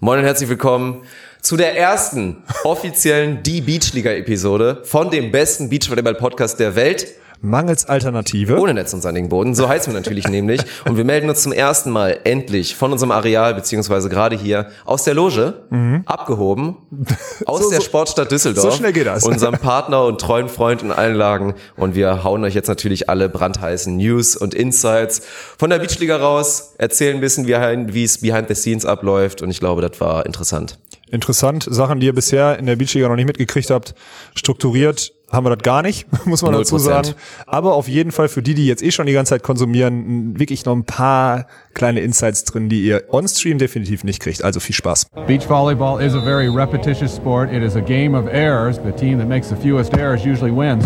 Moin 0.00 0.20
und 0.20 0.26
herzlich 0.26 0.48
willkommen 0.48 1.02
zu 1.42 1.56
der 1.56 1.76
ersten 1.76 2.44
offiziellen 2.62 3.42
Die 3.42 3.60
Beachliga 3.60 4.12
Episode 4.12 4.82
von 4.84 5.10
dem 5.10 5.32
besten 5.32 5.68
Beachvolleyball 5.68 6.14
Podcast 6.14 6.60
der 6.60 6.76
Welt. 6.76 7.08
Mangels 7.40 7.84
Alternative. 7.86 8.58
Ohne 8.58 8.74
Netz 8.74 8.92
und 8.92 9.00
sandigen 9.00 9.28
Boden. 9.28 9.54
So 9.54 9.68
heißen 9.68 9.92
wir 9.92 9.98
natürlich 9.98 10.28
nämlich. 10.28 10.60
Und 10.86 10.96
wir 10.96 11.04
melden 11.04 11.28
uns 11.28 11.42
zum 11.42 11.52
ersten 11.52 11.90
Mal 11.90 12.20
endlich 12.24 12.74
von 12.74 12.92
unserem 12.92 13.10
Areal, 13.10 13.54
beziehungsweise 13.54 14.08
gerade 14.08 14.36
hier 14.36 14.68
aus 14.84 15.04
der 15.04 15.14
Loge, 15.14 15.62
mhm. 15.70 16.02
abgehoben, 16.06 16.76
aus 17.46 17.64
so, 17.64 17.70
der 17.70 17.80
Sportstadt 17.80 18.30
Düsseldorf. 18.30 18.72
So 18.72 18.78
schnell 18.78 18.92
geht 18.92 19.06
das. 19.06 19.24
Unserem 19.24 19.54
Partner 19.60 20.04
und 20.04 20.20
treuen 20.20 20.48
Freund 20.48 20.82
in 20.82 20.90
allen 20.90 21.14
Lagen. 21.14 21.54
Und 21.76 21.94
wir 21.94 22.24
hauen 22.24 22.42
euch 22.44 22.54
jetzt 22.54 22.68
natürlich 22.68 23.08
alle 23.08 23.28
brandheißen 23.28 23.96
News 23.96 24.36
und 24.36 24.54
Insights 24.54 25.22
von 25.56 25.70
der 25.70 25.78
Beachliga 25.78 26.16
raus, 26.16 26.74
erzählen 26.78 27.16
ein 27.16 27.20
bisschen, 27.20 27.46
wie 27.46 28.04
es 28.04 28.18
behind 28.18 28.48
the 28.48 28.54
scenes 28.54 28.84
abläuft. 28.84 29.42
Und 29.42 29.50
ich 29.50 29.60
glaube, 29.60 29.82
das 29.82 30.00
war 30.00 30.26
interessant. 30.26 30.78
Interessant. 31.10 31.66
Sachen, 31.70 32.00
die 32.00 32.06
ihr 32.06 32.14
bisher 32.14 32.58
in 32.58 32.66
der 32.66 32.76
Beachliga 32.76 33.08
noch 33.08 33.16
nicht 33.16 33.26
mitgekriegt 33.26 33.70
habt, 33.70 33.94
strukturiert 34.34 35.12
haben 35.30 35.44
wir 35.44 35.54
das 35.54 35.62
gar 35.62 35.82
nicht, 35.82 36.06
muss 36.26 36.42
man 36.42 36.54
0%. 36.54 36.58
dazu 36.58 36.78
sagen. 36.78 37.14
Aber 37.46 37.74
auf 37.74 37.88
jeden 37.88 38.12
Fall 38.12 38.28
für 38.28 38.42
die, 38.42 38.54
die 38.54 38.66
jetzt 38.66 38.82
eh 38.82 38.90
schon 38.90 39.06
die 39.06 39.12
ganze 39.12 39.30
Zeit 39.30 39.42
konsumieren, 39.42 40.38
wirklich 40.38 40.64
noch 40.64 40.74
ein 40.74 40.84
paar 40.84 41.46
kleine 41.74 42.00
Insights 42.00 42.44
drin, 42.44 42.68
die 42.68 42.82
ihr 42.82 43.04
on-stream 43.10 43.58
definitiv 43.58 44.04
nicht 44.04 44.20
kriegt. 44.20 44.42
Also 44.42 44.60
viel 44.60 44.74
Spaß. 44.74 45.06
Beach 45.26 45.48
volleyball 45.48 46.00
is 46.02 46.14
a 46.14 46.20
very 46.20 46.48
repetitious 46.48 47.14
sport. 47.14 47.52
It 47.52 47.62
is 47.62 47.76
a 47.76 47.80
game 47.80 48.14
of 48.16 48.26
errors. 48.32 48.78
The 48.84 48.92
team 48.92 49.18
that 49.18 49.28
makes 49.28 49.48
the 49.48 49.56
fewest 49.56 49.94
errors 49.96 50.24
usually 50.24 50.52
wins. 50.52 50.84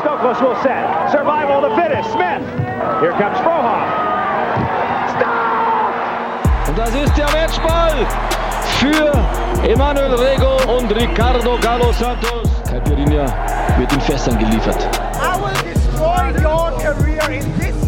Stokos 0.00 0.40
will 0.40 0.56
set. 0.62 1.10
Survival 1.10 1.60
to 1.62 1.74
finish. 1.74 2.04
Smith. 2.12 2.42
Here 3.00 3.12
comes 3.12 3.38
Frohoff. 3.38 3.88
Stop! 5.16 6.68
Und 6.68 6.78
das 6.78 6.94
ist 6.94 7.16
der 7.16 7.30
Matchball 7.32 8.06
für 8.78 9.41
Emanuel 9.64 10.14
Rego 10.14 10.56
und 10.76 10.90
Ricardo 10.90 11.56
Galo 11.60 11.92
Santos. 11.92 12.50
Caipirinha 12.68 13.26
wird 13.78 13.92
in 13.92 14.00
Fässern 14.00 14.36
geliefert. 14.38 14.88
I 15.14 15.38
will 15.40 15.72
destroy 15.72 16.32
your 16.42 16.72
career 16.80 17.30
in 17.30 17.58
this. 17.58 17.81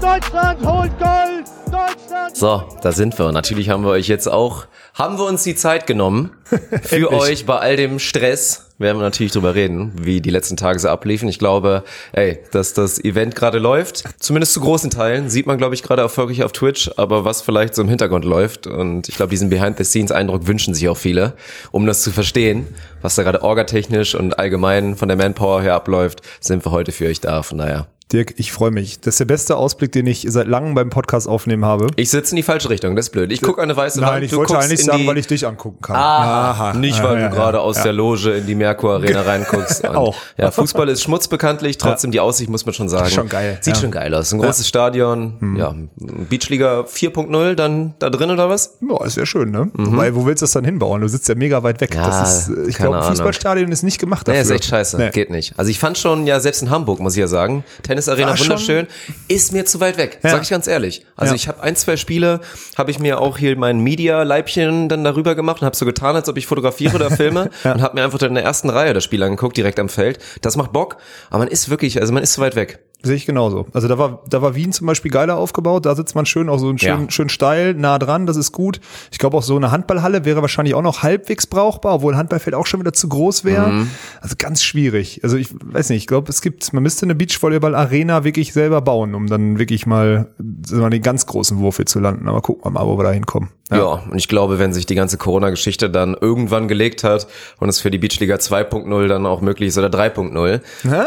Deutschland 0.00 0.64
holt 0.64 0.98
Gold! 0.98 1.46
Deutschland! 1.66 2.36
So, 2.36 2.62
da 2.82 2.92
sind 2.92 3.18
wir. 3.18 3.32
Natürlich 3.32 3.68
haben 3.68 3.82
wir 3.82 3.90
euch 3.90 4.06
jetzt 4.06 4.28
auch, 4.28 4.66
haben 4.94 5.18
wir 5.18 5.24
uns 5.24 5.42
die 5.42 5.56
Zeit 5.56 5.86
genommen 5.86 6.30
für 6.82 7.12
euch 7.12 7.46
bei 7.46 7.58
all 7.58 7.76
dem 7.76 7.98
Stress 7.98 8.68
werden 8.78 8.98
wir 8.98 9.02
natürlich 9.02 9.32
drüber 9.32 9.56
reden, 9.56 9.92
wie 10.00 10.20
die 10.20 10.30
letzten 10.30 10.56
Tage 10.56 10.78
so 10.78 10.88
abliefen. 10.88 11.28
Ich 11.28 11.40
glaube, 11.40 11.82
ey, 12.12 12.38
dass 12.52 12.74
das 12.74 13.02
Event 13.02 13.34
gerade 13.34 13.58
läuft, 13.58 14.04
zumindest 14.20 14.52
zu 14.52 14.60
großen 14.60 14.90
Teilen, 14.90 15.28
sieht 15.28 15.46
man, 15.46 15.58
glaube 15.58 15.74
ich, 15.74 15.82
gerade 15.82 16.02
erfolgreich 16.02 16.44
auf 16.44 16.52
Twitch, 16.52 16.88
aber 16.96 17.24
was 17.24 17.42
vielleicht 17.42 17.74
so 17.74 17.82
im 17.82 17.88
Hintergrund 17.88 18.24
läuft. 18.24 18.68
Und 18.68 19.08
ich 19.08 19.16
glaube, 19.16 19.30
diesen 19.30 19.50
Behind-the-Scenes-Eindruck 19.50 20.46
wünschen 20.46 20.74
sich 20.74 20.88
auch 20.88 20.96
viele, 20.96 21.34
um 21.72 21.86
das 21.86 22.02
zu 22.02 22.12
verstehen, 22.12 22.68
was 23.02 23.16
da 23.16 23.24
gerade 23.24 23.42
orgatechnisch 23.42 24.14
und 24.14 24.38
allgemein 24.38 24.94
von 24.94 25.08
der 25.08 25.16
Manpower 25.16 25.60
her 25.60 25.74
abläuft, 25.74 26.22
sind 26.40 26.64
wir 26.64 26.70
heute 26.70 26.92
für 26.92 27.06
euch 27.06 27.20
da. 27.20 27.42
Von 27.42 27.58
daher 27.58 27.88
Dirk, 28.12 28.34
ich 28.38 28.52
freue 28.52 28.70
mich. 28.70 29.00
Das 29.00 29.14
ist 29.14 29.20
der 29.20 29.26
beste 29.26 29.56
Ausblick, 29.56 29.92
den 29.92 30.06
ich 30.06 30.24
seit 30.28 30.46
langem 30.46 30.74
beim 30.74 30.88
Podcast 30.88 31.28
aufnehmen 31.28 31.66
habe. 31.66 31.88
Ich 31.96 32.08
sitze 32.08 32.32
in 32.32 32.36
die 32.36 32.42
falsche 32.42 32.70
Richtung, 32.70 32.96
das 32.96 33.06
ist 33.06 33.10
blöd. 33.10 33.30
Ich 33.30 33.42
gucke 33.42 33.60
eine 33.60 33.76
weiße 33.76 34.00
Nein, 34.00 34.14
Wand. 34.14 34.24
ich 34.24 34.34
wollte 34.34 34.58
eigentlich 34.58 34.82
sagen, 34.82 35.06
weil 35.06 35.18
ich 35.18 35.26
dich 35.26 35.46
angucken 35.46 35.82
kann. 35.82 35.96
Ah, 35.96 36.50
Aha. 36.50 36.72
Nicht, 36.72 37.02
weil 37.02 37.20
ja, 37.20 37.28
du 37.28 37.34
gerade 37.34 37.58
ja, 37.58 37.62
aus 37.62 37.76
ja. 37.76 37.82
der 37.82 37.92
Loge 37.92 38.30
in 38.32 38.46
die 38.46 38.54
Merkur 38.54 38.94
Arena 38.94 39.20
reinguckst. 39.26 39.86
Auch. 39.86 40.16
Ja, 40.38 40.50
Fußball 40.50 40.88
ist 40.88 41.02
schmutzbekanntlich, 41.02 41.76
trotzdem 41.76 42.10
die 42.10 42.20
Aussicht 42.20 42.48
muss 42.48 42.64
man 42.64 42.74
schon 42.74 42.88
sagen. 42.88 43.10
Schon 43.10 43.28
geil. 43.28 43.58
Sieht 43.60 43.76
schon 43.76 43.90
geil 43.90 44.14
aus. 44.14 44.32
Ein 44.32 44.40
großes 44.40 44.66
Stadion, 44.66 45.34
hm. 45.40 45.56
ja, 45.56 45.74
Beachliga 45.96 46.86
4.0 46.90 47.54
dann 47.56 47.92
da 47.98 48.08
drin 48.08 48.30
oder 48.30 48.48
was? 48.48 48.78
Ja, 48.80 49.04
ist 49.04 49.18
ja 49.18 49.26
schön, 49.26 49.50
ne? 49.50 49.70
Mhm. 49.74 49.92
Wobei, 49.92 50.14
wo 50.14 50.24
willst 50.24 50.40
du 50.40 50.44
das 50.44 50.52
dann 50.52 50.64
hinbauen? 50.64 51.02
Du 51.02 51.08
sitzt 51.08 51.28
ja 51.28 51.34
mega 51.34 51.62
weit 51.62 51.82
weg. 51.82 51.90
das 51.92 52.48
ist, 52.48 52.68
ich 52.68 52.76
glaube, 52.76 53.02
Fußballstadion 53.02 53.70
ist 53.70 53.82
nicht 53.82 53.98
gemacht 53.98 54.26
dafür. 54.26 54.40
Nee, 54.40 54.46
ist 54.46 54.50
echt 54.50 54.64
scheiße. 54.64 54.96
Nee. 54.96 55.10
Geht 55.10 55.28
nicht. 55.28 55.52
Also 55.58 55.70
ich 55.70 55.78
fand 55.78 55.98
schon, 55.98 56.26
ja, 56.26 56.40
selbst 56.40 56.62
in 56.62 56.70
Hamburg, 56.70 57.00
muss 57.00 57.12
ich 57.12 57.20
ja 57.20 57.26
sagen, 57.26 57.64
Tennisarena 57.98 58.38
wunderschön 58.38 58.86
schön, 58.86 58.86
ist 59.28 59.52
mir 59.52 59.64
zu 59.64 59.80
weit 59.80 59.98
weg, 59.98 60.20
ja. 60.22 60.30
sag 60.30 60.42
ich 60.42 60.50
ganz 60.50 60.66
ehrlich. 60.66 61.04
Also 61.16 61.32
ja. 61.32 61.36
ich 61.36 61.48
habe 61.48 61.62
ein, 61.62 61.74
zwei 61.76 61.96
Spiele, 61.96 62.40
habe 62.76 62.90
ich 62.90 62.98
mir 62.98 63.20
auch 63.20 63.38
hier 63.38 63.56
mein 63.56 63.80
Media-Leibchen 63.80 64.88
dann 64.88 65.04
darüber 65.04 65.34
gemacht 65.34 65.62
und 65.62 65.66
habe 65.66 65.76
so 65.76 65.84
getan, 65.84 66.14
als 66.14 66.28
ob 66.28 66.36
ich 66.36 66.46
fotografiere 66.46 66.94
oder 66.94 67.10
filme 67.10 67.50
ja. 67.64 67.72
und 67.72 67.82
habe 67.82 67.96
mir 67.96 68.04
einfach 68.04 68.20
in 68.22 68.34
der 68.34 68.44
ersten 68.44 68.70
Reihe 68.70 68.94
das 68.94 69.04
Spiel 69.04 69.22
angeguckt, 69.22 69.56
direkt 69.56 69.80
am 69.80 69.88
Feld. 69.88 70.18
Das 70.42 70.56
macht 70.56 70.72
Bock, 70.72 70.98
aber 71.30 71.40
man 71.40 71.48
ist 71.48 71.68
wirklich, 71.70 72.00
also 72.00 72.12
man 72.12 72.22
ist 72.22 72.34
zu 72.34 72.40
weit 72.40 72.56
weg. 72.56 72.80
Sehe 73.00 73.14
ich 73.14 73.26
genauso. 73.26 73.68
Also 73.72 73.86
da 73.86 73.96
war, 73.96 74.24
da 74.28 74.42
war 74.42 74.56
Wien 74.56 74.72
zum 74.72 74.88
Beispiel 74.88 75.12
geiler 75.12 75.36
aufgebaut. 75.36 75.86
Da 75.86 75.94
sitzt 75.94 76.16
man 76.16 76.26
schön 76.26 76.48
auch 76.48 76.58
so 76.58 76.76
schön, 76.76 77.02
ja. 77.04 77.10
schön 77.10 77.28
steil, 77.28 77.74
nah 77.74 77.96
dran. 77.96 78.26
Das 78.26 78.36
ist 78.36 78.50
gut. 78.50 78.80
Ich 79.12 79.18
glaube 79.18 79.36
auch 79.36 79.42
so 79.44 79.54
eine 79.54 79.70
Handballhalle 79.70 80.24
wäre 80.24 80.40
wahrscheinlich 80.42 80.74
auch 80.74 80.82
noch 80.82 81.04
halbwegs 81.04 81.46
brauchbar, 81.46 81.94
obwohl 81.94 82.14
ein 82.14 82.18
Handballfeld 82.18 82.56
auch 82.56 82.66
schon 82.66 82.80
wieder 82.80 82.92
zu 82.92 83.08
groß 83.08 83.44
wäre. 83.44 83.68
Mhm. 83.68 83.90
Also 84.20 84.34
ganz 84.36 84.64
schwierig. 84.64 85.20
Also 85.22 85.36
ich 85.36 85.48
weiß 85.52 85.90
nicht. 85.90 85.98
Ich 85.98 86.06
glaube, 86.08 86.28
es 86.28 86.42
gibt, 86.42 86.72
man 86.72 86.82
müsste 86.82 87.06
eine 87.06 87.14
Beachvolleyball-Arena 87.14 88.24
wirklich 88.24 88.52
selber 88.52 88.80
bauen, 88.80 89.14
um 89.14 89.28
dann 89.28 89.60
wirklich 89.60 89.86
mal, 89.86 90.26
mal 90.72 90.90
den 90.90 91.02
ganz 91.02 91.26
großen 91.26 91.58
Wurf 91.58 91.80
zu 91.84 92.00
landen. 92.00 92.26
Aber 92.26 92.40
gucken 92.40 92.64
wir 92.64 92.70
mal, 92.70 92.86
wo 92.86 92.98
wir 92.98 93.04
da 93.04 93.12
hinkommen. 93.12 93.50
Ja. 93.70 93.76
ja, 93.76 93.84
und 94.10 94.16
ich 94.16 94.28
glaube, 94.28 94.58
wenn 94.58 94.72
sich 94.72 94.86
die 94.86 94.94
ganze 94.94 95.18
Corona-Geschichte 95.18 95.90
dann 95.90 96.16
irgendwann 96.18 96.68
gelegt 96.68 97.04
hat 97.04 97.26
und 97.58 97.68
es 97.68 97.80
für 97.80 97.90
die 97.90 97.98
Beachliga 97.98 98.36
2.0 98.36 99.08
dann 99.08 99.26
auch 99.26 99.42
möglich 99.42 99.68
ist 99.68 99.78
oder 99.78 99.88
3.0, 99.88 100.60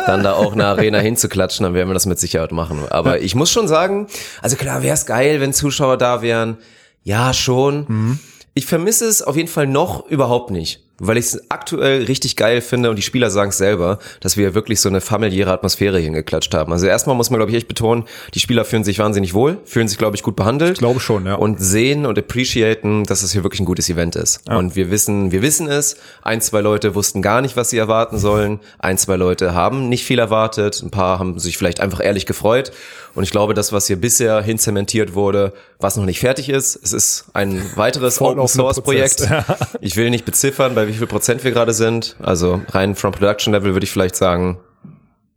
dann 0.06 0.24
da 0.24 0.34
auch 0.34 0.54
eine 0.54 0.66
Arena 0.66 1.00
hinzuklatschen, 1.00 1.64
dann 1.64 1.74
werden 1.82 1.90
wir 1.90 1.96
das 1.96 2.06
mit 2.06 2.20
Sicherheit 2.20 2.52
machen. 2.52 2.84
Aber 2.90 3.18
ja. 3.18 3.24
ich 3.24 3.36
muss 3.36 3.52
schon 3.52 3.68
sagen, 3.68 4.08
also 4.42 4.56
klar 4.56 4.84
wäre 4.84 4.94
es 4.94 5.06
geil, 5.06 5.42
wenn 5.42 5.52
Zuschauer 5.52 5.98
da 5.98 6.22
wären. 6.22 6.58
Ja, 7.04 7.34
schon. 7.34 7.86
Mhm. 7.88 8.20
Ich 8.54 8.68
vermisse 8.68 9.06
es 9.06 9.22
auf 9.22 9.36
jeden 9.36 9.50
Fall 9.50 9.66
noch 9.66 10.08
überhaupt 10.08 10.52
nicht 10.52 10.82
weil 11.02 11.18
ich 11.18 11.26
es 11.26 11.42
aktuell 11.50 12.04
richtig 12.04 12.36
geil 12.36 12.62
finde 12.62 12.90
und 12.90 12.96
die 12.96 13.02
Spieler 13.02 13.32
sagen 13.32 13.50
es 13.50 13.58
selber, 13.58 13.98
dass 14.20 14.38
wir 14.38 14.54
wirklich 14.54 14.80
so 14.80 14.88
eine 14.88 15.02
familiäre 15.02 15.52
Atmosphäre 15.52 16.00
hingeklatscht 16.00 16.54
haben. 16.54 16.72
Also 16.72 16.86
erstmal 16.86 17.16
muss 17.16 17.30
man, 17.30 17.40
glaube 17.40 17.52
ich, 17.52 17.58
echt 17.58 17.68
betonen, 17.68 18.04
die 18.34 18.40
Spieler 18.40 18.66
fühlen 18.66 18.84
sich 18.84 19.00
wahnsinnig 19.00 19.34
wohl, 19.34 19.58
fühlen 19.66 19.88
sich, 19.88 19.98
glaube 19.98 20.16
ich, 20.16 20.24
gut 20.24 20.36
behandelt. 20.36 20.74
Ich 20.74 20.80
glaube 20.80 21.00
schon, 21.00 21.26
ja. 21.26 21.36
Und 21.36 21.60
sehen 21.60 22.06
und 22.06 22.20
appreciaten, 22.20 23.04
dass 23.06 23.24
es 23.24 23.32
hier 23.32 23.44
wirklich 23.44 23.62
ein 23.62 23.66
gutes 23.66 23.90
Event 23.90 24.16
ist. 24.16 24.42
Ja. 24.48 24.58
Und 24.58 24.76
wir 24.76 24.92
wissen, 24.92 25.32
wir 25.32 25.42
wissen 25.42 25.68
es. 25.68 25.98
Ein, 26.22 26.40
zwei 26.40 26.62
Leute 26.62 26.94
wussten 26.94 27.22
gar 27.22 27.42
nicht, 27.42 27.58
was 27.58 27.72
sie 27.72 27.78
erwarten 27.78 28.20
sollen. 28.20 28.60
Ein, 28.78 28.98
zwei 28.98 29.16
Leute 29.16 29.56
haben 29.56 29.90
nicht 29.90 30.06
viel 30.06 30.20
erwartet. 30.20 30.82
Ein 30.84 30.92
paar 30.92 31.18
haben 31.18 31.40
sich 31.40 31.58
vielleicht 31.58 31.80
einfach 31.80 32.04
ehrlich 32.04 32.28
gefreut. 32.28 32.72
Und 33.14 33.24
ich 33.24 33.32
glaube, 33.32 33.54
das, 33.54 33.74
was 33.74 33.88
hier 33.88 33.98
bisher 33.98 34.42
hinzementiert 34.42 35.16
wurde, 35.16 35.54
was 35.80 35.98
noch 35.98 36.06
nicht 36.06 36.20
fertig 36.20 36.48
ist, 36.48 36.80
es 36.82 36.94
ist 36.94 37.26
ein 37.34 37.62
weiteres 37.76 38.22
Open 38.22 38.48
Source 38.48 38.82
Projekt. 38.82 39.28
Ich 39.82 39.96
will 39.96 40.10
nicht 40.10 40.26
beziffern, 40.26 40.76
bei 40.76 40.86
wie 40.94 40.98
viel 40.98 41.08
Prozent 41.08 41.44
wir 41.44 41.52
gerade 41.52 41.74
sind. 41.74 42.16
Also 42.22 42.62
rein 42.70 42.96
from 42.96 43.12
Production 43.12 43.54
Level 43.54 43.74
würde 43.74 43.84
ich 43.84 43.92
vielleicht 43.92 44.16
sagen 44.16 44.60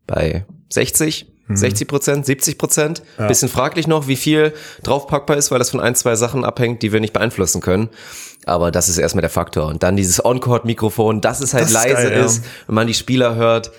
bei 0.07 0.45
60, 0.71 1.27
mhm. 1.47 1.57
60 1.57 1.89
Prozent, 1.89 2.27
70 2.27 2.59
Prozent. 2.59 3.03
Ja. 3.19 3.27
Bisschen 3.27 3.49
fraglich 3.49 3.87
noch, 3.87 4.09
wie 4.09 4.17
viel 4.17 4.53
draufpackbar 4.83 5.37
ist, 5.37 5.51
weil 5.51 5.59
das 5.59 5.71
von 5.71 5.81
ein, 5.81 5.95
zwei 5.95 6.17
Sachen 6.17 6.45
abhängt, 6.45 6.83
die 6.83 6.93
wir 6.93 7.01
nicht 7.01 7.13
beeinflussen 7.13 7.61
können. 7.61 7.89
Aber 8.47 8.71
das 8.71 8.89
ist 8.89 8.99
erstmal 8.99 9.23
der 9.23 9.31
Faktor. 9.31 9.69
Und 9.69 9.83
dann 9.83 9.97
dieses 9.97 10.25
On-Court-Mikrofon, 10.25 11.21
dass 11.21 11.41
es 11.41 11.55
halt 11.55 11.65
das 11.65 11.73
leise 11.73 12.03
ist, 12.03 12.11
geil, 12.11 12.25
ist, 12.25 12.45
wenn 12.67 12.75
man 12.75 12.87
die 12.87 12.95
Spieler 12.95 13.37
hört 13.37 13.73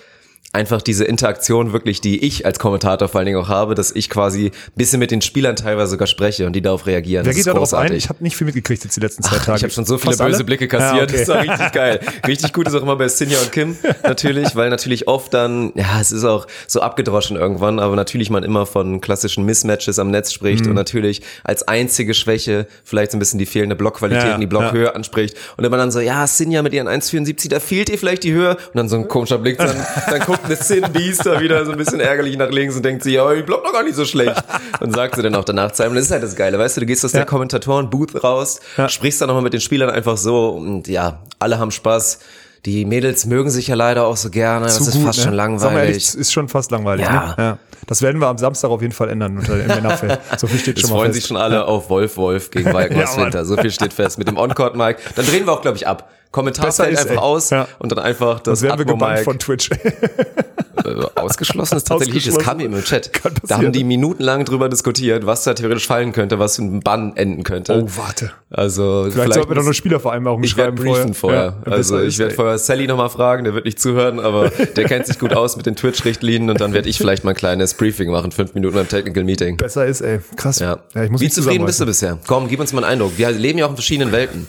einfach 0.56 0.80
diese 0.80 1.04
Interaktion 1.04 1.74
wirklich, 1.74 2.00
die 2.00 2.24
ich 2.24 2.46
als 2.46 2.58
Kommentator 2.58 3.08
vor 3.08 3.18
allen 3.18 3.26
Dingen 3.26 3.38
auch 3.38 3.48
habe, 3.48 3.74
dass 3.74 3.92
ich 3.92 4.08
quasi 4.08 4.52
bisschen 4.74 4.98
mit 4.98 5.10
den 5.10 5.20
Spielern 5.20 5.54
teilweise 5.54 5.90
sogar 5.92 6.06
spreche 6.06 6.46
und 6.46 6.54
die 6.54 6.62
darauf 6.62 6.86
reagieren. 6.86 7.26
Wer 7.26 7.32
das 7.34 7.44
geht 7.44 7.46
darauf 7.46 7.74
ein? 7.74 7.92
Ich 7.92 8.08
habe 8.08 8.24
nicht 8.24 8.36
viel 8.36 8.46
mitgekriegt 8.46 8.82
jetzt 8.82 8.96
die 8.96 9.00
letzten 9.00 9.22
zwei 9.22 9.36
Ach, 9.38 9.44
Tage. 9.44 9.58
Ich 9.58 9.62
habe 9.64 9.72
schon 9.72 9.84
so 9.84 9.98
viele 9.98 10.16
böse 10.16 10.24
alle? 10.24 10.44
Blicke 10.44 10.66
kassiert. 10.66 11.10
Ja, 11.10 11.16
okay. 11.16 11.24
Das 11.26 11.28
war 11.28 11.42
richtig 11.42 11.72
geil. 11.72 12.00
Richtig 12.26 12.52
gut 12.54 12.66
ist 12.66 12.74
auch 12.74 12.82
immer 12.82 12.96
bei 12.96 13.08
Sinja 13.08 13.38
und 13.38 13.52
Kim 13.52 13.76
natürlich, 14.02 14.56
weil 14.56 14.70
natürlich 14.70 15.06
oft 15.08 15.34
dann, 15.34 15.72
ja, 15.74 16.00
es 16.00 16.10
ist 16.10 16.24
auch 16.24 16.46
so 16.66 16.80
abgedroschen 16.80 17.36
irgendwann, 17.36 17.78
aber 17.78 17.94
natürlich 17.94 18.30
man 18.30 18.42
immer 18.42 18.64
von 18.64 19.02
klassischen 19.02 19.44
Mismatches 19.44 19.98
am 19.98 20.10
Netz 20.10 20.32
spricht 20.32 20.64
mhm. 20.64 20.70
und 20.70 20.76
natürlich 20.76 21.20
als 21.44 21.68
einzige 21.68 22.14
Schwäche 22.14 22.66
vielleicht 22.82 23.12
so 23.12 23.18
ein 23.18 23.20
bisschen 23.20 23.38
die 23.38 23.46
fehlende 23.46 23.76
Blockqualität 23.76 24.24
ja, 24.24 24.34
und 24.34 24.40
die 24.40 24.46
Blockhöhe 24.46 24.86
ja. 24.86 24.92
anspricht. 24.92 25.36
Und 25.58 25.64
wenn 25.64 25.70
man 25.70 25.80
dann 25.80 25.90
so, 25.90 26.00
ja, 26.00 26.26
Sinja 26.26 26.62
mit 26.62 26.72
ihren 26.72 26.88
1,74, 26.88 27.50
da 27.50 27.60
fehlt 27.60 27.90
ihr 27.90 27.98
vielleicht 27.98 28.24
die 28.24 28.32
Höhe 28.32 28.56
und 28.56 28.74
dann 28.74 28.88
so 28.88 28.96
ein 28.96 29.06
komischer 29.06 29.38
Blick, 29.38 29.58
dann, 29.58 29.76
dann 30.08 30.20
guckt 30.20 30.45
eine 30.46 30.56
Sin 30.56 30.84
Beast 30.92 31.26
da 31.26 31.40
wieder 31.40 31.64
so 31.64 31.72
ein 31.72 31.78
bisschen 31.78 32.00
ärgerlich 32.00 32.36
nach 32.36 32.50
links 32.50 32.76
und 32.76 32.84
denkt 32.84 33.02
sich, 33.02 33.14
ja, 33.14 33.32
ich 33.32 33.44
block 33.44 33.64
doch 33.64 33.72
gar 33.72 33.82
nicht 33.82 33.96
so 33.96 34.04
schlecht. 34.04 34.42
Und 34.80 34.94
sagt 34.94 35.16
sie 35.16 35.22
dann 35.22 35.34
auch 35.34 35.44
danach 35.44 35.72
zu 35.72 35.82
einem, 35.82 35.94
das 35.94 36.04
ist 36.04 36.10
halt 36.10 36.22
das 36.22 36.36
Geile, 36.36 36.58
weißt 36.58 36.76
du, 36.76 36.80
du 36.80 36.86
gehst 36.86 37.04
aus 37.04 37.12
ja. 37.12 37.20
der 37.20 37.26
Kommentatoren-Booth 37.26 38.22
raus, 38.22 38.60
ja. 38.76 38.88
sprichst 38.88 39.20
dann 39.20 39.28
nochmal 39.28 39.42
mit 39.42 39.52
den 39.52 39.60
Spielern 39.60 39.90
einfach 39.90 40.16
so 40.16 40.50
und 40.50 40.88
ja, 40.88 41.20
alle 41.38 41.58
haben 41.58 41.70
Spaß. 41.70 42.20
Die 42.66 42.84
Mädels 42.84 43.26
mögen 43.26 43.48
sich 43.48 43.68
ja 43.68 43.76
leider 43.76 44.06
auch 44.06 44.16
so 44.16 44.28
gerne. 44.28 44.66
Zu 44.66 44.80
das 44.80 44.88
ist 44.88 45.02
fast 45.02 45.20
ne? 45.20 45.24
schon 45.24 45.34
langweilig. 45.34 45.76
Ehrlich, 45.76 46.14
ist 46.16 46.32
schon 46.32 46.48
fast 46.48 46.72
langweilig. 46.72 47.06
Ja. 47.06 47.26
Ne? 47.28 47.34
ja. 47.38 47.58
Das 47.86 48.02
werden 48.02 48.20
wir 48.20 48.26
am 48.26 48.38
Samstag 48.38 48.70
auf 48.70 48.82
jeden 48.82 48.92
Fall 48.92 49.08
ändern 49.08 49.38
unter 49.38 49.56
dem 49.56 49.68
Männerfeld. 49.68 50.18
So 50.36 50.48
viel 50.48 50.58
steht 50.58 50.76
das 50.76 50.82
schon 50.82 50.90
mal 50.90 50.96
freuen 50.96 51.12
fest. 51.12 51.22
sich 51.22 51.28
schon 51.28 51.36
alle 51.36 51.64
auf 51.64 51.88
Wolf 51.88 52.16
Wolf 52.16 52.50
gegen 52.50 52.72
Waldemar 52.72 53.04
ja, 53.16 53.24
Winter. 53.24 53.44
So 53.44 53.56
viel 53.56 53.70
steht 53.70 53.92
fest. 53.92 54.18
Mit 54.18 54.26
dem 54.26 54.36
On-Court-Mic. 54.36 54.96
Dann 55.14 55.24
drehen 55.24 55.46
wir 55.46 55.52
auch, 55.52 55.62
glaube 55.62 55.76
ich, 55.76 55.86
ab. 55.86 56.10
Kommentar 56.32 56.72
fällt 56.72 56.98
einfach 56.98 57.10
ey. 57.12 57.16
aus 57.16 57.50
ja. 57.50 57.68
und 57.78 57.92
dann 57.92 58.00
einfach 58.00 58.40
das 58.40 58.58
Sonst 58.58 58.62
werden 58.62 58.78
wir 58.78 58.84
gebannt 58.84 59.20
von 59.20 59.38
Twitch. 59.38 59.70
Äh, 59.70 61.04
ausgeschlossen 61.14 61.78
ist 61.78 61.88
tatsächlich, 61.88 62.26
das 62.26 62.38
kam 62.38 62.58
Ausgeschlossen. 62.58 62.60
eben 62.60 62.74
im 62.74 62.84
Chat. 62.84 63.10
Da 63.48 63.56
haben 63.56 63.72
die 63.72 63.82
minutenlang 63.84 64.44
drüber 64.44 64.68
diskutiert, 64.68 65.24
was 65.24 65.44
da 65.44 65.54
theoretisch 65.54 65.86
fallen 65.86 66.12
könnte, 66.12 66.38
was 66.38 66.58
ein 66.58 66.80
Bann 66.80 67.16
enden 67.16 67.42
könnte. 67.42 67.82
Oh, 67.82 67.88
warte. 67.96 68.32
Also 68.50 69.08
Vielleicht, 69.10 69.32
sollten 69.32 69.50
wir 69.50 69.56
doch 69.56 69.64
eine 69.64 69.74
Spielervereinbarung 69.74 70.42
ich 70.44 70.56
werde 70.56 70.76
schreiben 70.76 70.92
briefen 70.92 71.14
vorher. 71.14 71.56
Ja, 71.64 71.72
also 71.72 72.00
ich 72.00 72.18
werde 72.18 72.32
ey. 72.32 72.36
Sally 72.58 72.86
nochmal 72.86 73.10
fragen, 73.10 73.44
der 73.44 73.54
wird 73.54 73.64
nicht 73.64 73.80
zuhören, 73.80 74.18
aber 74.20 74.48
der 74.50 74.84
kennt 74.84 75.06
sich 75.06 75.18
gut 75.18 75.34
aus 75.34 75.56
mit 75.56 75.66
den 75.66 75.76
Twitch-Richtlinien 75.76 76.48
und 76.50 76.60
dann 76.60 76.72
werde 76.72 76.88
ich 76.88 76.98
vielleicht 76.98 77.24
mal 77.24 77.30
ein 77.32 77.36
kleines 77.36 77.74
Briefing 77.74 78.10
machen, 78.10 78.32
fünf 78.32 78.54
Minuten 78.54 78.74
beim 78.74 78.88
Technical 78.88 79.24
Meeting. 79.24 79.56
Besser 79.56 79.86
ist, 79.86 80.00
ey. 80.00 80.20
Krass. 80.36 80.58
Ja. 80.58 80.78
ich 81.02 81.10
muss 81.10 81.20
Wie 81.20 81.28
zufrieden 81.28 81.66
bist 81.66 81.80
du 81.80 81.86
bisher? 81.86 82.18
Komm, 82.26 82.48
gib 82.48 82.60
uns 82.60 82.72
mal 82.72 82.84
einen 82.84 82.92
Eindruck. 82.94 83.12
Wir 83.16 83.30
leben 83.30 83.58
ja 83.58 83.66
auch 83.66 83.70
in 83.70 83.76
verschiedenen 83.76 84.12
Welten. 84.12 84.46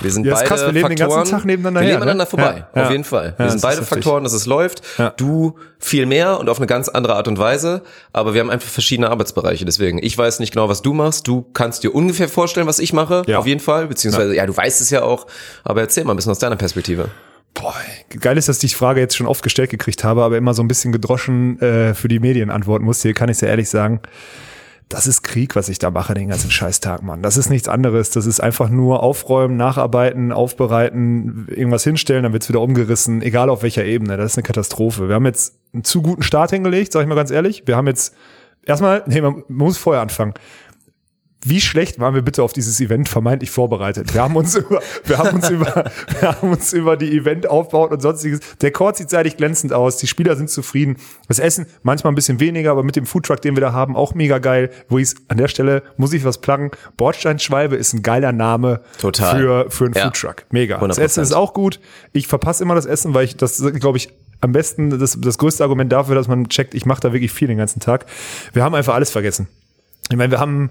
Wir 0.00 0.10
sind 0.10 0.26
Ja, 0.26 0.34
beide 0.34 0.46
krass, 0.48 0.60
wir 0.60 0.72
leben 0.72 0.88
den 0.88 0.98
Faktoren, 0.98 1.18
ganzen 1.20 1.30
Tag 1.32 1.44
nebeneinander 1.46 1.80
Wir 1.80 1.86
her, 1.86 1.92
leben 1.94 2.02
aneinander 2.02 2.24
ne? 2.24 2.30
vorbei, 2.30 2.64
Ja, 2.74 2.82
auf 2.82 2.88
ja. 2.88 2.90
jeden 2.92 3.04
Fall. 3.04 3.34
Ja, 3.38 3.44
Wir 3.44 3.50
sind 3.50 3.62
beide. 3.62 3.82
Faktoren, 3.82 4.22
dass 4.22 4.32
es 4.32 4.46
läuft. 4.46 4.82
Ja. 4.98 5.10
Du 5.16 5.56
viel 5.78 6.06
mehr 6.06 6.38
und 6.38 6.48
auf 6.48 6.58
eine 6.58 6.66
ganz 6.66 6.88
andere 6.88 7.16
Art 7.16 7.26
und 7.26 7.38
Weise, 7.38 7.82
aber 8.12 8.34
wir 8.34 8.40
haben 8.40 8.50
einfach 8.50 8.68
verschiedene 8.68 9.10
Arbeitsbereiche. 9.10 9.64
Deswegen, 9.64 9.98
ich 10.02 10.16
weiß 10.16 10.40
nicht 10.40 10.52
genau, 10.52 10.68
was 10.68 10.82
du 10.82 10.92
machst. 10.92 11.26
Du 11.26 11.46
kannst 11.54 11.82
dir 11.84 11.94
ungefähr 11.94 12.28
vorstellen, 12.28 12.66
was 12.66 12.78
ich 12.78 12.92
mache, 12.92 13.22
Ja. 13.26 13.38
auf 13.38 13.46
jeden 13.46 13.60
Fall. 13.60 13.86
Beziehungsweise, 13.86 14.34
ja. 14.36 14.44
du 14.46 14.56
weißt 14.56 14.80
es 14.80 14.90
ja 14.90 15.02
auch. 15.02 15.26
Aber 15.64 15.80
erzähl 15.80 16.04
mal 16.04 16.12
ein 16.12 16.16
bisschen 16.16 16.32
aus 16.32 16.38
deiner 16.38 16.56
Perspektive. 16.56 17.08
Boah, 17.54 17.74
geil 18.20 18.36
ist, 18.36 18.48
dass 18.48 18.62
ich 18.62 18.72
die 18.72 18.76
Frage 18.76 19.00
jetzt 19.00 19.16
schon 19.16 19.28
oft 19.28 19.42
gestellt 19.42 19.70
gekriegt 19.70 20.02
habe, 20.02 20.24
aber 20.24 20.36
immer 20.36 20.54
so 20.54 20.62
ein 20.62 20.68
bisschen 20.68 20.92
gedroschen 20.92 21.60
äh, 21.60 21.94
für 21.94 22.08
die 22.08 22.18
Medien 22.18 22.50
antworten 22.50 22.84
musste. 22.84 23.08
Hier 23.08 23.14
kann 23.14 23.28
ich 23.28 23.38
sehr 23.38 23.48
ehrlich 23.48 23.68
sagen. 23.68 24.00
Das 24.88 25.06
ist 25.06 25.22
Krieg, 25.22 25.56
was 25.56 25.68
ich 25.68 25.78
da 25.78 25.90
mache 25.90 26.14
den 26.14 26.28
ganzen 26.28 26.50
Scheißtag, 26.50 27.02
Mann. 27.02 27.22
Das 27.22 27.36
ist 27.36 27.48
nichts 27.48 27.68
anderes. 27.68 28.10
Das 28.10 28.26
ist 28.26 28.40
einfach 28.40 28.68
nur 28.68 29.02
aufräumen, 29.02 29.56
nacharbeiten, 29.56 30.30
aufbereiten, 30.30 31.46
irgendwas 31.48 31.84
hinstellen, 31.84 32.24
dann 32.24 32.32
wird's 32.32 32.48
wieder 32.48 32.60
umgerissen, 32.60 33.22
egal 33.22 33.48
auf 33.48 33.62
welcher 33.62 33.84
Ebene. 33.84 34.16
Das 34.16 34.32
ist 34.32 34.38
eine 34.38 34.42
Katastrophe. 34.42 35.08
Wir 35.08 35.14
haben 35.14 35.24
jetzt 35.24 35.54
einen 35.72 35.84
zu 35.84 36.02
guten 36.02 36.22
Start 36.22 36.50
hingelegt, 36.50 36.92
sag 36.92 37.02
ich 37.02 37.08
mal 37.08 37.14
ganz 37.14 37.30
ehrlich. 37.30 37.62
Wir 37.66 37.76
haben 37.76 37.86
jetzt 37.86 38.14
erstmal, 38.66 39.02
nee, 39.06 39.20
man 39.20 39.42
muss 39.48 39.78
vorher 39.78 40.02
anfangen. 40.02 40.34
Wie 41.46 41.60
schlecht 41.60 42.00
waren 42.00 42.14
wir 42.14 42.22
bitte 42.22 42.42
auf 42.42 42.52
dieses 42.54 42.80
Event 42.80 43.08
vermeintlich 43.08 43.50
vorbereitet? 43.50 44.14
Wir 44.14 44.22
haben 44.22 44.34
uns 44.34 44.54
über, 44.56 44.80
wir 45.04 45.18
haben 45.18 45.36
uns 45.36 45.50
über, 45.50 45.90
wir 46.20 46.28
haben 46.32 46.50
uns 46.50 46.72
über 46.72 46.96
die 46.96 47.16
Event 47.16 47.46
aufbaut 47.48 47.92
und 47.92 48.00
sonstiges. 48.00 48.40
Der 48.62 48.70
Court 48.72 48.96
sieht 48.96 49.10
seitig 49.10 49.36
glänzend 49.36 49.72
aus. 49.74 49.98
Die 49.98 50.06
Spieler 50.06 50.36
sind 50.36 50.48
zufrieden. 50.48 50.96
Das 51.28 51.38
Essen 51.38 51.66
manchmal 51.82 52.12
ein 52.12 52.16
bisschen 52.16 52.40
weniger, 52.40 52.70
aber 52.70 52.82
mit 52.82 52.96
dem 52.96 53.04
Foodtruck, 53.04 53.42
den 53.42 53.56
wir 53.56 53.60
da 53.60 53.72
haben, 53.72 53.94
auch 53.94 54.14
mega 54.14 54.38
geil. 54.38 54.70
Wo 54.88 54.96
ich 54.98 55.14
an 55.28 55.36
der 55.36 55.48
Stelle 55.48 55.82
muss 55.98 56.12
ich 56.14 56.24
was 56.24 56.38
pluggen. 56.38 56.70
Bordsteinschwalbe 56.96 57.76
ist 57.76 57.92
ein 57.92 58.02
geiler 58.02 58.32
Name 58.32 58.80
Total. 58.98 59.38
für 59.38 59.70
für 59.70 59.84
einen 59.84 59.94
Ja. 59.94 60.04
Foodtruck. 60.04 60.44
Mega. 60.50 60.78
Das 60.78 60.98
100%. 60.98 61.02
Essen 61.02 61.22
ist 61.22 61.32
auch 61.32 61.52
gut. 61.52 61.78
Ich 62.12 62.26
verpasse 62.26 62.62
immer 62.62 62.74
das 62.74 62.86
Essen, 62.86 63.12
weil 63.12 63.24
ich 63.26 63.36
das 63.36 63.62
glaube 63.80 63.98
ich 63.98 64.08
am 64.40 64.52
besten 64.52 64.98
das 64.98 65.18
das 65.20 65.36
größte 65.38 65.62
Argument 65.62 65.92
dafür, 65.92 66.14
dass 66.14 66.26
man 66.28 66.48
checkt, 66.48 66.74
ich 66.74 66.86
mache 66.86 67.00
da 67.00 67.12
wirklich 67.12 67.32
viel 67.32 67.48
den 67.48 67.58
ganzen 67.58 67.80
Tag. 67.80 68.06
Wir 68.54 68.62
haben 68.64 68.74
einfach 68.74 68.94
alles 68.94 69.10
vergessen. 69.10 69.46
Ich 70.10 70.16
meine, 70.16 70.30
wir 70.30 70.40
haben 70.40 70.70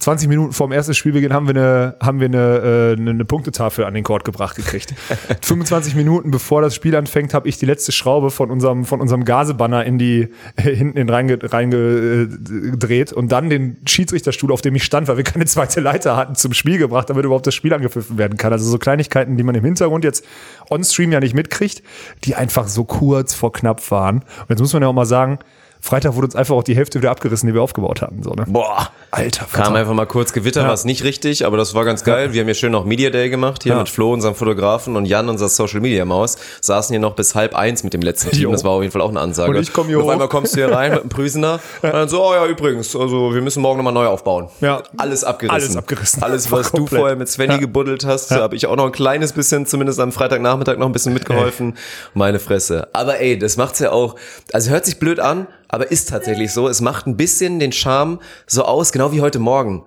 20 0.00 0.28
Minuten 0.28 0.52
vorm 0.52 0.70
ersten 0.70 0.94
Spielbeginn 0.94 1.32
haben 1.32 1.48
wir 1.48 1.56
eine, 1.56 1.96
haben 2.00 2.20
wir 2.20 2.26
eine, 2.26 2.36
äh, 2.38 2.92
eine, 2.92 3.10
eine 3.10 3.24
Punktetafel 3.24 3.84
an 3.84 3.94
den 3.94 4.04
Court 4.04 4.24
gebracht 4.24 4.54
gekriegt. 4.54 4.94
25 5.42 5.96
Minuten 5.96 6.30
bevor 6.30 6.62
das 6.62 6.76
Spiel 6.76 6.94
anfängt, 6.94 7.34
habe 7.34 7.48
ich 7.48 7.58
die 7.58 7.66
letzte 7.66 7.90
Schraube 7.90 8.30
von 8.30 8.50
unserem, 8.52 8.84
von 8.84 9.00
unserem 9.00 9.24
Gasebanner 9.24 9.84
in 9.84 9.98
die, 9.98 10.28
äh, 10.54 10.62
hinten 10.62 10.98
in 10.98 11.10
reinge, 11.10 11.38
reingedreht 11.42 13.12
und 13.12 13.32
dann 13.32 13.50
den 13.50 13.78
Schiedsrichterstuhl, 13.86 14.52
auf 14.52 14.60
dem 14.60 14.76
ich 14.76 14.84
stand, 14.84 15.08
weil 15.08 15.16
wir 15.16 15.24
keine 15.24 15.46
zweite 15.46 15.80
Leiter 15.80 16.16
hatten, 16.16 16.36
zum 16.36 16.52
Spiel 16.52 16.78
gebracht, 16.78 17.10
damit 17.10 17.24
überhaupt 17.24 17.48
das 17.48 17.56
Spiel 17.56 17.74
angepfiffen 17.74 18.18
werden 18.18 18.38
kann. 18.38 18.52
Also 18.52 18.70
so 18.70 18.78
Kleinigkeiten, 18.78 19.36
die 19.36 19.42
man 19.42 19.56
im 19.56 19.64
Hintergrund 19.64 20.04
jetzt 20.04 20.24
on-stream 20.70 21.10
ja 21.10 21.18
nicht 21.18 21.34
mitkriegt, 21.34 21.82
die 22.22 22.36
einfach 22.36 22.68
so 22.68 22.84
kurz 22.84 23.34
vor 23.34 23.52
knapp 23.52 23.90
waren. 23.90 24.18
Und 24.18 24.50
jetzt 24.50 24.60
muss 24.60 24.72
man 24.72 24.82
ja 24.82 24.88
auch 24.88 24.92
mal 24.92 25.06
sagen, 25.06 25.40
Freitag 25.88 26.14
wurde 26.16 26.26
uns 26.26 26.36
einfach 26.36 26.54
auch 26.54 26.62
die 26.62 26.76
Hälfte 26.76 26.98
wieder 27.00 27.10
abgerissen, 27.10 27.46
die 27.46 27.54
wir 27.54 27.62
aufgebaut 27.62 28.02
hatten. 28.02 28.22
So, 28.22 28.32
ne? 28.34 28.44
Boah. 28.46 28.90
Alter, 29.10 29.46
Kam 29.50 29.64
Vater. 29.64 29.74
einfach 29.76 29.94
mal 29.94 30.04
kurz 30.04 30.34
Gewitter, 30.34 30.60
Ja. 30.60 30.66
war 30.66 30.74
es 30.74 30.84
nicht 30.84 31.02
richtig, 31.02 31.46
aber 31.46 31.56
das 31.56 31.74
war 31.74 31.86
ganz 31.86 32.04
geil. 32.04 32.34
Wir 32.34 32.40
haben 32.42 32.46
hier 32.46 32.54
schön 32.54 32.72
noch 32.72 32.84
Media 32.84 33.08
Day 33.08 33.30
gemacht, 33.30 33.62
hier 33.62 33.72
Ja. 33.72 33.78
mit 33.78 33.88
Flo, 33.88 34.12
unserem 34.12 34.34
Fotografen, 34.34 34.96
und 34.96 35.06
Jan, 35.06 35.30
unser 35.30 35.48
Social 35.48 35.80
Media 35.80 36.04
Maus, 36.04 36.36
saßen 36.60 36.92
hier 36.92 37.00
noch 37.00 37.14
bis 37.14 37.34
halb 37.34 37.54
eins 37.54 37.84
mit 37.84 37.94
dem 37.94 38.02
letzten 38.02 38.32
Team. 38.32 38.42
Jo. 38.42 38.52
Das 38.52 38.64
war 38.64 38.72
auf 38.72 38.82
jeden 38.82 38.92
Fall 38.92 39.00
auch 39.00 39.08
eine 39.08 39.20
Ansage. 39.20 39.48
Und 39.50 39.56
ich 39.56 39.72
komm 39.72 39.86
hier 39.86 39.96
und 39.98 40.04
auf 40.04 40.10
einmal 40.10 40.28
kommst 40.28 40.52
du 40.54 40.58
hier 40.58 40.70
rein 40.70 40.90
mit 40.92 41.00
einem 41.00 41.08
Prüsener 41.08 41.58
und 41.82 41.90
dann 41.94 42.08
so, 42.10 42.22
oh 42.22 42.34
ja, 42.34 42.44
übrigens, 42.44 42.94
also 42.94 43.32
wir 43.32 43.40
müssen 43.40 43.62
morgen 43.62 43.78
nochmal 43.78 43.94
neu 43.94 44.06
aufbauen. 44.08 44.50
Ja. 44.60 44.82
Alles 44.98 45.24
abgerissen. 45.24 45.54
Alles 45.54 45.76
abgerissen. 45.76 46.22
Alles, 46.22 46.52
was 46.52 46.70
du 46.70 46.86
vorher 46.86 47.16
mit 47.16 47.30
Svenny 47.30 47.54
Ja. 47.54 47.58
gebuddelt 47.60 48.04
hast, 48.04 48.30
habe 48.30 48.56
ich 48.56 48.66
auch 48.66 48.76
noch 48.76 48.84
ein 48.84 48.92
kleines 48.92 49.32
bisschen, 49.32 49.64
zumindest 49.64 50.00
am 50.00 50.12
Freitagnachmittag 50.12 50.76
noch 50.76 50.86
ein 50.86 50.92
bisschen 50.92 51.14
mitgeholfen. 51.14 51.78
Meine 52.12 52.40
Fresse. 52.40 52.88
Aber 52.92 53.20
ey, 53.20 53.38
das 53.38 53.56
macht's 53.56 53.78
ja 53.78 53.90
auch, 53.90 54.16
also 54.52 54.68
hört 54.70 54.84
sich 54.84 54.98
blöd 54.98 55.18
an, 55.18 55.46
aber 55.68 55.90
ist 55.90 56.08
tatsächlich 56.08 56.52
so. 56.52 56.68
Es 56.68 56.80
macht 56.80 57.06
ein 57.06 57.16
bisschen 57.16 57.60
den 57.60 57.72
Charme 57.72 58.20
so 58.46 58.64
aus, 58.64 58.92
genau 58.92 59.12
wie 59.12 59.20
heute 59.20 59.38
Morgen. 59.38 59.84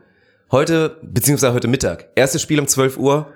Heute, 0.51 0.97
beziehungsweise 1.01 1.53
heute 1.53 1.67
Mittag. 1.67 2.09
Erstes 2.15 2.41
Spiel 2.41 2.59
um 2.59 2.67
12 2.67 2.97
Uhr. 2.97 3.27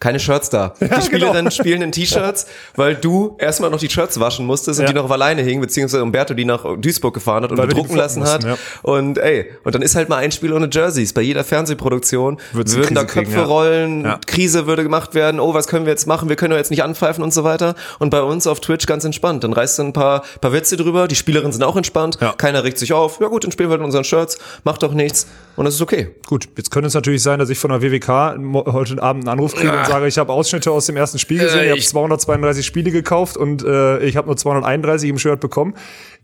Keine 0.00 0.18
Shirts 0.18 0.48
da. 0.50 0.72
Die 0.80 1.02
Spielerinnen 1.02 1.36
genau. 1.44 1.50
spielen 1.50 1.82
in 1.82 1.92
T-Shirts, 1.92 2.46
weil 2.74 2.94
du 2.96 3.36
erstmal 3.38 3.70
noch 3.70 3.78
die 3.78 3.90
Shirts 3.90 4.18
waschen 4.18 4.46
musstest 4.46 4.80
und 4.80 4.86
Ja. 4.86 4.92
die 4.92 4.96
noch 4.96 5.04
auf 5.04 5.10
alleine 5.10 5.42
hingen, 5.42 5.60
beziehungsweise 5.60 6.02
Umberto 6.02 6.32
die 6.34 6.46
nach 6.46 6.64
Duisburg 6.78 7.12
gefahren 7.14 7.44
hat 7.44 7.50
und 7.52 7.58
Weil 7.58 7.68
die 7.68 7.74
bedrucken 7.74 7.96
lassen 7.96 8.22
flocken 8.24 8.50
hat. 8.50 8.58
mussten, 8.82 8.88
Und 8.90 9.18
ey, 9.18 9.50
und 9.62 9.74
dann 9.74 9.82
ist 9.82 9.94
halt 9.96 10.08
mal 10.08 10.16
ein 10.16 10.32
Spiel 10.32 10.52
ohne 10.54 10.68
Jerseys. 10.72 11.12
Bei 11.12 11.20
jeder 11.20 11.44
Fernsehproduktion 11.44 12.38
Würdest 12.52 12.76
du 12.76 12.80
würden 12.80 12.94
da 12.94 13.04
kriegen, 13.04 13.26
Köpfe 13.26 13.40
ja. 13.40 13.44
rollen, 13.46 14.04
Ja. 14.04 14.18
Krise 14.26 14.66
würde 14.66 14.82
gemacht 14.82 15.14
werden, 15.14 15.38
oh, 15.38 15.52
was 15.54 15.68
können 15.68 15.84
wir 15.84 15.92
jetzt 15.92 16.06
machen? 16.06 16.28
Wir 16.30 16.36
können 16.36 16.52
doch 16.52 16.56
jetzt 16.58 16.70
nicht 16.70 16.82
anpfeifen 16.82 17.22
und 17.22 17.34
so 17.34 17.44
weiter. 17.44 17.74
Und 17.98 18.08
bei 18.10 18.22
uns 18.22 18.46
auf 18.46 18.60
Twitch 18.60 18.86
ganz 18.86 19.04
entspannt. 19.04 19.44
Dann 19.44 19.52
reißt 19.52 19.78
du 19.78 19.82
ein 19.82 19.92
paar, 19.92 20.22
paar 20.40 20.52
Witze 20.54 20.76
drüber, 20.78 21.08
die 21.08 21.14
Spielerinnen 21.14 21.52
sind 21.52 21.62
auch 21.62 21.76
entspannt, 21.76 22.16
Ja. 22.20 22.32
keiner 22.32 22.64
regt 22.64 22.78
sich 22.78 22.94
auf. 22.94 23.20
Ja 23.20 23.28
gut, 23.28 23.44
dann 23.44 23.52
spielen 23.52 23.68
wir 23.68 23.76
in 23.76 23.82
unseren 23.84 24.04
Shirts, 24.04 24.38
macht 24.64 24.82
doch 24.82 24.92
nichts 24.94 25.26
und 25.56 25.66
es 25.66 25.74
ist 25.74 25.82
okay. 25.82 26.14
Gut, 26.26 26.48
jetzt 26.56 26.70
könnte 26.70 26.86
es 26.88 26.94
natürlich 26.94 27.22
sein, 27.22 27.38
dass 27.38 27.50
ich 27.50 27.58
von 27.58 27.70
der 27.70 27.82
WWK 27.82 28.38
heute 28.72 29.02
Abend 29.02 29.24
einen 29.24 29.28
Anruf 29.38 29.54
kriege 29.54 29.70
und 29.72 29.89
sage, 29.90 30.06
ich 30.06 30.18
habe 30.18 30.32
Ausschnitte 30.32 30.70
aus 30.70 30.86
dem 30.86 30.96
ersten 30.96 31.18
Spiel 31.18 31.38
gesehen, 31.38 31.58
Äh, 31.60 31.64
ich 31.64 31.70
habe 31.70 31.78
ich- 31.78 31.88
232 31.88 32.64
Spiele 32.66 32.90
gekauft 32.90 33.36
und 33.36 33.62
äh, 33.64 33.98
ich 34.00 34.16
habe 34.16 34.26
nur 34.28 34.36
231 34.36 35.10
im 35.10 35.18
Shirt 35.18 35.40
bekommen. 35.40 35.74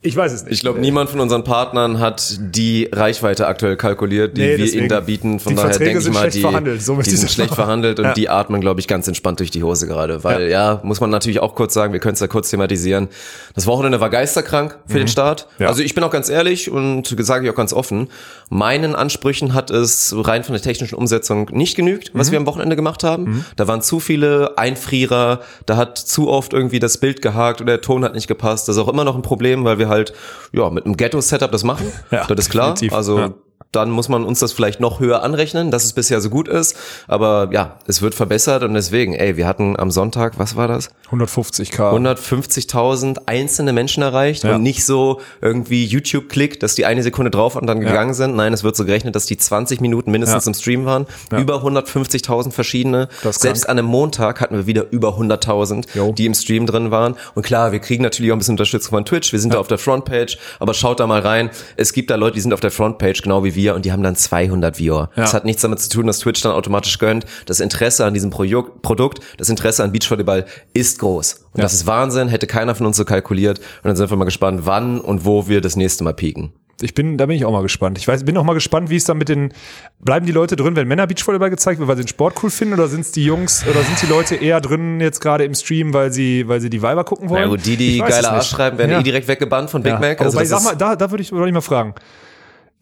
Ich 0.03 0.15
weiß 0.15 0.31
es 0.33 0.45
nicht. 0.45 0.53
Ich 0.53 0.61
glaube, 0.61 0.79
niemand 0.79 1.11
von 1.11 1.21
unseren 1.21 1.43
Partnern 1.43 1.99
hat 1.99 2.37
die 2.39 2.89
Reichweite 2.93 3.47
aktuell 3.47 3.77
kalkuliert, 3.77 4.37
die 4.37 4.43
Nee, 4.43 4.59
wir 4.59 4.73
ihnen 4.75 4.89
da 4.89 5.01
bieten. 5.01 5.41
Von 5.41 5.51
Die 5.51 5.57
daher 5.57 5.71
Verträge 5.71 5.85
denke 5.87 5.99
ich 5.99 6.05
sind 6.05 6.13
mal, 6.13 6.21
schlecht 6.21 6.37
die, 6.37 6.41
verhandelt, 6.43 6.83
so 6.83 6.97
die 7.01 7.11
sind 7.11 7.31
schlecht 7.31 7.55
verhandelt 7.55 7.99
und 7.99 8.05
Ja. 8.05 8.13
die 8.15 8.29
atmen, 8.29 8.61
glaube 8.61 8.79
ich, 8.79 8.87
ganz 8.89 9.09
entspannt 9.09 9.41
durch 9.41 9.51
die 9.51 9.63
Hose 9.65 9.87
gerade. 9.89 10.23
Weil 10.23 10.49
ja. 10.51 10.81
muss 10.85 11.01
man 11.01 11.11
natürlich 11.11 11.41
auch 11.41 11.55
kurz 11.55 11.73
sagen, 11.75 11.93
wir 11.95 12.01
können 12.01 12.13
es 12.13 12.21
da 12.21 12.27
kurz 12.29 12.51
thematisieren. 12.51 13.09
Das 13.55 13.67
Wochenende 13.67 13.99
war 13.99 14.11
geisterkrank 14.11 14.79
für 14.87 14.99
den 14.99 15.09
Start. 15.09 15.49
Mhm. 15.59 15.63
Ja. 15.65 15.69
Also 15.71 15.83
ich 15.83 15.95
bin 15.95 16.05
auch 16.05 16.11
ganz 16.11 16.29
ehrlich 16.29 16.71
und 16.71 17.17
sage 17.21 17.47
ich 17.47 17.51
auch 17.51 17.57
ganz 17.57 17.73
offen, 17.73 18.09
meinen 18.51 18.95
Ansprüchen 18.95 19.55
hat 19.55 19.71
es 19.71 20.15
rein 20.17 20.45
von 20.45 20.53
der 20.53 20.63
technischen 20.63 20.95
Umsetzung 20.97 21.49
nicht 21.53 21.75
genügt, 21.75 22.15
Mhm. 22.15 22.19
was 22.19 22.31
wir 22.31 22.39
am 22.39 22.47
Wochenende 22.47 22.77
gemacht 22.77 23.03
haben. 23.03 23.45
Da 23.57 23.67
waren 23.67 23.83
zu 23.83 24.01
viele 24.01 24.57
Einfrierer, 24.57 25.41
da 25.65 25.77
hat 25.77 25.99
zu 25.99 26.29
oft 26.29 26.53
irgendwie 26.53 26.79
das 26.79 26.99
Bild 26.99 27.23
gehakt 27.23 27.61
oder 27.61 27.75
der 27.75 27.81
Ton 27.81 28.05
hat 28.05 28.15
nicht 28.15 28.29
gepasst. 28.29 28.69
Das 28.69 28.77
ist 28.77 28.83
auch 28.83 28.89
immer 28.89 29.05
noch 29.05 29.17
ein 29.17 29.23
Problem, 29.23 29.65
weil 29.65 29.79
wir 29.79 29.89
halt 29.89 30.13
ja 30.53 30.69
mit 30.71 30.85
einem 30.85 30.97
Ghetto-Setup 30.97 31.51
das 31.51 31.65
machen. 31.65 31.91
Ja, 32.11 32.27
das 32.27 32.47
ist 32.47 32.51
klar. 32.51 32.75
definitiv. 32.75 32.93
Also 32.93 33.19
Ja. 33.19 33.35
Dann 33.77 33.91
muss 33.91 34.09
man 34.09 34.25
uns 34.25 34.41
das 34.41 34.53
vielleicht 34.53 34.81
noch 34.81 34.99
höher 35.01 35.23
anrechnen, 35.23 35.71
dass 35.71 35.85
es 35.85 35.93
bisher 35.93 36.21
so 36.21 36.31
gut 36.31 36.49
ist. 36.49 36.77
Aber 37.07 37.49
ja, 37.53 37.77
es 37.87 38.03
wird 38.03 38.15
verbessert 38.15 38.63
und 38.65 38.75
deswegen, 38.75 39.15
ey, 39.15 39.37
wir 39.37 39.47
hatten 39.47 39.79
am 39.79 39.91
Sonntag, 39.91 40.39
was 40.39 40.57
war 40.57 40.67
das? 40.67 40.89
150k. 41.11 41.93
150.000 41.95 43.19
einzelne 43.27 43.73
Menschen 43.73 44.03
erreicht 44.03 44.45
Ja. 44.45 44.57
und 44.57 44.63
nicht 44.63 44.85
so 44.85 45.21
irgendwie 45.41 45.85
YouTube-Klick, 45.85 46.59
dass 46.61 46.75
die 46.75 46.85
eine 46.87 47.03
Sekunde 47.03 47.31
drauf 47.31 47.57
und 47.57 47.67
dann 47.67 47.81
gegangen 47.81 48.15
sind. 48.15 48.35
Nein, 48.37 48.53
es 48.53 48.65
wird 48.65 48.77
so 48.77 48.85
gerechnet, 48.85 49.15
dass 49.15 49.27
die 49.27 49.37
20 49.37 49.81
Minuten 49.81 50.11
mindestens 50.11 50.45
Ja. 50.47 50.51
im 50.51 50.55
Stream 50.55 50.85
waren. 50.87 51.07
Ja. 51.31 51.39
Über 51.39 51.63
150.000 51.63 52.53
verschiedene. 52.53 53.09
Selbst 53.23 53.69
an 53.69 53.79
einem 53.79 53.87
Montag 53.89 54.41
hatten 54.41 54.57
wir 54.57 54.67
wieder 54.67 54.87
über 54.91 55.17
100.000, 55.17 55.87
Jo. 55.95 56.13
die 56.13 56.27
im 56.27 56.35
Stream 56.35 56.67
drin 56.67 56.91
waren. 56.91 57.15
Und 57.35 57.45
klar, 57.45 57.73
wir 57.73 57.79
kriegen 57.81 58.03
natürlich 58.03 58.31
auch 58.33 58.37
ein 58.37 58.39
bisschen 58.39 58.55
Unterstützung 58.55 58.91
von 58.91 59.05
Twitch. 59.05 59.33
Wir 59.33 59.41
sind 59.41 59.53
da 59.55 59.59
auf 59.59 59.69
der 59.69 59.79
Frontpage, 59.79 60.39
aber 60.59 60.75
schaut 60.75 61.01
da 61.01 61.07
mal 61.07 61.21
rein. 61.21 61.51
Es 61.77 61.93
gibt 61.93 62.11
da 62.11 62.17
Leute, 62.17 62.35
die 62.35 62.41
sind 62.41 62.53
auf 62.55 62.61
der 62.61 62.71
Frontpage, 62.71 63.23
genau 63.23 63.45
wie 63.45 63.55
wir, 63.55 63.66
und 63.75 63.85
die 63.85 63.93
haben 63.93 64.03
dann 64.03 64.15
200 64.17 64.79
Viewer. 64.79 65.11
Ja. 65.17 65.23
Das 65.23 65.35
hat 65.35 65.45
nichts 65.45 65.63
damit 65.63 65.81
zu 65.81 65.89
tun, 65.89 66.07
dass 66.07 66.21
Twitch 66.21 66.41
dann 66.43 66.53
automatisch 66.53 66.99
gönnt. 66.99 67.25
Das 67.47 67.61
Interesse 67.61 68.05
an 68.05 68.15
diesem 68.15 68.31
Projo 68.31 68.63
Produkt, 68.63 69.21
das 69.39 69.49
Interesse 69.49 69.83
an 69.83 69.93
Beachvolleyball 69.93 70.47
ist 70.75 70.99
groß. 70.99 71.47
Und 71.53 71.59
Ja. 71.59 71.63
das 71.65 71.75
ist 71.75 71.87
Wahnsinn, 71.87 72.29
hätte 72.29 72.47
keiner 72.47 72.75
von 72.75 72.87
uns 72.87 72.97
so 72.97 73.05
kalkuliert. 73.05 73.59
Und 73.59 73.85
dann 73.89 73.97
sind 73.97 74.09
wir 74.11 74.17
mal 74.17 74.25
gespannt, 74.25 74.61
wann 74.65 75.01
und 75.01 75.25
wo 75.25 75.49
wir 75.49 75.61
das 75.61 75.77
nächste 75.77 76.05
Mal 76.05 76.15
pieken. 76.15 76.53
Ich 76.83 76.93
bin, 76.93 77.17
da 77.17 77.25
bin 77.25 77.37
ich 77.37 77.47
auch 77.47 77.53
mal 77.53 77.63
gespannt. 77.63 77.97
Ich 77.97 78.07
weiß, 78.07 78.25
bin 78.27 78.37
auch 78.37 78.45
mal 78.45 78.53
gespannt, 78.53 78.91
wie 78.91 78.97
es 78.97 79.05
dann 79.05 79.17
mit 79.17 79.31
den, 79.31 79.51
bleiben 79.99 80.27
die 80.27 80.33
Leute 80.33 80.57
drin, 80.57 80.77
wenn 80.77 80.87
Männer 80.87 81.07
Beachvolleyball 81.07 81.49
gezeigt 81.49 81.79
wird, 81.79 81.89
weil 81.89 81.97
sie 81.97 82.03
den 82.03 82.09
Sport 82.09 82.35
cool 82.43 82.51
finden, 82.51 82.75
oder 82.75 82.87
sind 82.89 83.01
es 83.01 83.13
die 83.13 83.25
Jungs, 83.25 83.65
oder 83.67 83.83
sind 83.83 84.03
die 84.03 84.07
Leute 84.07 84.35
eher 84.35 84.61
drin 84.61 85.01
jetzt 85.01 85.21
gerade 85.23 85.45
im 85.45 85.55
Stream, 85.55 85.95
weil 85.95 86.13
sie, 86.13 86.47
weil 86.49 86.61
sie 86.61 86.69
die 86.69 86.83
Weiber 86.83 87.05
gucken 87.05 87.31
wollen? 87.31 87.45
Ja 87.45 87.49
gut, 87.49 87.65
die, 87.65 87.79
die 87.79 87.97
geile. 87.99 88.29
Arsch 88.31 88.51
schreiben, 88.51 88.77
werden 88.77 88.91
Ja. 88.91 89.01
eh 89.01 89.03
direkt 89.03 89.27
weggebannt 89.27 89.71
von 89.71 89.83
Big 89.83 89.95
Ja. 89.95 89.99
Mac. 89.99 90.19
Aber 90.21 90.27
Also 90.27 90.37
wobei, 90.37 90.47
das 90.47 90.51
sag 90.51 90.71
mal, 90.71 90.77
da, 90.77 90.97
da 90.97 91.11
würde 91.11 91.23
ich, 91.23 91.33
würde 91.33 91.49
ich 91.49 91.55
mal 91.55 91.63
fragen. 91.63 91.95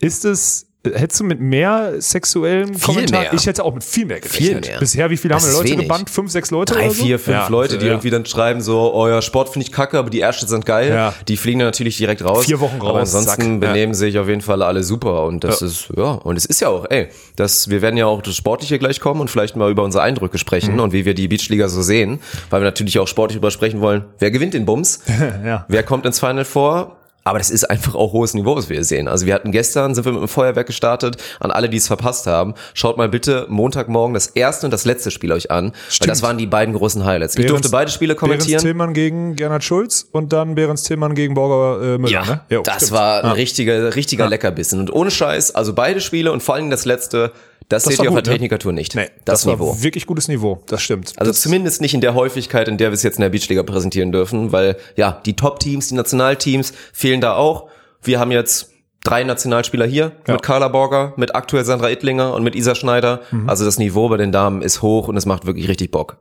Ist 0.01 0.25
es, 0.25 0.67
Hättest 0.93 1.21
du 1.21 1.25
mit 1.25 1.41
mehr 1.41 1.95
sexuellem 1.99 2.75
Viel 2.75 2.81
Kommentar? 2.83 3.21
mehr. 3.23 3.33
Ich 3.35 3.47
hätte 3.47 3.65
auch 3.65 3.73
mit 3.73 3.83
viel 3.83 4.05
mehr 4.07 4.21
gerechnet. 4.21 4.65
Viel 4.67 4.71
mehr. 4.73 4.79
Bisher, 4.81 5.09
wie 5.11 5.17
viele 5.17 5.35
haben 5.35 5.45
wir 5.45 5.53
Leute 5.53 5.65
wenig. 5.71 5.79
gebannt? 5.83 6.11
Fünf, 6.11 6.31
sechs 6.31 6.51
Leute 6.51 6.75
Drei, 6.75 6.87
oder 6.87 6.95
so? 6.95 7.05
vier, 7.05 7.19
fünf 7.19 7.37
Ja, 7.37 7.49
Leute, 7.49 7.79
die 7.79 7.87
ja. 7.87 7.93
irgendwie 7.93 8.11
dann 8.11 8.27
schreiben 8.27 8.61
so, 8.61 8.93
euer 8.93 9.23
Sport 9.23 9.49
finde 9.49 9.67
ich 9.67 9.73
kacke, 9.73 9.99
aber 9.99 10.11
die 10.11 10.21
Ärsche 10.21 10.47
sind 10.47 10.67
geil. 10.67 10.91
Ja. 10.91 11.15
Die 11.27 11.37
fliegen 11.37 11.61
dann 11.61 11.69
natürlich 11.69 11.97
direkt 11.97 12.23
raus. 12.25 12.45
Vier 12.45 12.61
Wochen 12.61 12.77
Aber 12.81 12.91
raus, 13.01 13.15
ansonsten 13.15 13.43
zack. 13.53 13.61
benehmen 13.61 13.95
sich 13.95 14.19
auf 14.19 14.29
jeden 14.29 14.41
Fall 14.43 14.63
alle 14.63 14.83
super 14.83 15.25
und 15.25 15.43
das 15.45 15.61
Ja. 15.61 15.67
ist, 15.67 15.89
ja, 15.97 16.05
und 16.13 16.37
es 16.37 16.45
ist 16.45 16.61
ja 16.61 16.69
auch, 16.69 16.85
ey, 16.91 17.09
das, 17.37 17.71
wir 17.71 17.81
werden 17.81 17.97
ja 17.97 18.07
auch 18.07 18.21
das 18.23 18.37
Sportliche 18.37 18.79
gleich 18.79 19.01
kommen 19.01 19.21
und 19.21 19.31
vielleicht 19.31 19.57
mal 19.57 19.71
über 19.71 19.83
unsere 19.85 20.05
Eindrücke 20.05 20.39
sprechen 20.39 20.75
Mhm. 20.75 20.81
und 20.81 20.93
wie 20.93 21.05
wir 21.07 21.15
die 21.15 21.29
Beachliga 21.29 21.69
so 21.69 21.81
sehen, 21.83 22.21
weil 22.51 22.61
wir 22.61 22.67
natürlich 22.67 22.99
auch 22.99 23.09
sportlich 23.09 23.37
drüber 23.39 23.51
sprechen 23.51 23.81
wollen. 23.81 24.05
Wer 24.19 24.31
gewinnt 24.31 24.55
den 24.55 24.67
Bums? 24.67 25.01
Ja. 25.45 25.65
Wer 25.69 25.83
kommt 25.83 26.05
ins 26.07 26.21
Final 26.21 26.45
vor? 26.45 26.97
Aber 27.27 27.39
das 27.39 27.51
ist 27.51 27.65
einfach 27.71 27.95
auch 27.95 28.13
hohes 28.13 28.35
Niveau, 28.35 28.55
was 28.55 28.69
wir 28.69 28.77
hier 28.77 28.85
sehen. 28.85 29.09
Also 29.09 29.25
wir 29.25 29.33
hatten 29.35 29.51
gestern, 29.51 29.95
sind 29.95 30.05
wir 30.05 30.13
mit 30.13 30.21
dem 30.21 30.29
Feuerwerk 30.29 30.67
gestartet. 30.67 31.17
An 31.41 31.51
alle, 31.51 31.71
die 31.71 31.79
es 31.79 31.87
verpasst 31.87 32.27
haben, 32.27 32.53
schaut 32.75 32.99
mal 32.99 33.09
bitte 33.09 33.47
Montagmorgen 33.49 34.13
das 34.13 34.27
erste 34.27 34.67
und 34.67 34.71
das 34.73 34.85
letzte 34.85 35.11
Spiel 35.11 35.33
euch 35.33 35.51
an. 35.51 35.73
Weil 36.01 36.07
das 36.09 36.23
waren 36.23 36.37
die 36.37 36.47
beiden 36.47 36.75
großen 36.75 37.03
Highlights. 37.05 37.37
Ich 37.37 37.47
durfte 37.47 37.71
beide 37.71 37.91
Spiele 37.91 38.15
Behrens 38.15 38.21
kommentieren. 38.21 38.61
Tillmann 38.63 38.93
gegen 38.93 39.37
Gernot 39.37 39.65
Schulz 39.65 40.07
und 40.13 40.35
dann 40.35 40.55
Behrens 40.55 40.83
Tillmann 40.83 41.15
gegen 41.15 41.33
Borger 41.33 41.95
äh, 41.95 41.99
Müller, 41.99 42.11
Ja, 42.13 42.25
ne? 42.27 42.41
Jo, 42.51 42.63
das 42.63 42.77
stimmt. 42.77 42.93
war 42.93 43.25
ein 43.25 43.31
richtiger, 43.33 43.97
richtiger 43.97 44.29
Leckerbissen. 44.29 44.79
Und 44.79 44.93
ohne 44.93 45.11
Scheiß, 45.11 45.55
also 45.55 45.73
beide 45.73 46.03
Spiele 46.03 46.31
und 46.31 46.43
vor 46.43 46.57
allem 46.57 46.69
das 46.69 46.85
letzte, 46.85 47.33
das, 47.69 47.85
seht 47.85 47.99
war 47.99 48.05
ihr 48.05 48.11
auf 48.11 48.17
der 48.17 48.25
ne? 48.25 48.31
Technikertour 48.31 48.73
nicht. 48.73 48.95
Nee, 48.95 49.09
das, 49.25 49.41
das, 49.43 49.47
war 49.47 49.55
Niveau. 49.55 49.83
wirklich 49.83 50.07
gutes 50.07 50.29
Niveau, 50.29 50.63
das 50.67 50.83
stimmt. 50.83 51.13
Also 51.17 51.31
das, 51.31 51.41
zumindest 51.41 51.81
nicht 51.81 51.95
in 51.95 52.01
der 52.01 52.15
Häufigkeit, 52.15 52.69
in 52.69 52.77
der 52.77 52.91
wir 52.91 52.95
es 52.95 53.03
jetzt 53.03 53.17
in 53.17 53.23
der 53.23 53.31
Beachliga 53.31 53.63
präsentieren 53.63 54.13
dürfen, 54.13 54.53
weil 54.53 54.77
ja, 54.97 55.21
die 55.25 55.35
Top-Teams, 55.35 55.89
die 55.89 55.95
Nationalteams 55.95 56.73
fehlen 56.93 57.21
da 57.21 57.37
auch. 57.37 57.69
Wir 58.03 58.21
haben 58.21 58.33
jetzt 58.33 58.74
drei 59.05 59.23
Nationalspieler 59.23 59.85
hier 59.87 60.13
Ja. 60.27 60.33
mit 60.33 60.43
Carla 60.43 60.69
Borger, 60.69 61.13
mit 61.17 61.35
aktuell 61.35 61.63
Sandra 61.65 61.91
Ittlinger 61.91 62.33
und 62.35 62.43
mit 62.43 62.57
Isa 62.57 62.75
Schneider. 62.75 63.21
Mhm. 63.31 63.49
Also 63.51 63.65
das 63.67 63.79
Niveau 63.79 64.09
bei 64.09 64.17
den 64.17 64.33
Damen 64.33 64.63
ist 64.63 64.81
hoch 64.81 65.09
und 65.09 65.17
es 65.19 65.27
macht 65.27 65.45
wirklich 65.45 65.69
richtig 65.69 65.91
Bock. 65.91 66.17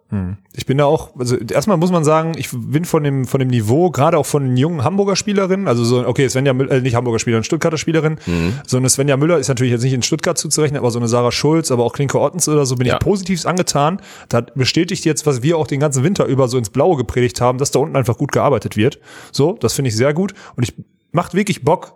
Ich 0.54 0.66
bin 0.66 0.78
da 0.78 0.86
auch, 0.86 1.12
also 1.18 1.38
erstmal 1.38 1.78
muss 1.78 1.92
man 1.92 2.04
sagen, 2.04 2.34
ich 2.36 2.50
bin 2.52 2.84
von 2.86 3.04
dem, 3.04 3.26
von 3.26 3.40
dem 3.40 3.48
Niveau, 3.50 3.90
gerade 3.90 4.18
auch 4.18 4.26
von 4.26 4.44
den 4.44 4.58
jungen 4.58 4.84
Hamburger 4.84 5.16
Spielerinnen, 5.16 5.68
also 5.70 5.84
so, 5.86 6.06
okay, 6.06 6.28
Svenja 6.28 6.54
Müller, 6.54 6.72
äh, 6.72 6.82
nicht 6.82 6.96
Hamburger 6.96 7.20
Spielerin, 7.20 7.44
Stuttgarter 7.46 7.78
Spielerin, 7.78 8.18
Mhm. 8.28 8.60
so 8.68 8.76
eine 8.78 8.90
Svenja 8.90 9.16
Müller 9.16 9.38
ist 9.40 9.48
natürlich 9.48 9.72
jetzt 9.72 9.84
nicht 9.84 9.94
in 9.94 10.04
Stuttgart 10.04 10.38
zuzurechnen, 10.38 10.78
aber 10.78 10.92
so 10.92 11.00
eine 11.00 11.08
Sarah 11.08 11.32
Schulz, 11.32 11.72
aber 11.72 11.86
auch 11.86 11.94
Klinke 11.94 12.20
Ottens 12.20 12.48
oder 12.50 12.66
so, 12.66 12.76
bin 12.76 12.86
Ja. 12.88 12.96
ich 12.96 13.00
positiv 13.00 13.46
angetan. 13.46 14.02
Da 14.28 14.42
bestätigt 14.56 15.06
jetzt, 15.06 15.26
was 15.26 15.42
wir 15.42 15.58
auch 15.58 15.68
den 15.68 15.80
ganzen 15.80 16.04
Winter 16.04 16.26
über 16.26 16.48
so 16.50 16.58
ins 16.58 16.70
Blaue 16.70 16.98
gepredigt 16.98 17.40
haben, 17.42 17.58
dass 17.58 17.72
da 17.72 17.80
unten 17.80 17.96
einfach 17.96 18.18
gut 18.18 18.34
gearbeitet 18.34 18.76
wird. 18.76 19.00
So, 19.32 19.54
das 19.60 19.74
finde 19.74 19.88
ich 19.90 19.96
sehr 19.96 20.14
gut 20.14 20.34
und 20.58 20.64
ich 20.64 20.74
macht 21.14 21.34
wirklich 21.34 21.64
Bock, 21.64 21.94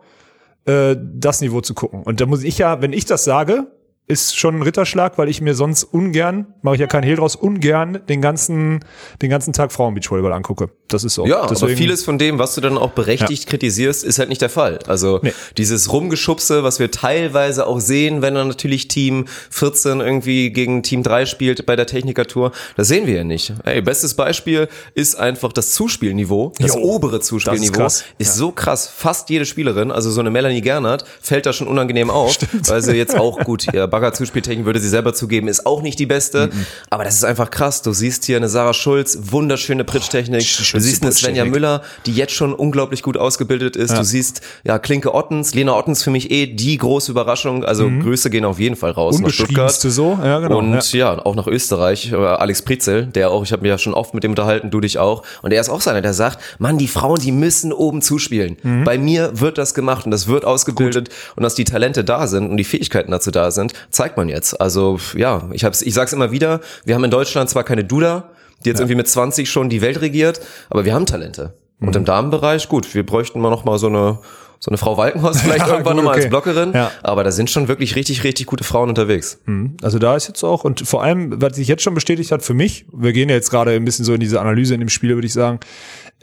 äh, 0.67 0.95
das 0.99 1.41
Niveau 1.41 1.61
zu 1.61 1.73
gucken. 1.73 2.03
Und 2.03 2.21
da 2.21 2.25
muss 2.25 2.43
ich 2.43 2.57
ja, 2.57 2.81
wenn 2.81 2.93
ich 2.93 3.05
das 3.05 3.23
sage, 3.23 3.67
ist 4.07 4.37
schon 4.37 4.55
ein 4.55 4.61
Ritterschlag, 4.61 5.17
weil 5.17 5.27
ich 5.27 5.41
mir 5.41 5.53
sonst 5.53 5.83
ungern, 5.83 6.47
mache 6.61 6.75
ich 6.75 6.81
ja 6.81 6.87
keinen 6.87 7.03
Hehl 7.03 7.17
draus, 7.17 7.35
ungern 7.35 7.99
den 8.07 8.21
ganzen, 8.21 8.79
den 9.21 9.29
ganzen 9.29 9.51
Tag 9.51 9.73
Frauenbeachvolleyball 9.73 10.31
angucke. 10.31 10.69
Das 10.87 11.03
ist 11.03 11.15
so. 11.15 11.25
Ja, 11.27 11.39
aber 11.41 11.49
Deswegen- 11.49 11.75
vieles 11.77 12.05
von 12.05 12.17
dem, 12.17 12.39
was 12.39 12.55
du 12.55 12.61
dann 12.61 12.77
auch 12.77 12.91
berechtigt 12.91 13.47
kritisierst, 13.47 14.05
ist 14.05 14.17
halt 14.19 14.29
nicht 14.29 14.41
der 14.41 14.49
Fall. 14.49 14.79
Also 14.87 15.19
Nee. 15.21 15.33
dieses 15.57 15.91
Rumgeschubse, 15.91 16.63
was 16.63 16.79
wir 16.79 16.89
teilweise 16.89 17.67
auch 17.67 17.81
sehen, 17.81 18.21
wenn 18.21 18.35
dann 18.35 18.47
natürlich 18.47 18.87
Team 18.87 19.25
14 19.49 19.99
irgendwie 19.99 20.51
gegen 20.51 20.83
Team 20.83 21.03
3 21.03 21.25
spielt 21.25 21.65
bei 21.65 21.75
der 21.75 21.85
Technikertour, 21.85 22.53
das 22.77 22.87
sehen 22.87 23.07
wir 23.07 23.15
ja 23.15 23.23
nicht. 23.25 23.53
Ey, 23.65 23.81
bestes 23.81 24.13
Beispiel 24.13 24.69
ist 24.93 25.15
einfach 25.15 25.51
das 25.51 25.71
Zuspielniveau, 25.73 26.53
das 26.59 26.75
Jo, 26.75 26.81
obere 26.81 27.13
das 27.17 27.23
ist 27.23 27.27
Zuspielniveau 27.27 27.73
krass. 27.81 28.05
ist 28.17 28.35
so 28.35 28.51
krass. 28.53 28.87
Fast 28.87 29.29
jede 29.29 29.45
Spielerin, 29.45 29.91
also 29.91 30.09
so 30.11 30.21
eine 30.21 30.29
Melanie 30.31 30.61
Gernert, 30.61 31.03
fällt 31.21 31.45
da 31.45 31.51
schon 31.51 31.67
unangenehm 31.67 32.09
auf, 32.09 32.37
weil 32.67 32.81
sie 32.81 32.93
jetzt 32.93 33.17
auch 33.17 33.39
gut, 33.43 33.67
ihr 33.73 33.85
Bagger-Zuspieltechnik 33.97 34.65
würde 34.65 34.79
sie 34.79 34.89
selber 34.89 35.13
zugeben, 35.13 35.47
ist 35.47 35.65
auch 35.65 35.81
nicht 35.81 35.97
die 35.99 36.05
beste, 36.05 36.49
aber 36.89 37.03
das 37.03 37.15
ist 37.15 37.23
einfach 37.23 37.49
krass. 37.49 37.81
Du 37.81 37.93
siehst 37.93 38.25
hier 38.25 38.37
eine 38.37 38.49
Sarah 38.49 38.73
Schulz, 38.73 39.17
wunderschöne 39.31 39.83
Pritchtechnik. 39.83 40.41
Du 40.41 40.79
siehst 40.79 41.01
eine 41.01 41.11
Svenja. 41.11 41.45
Müller, 41.45 41.81
die 42.05 42.13
jetzt 42.13 42.33
schon 42.33 42.53
unglaublich 42.53 43.03
gut 43.03 43.17
ausgebildet 43.17 43.75
ist. 43.75 43.97
Du 43.97 44.03
siehst, 44.03 44.41
ja, 44.63 44.79
Klinke 44.79 45.13
Ottens, 45.13 45.53
Lena 45.53 45.75
Ottens 45.75 46.03
für 46.03 46.11
mich 46.11 46.29
eh 46.31 46.45
die 46.45 46.77
große 46.77 47.11
Überraschung. 47.11 47.63
Also 47.63 47.89
Grüße 47.89 48.29
gehen 48.29 48.45
auf 48.45 48.59
jeden 48.59 48.75
Fall 48.75 48.91
raus 48.91 49.19
nach 49.19 49.29
Stuttgart. 49.29 49.71
So, 49.71 50.19
ja, 50.23 50.39
genau. 50.39 50.59
Und 50.59 50.93
ja. 50.93 51.17
auch 51.17 51.35
nach 51.35 51.47
Österreich, 51.47 52.11
äh, 52.11 52.15
Alex 52.15 52.61
Pritzel, 52.61 53.05
der 53.07 53.31
auch, 53.31 53.43
ich 53.43 53.51
habe 53.51 53.61
mich 53.61 53.69
ja 53.69 53.77
schon 53.77 53.93
oft 53.93 54.13
mit 54.13 54.23
dem 54.23 54.31
unterhalten, 54.31 54.69
du 54.69 54.79
dich 54.79 54.99
auch. 54.99 55.23
Und 55.41 55.53
er 55.53 55.61
ist 55.61 55.69
auch 55.69 55.81
so 55.81 55.89
einer, 55.89 56.01
der 56.01 56.13
sagt, 56.13 56.39
Mann, 56.59 56.77
die 56.77 56.87
Frauen, 56.87 57.19
die 57.19 57.31
müssen 57.31 57.73
oben 57.73 58.01
zuspielen. 58.01 58.57
Mhm. 58.61 58.83
Bei 58.83 58.97
mir 58.97 59.39
wird 59.39 59.57
das 59.57 59.73
gemacht 59.73 60.05
und 60.05 60.11
das 60.11 60.27
wird 60.27 60.45
ausgebildet 60.45 61.09
und 61.35 61.43
dass 61.43 61.55
die 61.55 61.63
Talente 61.63 62.03
da 62.03 62.27
sind 62.27 62.49
und 62.49 62.57
die 62.57 62.63
Fähigkeiten 62.63 63.11
dazu 63.11 63.31
da 63.31 63.51
sind, 63.51 63.73
zeigt 63.89 64.17
man 64.17 64.29
jetzt. 64.29 64.59
Also 64.59 64.99
ja, 65.15 65.49
ich 65.53 65.63
hab's, 65.63 65.81
ich 65.81 65.93
sag's 65.93 66.13
immer 66.13 66.31
wieder, 66.31 66.61
wir 66.85 66.95
haben 66.95 67.03
in 67.03 67.11
Deutschland 67.11 67.49
zwar 67.49 67.63
keine 67.63 67.83
Duda, 67.83 68.29
die 68.65 68.69
jetzt 68.69 68.79
irgendwie 68.79 68.95
mit 68.95 69.07
20 69.07 69.49
schon 69.49 69.69
die 69.69 69.81
Welt 69.81 70.01
regiert, 70.01 70.39
aber 70.69 70.85
wir 70.85 70.93
haben 70.93 71.05
Talente. 71.05 71.53
Und 71.79 71.89
Mhm. 71.89 71.95
im 71.97 72.05
Damenbereich, 72.05 72.69
gut, 72.69 72.95
wir 72.95 73.05
bräuchten 73.05 73.39
mal 73.39 73.49
noch 73.51 73.63
mal 73.65 73.77
so 73.77 73.87
eine 73.87 74.19
so 74.59 74.71
eine 74.71 74.79
Frau 74.79 74.97
Walkenhorst 74.97 75.41
vielleicht 75.43 75.59
Ja, 75.67 75.73
irgendwann 75.73 75.93
gut, 75.93 75.97
nochmal 75.97 76.15
okay. 76.15 76.23
als 76.23 76.29
Bloggerin, 76.31 76.73
Ja. 76.73 76.89
aber 77.03 77.23
da 77.23 77.29
sind 77.31 77.51
schon 77.51 77.67
wirklich 77.67 77.95
richtig, 77.95 78.23
richtig 78.23 78.47
gute 78.47 78.63
Frauen 78.63 78.89
unterwegs. 78.89 79.37
Also 79.83 79.99
da 79.99 80.15
ist 80.15 80.27
jetzt 80.27 80.43
auch, 80.43 80.63
und 80.63 80.81
vor 80.87 81.03
allem, 81.03 81.39
was 81.39 81.55
sich 81.57 81.67
jetzt 81.67 81.83
schon 81.83 81.93
bestätigt 81.93 82.31
hat 82.31 82.41
für 82.41 82.55
mich, 82.55 82.87
wir 82.91 83.13
gehen 83.13 83.29
ja 83.29 83.35
jetzt 83.35 83.51
gerade 83.51 83.73
ein 83.73 83.85
bisschen 83.85 84.03
so 84.03 84.15
in 84.15 84.19
diese 84.19 84.41
Analyse 84.41 84.73
in 84.73 84.79
dem 84.79 84.89
Spiel, 84.89 85.13
würde 85.13 85.27
ich 85.27 85.33
sagen, 85.33 85.59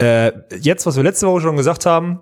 äh, 0.00 0.32
jetzt, 0.60 0.84
was 0.84 0.96
wir 0.96 1.04
letzte 1.04 1.28
Woche 1.28 1.42
schon 1.42 1.56
gesagt 1.56 1.86
haben, 1.86 2.18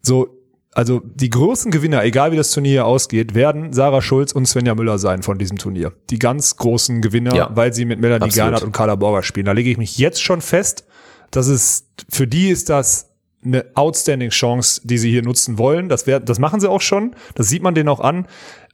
so, 0.00 0.28
also 0.74 1.02
die 1.04 1.30
großen 1.30 1.70
Gewinner, 1.70 2.02
egal 2.04 2.32
wie 2.32 2.36
das 2.36 2.50
Turnier 2.50 2.70
hier 2.72 2.86
ausgeht, 2.86 3.34
werden 3.34 3.72
Sarah 3.72 4.00
Schulz 4.02 4.32
und 4.32 4.46
Svenja 4.46 4.74
Müller 4.74 4.98
sein 4.98 5.22
von 5.22 5.38
diesem 5.38 5.58
Turnier. 5.58 5.92
Die 6.10 6.18
ganz 6.18 6.56
großen 6.56 7.00
Gewinner, 7.02 7.34
Ja. 7.34 7.50
weil 7.54 7.72
sie 7.74 7.84
mit 7.84 8.00
Melanie. 8.00 8.30
Garnert 8.30 8.62
und 8.62 8.72
Carla 8.72 8.94
Borger 8.96 9.22
spielen. 9.22 9.46
Da 9.46 9.52
lege 9.52 9.70
ich 9.70 9.76
mich 9.78 9.98
jetzt 9.98 10.22
schon 10.22 10.40
fest, 10.40 10.84
dass 11.30 11.46
es, 11.46 11.86
für 12.10 12.26
die 12.26 12.48
ist 12.48 12.70
das 12.70 13.08
eine 13.44 13.64
outstanding 13.74 14.30
Chance, 14.30 14.80
die 14.84 14.98
sie 14.98 15.10
hier 15.10 15.22
nutzen 15.22 15.58
wollen. 15.58 15.88
Das, 15.88 16.06
wär, 16.06 16.20
das 16.20 16.38
machen 16.38 16.60
sie 16.60 16.70
auch 16.70 16.80
schon. 16.80 17.16
Das 17.34 17.48
sieht 17.48 17.62
man 17.62 17.74
denen 17.74 17.88
auch 17.88 18.00
an. 18.00 18.26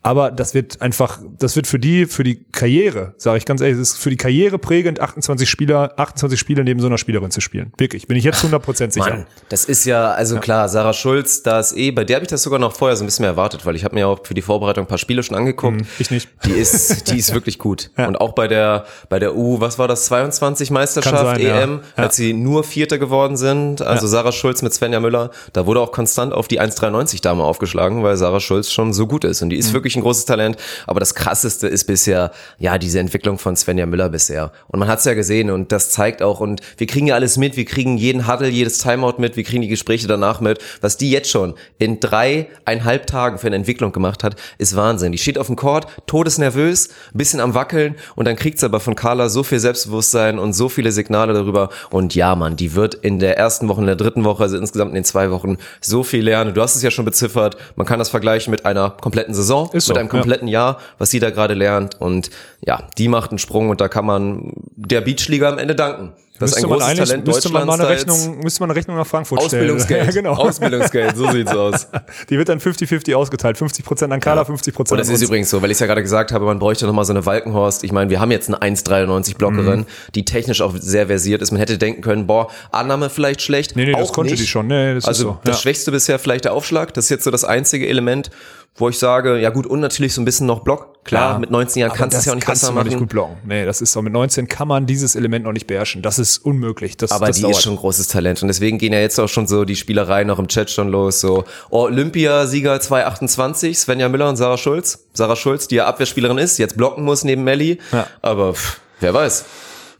Aber 0.02 0.30
das 0.30 0.54
wird 0.54 0.80
einfach, 0.80 1.18
das 1.38 1.56
wird 1.56 1.66
für 1.66 1.78
die, 1.78 2.06
für 2.06 2.22
die 2.22 2.44
Karriere, 2.52 3.14
sage 3.18 3.38
ich 3.38 3.44
ganz 3.44 3.60
ehrlich, 3.60 3.76
es 3.78 3.90
ist 3.90 3.98
für 3.98 4.10
die 4.10 4.16
Karriere 4.16 4.56
prägend, 4.58 5.00
28 5.00 5.50
Spieler, 5.50 5.92
28 5.98 6.38
Spiele 6.38 6.62
neben 6.64 6.78
so 6.80 6.86
einer 6.86 6.98
Spielerin 6.98 7.30
zu 7.32 7.40
spielen. 7.40 7.72
Wirklich, 7.78 8.06
bin 8.06 8.16
ich 8.16 8.24
jetzt 8.24 8.42
100% 8.44 8.92
sicher. 8.92 9.10
Mann, 9.10 9.26
das 9.48 9.64
ist 9.64 9.84
ja, 9.84 10.12
also 10.12 10.38
klar, 10.38 10.68
Sarah 10.68 10.92
Schulz, 10.92 11.42
da 11.42 11.58
ist 11.60 11.76
eh, 11.76 11.90
bei 11.90 12.04
der 12.04 12.16
habe 12.16 12.24
ich 12.24 12.30
das 12.30 12.42
sogar 12.44 12.58
noch 12.60 12.74
vorher 12.76 12.96
so 12.96 13.02
ein 13.04 13.06
bisschen 13.06 13.24
mehr 13.24 13.30
erwartet, 13.30 13.66
weil 13.66 13.74
ich 13.76 13.84
habe 13.84 13.94
mir 13.96 14.06
auch 14.06 14.20
für 14.24 14.34
die 14.34 14.42
Vorbereitung 14.42 14.84
ein 14.84 14.88
paar 14.88 14.98
Spiele 14.98 15.22
schon 15.22 15.36
angeguckt. 15.36 15.82
ich 15.98 16.10
nicht. 16.12 16.28
Die 16.44 16.52
ist, 16.52 17.10
die 17.10 17.18
ist 17.18 17.34
wirklich 17.34 17.58
gut. 17.58 17.90
Und 17.96 18.20
auch 18.20 18.32
bei 18.34 18.46
der, 18.46 18.86
bei 19.08 19.18
der 19.18 19.36
U, 19.36 19.60
was 19.60 19.78
war 19.80 19.88
das, 19.88 20.04
22 20.06 20.70
Meisterschaft, 20.70 21.16
sein, 21.36 21.40
ja. 21.40 21.60
EM, 21.62 21.80
Ja. 21.96 22.04
als 22.04 22.16
sie 22.16 22.32
nur 22.32 22.62
Vierter 22.64 22.98
geworden 22.98 23.36
sind, 23.36 23.82
also 23.82 24.06
Sarah 24.06 24.32
Schulz 24.32 24.62
mit 24.62 24.72
Svenja 24.72 25.00
Müller, 25.00 25.30
da 25.52 25.66
wurde 25.66 25.80
auch 25.80 25.90
konstant 25.92 26.32
auf 26.32 26.46
die 26.48 26.60
1,93 26.60 27.20
Dame 27.20 27.42
aufgeschlagen, 27.42 28.02
weil 28.04 28.16
Sarah 28.16 28.40
Schulz 28.40 28.70
schon 28.70 28.92
so 28.92 29.06
gut 29.06 29.24
ist 29.24 29.42
und 29.42 29.50
die 29.50 29.56
Mhm. 29.56 29.60
ist 29.60 29.74
wirklich 29.88 29.96
ein 29.96 30.02
großes 30.02 30.26
Talent. 30.26 30.56
Aber 30.86 31.00
das 31.00 31.14
krasseste 31.14 31.66
ist 31.66 31.84
bisher, 31.84 32.30
ja, 32.58 32.78
diese 32.78 32.98
Entwicklung 32.98 33.38
von 33.38 33.56
Svenja 33.56 33.86
Müller 33.86 34.08
bisher. 34.08 34.52
Und 34.68 34.78
man 34.80 34.88
hat 34.88 34.98
es 34.98 35.04
ja 35.06 35.14
gesehen 35.14 35.50
und 35.50 35.72
das 35.72 35.90
zeigt 35.90 36.22
auch 36.22 36.40
und 36.40 36.60
wir 36.76 36.86
kriegen 36.86 37.06
ja 37.06 37.14
alles 37.14 37.36
mit, 37.36 37.56
wir 37.56 37.64
kriegen 37.64 37.96
jeden 37.96 38.28
Huddle, 38.28 38.48
jedes 38.48 38.78
Timeout 38.78 39.14
mit, 39.18 39.36
wir 39.36 39.44
kriegen 39.44 39.62
die 39.62 39.68
Gespräche 39.68 40.06
danach 40.06 40.40
mit. 40.40 40.58
Was 40.80 40.96
die 40.96 41.10
jetzt 41.10 41.30
schon 41.30 41.54
in 41.78 42.00
dreieinhalb 42.00 43.06
Tagen 43.06 43.38
für 43.38 43.46
eine 43.46 43.56
Entwicklung 43.56 43.92
gemacht 43.92 44.22
hat, 44.22 44.36
ist 44.58 44.76
Wahnsinn. 44.76 45.12
Die 45.12 45.18
steht 45.18 45.38
auf 45.38 45.46
dem 45.46 45.56
Court, 45.56 45.86
todesnervös, 46.06 46.90
bisschen 47.14 47.40
am 47.40 47.54
Wackeln 47.54 47.94
und 48.14 48.26
dann 48.26 48.36
kriegt 48.36 48.58
sie 48.58 48.66
aber 48.66 48.80
von 48.80 48.94
Carla 48.94 49.28
so 49.28 49.42
viel 49.42 49.58
Selbstbewusstsein 49.58 50.38
und 50.38 50.52
so 50.52 50.68
viele 50.68 50.92
Signale 50.92 51.32
darüber. 51.32 51.70
Und 51.90 52.14
ja, 52.14 52.34
Mann, 52.34 52.56
die 52.56 52.74
wird 52.74 52.94
in 52.94 53.18
der 53.18 53.38
ersten 53.38 53.68
Woche, 53.68 53.80
in 53.80 53.86
der 53.86 53.96
dritten 53.96 54.24
Woche, 54.24 54.42
also 54.42 54.56
insgesamt 54.56 54.90
in 54.90 54.96
den 54.96 55.04
zwei 55.04 55.30
Wochen 55.30 55.56
so 55.80 56.02
viel 56.02 56.24
lernen. 56.24 56.54
Du 56.54 56.60
hast 56.60 56.76
es 56.76 56.82
ja 56.82 56.90
schon 56.90 57.04
beziffert. 57.04 57.56
Man 57.76 57.86
kann 57.86 57.98
das 57.98 58.10
vergleichen 58.10 58.50
mit 58.50 58.66
einer 58.66 58.90
kompletten 58.90 59.34
Saison, 59.34 59.70
Ist 59.78 59.86
so, 59.86 59.92
mit 59.92 59.98
einem 59.98 60.08
ja. 60.08 60.10
kompletten 60.10 60.48
Jahr, 60.48 60.78
was 60.98 61.10
sie 61.10 61.20
da 61.20 61.30
gerade 61.30 61.54
lernt. 61.54 62.00
Und 62.00 62.30
ja, 62.64 62.82
die 62.98 63.08
macht 63.08 63.30
einen 63.30 63.38
Sprung 63.38 63.70
und 63.70 63.80
da 63.80 63.88
kann 63.88 64.04
man 64.06 64.52
der 64.76 65.00
Beachliga 65.00 65.48
am 65.48 65.58
Ende 65.58 65.74
danken. 65.74 66.12
Das 66.40 66.52
ist 66.52 66.58
ein 66.58 66.68
Müsste 66.68 66.68
man 66.68 66.78
großes 66.78 67.08
Talent 67.08 67.26
müsste 67.26 67.48
man 67.48 67.66
mal 67.66 67.80
eine 67.80 67.88
Rechnung, 67.88 68.38
müsste 68.38 68.60
man 68.60 68.70
eine 68.70 68.78
Rechnung 68.78 68.96
nach 68.96 69.08
Frankfurt 69.08 69.42
stellen. 69.42 69.62
Ausbildungsgeld. 69.74 70.04
Ja, 70.06 70.12
genau. 70.12 70.34
Ausbildungsgeld, 70.34 71.16
so 71.16 71.28
sieht's 71.32 71.50
aus. 71.56 71.88
Die 72.30 72.38
wird 72.38 72.48
dann 72.48 72.60
50-50 72.60 73.12
ausgeteilt. 73.16 73.56
50% 73.56 74.08
an 74.12 74.20
Carla, 74.20 74.42
50% 74.42 74.78
Und 74.78 74.92
an 74.92 74.98
das 74.98 75.08
ist 75.08 75.20
übrigens 75.22 75.50
so, 75.50 75.60
weil 75.62 75.70
ich 75.72 75.74
es 75.74 75.80
ja 75.80 75.86
gerade 75.86 76.00
gesagt 76.02 76.30
habe, 76.30 76.44
man 76.44 76.60
bräuchte 76.60 76.86
nochmal 76.86 77.04
so 77.04 77.12
eine 77.12 77.26
Walkenhorst. 77.26 77.82
Ich 77.82 77.90
meine, 77.90 78.08
wir 78.10 78.20
haben 78.20 78.30
jetzt 78.30 78.48
eine 78.48 78.58
1,93 78.76 79.36
Blockerin, 79.36 79.80
Mhm. 79.80 79.86
die 80.14 80.24
technisch 80.24 80.60
auch 80.60 80.74
sehr 80.78 81.08
versiert 81.08 81.42
ist. 81.42 81.50
Man 81.50 81.58
hätte 81.58 81.76
denken 81.76 82.02
können, 82.02 82.28
boah, 82.28 82.48
Annahme 82.70 83.10
vielleicht 83.10 83.42
schlecht. 83.42 83.74
Nee, 83.74 83.86
nee, 83.86 83.94
auch 83.94 84.00
das 84.02 84.12
konnte 84.12 84.30
nicht. 84.30 84.40
die 84.42 84.46
schon. 84.46 84.68
Nee, 84.68 84.94
das 84.94 85.04
ist 85.04 85.08
also 85.08 85.22
so. 85.24 85.38
das 85.42 85.56
Ja. 85.56 85.62
Schwächste 85.62 85.90
bisher 85.90 86.20
vielleicht 86.20 86.44
der 86.44 86.52
Aufschlag. 86.52 86.94
Das 86.94 87.06
ist 87.06 87.10
jetzt 87.10 87.24
so 87.24 87.32
das 87.32 87.44
einzige 87.44 87.88
Element, 87.88 88.30
wo 88.78 88.88
ich 88.88 88.98
sage, 88.98 89.38
ja 89.38 89.50
gut, 89.50 89.66
und 89.66 89.80
natürlich 89.80 90.14
so 90.14 90.20
ein 90.20 90.24
bisschen 90.24 90.46
noch 90.46 90.60
Block. 90.60 90.94
Klar, 91.04 91.32
Ja, 91.34 91.38
mit 91.38 91.50
19 91.50 91.80
Jahren 91.80 91.92
kannst 91.96 92.14
du 92.14 92.16
das 92.16 92.20
es 92.20 92.26
ja 92.26 92.32
auch 92.32 92.36
nicht 92.36 92.44
kannst 92.46 92.62
besser 92.62 92.72
du 92.72 92.76
machen. 92.78 92.88
nicht 92.88 92.98
gut 92.98 93.08
blocken. 93.08 93.36
Nee, 93.46 93.64
das 93.64 93.80
ist 93.80 93.92
so. 93.92 94.02
Mit 94.02 94.12
19 94.12 94.46
kann 94.46 94.68
man 94.68 94.86
dieses 94.86 95.14
Element 95.16 95.44
noch 95.46 95.52
nicht 95.52 95.66
beherrschen. 95.66 96.02
Das 96.02 96.18
ist 96.18 96.38
unmöglich. 96.38 96.96
Das, 96.98 97.10
Aber 97.12 97.26
das 97.28 97.36
die 97.36 97.42
dauert. 97.42 97.56
ist 97.56 97.62
schon 97.62 97.72
ein 97.74 97.78
großes 97.78 98.08
Talent. 98.08 98.42
Und 98.42 98.48
deswegen 98.48 98.76
gehen 98.78 98.92
ja 98.92 99.00
jetzt 99.00 99.18
auch 99.18 99.28
schon 99.28 99.46
so 99.46 99.64
die 99.64 99.76
Spielereien 99.76 100.28
noch 100.28 100.38
im 100.38 100.48
Chat 100.48 100.70
schon 100.70 100.88
los. 100.88 101.20
So 101.20 101.44
oh, 101.70 101.84
Olympiasieger 101.84 102.78
2028, 102.78 103.78
Svenja 103.78 104.08
Müller 104.08 104.28
und 104.28 104.36
Sarah 104.36 104.58
Schulz. 104.58 105.06
Sarah 105.14 105.36
Schulz, 105.36 105.66
die 105.68 105.76
ja 105.76 105.86
Abwehrspielerin 105.86 106.38
ist, 106.38 106.58
jetzt 106.58 106.76
blocken 106.76 107.04
muss 107.04 107.24
neben 107.24 107.44
Melli. 107.44 107.78
Ja. 107.92 108.06
Aber 108.20 108.54
pff, 108.54 108.80
wer 109.00 109.14
weiß. 109.14 109.44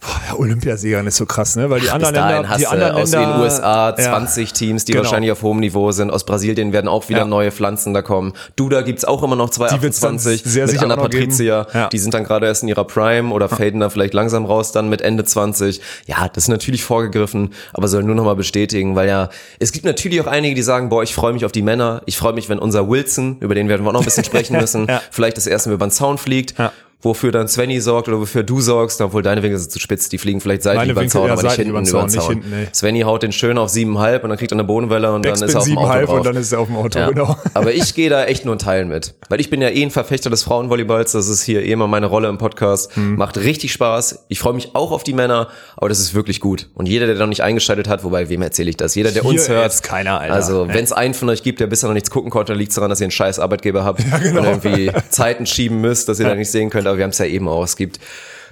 Ja, 0.01 0.37
Olympiasieger 0.37 1.05
ist 1.05 1.17
so 1.17 1.27
krass, 1.27 1.57
ne? 1.57 1.69
Weil 1.71 1.81
die 1.81 1.87
Bis 1.87 1.93
anderen 1.95 2.15
dahin 2.15 2.35
Länder, 2.37 2.49
hast 2.51 2.61
die 2.61 2.67
anderen 2.69 2.93
aus 2.95 3.11
Länder, 3.11 3.33
den 3.35 3.41
USA 3.43 3.89
Ja. 3.91 3.97
20 3.97 4.53
Teams, 4.53 4.85
die 4.85 4.93
Genau. 4.93 5.03
wahrscheinlich 5.05 5.33
auf 5.33 5.43
hohem 5.43 5.59
Niveau 5.59 5.91
sind. 5.91 6.11
Aus 6.13 6.25
Brasilien 6.25 6.73
werden 6.73 6.87
auch 6.87 7.09
wieder 7.09 7.21
Ja. 7.21 7.25
neue 7.25 7.51
Pflanzen 7.51 7.95
da 7.95 8.03
kommen. 8.03 8.33
Duda 8.55 8.83
gibt's 8.83 9.05
auch 9.05 9.25
immer 9.25 9.35
noch 9.35 9.47
dann 9.51 9.55
2028 9.71 10.43
sehr 10.45 10.67
mit 10.67 10.71
sicher 10.71 10.85
Anna. 10.85 10.97
Patricia. 10.97 11.67
Ja. 11.75 11.89
Die 11.89 11.99
sind 11.99 12.15
dann 12.15 12.23
gerade 12.23 12.47
erst 12.47 12.63
in 12.63 12.69
ihrer 12.69 12.85
Prime 12.85 13.33
oder 13.35 13.49
faden 13.49 13.81
da 13.81 13.91
vielleicht 13.91 14.15
langsam 14.15 14.45
raus 14.47 14.71
dann 14.71 14.89
mit 14.89 15.03
Ende 15.03 15.25
20. 15.25 15.81
Ja, 16.07 16.29
das 16.33 16.45
ist 16.45 16.49
natürlich 16.49 16.85
vorgegriffen, 16.85 17.51
aber 17.73 17.89
soll 17.89 18.05
nur 18.05 18.15
noch 18.15 18.25
mal 18.25 18.37
bestätigen, 18.37 18.95
weil 18.95 19.09
ja, 19.09 19.31
es 19.59 19.73
gibt 19.73 19.85
natürlich 19.85 20.21
auch 20.21 20.29
einige, 20.29 20.55
die 20.55 20.63
sagen, 20.63 20.91
boah, 20.91 21.03
ich 21.03 21.13
freue 21.15 21.33
mich 21.33 21.45
auf 21.45 21.53
die 21.53 21.63
Männer. 21.63 22.03
Ich 22.07 22.17
freue 22.17 22.35
mich, 22.35 22.49
wenn 22.49 22.61
unser 22.61 22.89
Wilson, 22.89 23.39
über 23.41 23.57
den 23.57 23.69
werden 23.69 23.83
wir 23.85 23.89
auch 23.89 23.95
noch 23.95 24.03
ein 24.03 24.05
bisschen 24.05 24.25
sprechen 24.25 24.57
müssen, 24.61 24.87
Ja. 24.89 25.03
vielleicht 25.11 25.37
das 25.37 25.49
erste 25.49 25.71
Mal 25.71 25.75
über 25.75 25.87
den 25.89 25.91
Zaun 25.91 26.19
fliegt. 26.19 26.55
Ja. 27.01 27.05
Wofür 27.05 27.31
dann 27.31 27.47
Svenny 27.47 27.81
sorgt 27.81 28.09
oder 28.09 28.19
wofür 28.21 28.43
du 28.43 28.61
sorgst, 28.61 29.01
obwohl 29.01 29.23
deine 29.23 29.43
Winkel 29.43 29.59
sind 29.59 29.71
zu 29.71 29.79
spitz, 29.79 30.09
die 30.09 30.19
fliegen 30.19 30.41
vielleicht 30.41 30.63
seitlich 30.65 30.91
über 30.91 31.01
den 31.03 31.09
Zaun, 31.11 31.31
aber 31.31 31.43
nicht 31.45 31.53
hinten 31.55 31.71
über 31.71 31.81
den 31.81 31.87
Zaun, 31.87 32.09
Zaun. 32.09 32.35
nicht 32.35 32.43
hinten, 32.45 32.61
nee. 32.63 32.69
Svenny 32.75 33.01
haut 33.03 33.23
den 33.23 33.31
schön 33.31 33.57
auf 33.57 33.69
siebenhalb 33.69 34.25
und 34.25 34.31
dann 34.31 34.39
kriegt 34.39 34.51
er 34.51 34.57
eine 34.57 34.65
Bodenwelle 34.65 35.13
und 35.13 35.25
dann 35.25 35.35
ist 35.35 35.43
er 35.55 35.59
auf 35.61 35.65
dem 35.65 35.79
Auto 35.79 35.89
7,5 35.93 36.05
drauf. 36.07 36.17
und 36.19 36.27
dann 36.27 36.37
ist 36.37 36.53
er 36.53 36.59
auf 36.59 36.67
dem 36.67 36.77
Auto, 36.77 36.99
Ja. 36.99 37.09
genau. 37.11 37.37
Aber 37.55 37.73
ich 37.73 37.95
gehe 37.95 38.11
da 38.11 38.25
echt 38.25 38.45
nur 38.45 38.55
in 38.55 38.59
Teilen 38.59 38.89
mit. 38.89 39.15
Weil 39.29 39.41
ich 39.41 39.49
bin 39.49 39.63
ja 39.63 39.69
eh 39.69 39.81
ein 39.83 39.91
Verfechter 39.93 40.29
des 40.31 40.43
Frauenvolleyballs. 40.43 41.13
Das 41.13 41.29
ist 41.29 41.43
hier 41.45 41.63
eh 41.63 41.71
immer 41.71 41.87
meine 41.87 42.07
Rolle 42.07 42.29
im 42.29 42.37
Podcast. 42.39 42.95
Hm. 42.97 43.15
Macht 43.17 43.39
richtig 43.39 43.73
Spaß. 43.73 44.25
Ich 44.29 44.41
freue 44.41 44.55
mich 44.55 44.75
auch 44.75 44.91
auf 44.91 45.05
die 45.05 45.13
Männer, 45.15 45.49
aber 45.77 45.89
das 45.89 46.01
ist 46.01 46.15
wirklich 46.15 46.41
gut. 46.41 46.69
Und 46.75 46.87
jeder, 46.89 47.07
der 47.07 47.15
noch 47.15 47.27
nicht 47.29 47.45
eingeschaltet 47.45 47.87
hat, 47.89 48.03
wobei, 48.03 48.29
wem 48.29 48.43
erzähle 48.43 48.71
ich 48.71 48.77
das? 48.77 48.97
Jeder, 48.97 49.13
der 49.13 49.23
Hier 49.23 49.31
uns 49.31 49.49
hört. 49.49 49.73
ist 49.73 49.83
keiner, 49.85 50.21
Alter. 50.21 50.35
Also, 50.35 50.65
Nee. 50.67 50.75
wenn 50.75 50.85
es 50.85 50.93
einen 50.93 51.15
von 51.15 51.29
euch 51.29 51.45
gibt, 51.45 51.61
der 51.61 51.69
bisher 51.69 51.89
noch 51.89 51.95
nichts 51.95 52.11
gucken 52.11 52.31
konnte, 52.31 52.53
dann 52.55 52.59
liegt 52.59 52.71
es 52.71 52.75
daran, 52.75 52.91
dass 52.91 53.01
ihr 53.01 53.05
einen 53.05 53.13
scheiß 53.13 53.39
Arbeitgeber 53.39 53.85
habt 53.85 54.03
genau. 54.23 54.41
und 54.41 54.47
irgendwie 54.65 54.91
Zeiten 55.11 55.47
schieben 55.47 55.81
müsst, 55.81 56.09
dass 56.09 56.19
ihr 56.19 56.27
da 56.27 56.35
nicht 56.35 56.51
sehen 56.51 56.71
könnt. 56.71 56.88
Aber 56.89 56.99
wir 56.99 57.05
haben 57.05 57.11
es 57.11 57.19
ja 57.19 57.27
eben 57.27 57.49
auch. 57.49 57.63
Es 57.63 57.77
gibt, 57.77 58.01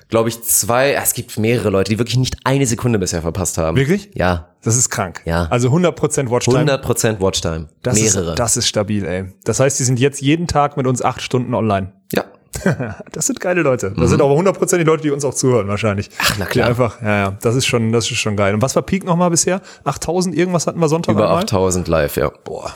glaube 0.08 0.28
ich, 0.28 0.42
zwei, 0.42 0.92
es 0.92 1.14
gibt 1.14 1.36
mehrere 1.38 1.70
Leute, 1.70 1.90
die 1.90 1.98
wirklich 1.98 2.16
nicht 2.16 2.36
eine 2.44 2.66
Sekunde 2.66 2.98
bisher 2.98 3.22
verpasst 3.22 3.58
haben. 3.58 3.76
Wirklich? 3.76 4.10
Ja. 4.14 4.48
Das 4.62 4.76
ist 4.76 4.90
krank. 4.90 5.22
Ja. 5.24 5.46
Also 5.50 5.68
100% 5.70 6.30
Watchtime. 6.30 6.58
100% 6.64 7.20
Watchtime. 7.20 7.68
das 7.82 8.00
mehrere. 8.00 8.30
Ist, 8.30 8.38
das 8.38 8.56
ist 8.56 8.66
stabil, 8.68 9.04
ey. 9.04 9.32
Das 9.44 9.60
heißt, 9.60 9.78
die 9.78 9.84
sind 9.84 9.98
jetzt 10.00 10.20
jeden 10.22 10.46
Tag 10.46 10.76
mit 10.76 10.86
uns 10.86 11.02
acht 11.02 11.22
Stunden 11.22 11.54
online. 11.54 11.92
ja. 12.14 12.24
Das 13.12 13.26
sind 13.26 13.38
geile 13.40 13.60
Leute. 13.60 13.92
Das 13.98 14.08
sind 14.08 14.22
aber 14.22 14.32
100% 14.32 14.78
die 14.78 14.84
Leute, 14.84 15.02
die 15.02 15.10
uns 15.10 15.26
auch 15.26 15.34
zuhören 15.34 15.68
wahrscheinlich. 15.68 16.08
Ach, 16.18 16.30
Mhm. 16.30 16.36
na 16.38 16.44
klar. 16.46 16.64
Die 16.64 16.70
einfach, 16.70 17.02
ja, 17.02 17.16
ja. 17.18 17.30
Das 17.42 17.54
ist 17.54 17.66
schon, 17.66 17.92
das 17.92 18.10
ist 18.10 18.16
schon 18.16 18.34
geil. 18.34 18.54
Und 18.54 18.62
was 18.62 18.74
war 18.74 18.82
Peak 18.82 19.04
nochmal 19.04 19.28
bisher? 19.28 19.60
8000 19.84 20.34
irgendwas 20.34 20.66
hatten 20.66 20.80
wir 20.80 20.88
Sonntag 20.88 21.12
Über 21.16 21.24
einmal? 21.28 21.42
8000 21.42 21.86
live, 21.86 22.16
ja. 22.16 22.30
Boah. 22.44 22.74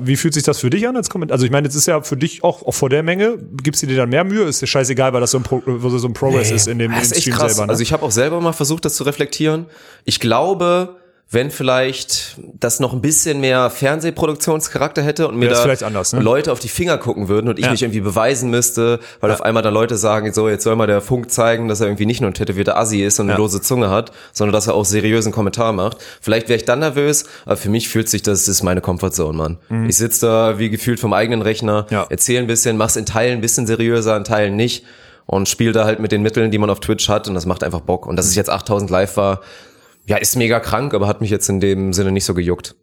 Wie 0.00 0.16
fühlt 0.16 0.34
sich 0.34 0.42
das 0.42 0.58
für 0.58 0.68
dich 0.68 0.86
an 0.86 0.96
als 0.96 1.08
Kommentar? 1.08 1.34
Also 1.34 1.46
ich 1.46 1.50
meine, 1.50 1.66
jetzt 1.66 1.74
ist 1.74 1.86
ja 1.86 2.02
für 2.02 2.16
dich 2.16 2.44
auch, 2.44 2.66
auch 2.66 2.74
vor 2.74 2.90
der 2.90 3.02
Menge, 3.02 3.38
gibst 3.62 3.82
du 3.82 3.86
dir 3.86 3.96
dann 3.96 4.10
mehr 4.10 4.24
Mühe? 4.24 4.44
Ist 4.44 4.60
dir 4.60 4.66
scheißegal, 4.66 5.14
weil 5.14 5.22
das 5.22 5.30
so 5.30 5.38
ein, 5.38 5.42
Pro, 5.42 5.62
so 5.64 6.06
ein 6.06 6.12
Progress 6.12 6.50
ist 6.50 6.68
in 6.68 6.78
dem, 6.78 6.92
ist 6.92 7.12
echt 7.12 7.22
Stream 7.22 7.38
selber. 7.38 7.66
Ne? 7.66 7.70
Also 7.70 7.82
ich 7.82 7.92
habe 7.92 8.04
auch 8.04 8.10
selber 8.10 8.42
mal 8.42 8.52
versucht, 8.52 8.84
das 8.84 8.94
zu 8.94 9.04
reflektieren. 9.04 9.66
Ich 10.04 10.20
glaube, 10.20 10.99
wenn 11.32 11.50
vielleicht 11.52 12.38
das 12.58 12.80
noch 12.80 12.92
ein 12.92 13.00
bisschen 13.00 13.40
mehr 13.40 13.70
Fernsehproduktionscharakter 13.70 15.02
hätte 15.02 15.28
und 15.28 15.36
mir 15.36 15.50
es 15.50 15.62
da 15.80 15.86
anders, 15.86 16.12
ne? 16.12 16.20
Leute 16.20 16.50
auf 16.50 16.58
die 16.58 16.68
Finger 16.68 16.98
gucken 16.98 17.28
würden 17.28 17.48
und 17.48 17.58
ich 17.58 17.64
Ja. 17.66 17.70
mich 17.70 17.82
irgendwie 17.82 18.00
beweisen 18.00 18.50
müsste, 18.50 18.98
weil 19.20 19.30
auf 19.30 19.40
einmal 19.42 19.62
dann 19.62 19.72
Leute 19.74 19.96
sagen, 19.96 20.32
so 20.32 20.48
jetzt 20.48 20.64
soll 20.64 20.74
mal 20.76 20.86
der 20.88 21.00
Funk 21.00 21.30
zeigen, 21.30 21.68
dass 21.68 21.80
er 21.80 21.86
irgendwie 21.86 22.06
nicht 22.06 22.20
nur 22.20 22.30
ein 22.30 22.34
tätowierter 22.34 22.76
Assi 22.76 23.02
ist 23.04 23.20
und 23.20 23.26
eine 23.26 23.34
Ja. 23.34 23.38
lose 23.38 23.60
Zunge 23.60 23.90
hat, 23.90 24.10
sondern 24.32 24.52
dass 24.52 24.66
er 24.66 24.74
auch 24.74 24.84
seriösen 24.84 25.30
Kommentar 25.32 25.72
macht. 25.72 25.98
Vielleicht 26.20 26.48
wäre 26.48 26.56
ich 26.56 26.64
dann 26.64 26.80
nervös, 26.80 27.24
aber 27.44 27.56
für 27.56 27.68
mich 27.70 27.88
fühlt 27.88 28.08
sich 28.08 28.22
das, 28.22 28.40
das 28.40 28.48
ist 28.48 28.62
meine 28.64 28.80
Comfortzone, 28.80 29.36
Mann. 29.36 29.58
Ich 29.88 29.96
sitze 29.96 30.26
da 30.26 30.58
wie 30.58 30.68
gefühlt 30.70 30.98
vom 30.98 31.12
eigenen 31.12 31.42
Rechner, 31.42 31.82
Mhm. 31.88 31.94
Ja. 31.94 32.06
erzähle 32.10 32.40
ein 32.40 32.46
bisschen, 32.48 32.76
mach's 32.76 32.96
in 32.96 33.06
Teilen 33.06 33.38
ein 33.38 33.40
bisschen 33.40 33.66
seriöser, 33.68 34.16
in 34.16 34.24
Teilen 34.24 34.56
nicht 34.56 34.84
und 35.26 35.48
spiele 35.48 35.70
da 35.72 35.84
halt 35.84 36.00
mit 36.00 36.10
den 36.10 36.22
Mitteln, 36.22 36.50
die 36.50 36.58
man 36.58 36.70
auf 36.70 36.80
Twitch 36.80 37.08
hat 37.08 37.28
und 37.28 37.34
das 37.34 37.46
macht 37.46 37.62
einfach 37.62 37.80
Bock. 37.80 38.06
Und 38.06 38.16
dass 38.16 38.26
es 38.26 38.34
jetzt 38.34 38.50
8000 38.50 38.90
live 38.90 39.16
war, 39.16 39.42
ja, 40.06 40.16
ist 40.16 40.36
mega 40.36 40.58
krank, 40.58 40.92
aber 40.94 41.06
hat 41.06 41.20
mich 41.20 41.30
jetzt 41.30 41.48
in 41.48 41.60
dem 41.60 41.92
Sinne 41.92 42.10
nicht 42.10 42.24
so 42.24 42.34
gejuckt. 42.34 42.74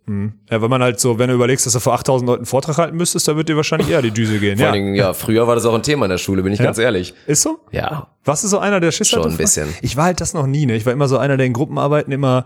Ja, 0.49 0.61
wenn 0.61 0.69
man 0.69 0.81
halt 0.81 0.99
so, 0.99 1.19
wenn 1.19 1.27
du 1.29 1.35
überlegst, 1.35 1.65
dass 1.65 1.73
du 1.73 1.79
vor 1.79 1.93
8000 1.93 2.25
Leuten 2.27 2.39
einen 2.41 2.45
Vortrag 2.45 2.77
halten 2.77 2.95
müsstest, 2.95 3.27
da 3.27 3.35
wird 3.35 3.49
dir 3.49 3.57
wahrscheinlich 3.57 3.89
eher 3.89 4.01
die 4.01 4.11
Düse 4.11 4.39
gehen. 4.39 4.57
Vor 4.57 4.65
Ja. 4.67 4.71
allen 4.71 4.83
Dingen, 4.85 4.95
ja, 4.95 5.13
früher 5.13 5.45
war 5.47 5.55
das 5.55 5.65
auch 5.65 5.73
ein 5.73 5.83
Thema 5.83 6.05
in 6.05 6.11
der 6.11 6.17
Schule, 6.19 6.41
bin 6.43 6.53
ich 6.53 6.59
ganz 6.59 6.77
ehrlich. 6.77 7.13
Ist 7.25 7.41
so? 7.41 7.59
Ja. 7.71 8.07
Warst 8.23 8.43
du 8.43 8.47
so 8.47 8.59
einer, 8.59 8.79
der 8.79 8.91
Schiss 8.91 9.09
Schon 9.09 9.19
hatte 9.19 9.29
ein 9.29 9.37
bisschen. 9.37 9.67
Ich 9.81 9.97
war 9.97 10.05
halt 10.05 10.21
das 10.21 10.33
noch 10.33 10.47
nie, 10.47 10.65
ne? 10.65 10.75
Ich 10.75 10.85
war 10.85 10.93
immer 10.93 11.07
so 11.07 11.17
einer, 11.17 11.35
der 11.37 11.45
in 11.45 11.53
Gruppenarbeiten 11.53 12.13
immer 12.13 12.45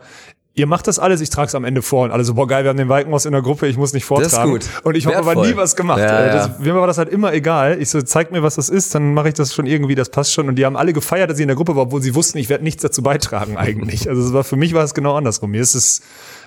Ihr 0.54 0.68
macht 0.68 0.86
das 0.88 1.00
alles, 1.00 1.22
ich 1.22 1.30
trage 1.30 1.48
es 1.48 1.56
am 1.56 1.64
Ende 1.64 1.82
vor 1.82 2.04
und 2.04 2.12
alle 2.12 2.26
so, 2.26 2.34
boah 2.34 2.46
geil, 2.46 2.66
wir 2.66 2.70
haben 2.72 2.78
den 2.78 2.90
Walkenhaus 2.90 3.26
in 3.26 3.32
der 3.32 3.42
Gruppe, 3.42 3.68
ich 3.68 3.78
muss 3.78 3.94
nicht 3.94 4.04
vortragen. 4.04 4.54
Das 4.54 4.66
ist 4.66 4.74
gut. 4.76 4.86
Und 4.86 4.96
ich 4.98 5.06
habe 5.06 5.16
aber 5.18 5.36
nie 5.48 5.56
was 5.56 5.78
gemacht. 5.78 6.00
Ja, 6.00 6.26
Äh, 6.26 6.32
das. 6.34 6.60
Mir 6.60 6.76
war 6.76 6.86
das 6.88 6.98
halt 6.98 7.08
immer 7.08 7.32
egal. 7.34 7.82
Ich 7.82 7.90
so, 7.90 8.02
zeig 8.02 8.34
mir, 8.34 8.44
was 8.44 8.56
das 8.56 8.68
ist, 8.68 8.94
dann 8.94 9.14
mache 9.14 9.30
ich 9.30 9.34
das 9.34 9.54
schon 9.54 9.66
irgendwie, 9.66 9.96
das 9.96 10.10
passt 10.10 10.34
schon. 10.34 10.50
Und 10.50 10.56
die 10.56 10.66
haben 10.66 10.76
alle 10.76 10.92
gefeiert, 10.92 11.30
dass 11.30 11.38
ich 11.38 11.44
in 11.44 11.48
der 11.48 11.56
Gruppe 11.56 11.78
war, 11.78 11.84
obwohl 11.84 12.02
sie 12.02 12.16
wussten, 12.16 12.38
ich 12.38 12.50
werde 12.50 12.66
nichts 12.66 12.82
dazu 12.82 13.02
beitragen 13.02 13.56
eigentlich. 13.56 14.02
Also 14.10 14.24
es 14.28 14.34
war, 14.34 14.44
für 14.44 14.58
mich 14.58 14.74
war 14.74 14.84
es 14.84 14.94
genau 14.94 15.16
andersrum. 15.16 15.52
Mir 15.52 15.62
ist 15.62 15.74
es, 15.74 16.02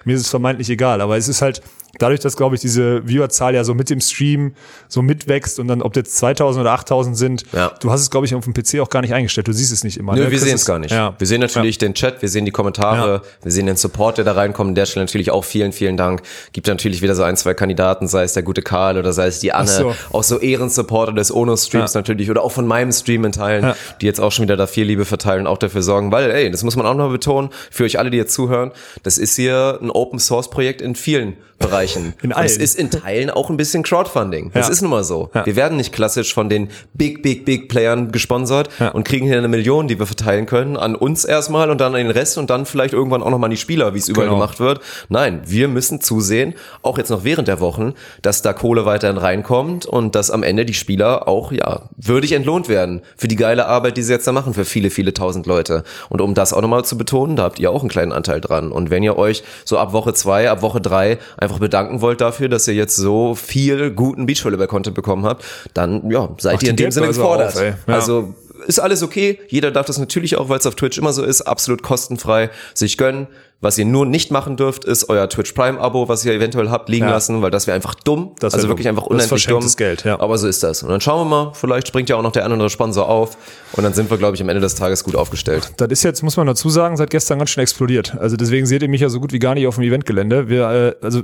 mir 0.04 0.16
ist 0.16 0.20
es 0.22 0.28
vermeintlich 0.28 0.68
egal. 0.68 1.00
Aber 1.00 1.16
es 1.16 1.28
ist 1.28 1.40
halt, 1.40 1.62
dadurch, 1.98 2.20
dass, 2.20 2.36
glaube 2.36 2.54
ich, 2.54 2.60
diese 2.60 3.06
Viewerzahl 3.06 3.54
ja 3.54 3.64
so 3.64 3.74
mit 3.74 3.90
dem 3.90 4.00
Stream 4.00 4.54
so 4.88 5.02
mitwächst 5.02 5.58
und 5.58 5.68
dann, 5.68 5.82
ob 5.82 5.94
jetzt 5.96 6.16
2000 6.16 6.60
oder 6.62 6.72
8000 6.72 7.16
sind, 7.16 7.44
Ja. 7.52 7.72
du 7.80 7.90
hast 7.90 8.00
es, 8.00 8.10
glaube 8.10 8.26
ich, 8.26 8.34
auf 8.34 8.44
dem 8.44 8.54
PC 8.54 8.80
auch 8.80 8.88
gar 8.90 9.00
nicht 9.02 9.14
eingestellt. 9.14 9.48
Du 9.48 9.52
siehst 9.52 9.72
es 9.72 9.84
nicht 9.84 9.96
immer. 9.96 10.14
Nö, 10.14 10.24
ne? 10.24 10.30
wir 10.30 10.38
sehen 10.38 10.54
es 10.54 10.64
gar 10.64 10.78
nicht. 10.78 10.92
Ja. 10.92 11.14
Wir 11.18 11.26
sehen 11.26 11.40
natürlich 11.40 11.78
den 11.78 11.94
Chat, 11.94 12.22
wir 12.22 12.28
sehen 12.28 12.44
die 12.44 12.50
Kommentare, 12.50 13.22
wir 13.42 13.52
sehen 13.52 13.66
den 13.66 13.76
Support, 13.76 14.18
der 14.18 14.24
da 14.24 14.32
reinkommt. 14.32 14.68
An 14.68 14.74
der 14.74 14.86
Stelle 14.86 15.04
natürlich 15.04 15.30
auch 15.30 15.44
vielen, 15.44 15.72
vielen 15.72 15.96
Dank. 15.96 16.22
Gibt 16.52 16.66
natürlich 16.66 17.02
wieder 17.02 17.14
so 17.14 17.22
ein, 17.22 17.36
zwei 17.36 17.54
Kandidaten, 17.54 18.08
sei 18.08 18.22
es 18.24 18.32
der 18.32 18.42
gute 18.42 18.62
Karl 18.62 18.98
oder 18.98 19.12
sei 19.12 19.26
es 19.26 19.40
die 19.40 19.52
Anne, 19.52 19.68
so. 19.68 19.94
auch 20.12 20.22
so 20.22 20.38
Ehrensupporter 20.40 21.12
des 21.12 21.32
Ono-Streams 21.34 21.94
Ja. 21.94 22.00
natürlich 22.00 22.30
oder 22.30 22.42
auch 22.42 22.52
von 22.52 22.66
meinem 22.66 22.92
Stream 22.92 23.24
in 23.24 23.32
Teilen, 23.32 23.64
Ja. 23.64 23.76
die 24.00 24.06
jetzt 24.06 24.20
auch 24.20 24.32
schon 24.32 24.44
wieder 24.44 24.56
da 24.56 24.66
viel 24.66 24.86
Liebe 24.86 25.04
verteilen 25.04 25.42
und 25.42 25.46
auch 25.46 25.58
dafür 25.58 25.82
sorgen, 25.82 26.10
weil, 26.12 26.30
ey, 26.30 26.50
das 26.50 26.62
muss 26.64 26.76
man 26.76 26.86
auch 26.86 26.94
noch 26.94 27.10
betonen, 27.10 27.50
für 27.70 27.84
euch 27.84 27.98
alle, 27.98 28.10
die 28.10 28.16
jetzt 28.16 28.32
zuhören, 28.34 28.72
das 29.02 29.18
ist 29.18 29.36
hier 29.36 29.78
ein 29.82 29.90
Open-Source-Projekt 29.90 30.80
in 30.82 30.94
vielen 30.94 31.34
Bereichen. 31.58 31.83
In 31.92 32.14
Und 32.22 32.30
Es 32.32 32.36
allen. 32.36 32.60
ist 32.60 32.78
in 32.78 32.90
Teilen 32.90 33.30
auch 33.30 33.50
ein 33.50 33.56
bisschen 33.56 33.82
Crowdfunding. 33.82 34.50
Das 34.54 34.66
Ja. 34.66 34.72
ist 34.72 34.82
nun 34.82 34.90
mal 34.90 35.04
so. 35.04 35.30
Ja. 35.34 35.46
Wir 35.46 35.56
werden 35.56 35.76
nicht 35.76 35.92
klassisch 35.92 36.32
von 36.34 36.48
den 36.48 36.68
Big, 36.94 37.22
Big, 37.22 37.44
Big 37.44 37.68
Playern 37.68 38.10
gesponsert 38.12 38.68
Ja. 38.78 38.88
und 38.88 39.04
kriegen 39.04 39.26
hier 39.26 39.38
eine 39.38 39.48
Million, 39.48 39.88
die 39.88 39.98
wir 39.98 40.06
verteilen 40.06 40.46
können, 40.46 40.76
an 40.76 40.94
uns 40.96 41.24
erstmal 41.24 41.70
und 41.70 41.80
dann 41.80 41.94
an 41.94 41.98
den 42.02 42.10
Rest 42.10 42.38
und 42.38 42.50
dann 42.50 42.66
vielleicht 42.66 42.94
irgendwann 42.94 43.22
auch 43.22 43.30
nochmal 43.30 43.48
an 43.48 43.50
die 43.52 43.56
Spieler, 43.56 43.94
wie 43.94 43.98
es 43.98 44.08
überall 44.08 44.28
Genau. 44.28 44.38
gemacht 44.38 44.60
wird. 44.60 44.80
Nein, 45.08 45.42
wir 45.46 45.68
müssen 45.68 46.00
zusehen, 46.00 46.54
auch 46.82 46.98
jetzt 46.98 47.10
noch 47.10 47.24
während 47.24 47.48
der 47.48 47.60
Wochen, 47.60 47.94
dass 48.22 48.42
da 48.42 48.52
Kohle 48.52 48.84
weiterhin 48.86 49.18
reinkommt 49.18 49.86
und 49.86 50.14
dass 50.14 50.30
am 50.30 50.42
Ende 50.42 50.64
die 50.64 50.74
Spieler 50.74 51.28
auch, 51.28 51.52
ja, 51.52 51.82
würdig 51.96 52.32
entlohnt 52.32 52.68
werden 52.68 53.02
für 53.16 53.28
die 53.28 53.36
geile 53.36 53.66
Arbeit, 53.66 53.96
die 53.96 54.02
sie 54.02 54.12
jetzt 54.12 54.26
da 54.26 54.32
machen, 54.32 54.54
für 54.54 54.64
viele, 54.64 54.90
viele 54.90 55.12
tausend 55.14 55.46
Leute. 55.46 55.84
Und 56.08 56.20
um 56.20 56.34
das 56.34 56.52
auch 56.52 56.60
nochmal 56.62 56.84
zu 56.84 56.96
betonen, 56.98 57.36
da 57.36 57.42
habt 57.44 57.58
ihr 57.58 57.70
auch 57.70 57.80
einen 57.80 57.88
kleinen 57.88 58.12
Anteil 58.12 58.40
dran. 58.40 58.72
Und 58.72 58.90
wenn 58.90 59.02
ihr 59.02 59.16
euch 59.16 59.42
so 59.64 59.78
ab 59.78 59.92
Woche 59.92 60.14
zwei, 60.14 60.50
ab 60.50 60.62
Woche 60.62 60.80
drei 60.80 61.18
einfach 61.36 61.58
bedanken 61.74 62.00
wollt 62.00 62.20
dafür, 62.20 62.48
dass 62.48 62.68
ihr 62.68 62.74
jetzt 62.74 62.94
so 62.94 63.34
viel 63.34 63.90
guten 63.90 64.26
Beachvolleyball-Content 64.26 64.94
bekommen 64.94 65.24
habt, 65.24 65.44
dann, 65.74 66.08
ja, 66.08 66.28
seid 66.38 66.54
Macht 66.54 66.62
ihr 66.62 66.70
in 66.70 66.76
dem 66.76 66.92
Sinne 66.92 67.08
gefordert. 67.08 67.56
auf. 67.56 67.60
Ja. 67.60 67.74
Also, 67.88 68.32
ist 68.68 68.78
alles 68.78 69.02
okay. 69.02 69.40
Jeder 69.48 69.72
darf 69.72 69.84
das 69.84 69.98
natürlich 69.98 70.36
auch, 70.36 70.48
weil 70.48 70.58
es 70.58 70.66
auf 70.66 70.76
Twitch 70.76 70.98
immer 70.98 71.12
so 71.12 71.24
ist, 71.24 71.42
absolut 71.42 71.82
kostenfrei 71.82 72.50
sich 72.74 72.96
gönnen. 72.96 73.26
Was 73.60 73.78
ihr 73.78 73.86
nur 73.86 74.04
nicht 74.04 74.30
machen 74.30 74.56
dürft, 74.58 74.84
ist 74.84 75.08
euer 75.08 75.26
Twitch 75.28 75.52
Prime 75.52 75.80
Abo, 75.80 76.06
was 76.08 76.22
ihr 76.24 76.34
eventuell 76.34 76.70
habt, 76.70 76.88
liegen 76.90 77.06
Ja. 77.06 77.12
lassen, 77.12 77.40
weil 77.40 77.50
das 77.50 77.66
wäre 77.66 77.74
einfach 77.74 77.94
dumm. 77.94 78.32
Das 78.38 78.52
also 78.52 78.66
dumm. 78.66 78.72
wirklich 78.72 78.88
einfach 78.88 79.04
Das 79.08 79.24
ist 79.24 79.32
unendlich 79.32 79.46
dumm. 79.46 79.76
Geld, 79.76 80.04
ja. 80.04 80.20
Aber 80.20 80.36
so 80.36 80.46
ist 80.46 80.62
das. 80.62 80.82
Und 80.82 80.90
dann 80.90 81.00
schauen 81.00 81.20
wir 81.20 81.24
mal, 81.30 81.52
vielleicht 81.54 81.88
springt 81.88 82.10
ja 82.10 82.16
auch 82.16 82.22
noch 82.22 82.32
der 82.32 82.42
ein 82.42 82.48
oder 82.48 82.54
andere 82.54 82.70
Sponsor 82.70 83.08
auf 83.08 83.38
und 83.72 83.84
dann 83.84 83.94
sind 83.94 84.10
wir, 84.10 84.18
glaube 84.18 84.36
ich, 84.36 84.42
am 84.42 84.48
Ende 84.50 84.60
des 84.60 84.74
Tages 84.74 85.02
gut 85.02 85.16
aufgestellt. 85.16 85.72
Das 85.78 85.88
ist 85.88 86.02
jetzt, 86.02 86.22
muss 86.22 86.36
man 86.36 86.46
dazu 86.46 86.68
sagen, 86.68 86.96
seit 86.98 87.08
gestern 87.10 87.38
ganz 87.38 87.50
schön 87.50 87.62
explodiert. 87.62 88.16
Also 88.18 88.36
deswegen 88.36 88.66
seht 88.66 88.82
ihr 88.82 88.88
mich 88.88 89.00
ja 89.00 89.08
so 89.08 89.18
gut 89.18 89.32
wie 89.32 89.38
gar 89.38 89.54
nicht 89.54 89.66
auf 89.66 89.76
dem 89.76 89.84
Eventgelände. 89.84 90.48
Wir, 90.48 90.70
äh, 90.70 90.94
also 91.04 91.22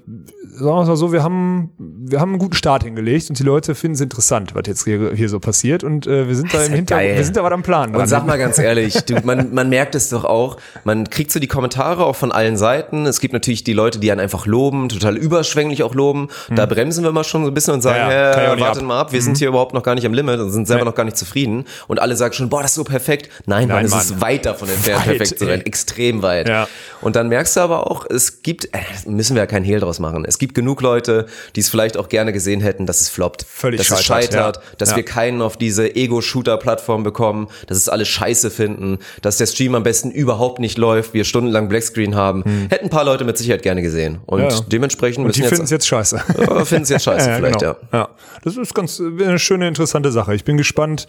sagen 0.53 0.77
wir 0.77 0.83
es 0.83 0.89
mal 0.89 0.97
so, 0.97 1.13
wir 1.13 1.23
haben, 1.23 1.71
wir 1.79 2.21
haben 2.21 2.31
einen 2.31 2.39
guten 2.39 2.55
Start 2.55 2.85
hingelegt 2.85 3.29
und 3.29 3.39
die 3.39 3.43
Leute 3.43 3.75
finden 3.75 3.95
es 3.97 4.01
interessant, 4.01 4.55
was 4.55 4.63
jetzt 4.67 4.85
hier, 4.85 5.13
hier 5.15 5.29
so 5.29 5.41
passiert. 5.41 5.85
Und 5.85 6.07
äh, 6.07 6.27
wir 6.27 6.35
sind 6.37 6.53
da 6.55 6.63
ist 6.63 6.69
im 6.69 6.75
Hintergrund, 6.75 7.17
wir 7.17 7.25
sind 7.25 7.37
da 7.37 7.43
was 7.43 7.53
am 7.53 7.63
Plan. 7.63 7.91
Und 7.91 7.99
dran. 7.99 8.09
sag 8.09 8.27
mal 8.27 8.39
ganz 8.39 8.59
ehrlich, 8.59 8.95
du, 9.05 9.21
man, 9.25 9.53
man 9.53 9.69
merkt 9.69 9.95
es 9.95 10.09
doch 10.09 10.25
auch, 10.25 10.57
man 10.85 11.09
kriegt 11.11 11.31
so 11.33 11.39
die 11.41 11.47
Kommentare 11.47 12.05
auch 12.05 12.17
von 12.17 12.30
von 12.31 12.37
allen 12.37 12.57
Seiten. 12.57 13.07
Es 13.07 13.19
gibt 13.21 13.33
natürlich 13.33 13.65
die 13.65 13.73
Leute, 13.73 13.99
die 13.99 14.11
einen 14.13 14.21
einfach 14.21 14.47
loben, 14.47 14.89
total 14.89 15.17
überschwänglich 15.17 15.83
auch 15.83 15.95
loben. 15.95 16.29
Da 16.55 16.67
bremsen 16.67 17.03
wir 17.05 17.11
mal 17.13 17.25
schon 17.25 17.43
so 17.45 17.51
ein 17.51 17.55
bisschen 17.55 17.75
und 17.75 17.83
sagen, 17.83 18.05
Mhm. 18.05 18.11
Ja, 18.11 18.31
ja, 18.31 18.37
hey, 18.37 18.61
wartet 18.61 18.77
ab. 18.77 18.83
Mhm. 18.83 18.87
mal 18.89 19.01
ab, 19.01 19.13
wir 19.13 19.21
sind 19.23 19.37
hier 19.39 19.49
überhaupt 19.49 19.75
noch 19.75 19.83
gar 19.83 19.95
nicht 19.97 20.07
am 20.07 20.15
Limit 20.15 20.39
und 20.41 20.51
sind 20.53 20.67
selber 20.67 20.85
Nee. 20.85 20.91
noch 20.91 20.95
gar 20.95 21.05
nicht 21.05 21.17
zufrieden. 21.17 21.65
Und 21.89 22.01
alle 22.01 22.15
sagen 22.17 22.33
schon, 22.35 22.49
boah, 22.49 22.63
das 22.63 22.71
ist 22.73 22.77
so 22.77 22.85
perfekt. 22.85 23.29
Nein, 23.47 23.69
Mann, 23.69 23.85
es 23.85 23.91
Mann. 23.91 24.01
ist 24.01 24.21
weit 24.21 24.47
davon 24.47 24.69
entfernt, 24.69 25.01
Weit, 25.07 25.17
perfekt 25.19 25.39
zu 25.39 25.45
sein. 25.45 25.61
Extrem 25.63 26.23
weit. 26.23 26.49
Ja. 26.49 26.69
Und 27.01 27.17
dann 27.17 27.29
merkst 27.29 27.57
du 27.57 27.61
aber 27.61 27.91
auch, 27.91 28.07
es 28.09 28.43
gibt, 28.43 28.67
äh, 28.67 28.79
müssen 29.07 29.35
wir 29.35 29.43
ja 29.43 29.47
keinen 29.47 29.65
Hehl 29.65 29.81
draus 29.81 29.99
machen. 29.99 30.25
Es 30.25 30.39
gibt 30.39 30.55
genug 30.55 30.81
Leute, 30.83 31.27
die 31.57 31.61
es 31.61 31.69
vielleicht 31.69 31.97
auch 31.97 32.09
gerne 32.09 32.33
gesehen 32.33 32.61
hätten, 32.61 32.87
dass 32.87 33.01
es 33.01 33.09
floppt. 33.09 33.45
Völlig 33.49 33.79
dass 33.79 33.91
es 33.91 34.05
scheitert, 34.05 34.33
scheitert, 34.35 34.57
ja. 34.57 34.63
dass 34.79 34.95
wir 34.97 35.05
keinen 35.05 35.43
auf 35.43 35.57
diese 35.57 35.95
Ego-Shooter-Plattform 35.97 37.03
bekommen, 37.03 37.49
dass 37.67 37.77
es 37.79 37.89
alle 37.89 38.05
scheiße 38.05 38.51
finden, 38.51 38.99
dass 39.23 39.39
der 39.39 39.47
Stream 39.47 39.75
am 39.75 39.83
besten 39.83 40.11
überhaupt 40.11 40.61
nicht 40.61 40.79
läuft, 40.79 41.15
wir 41.15 41.25
stundenlang 41.25 41.69
Blackscreen 41.69 42.10
haben. 42.15 42.45
Hätten 42.69 42.87
ein 42.87 42.91
paar 42.91 43.05
Leute 43.05 43.25
mit 43.25 43.39
Sicherheit 43.39 43.63
gerne 43.63 43.83
gesehen. 43.83 44.19
Und 44.27 44.41
Hm. 44.41 44.49
Ja, 44.49 44.55
ja. 44.55 44.61
dementsprechend 44.71 45.25
Und 45.25 45.37
die 45.37 45.43
finden 45.43 45.65
es 45.65 45.71
jetzt 45.71 45.87
scheiße. 45.87 46.17
äh, 46.39 46.65
finden 46.65 46.85
es 46.85 46.89
jetzt 46.89 47.05
scheiße 47.05 47.31
vielleicht, 47.37 47.61
genau. 47.61 47.77
ja. 47.93 47.99
ja. 47.99 48.09
Das 48.43 48.57
ist 48.57 48.75
ganz 48.75 49.01
äh, 49.01 49.05
eine 49.05 49.39
schöne, 49.39 49.69
interessante 49.69 50.11
Sache. 50.11 50.35
Ich 50.35 50.45
bin 50.45 50.57
gespannt, 50.57 51.07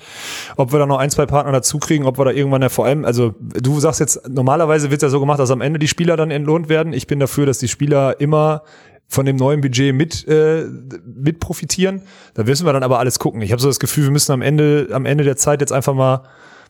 ob 0.58 0.72
wir 0.72 0.80
da 0.80 0.86
noch 0.86 0.98
ein, 0.98 1.10
zwei 1.10 1.26
Partner 1.26 1.52
dazu 1.52 1.80
kriegen, 1.80 2.06
ob 2.06 2.18
wir 2.20 2.26
da 2.26 2.32
irgendwann 2.32 2.62
ja 2.62 2.70
vor 2.70 2.86
allem, 2.86 3.06
also 3.06 3.34
du 3.40 3.80
sagst 3.80 4.00
jetzt, 4.00 4.30
normalerweise 4.30 4.92
wird 4.92 5.02
ja 5.02 5.10
so 5.10 5.20
gemacht, 5.20 5.40
dass 5.40 5.52
am 5.52 5.62
Ende 5.62 5.80
die 5.80 5.88
Spieler 5.88 6.18
dann 6.18 6.32
entlohnt 6.32 6.70
werden. 6.70 6.94
Ich 6.94 7.08
bin 7.08 7.20
dafür, 7.20 7.46
dass 7.46 7.60
die 7.60 7.68
Spieler 7.68 8.20
immer 8.20 8.64
von 9.08 9.26
dem 9.26 9.36
neuen 9.36 9.60
Budget 9.60 9.94
mit, 9.94 10.26
äh, 10.28 10.66
mit 11.06 11.40
profitieren. 11.42 12.02
Da 12.34 12.44
müssen 12.44 12.66
wir 12.66 12.72
dann 12.72 12.84
aber 12.84 13.00
alles 13.00 13.20
gucken. 13.20 13.42
Ich 13.42 13.52
habe 13.52 13.62
so 13.62 13.68
das 13.68 13.80
Gefühl, 13.80 14.06
wir 14.06 14.12
müssen 14.12 14.32
am 14.32 14.42
Ende, 14.42 14.88
am 14.94 15.06
Ende 15.06 15.26
der 15.26 15.36
Zeit 15.36 15.60
jetzt 15.60 15.74
einfach 15.74 15.94
mal 15.94 16.24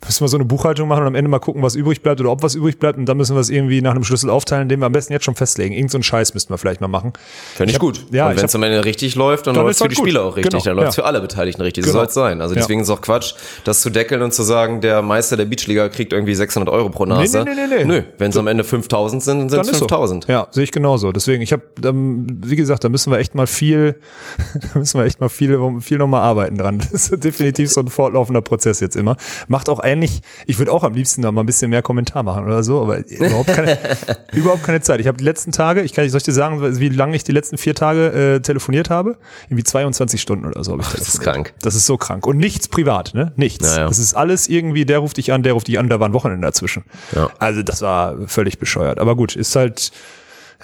müssen 0.06 0.24
wir 0.24 0.28
so 0.28 0.38
eine 0.38 0.46
Buchhaltung 0.46 0.88
machen 0.88 1.02
und 1.02 1.08
am 1.08 1.16
Ende 1.16 1.30
mal 1.30 1.40
gucken, 1.40 1.62
was 1.62 1.76
übrig 1.76 2.02
bleibt 2.02 2.20
oder 2.22 2.32
ob 2.32 2.42
was 2.44 2.56
übrig 2.56 2.80
bleibt 2.80 2.98
und 2.98 3.06
dann 3.06 3.18
müssen 3.18 3.36
wir 3.36 3.40
es 3.40 3.50
irgendwie 3.50 3.82
nach 3.82 3.92
einem 3.92 4.04
Schlüssel 4.04 4.30
aufteilen, 4.30 4.68
den 4.70 4.80
wir 4.80 4.88
am 4.88 4.92
besten 4.92 5.14
jetzt 5.14 5.26
schon 5.26 5.36
festlegen. 5.36 5.74
Irgend 5.76 5.92
so 5.92 5.98
einen 5.98 6.04
Scheiß 6.04 6.34
müssten 6.34 6.52
wir 6.54 6.58
vielleicht 6.58 6.82
mal 6.82 6.88
machen. 6.88 7.14
Finde 7.56 7.72
ich 7.74 7.80
gut. 7.80 8.06
ja, 8.12 8.26
und 8.26 8.32
ich 8.32 8.38
wenn 8.38 8.44
hab- 8.44 8.50
es 8.50 8.56
am 8.56 8.64
Ende 8.64 8.84
richtig 8.86 9.16
läuft, 9.16 9.48
dann, 9.48 9.54
Dann 9.56 9.64
läuft 9.66 9.74
es 9.74 9.78
für 9.78 9.84
halt 9.84 9.92
die 9.92 9.96
gut. 9.96 10.06
Spieler 10.06 10.24
auch 10.24 10.36
richtig. 10.36 10.52
Genau, 10.52 10.64
dann 10.64 10.76
läuft 10.76 10.90
es 10.90 10.96
ja. 10.96 11.04
für 11.04 11.08
alle 11.08 11.22
Beteiligten 11.22 11.62
richtig. 11.62 11.86
So 11.86 11.92
Genau. 11.92 12.00
soll 12.00 12.08
es 12.08 12.14
sein. 12.14 12.42
Also 12.42 12.56
Ja. 12.56 12.62
deswegen 12.62 12.82
ist 12.82 12.88
es 12.88 12.94
auch 12.94 13.02
Quatsch, 13.02 13.34
das 13.64 13.82
zu 13.82 13.90
deckeln 13.90 14.22
und 14.22 14.34
zu 14.34 14.44
sagen, 14.44 14.82
der 14.82 15.02
Meister 15.02 15.38
der 15.38 15.46
Beachliga 15.46 15.88
kriegt 15.90 16.14
irgendwie 16.14 16.34
600 16.36 16.74
Euro 16.74 16.90
pro 16.90 17.06
Nase. 17.06 17.44
Nee, 17.44 17.52
nee, 17.56 17.68
nee, 17.68 17.76
nee. 17.80 17.86
Nö, 17.86 18.04
wenn 18.18 18.32
es 18.32 18.38
am 18.38 18.48
Ende 18.48 18.64
5000 18.64 19.22
sind, 19.24 19.40
sind 19.42 19.52
Dann 19.54 19.62
es 19.62 19.68
ist 19.68 19.74
so. 19.78 19.86
5000. 19.88 20.28
Ja, 20.28 20.48
sehe 20.52 20.64
ich 20.64 20.72
genauso. 20.72 21.12
Deswegen, 21.12 21.42
ich 21.44 21.54
habe, 21.54 21.64
ähm, 21.86 22.26
wie 22.46 22.56
gesagt, 22.56 22.84
da 22.84 22.90
müssen 22.90 23.12
wir 23.12 23.20
echt 23.20 23.36
mal 23.36 23.48
viel, 23.48 23.96
da 24.74 24.80
müssen 24.80 25.00
wir 25.00 25.06
echt 25.06 25.20
mal 25.20 25.30
viel, 25.30 25.60
viel 25.82 25.98
nochmal 25.98 26.22
arbeiten 26.22 26.58
dran. 26.58 26.80
Das 26.92 27.10
ist 27.10 27.24
definitiv 27.24 27.72
so 27.72 27.82
ein 27.82 27.88
fortlaufender 27.88 28.42
Prozess 28.42 28.80
jetzt 28.80 28.96
immer. 28.96 29.16
Macht 29.48 29.70
auch 29.70 29.80
ähnlich, 29.92 30.22
ich 30.46 30.58
würde 30.60 30.72
auch 30.72 30.84
am 30.84 30.94
liebsten 30.94 31.22
da 31.22 31.32
mal 31.32 31.42
ein 31.42 31.46
bisschen 31.46 31.70
mehr 31.70 31.82
Kommentar 31.82 32.24
machen 32.24 32.46
oder 32.46 32.64
so, 32.64 32.82
aber 32.82 33.06
überhaupt 33.08 33.54
keine, 33.54 33.78
überhaupt 34.34 34.64
keine 34.64 34.82
Zeit. 34.82 35.00
Ich 35.00 35.08
habe 35.08 35.18
die 35.18 35.24
letzten 35.24 35.52
Tage, 35.52 35.82
ich 35.82 35.94
kann, 35.94 36.08
soll 36.10 36.18
ich 36.18 36.24
dir 36.24 36.32
sagen, 36.32 36.80
wie 36.80 36.90
lange 36.90 37.16
ich 37.16 37.24
die 37.24 37.32
letzten 37.32 37.58
vier 37.58 37.76
Tage 37.76 38.36
äh, 38.36 38.40
telefoniert 38.40 38.90
habe? 38.90 39.18
Irgendwie 39.50 39.64
22 39.64 40.22
Stunden 40.22 40.46
oder 40.46 40.64
so 40.64 40.78
ich 40.80 40.88
das 40.88 41.08
ist 41.08 41.22
krank. 41.22 41.54
Das 41.62 41.76
ist 41.76 41.86
so 41.86 41.98
krank. 41.98 42.26
Und 42.26 42.38
nichts 42.38 42.68
privat, 42.68 43.14
ne? 43.14 43.34
Nichts. 43.36 43.76
Ja, 43.76 43.82
ja. 43.82 43.88
Das 43.88 44.00
ist 44.00 44.14
alles 44.14 44.48
irgendwie, 44.48 44.86
der 44.86 45.00
ruft 45.00 45.18
dich 45.18 45.32
an, 45.32 45.44
der 45.44 45.54
ruft 45.54 45.68
dich 45.68 45.80
an, 45.80 45.90
da 45.90 46.00
war 46.00 46.10
ein 46.10 46.14
Wochenende 46.14 46.46
dazwischen. 46.48 46.84
Ja. 47.16 47.30
Also 47.40 47.64
das 47.64 47.82
war 47.82 48.16
völlig 48.28 48.60
bescheuert. 48.60 49.00
Aber 49.00 49.16
gut, 49.16 49.36
ist 49.36 49.56
halt, 49.56 49.92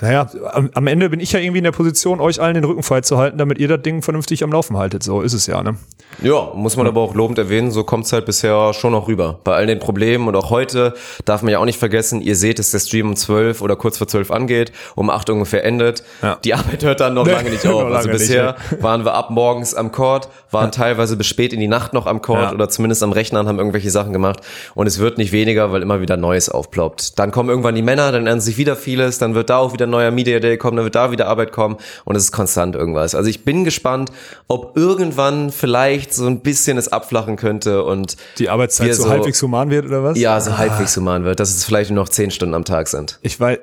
naja, 0.01 0.29
am, 0.51 0.69
am 0.73 0.87
Ende 0.87 1.09
bin 1.09 1.19
ich 1.19 1.31
ja 1.31 1.39
irgendwie 1.39 1.57
in 1.59 1.63
der 1.63 1.71
Position, 1.71 2.19
euch 2.21 2.39
allen 2.41 2.53
den 2.55 2.63
Rücken 2.63 2.83
frei 2.83 3.01
zu 3.01 3.17
halten, 3.17 3.37
damit 3.37 3.57
ihr 3.57 3.67
das 3.67 3.81
Ding 3.81 4.01
vernünftig 4.01 4.43
am 4.43 4.51
Laufen 4.51 4.77
haltet. 4.77 5.03
So 5.03 5.21
ist 5.21 5.33
es 5.33 5.47
ja, 5.47 5.63
ne? 5.63 5.75
Ja, 6.21 6.51
muss 6.55 6.77
man 6.77 6.87
aber 6.87 7.01
auch 7.01 7.15
lobend 7.15 7.37
erwähnen, 7.37 7.71
so 7.71 7.83
kommt 7.83 8.05
es 8.05 8.13
halt 8.13 8.25
bisher 8.25 8.73
schon 8.73 8.91
noch 8.91 9.07
rüber. 9.07 9.39
Bei 9.43 9.53
all 9.55 9.65
den 9.67 9.79
Problemen 9.79 10.27
und 10.27 10.35
auch 10.35 10.49
heute 10.49 10.93
darf 11.25 11.41
man 11.41 11.51
ja 11.51 11.59
auch 11.59 11.65
nicht 11.65 11.79
vergessen, 11.79 12.21
ihr 12.21 12.35
seht, 12.35 12.59
dass 12.59 12.71
der 12.71 12.79
Stream 12.79 13.09
um 13.09 13.15
12 13.15 13.61
oder 13.61 13.75
kurz 13.75 13.97
vor 13.97 14.07
12 14.07 14.31
angeht, 14.31 14.71
um 14.95 15.09
8 15.09 15.29
ungefähr 15.31 15.63
endet. 15.63 16.03
Ja. 16.21 16.37
Die 16.43 16.53
Arbeit 16.53 16.83
hört 16.83 16.99
dann 16.99 17.13
noch 17.13 17.25
Nee, 17.25 17.33
lange 17.33 17.49
nicht 17.49 17.65
auf. 17.67 17.81
lange 17.83 17.95
Also 17.95 18.09
nicht, 18.09 18.19
bisher 18.19 18.55
waren 18.79 19.03
wir 19.05 19.13
ab 19.13 19.29
morgens 19.31 19.73
am 19.75 19.91
Court, 19.91 20.29
waren 20.51 20.71
teilweise 20.71 21.17
bis 21.17 21.27
spät 21.27 21.53
in 21.53 21.59
die 21.59 21.67
Nacht 21.67 21.93
noch 21.93 22.05
am 22.07 22.21
Court 22.21 22.41
Ja. 22.41 22.53
oder 22.53 22.69
zumindest 22.69 23.03
am 23.03 23.11
Rechner 23.11 23.39
und 23.41 23.47
haben 23.47 23.57
irgendwelche 23.59 23.91
Sachen 23.91 24.13
gemacht. 24.13 24.41
Und 24.75 24.87
es 24.87 24.99
wird 24.99 25.17
nicht 25.17 25.31
weniger, 25.31 25.71
weil 25.71 25.81
immer 25.81 26.01
wieder 26.01 26.17
Neues 26.17 26.49
aufploppt. 26.49 27.19
Dann 27.19 27.31
kommen 27.31 27.49
irgendwann 27.49 27.75
die 27.75 27.81
Männer, 27.81 28.11
dann 28.11 28.21
ändern 28.21 28.39
sich 28.41 28.57
wieder 28.57 28.75
vieles, 28.75 29.17
dann 29.17 29.35
wird 29.35 29.49
da 29.49 29.57
auch 29.57 29.73
wieder 29.73 29.86
ein 29.87 29.91
neuer 29.91 30.11
Media 30.11 30.39
Day 30.39 30.57
kommen, 30.57 30.77
dann 30.77 30.83
wird 30.83 30.95
da 30.95 31.11
wieder 31.11 31.27
Arbeit 31.27 31.51
kommen 31.51 31.77
und 32.05 32.15
es 32.15 32.25
ist 32.25 32.31
konstant 32.31 32.75
irgendwas. 32.75 33.15
Also 33.15 33.29
ich 33.29 33.43
bin 33.43 33.63
gespannt, 33.63 34.11
ob 34.47 34.77
irgendwann 34.77 35.51
vielleicht 35.51 36.13
so 36.13 36.27
ein 36.27 36.41
bisschen 36.41 36.77
es 36.77 36.87
abflachen 36.91 37.35
könnte 37.35 37.83
und 37.83 38.17
Die 38.37 38.49
Arbeitszeit 38.49 38.87
wir 38.87 38.95
so, 38.95 39.09
halbwegs 39.09 39.41
human 39.41 39.69
wird 39.69 39.85
oder 39.85 40.03
was? 40.03 40.17
ja, 40.17 40.39
so 40.39 40.57
halbwegs 40.57 40.95
human 40.95 41.23
wird, 41.23 41.39
dass 41.39 41.49
es 41.49 41.65
vielleicht 41.65 41.89
nur 41.89 42.03
noch 42.03 42.09
zehn 42.09 42.31
Stunden 42.31 42.53
am 42.53 42.65
Tag 42.65 42.87
sind. 42.87 43.19
Ich 43.21 43.39
weiß, 43.39 43.57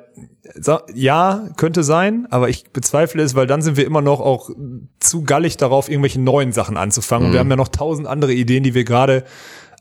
so, 0.61 0.81
ja, 0.93 1.49
könnte 1.57 1.83
sein, 1.83 2.27
aber 2.31 2.49
ich 2.49 2.71
bezweifle 2.73 3.23
es, 3.23 3.35
weil 3.35 3.47
dann 3.47 3.63
sind 3.63 3.77
wir 3.77 3.87
immer 3.87 4.03
noch 4.03 4.21
auch 4.21 4.51
zu 5.01 5.23
gallig 5.23 5.57
darauf, 5.57 5.89
irgendwelche 5.89 6.21
neuen 6.21 6.53
Sachen 6.53 6.77
anzufangen. 6.77 7.29
Und 7.29 7.33
wir 7.33 7.41
haben 7.41 7.51
ja 7.51 7.57
noch 7.57 7.69
tausend 7.69 8.07
andere 8.07 8.33
Ideen, 8.33 8.63
die 8.63 8.75
wir 8.75 8.85
gerade 8.85 9.25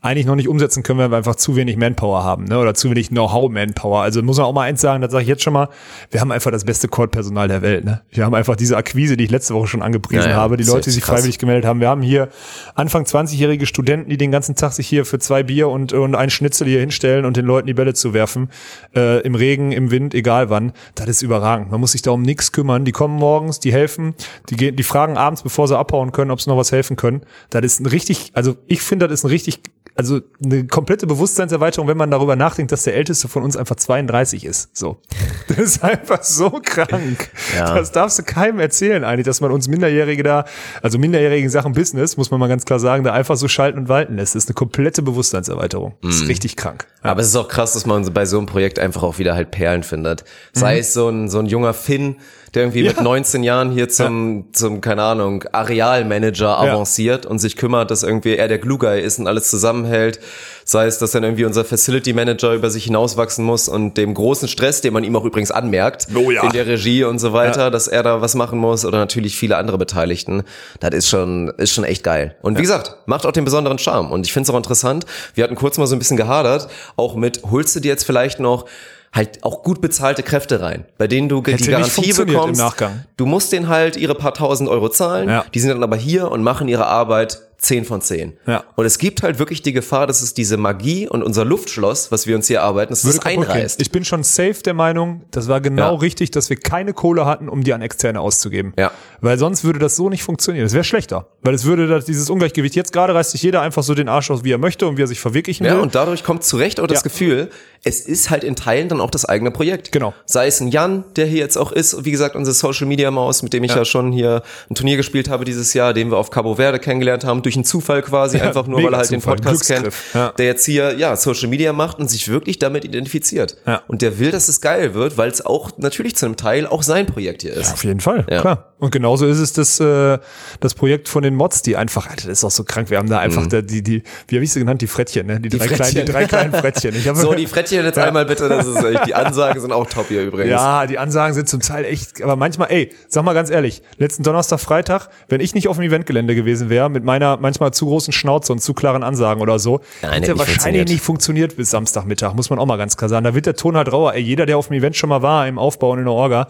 eigentlich 0.03 0.25
noch 0.25 0.35
nicht 0.35 0.49
umsetzen 0.49 0.83
können, 0.83 0.99
weil 0.99 1.11
wir 1.11 1.17
einfach 1.17 1.37
zu 1.37 1.55
wenig 1.55 1.77
Manpower 1.77 2.23
haben, 2.25 2.43
ne? 2.43 2.59
Oder 2.59 2.73
zu 2.73 2.89
wenig 2.89 3.07
Know-how-Manpower. 3.09 4.01
Also 4.01 4.21
muss 4.21 4.37
man 4.37 4.45
auch 4.45 4.53
mal 4.53 4.63
eins 4.63 4.81
sagen, 4.81 5.01
das 5.01 5.13
sage 5.13 5.23
ich 5.23 5.29
jetzt 5.29 5.41
schon 5.41 5.53
mal, 5.53 5.69
wir 6.11 6.19
haben 6.19 6.31
einfach 6.31 6.51
das 6.51 6.65
beste 6.65 6.89
Core-Personal 6.89 7.47
der 7.47 7.61
Welt, 7.61 7.85
ne? 7.85 8.01
Wir 8.11 8.25
haben 8.25 8.33
einfach 8.33 8.57
diese 8.57 8.75
Akquise, 8.75 9.15
die 9.15 9.23
ich 9.23 9.31
letzte 9.31 9.53
Woche 9.55 9.67
schon 9.67 9.81
angepriesen 9.81 10.25
Ja, 10.25 10.31
ja, 10.31 10.35
habe, 10.35 10.57
die 10.57 10.65
Leute, 10.65 10.81
die 10.85 10.91
sich 10.91 11.03
krass. 11.03 11.19
freiwillig 11.19 11.39
gemeldet 11.39 11.65
haben. 11.65 11.79
Wir 11.79 11.87
haben 11.87 12.01
hier 12.01 12.27
Anfang 12.75 13.05
20-jährige 13.05 13.65
Studenten, 13.65 14.09
die 14.09 14.17
den 14.17 14.29
ganzen 14.31 14.55
Tag 14.55 14.73
sich 14.73 14.87
hier 14.87 15.05
für 15.05 15.19
zwei 15.19 15.41
Bier 15.41 15.69
und, 15.69 15.93
und 15.93 16.15
ein 16.15 16.29
Schnitzel 16.29 16.67
hier 16.67 16.81
hinstellen 16.81 17.23
und 17.23 17.37
den 17.37 17.45
Leuten 17.45 17.67
die 17.67 17.73
Bälle 17.73 17.93
zu 17.93 18.13
werfen. 18.13 18.49
Äh, 18.93 19.21
Im 19.21 19.35
Regen, 19.35 19.71
im 19.71 19.89
Wind, 19.89 20.13
egal 20.13 20.49
wann. 20.49 20.73
Das 20.95 21.07
ist 21.07 21.21
überragend. 21.21 21.71
Man 21.71 21.79
muss 21.79 21.93
sich 21.93 22.01
da 22.01 22.11
um 22.11 22.21
nichts 22.23 22.51
kümmern. 22.51 22.83
Die 22.83 22.91
kommen 22.91 23.15
morgens, 23.15 23.61
die 23.61 23.71
helfen, 23.71 24.15
die 24.49 24.57
gehen, 24.57 24.75
die 24.75 24.83
fragen 24.83 25.15
abends, 25.15 25.43
bevor 25.43 25.69
sie 25.69 25.77
abhauen 25.77 26.11
können, 26.11 26.29
ob 26.29 26.41
sie 26.41 26.49
noch 26.49 26.57
was 26.57 26.73
helfen 26.73 26.97
können. 26.97 27.21
Das 27.51 27.63
ist 27.63 27.79
ein 27.79 27.85
richtig, 27.85 28.31
also 28.33 28.57
ich 28.67 28.81
finde, 28.81 29.07
das 29.07 29.21
ist 29.21 29.23
ein 29.23 29.29
richtig, 29.29 29.61
also 29.95 30.21
eine 30.43 30.65
komplette 30.65 31.05
Bewusstseinserweiterung, 31.05 31.87
wenn 31.87 31.97
man 31.97 32.09
darüber 32.09 32.35
nachdenkt, 32.35 32.71
dass 32.71 32.83
der 32.83 32.95
älteste 32.95 33.27
von 33.27 33.43
uns 33.43 33.55
einfach 33.55 33.75
32 33.75 34.45
ist. 34.45 34.75
So. 34.75 34.97
Das 35.49 35.57
ist 35.57 35.83
einfach 35.83 36.23
so 36.23 36.49
krank. 36.49 37.29
Ja. 37.55 37.75
Das 37.75 37.91
darfst 37.91 38.17
du 38.17 38.23
keinem 38.23 38.59
erzählen 38.59 39.03
eigentlich, 39.03 39.25
dass 39.25 39.41
man 39.41 39.51
uns 39.51 39.67
Minderjährige 39.67 40.23
da, 40.23 40.45
also 40.81 40.97
Minderjährige 40.97 41.43
in 41.43 41.49
Sachen 41.49 41.73
Business, 41.73 42.17
muss 42.17 42.31
man 42.31 42.39
mal 42.39 42.47
ganz 42.47 42.65
klar 42.65 42.79
sagen, 42.79 43.03
da 43.03 43.11
einfach 43.13 43.35
so 43.35 43.47
schalten 43.47 43.77
und 43.77 43.89
walten 43.89 44.15
lässt. 44.15 44.35
Das 44.35 44.45
ist 44.45 44.49
eine 44.49 44.55
komplette 44.55 45.01
Bewusstseinserweiterung. 45.01 45.95
Das 46.01 46.15
ist 46.15 46.27
richtig 46.27 46.55
krank. 46.55 46.87
Aber 47.01 47.21
es 47.21 47.27
ist 47.27 47.35
auch 47.35 47.49
krass, 47.49 47.73
dass 47.73 47.85
man 47.85 48.11
bei 48.13 48.25
so 48.25 48.37
einem 48.37 48.47
Projekt 48.47 48.79
einfach 48.79 49.03
auch 49.03 49.19
wieder 49.19 49.35
halt 49.35 49.51
Perlen 49.51 49.83
findet. 49.83 50.23
Sei 50.53 50.79
es 50.79 50.93
so 50.93 51.09
ein, 51.09 51.29
so 51.29 51.39
ein 51.39 51.45
junger 51.45 51.73
Finn, 51.73 52.15
der 52.53 52.63
irgendwie 52.63 52.83
mit 52.83 53.01
19 53.01 53.43
Jahren 53.43 53.71
hier 53.71 53.89
zum, 53.89 54.45
zum, 54.53 54.79
keine 54.79 55.01
Ahnung, 55.03 55.43
Arealmanager 55.51 56.59
avanciert 56.59 57.25
und 57.25 57.39
sich 57.39 57.55
kümmert, 57.57 57.89
dass 57.89 58.03
irgendwie 58.03 58.35
er 58.35 58.47
der 58.47 58.59
Glue 58.59 58.77
Guy 58.77 59.01
ist 59.01 59.19
und 59.19 59.27
alles 59.27 59.49
zusammenhält. 59.49 60.19
Sei 60.65 60.85
es, 60.85 60.97
dass 60.97 61.11
dann 61.11 61.23
irgendwie 61.23 61.45
unser 61.45 61.65
Facility 61.65 62.13
Manager 62.13 62.53
über 62.53 62.69
sich 62.69 62.85
hinauswachsen 62.85 63.43
muss 63.43 63.67
und 63.67 63.97
dem 63.97 64.13
großen 64.13 64.47
Stress, 64.47 64.81
den 64.81 64.93
man 64.93 65.03
ihm 65.03 65.15
auch 65.15 65.25
übrigens 65.25 65.51
anmerkt, 65.51 66.07
Oh 66.15 66.31
ja. 66.31 66.43
in 66.43 66.51
der 66.51 66.67
Regie 66.67 67.03
und 67.03 67.19
so 67.19 67.33
weiter, 67.33 67.71
dass 67.71 67.87
er 67.87 68.03
da 68.03 68.21
was 68.21 68.35
machen 68.35 68.59
muss 68.59 68.85
oder 68.85 68.97
natürlich 68.99 69.35
viele 69.35 69.57
andere 69.57 69.77
Beteiligten. 69.77 70.43
Das 70.79 70.93
ist 70.93 71.09
schon, 71.09 71.49
ist 71.57 71.73
schon 71.73 71.83
echt 71.83 72.03
geil. 72.03 72.35
Und 72.41 72.57
wie 72.57 72.61
gesagt, 72.61 72.95
macht 73.07 73.25
auch 73.25 73.31
den 73.31 73.45
besonderen 73.45 73.77
Charme. 73.77 74.11
Und 74.11 74.25
ich 74.25 74.31
finde 74.31 74.47
es 74.47 74.53
auch 74.53 74.57
interessant. 74.57 75.05
Wir 75.33 75.43
hatten 75.43 75.55
kurz 75.55 75.77
mal 75.77 75.87
so 75.87 75.95
ein 75.95 75.99
bisschen 75.99 76.17
gehadert, 76.17 76.69
auch 76.95 77.15
mit, 77.15 77.41
holst 77.49 77.75
du 77.75 77.79
dir 77.79 77.89
jetzt 77.89 78.05
vielleicht 78.05 78.39
noch 78.39 78.65
halt 79.13 79.43
auch 79.43 79.63
gut 79.63 79.79
bezahlte 79.79 80.23
Kräfte 80.23 80.61
rein, 80.61 80.85
bei 80.97 81.07
denen 81.07 81.29
du 81.29 81.41
die 81.41 81.51
nicht 81.51 81.69
Garantie 81.69 82.13
bekommst. 82.13 82.59
im 82.59 82.65
Nachgang. 82.65 83.05
Du 83.15 83.25
musst 83.25 83.53
denen 83.53 83.67
halt 83.67 83.95
ihre 83.95 84.15
paar 84.15 84.33
tausend 84.33 84.69
Euro 84.69 84.89
zahlen. 84.89 85.29
Ja. 85.29 85.45
Die 85.53 85.59
sind 85.59 85.69
dann 85.69 85.83
aber 85.83 85.95
hier 85.95 86.31
und 86.31 86.41
machen 86.41 86.67
ihre 86.67 86.87
Arbeit 86.87 87.39
10 87.63 87.85
von 87.85 88.01
10. 88.01 88.33
Ja. 88.45 88.63
Und 88.75 88.85
es 88.85 88.97
gibt 88.97 89.23
halt 89.23 89.39
wirklich 89.39 89.61
die 89.61 89.73
Gefahr, 89.73 90.05
dass 90.05 90.21
es 90.21 90.33
diese 90.33 90.57
Magie 90.57 91.07
und 91.07 91.23
unser 91.23 91.45
Luftschloss, 91.45 92.11
was 92.11 92.27
wir 92.27 92.35
uns 92.35 92.47
hier 92.47 92.61
arbeiten, 92.61 92.91
dass 92.91 93.05
Würde 93.05 93.17
das 93.19 93.25
gehen. 93.25 93.41
einreißt. 93.43 93.81
Ich 93.81 93.91
bin 93.91 94.05
schon 94.05 94.23
safe 94.23 94.61
der 94.65 94.73
Meinung, 94.73 95.23
das 95.31 95.47
war 95.47 95.61
genau 95.61 95.93
Ja. 95.93 95.99
richtig, 95.99 96.31
dass 96.31 96.49
wir 96.49 96.57
keine 96.57 96.93
Kohle 96.93 97.25
hatten, 97.25 97.49
um 97.49 97.63
die 97.63 97.73
an 97.73 97.81
Externe 97.81 98.19
auszugeben. 98.19 98.73
Ja. 98.77 98.91
Weil 99.21 99.37
sonst 99.37 99.63
würde 99.63 99.79
das 99.79 99.95
so 99.95 100.09
nicht 100.09 100.23
funktionieren. 100.23 100.65
Es 100.65 100.73
wäre 100.73 100.83
schlechter. 100.83 101.27
Weil 101.41 101.53
es 101.53 101.63
würde 101.65 101.87
das, 101.87 102.05
dieses 102.05 102.29
Ungleichgewicht, 102.29 102.75
jetzt 102.75 102.91
gerade 102.93 103.15
reißt 103.15 103.31
sich 103.31 103.41
jeder 103.41 103.61
einfach 103.61 103.83
so 103.83 103.93
den 103.95 104.09
Arsch 104.09 104.29
aus, 104.29 104.43
wie 104.43 104.51
er 104.51 104.57
möchte 104.57 104.85
und 104.87 104.97
wie 104.97 105.01
er 105.03 105.07
sich 105.07 105.19
verwirklichen 105.19 105.65
Ja, 105.65 105.73
will. 105.75 105.79
und 105.81 105.95
dadurch 105.95 106.23
kommt 106.23 106.43
zu 106.43 106.57
Recht 106.57 106.79
auch 106.79 106.87
das 106.87 106.99
Ja. 106.99 107.03
Gefühl, 107.03 107.49
es 107.85 108.01
ist 108.01 108.29
halt 108.29 108.43
in 108.43 108.55
Teilen 108.55 108.87
dann 108.89 109.01
auch 109.01 109.11
das 109.11 109.25
eigene 109.25 109.51
Projekt. 109.51 109.91
Genau. 109.91 110.13
Sei 110.25 110.47
es 110.47 110.59
ein 110.61 110.69
Jan, 110.69 111.03
der 111.15 111.25
hier 111.25 111.39
jetzt 111.39 111.57
auch 111.57 111.71
ist, 111.71 112.05
wie 112.05 112.11
gesagt, 112.11 112.35
unsere 112.35 112.53
Social 112.53 112.87
Media 112.87 113.11
Maus, 113.11 113.43
mit 113.43 113.53
dem 113.53 113.63
ich 113.63 113.75
ja, 113.75 113.83
schon 113.85 114.11
hier 114.11 114.41
ein 114.69 114.75
Turnier 114.75 114.97
gespielt 114.97 115.29
habe 115.29 115.45
dieses 115.45 115.73
Jahr, 115.73 115.93
den 115.93 116.09
wir 116.11 116.17
auf 116.17 116.29
Cabo 116.29 116.55
Verde 116.55 116.79
kennengelernt 116.79 117.23
haben, 117.25 117.41
durch 117.41 117.52
durch 117.53 117.57
einen 117.57 117.65
Zufall 117.65 118.01
quasi, 118.01 118.37
Ja, 118.37 118.45
einfach 118.45 118.67
nur, 118.67 118.83
weil 118.83 118.93
er 118.93 118.97
halt 118.97 119.11
den 119.11 119.21
Zufall, 119.21 119.35
Podcast 119.37 119.67
kennt, 119.67 119.89
ja. 120.13 120.31
der 120.31 120.45
jetzt 120.45 120.65
hier, 120.65 120.95
ja, 120.97 121.15
Social 121.15 121.47
Media 121.49 121.73
macht 121.73 121.99
und 121.99 122.09
sich 122.09 122.27
wirklich 122.27 122.59
damit 122.59 122.83
identifiziert. 122.85 123.57
Ja. 123.65 123.81
Und 123.87 124.01
der 124.01 124.19
will, 124.19 124.31
dass 124.31 124.49
es 124.49 124.61
geil 124.61 124.93
wird, 124.93 125.17
weil 125.17 125.29
es 125.29 125.45
auch 125.45 125.71
natürlich 125.77 126.15
zu 126.15 126.25
einem 126.25 126.35
Teil 126.35 126.65
auch 126.67 126.83
sein 126.83 127.05
Projekt 127.05 127.43
hier 127.43 127.53
ist. 127.53 127.73
Auf 127.73 127.83
jeden 127.83 127.99
Fall, 127.99 128.25
Ja. 128.29 128.41
klar. 128.41 128.69
Und 128.79 128.91
genauso 128.91 129.25
ist 129.27 129.39
es 129.39 129.53
das, 129.53 129.79
äh, 129.79 130.17
das 130.59 130.73
Projekt 130.73 131.07
von 131.07 131.23
den 131.23 131.35
Mods, 131.35 131.61
die 131.61 131.77
einfach, 131.77 132.09
Alter, 132.09 132.27
das 132.27 132.39
ist 132.39 132.43
auch 132.43 132.51
so 132.51 132.65
krank. 132.65 132.89
Wir 132.89 132.97
haben 132.97 133.07
da 133.09 133.19
einfach 133.19 133.47
da, 133.47 133.61
die, 133.61 133.81
die, 133.81 134.03
wie 134.27 134.35
habe 134.35 134.43
ich 134.43 134.51
sie 134.51 134.59
genannt, 134.59 134.81
die 134.81 134.87
Frettchen, 134.87 135.25
ne? 135.25 135.39
Die, 135.39 135.47
drei, 135.47 135.67
kleinen, 135.67 135.77
Frettchen. 135.77 136.05
die 136.05 136.11
drei 136.11 136.25
kleinen 136.25 136.53
Frettchen. 136.53 136.93
Ich 136.95 137.07
hab, 137.07 137.15
So, 137.23 137.33
die 137.35 137.47
Frettchen 137.47 137.85
jetzt 137.85 137.97
einmal 137.97 138.25
bitte, 138.25 138.49
das 138.49 138.67
ist 138.67 138.83
echt, 138.83 139.07
die 139.07 139.15
Ansagen 139.15 139.61
sind 139.61 139.71
auch 139.71 139.87
top 139.87 140.07
hier 140.09 140.23
übrigens. 140.23 140.51
Ja, 140.51 140.85
die 140.85 140.97
Ansagen 140.97 141.33
sind 141.33 141.47
zum 141.47 141.61
Teil 141.61 141.85
echt, 141.85 142.21
aber 142.21 142.35
manchmal, 142.35 142.71
ey, 142.71 142.91
sag 143.07 143.23
mal 143.23 143.33
ganz 143.33 143.49
ehrlich, 143.49 143.81
letzten 143.97 144.23
Donnerstag, 144.23 144.59
Freitag, 144.59 145.07
wenn 145.29 145.39
ich 145.39 145.55
nicht 145.55 145.69
auf 145.69 145.77
dem 145.77 145.85
Eventgelände 145.85 146.35
gewesen 146.35 146.69
wäre, 146.69 146.89
mit 146.89 147.05
meiner 147.05 147.37
manchmal 147.43 147.71
zu 147.71 147.85
großen 147.85 148.11
Schnauze 148.11 148.51
und 148.51 148.59
zu 148.59 148.73
klaren 148.73 149.03
Ansagen 149.03 149.41
oder 149.41 149.59
so, 149.59 149.81
Nein, 150.01 150.13
hätte 150.13 150.31
nicht 150.31 150.39
wahrscheinlich 150.39 150.87
nicht 150.87 151.03
funktioniert 151.03 151.55
bis 151.55 151.69
Samstagmittag, 151.69 152.33
muss 152.33 152.49
man 152.49 152.57
auch 152.57 152.65
mal 152.65 152.77
ganz 152.77 152.97
klar 152.97 153.09
sagen. 153.09 153.23
Da 153.23 153.35
wird 153.35 153.45
der 153.45 153.55
Ton 153.55 153.77
halt 153.77 153.91
rauer. 153.91 154.13
Ey, 154.13 154.21
jeder, 154.21 154.47
der 154.47 154.57
auf 154.57 154.69
dem 154.69 154.77
Event 154.77 154.95
schon 154.95 155.09
mal 155.09 155.21
war, 155.21 155.47
im 155.47 155.59
Aufbau 155.59 155.91
und 155.91 155.99
in 155.99 156.05
der 156.05 156.13
Orga, 156.13 156.47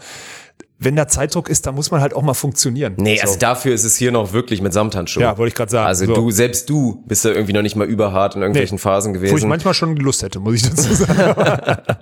wenn 0.80 0.96
da 0.96 1.08
Zeitdruck 1.08 1.48
ist, 1.48 1.66
dann 1.66 1.76
muss 1.76 1.90
man 1.92 2.00
halt 2.02 2.14
auch 2.14 2.20
mal 2.22 2.34
funktionieren. 2.34 2.94
Nee, 2.98 3.16
so. 3.16 3.22
also 3.22 3.38
dafür 3.38 3.72
ist 3.74 3.84
es 3.84 3.96
hier 3.96 4.12
noch 4.12 4.32
wirklich 4.34 4.60
mit 4.60 4.72
Samthandschuhen. 4.74 5.22
Ja, 5.22 5.38
wollte 5.38 5.48
ich 5.48 5.54
gerade 5.54 5.70
sagen. 5.70 5.86
Also 5.86 6.04
So. 6.04 6.14
du, 6.14 6.30
selbst 6.30 6.68
du 6.68 7.02
bist 7.06 7.24
ja 7.24 7.30
irgendwie 7.30 7.54
noch 7.54 7.62
nicht 7.62 7.76
mal 7.76 7.86
überhart 7.86 8.34
in 8.34 8.42
irgendwelchen 8.42 8.74
Nee. 8.74 8.80
Phasen 8.82 9.14
Wo 9.14 9.18
ich 9.22 9.30
gewesen. 9.30 9.48
manchmal 9.48 9.72
schon 9.72 9.96
Lust 9.96 10.22
hätte, 10.22 10.40
muss 10.40 10.54
ich 10.56 10.62
dazu 10.62 10.92
sagen. 10.94 11.82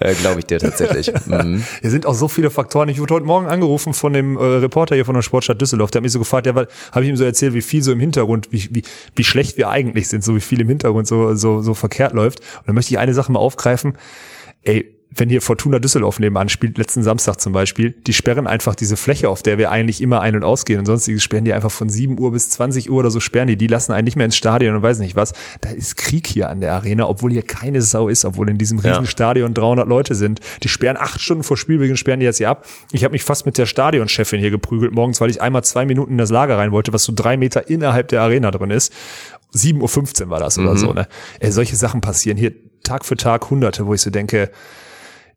Äh, 0.00 0.14
Glaube 0.14 0.40
ich 0.40 0.46
dir 0.46 0.58
tatsächlich. 0.58 1.12
Mhm. 1.26 1.62
Hier 1.80 1.90
sind 1.90 2.06
auch 2.06 2.14
so 2.14 2.28
viele 2.28 2.50
Faktoren. 2.50 2.88
Ich 2.88 3.00
wurde 3.00 3.14
heute 3.14 3.26
Morgen 3.26 3.46
angerufen 3.46 3.94
von 3.94 4.12
dem 4.12 4.36
äh, 4.36 4.42
Reporter 4.42 4.94
hier 4.94 5.04
von 5.04 5.14
der 5.14 5.22
Sportstadt 5.22 5.60
Düsseldorf. 5.60 5.90
Der 5.90 5.98
hat 6.00 6.02
mich 6.02 6.12
so 6.12 6.18
gefragt, 6.18 6.46
ja, 6.46 6.54
habe 6.54 6.66
ich 7.04 7.08
ihm 7.08 7.16
so 7.16 7.24
erzählt, 7.24 7.54
wie 7.54 7.62
viel 7.62 7.82
so 7.82 7.92
im 7.92 8.00
Hintergrund, 8.00 8.48
wie, 8.52 8.68
wie, 8.72 8.82
wie 9.14 9.24
schlecht 9.24 9.56
wir 9.58 9.68
eigentlich 9.68 10.08
sind, 10.08 10.24
so 10.24 10.34
wie 10.34 10.40
viel 10.40 10.60
im 10.60 10.68
Hintergrund 10.68 11.06
so, 11.06 11.34
so, 11.34 11.60
so 11.62 11.74
verkehrt 11.74 12.12
läuft. 12.12 12.40
Und 12.40 12.68
dann 12.68 12.74
möchte 12.74 12.92
ich 12.92 12.98
eine 12.98 13.14
Sache 13.14 13.30
mal 13.32 13.38
aufgreifen. 13.40 13.96
Ey, 14.62 14.96
wenn 15.14 15.28
hier 15.28 15.42
Fortuna 15.42 15.78
Düsseldorf 15.78 16.18
nebenan 16.18 16.48
spielt, 16.48 16.78
letzten 16.78 17.02
Samstag 17.02 17.40
zum 17.40 17.52
Beispiel, 17.52 17.92
die 18.06 18.12
sperren 18.12 18.46
einfach 18.46 18.74
diese 18.74 18.96
Fläche, 18.96 19.28
auf 19.28 19.42
der 19.42 19.58
wir 19.58 19.70
eigentlich 19.70 20.00
immer 20.00 20.20
ein- 20.20 20.36
und 20.36 20.44
ausgehen 20.44 20.78
und 20.78 20.86
sonstiges, 20.86 21.22
sperren 21.22 21.44
die 21.44 21.52
einfach 21.52 21.70
von 21.70 21.88
7 21.88 22.18
Uhr 22.18 22.32
bis 22.32 22.50
20 22.50 22.90
Uhr 22.90 22.98
oder 22.98 23.10
so 23.10 23.20
sperren 23.20 23.48
die. 23.48 23.56
Die 23.56 23.66
lassen 23.66 23.92
einen 23.92 24.04
nicht 24.04 24.16
mehr 24.16 24.26
ins 24.26 24.36
Stadion 24.36 24.74
und 24.74 24.82
weiß 24.82 24.98
nicht 24.98 25.16
was. 25.16 25.32
Da 25.60 25.70
ist 25.70 25.96
Krieg 25.96 26.26
hier 26.26 26.48
an 26.48 26.60
der 26.60 26.72
Arena, 26.72 27.08
obwohl 27.08 27.30
hier 27.32 27.42
keine 27.42 27.82
Sau 27.82 28.08
ist, 28.08 28.24
obwohl 28.24 28.48
in 28.48 28.58
diesem 28.58 28.78
riesen 28.78 29.04
Ja. 29.04 29.06
Stadion 29.06 29.54
300 29.54 29.86
Leute 29.88 30.14
sind. 30.14 30.40
Die 30.62 30.68
sperren 30.68 30.96
acht 30.96 31.20
Stunden 31.20 31.42
vor 31.42 31.56
Spielbeginn, 31.56 31.96
sperren 31.96 32.20
die 32.20 32.26
jetzt 32.26 32.38
hier 32.38 32.48
ab. 32.50 32.66
Ich 32.92 33.04
habe 33.04 33.12
mich 33.12 33.24
fast 33.24 33.46
mit 33.46 33.58
der 33.58 33.66
Stadionchefin 33.66 34.40
hier 34.40 34.50
geprügelt 34.50 34.92
morgens, 34.92 35.20
weil 35.20 35.30
ich 35.30 35.42
einmal 35.42 35.64
zwei 35.64 35.84
Minuten 35.84 36.12
in 36.12 36.18
das 36.18 36.30
Lager 36.30 36.58
rein 36.58 36.72
wollte, 36.72 36.92
was 36.92 37.04
so 37.04 37.12
drei 37.14 37.36
Meter 37.36 37.68
innerhalb 37.68 38.08
der 38.08 38.22
Arena 38.22 38.50
drin 38.50 38.70
ist. 38.70 38.92
7.15 39.54 40.22
Uhr 40.24 40.30
war 40.30 40.40
das 40.40 40.58
oder 40.58 40.76
so, 40.76 40.92
ne? 40.94 41.06
Ey, 41.40 41.52
solche 41.52 41.76
Sachen 41.76 42.00
passieren 42.00 42.38
hier 42.38 42.52
Tag 42.82 43.04
für 43.04 43.16
Tag 43.16 43.50
hunderte, 43.50 43.86
wo 43.86 43.94
ich 43.94 44.00
so 44.00 44.10
denke, 44.10 44.50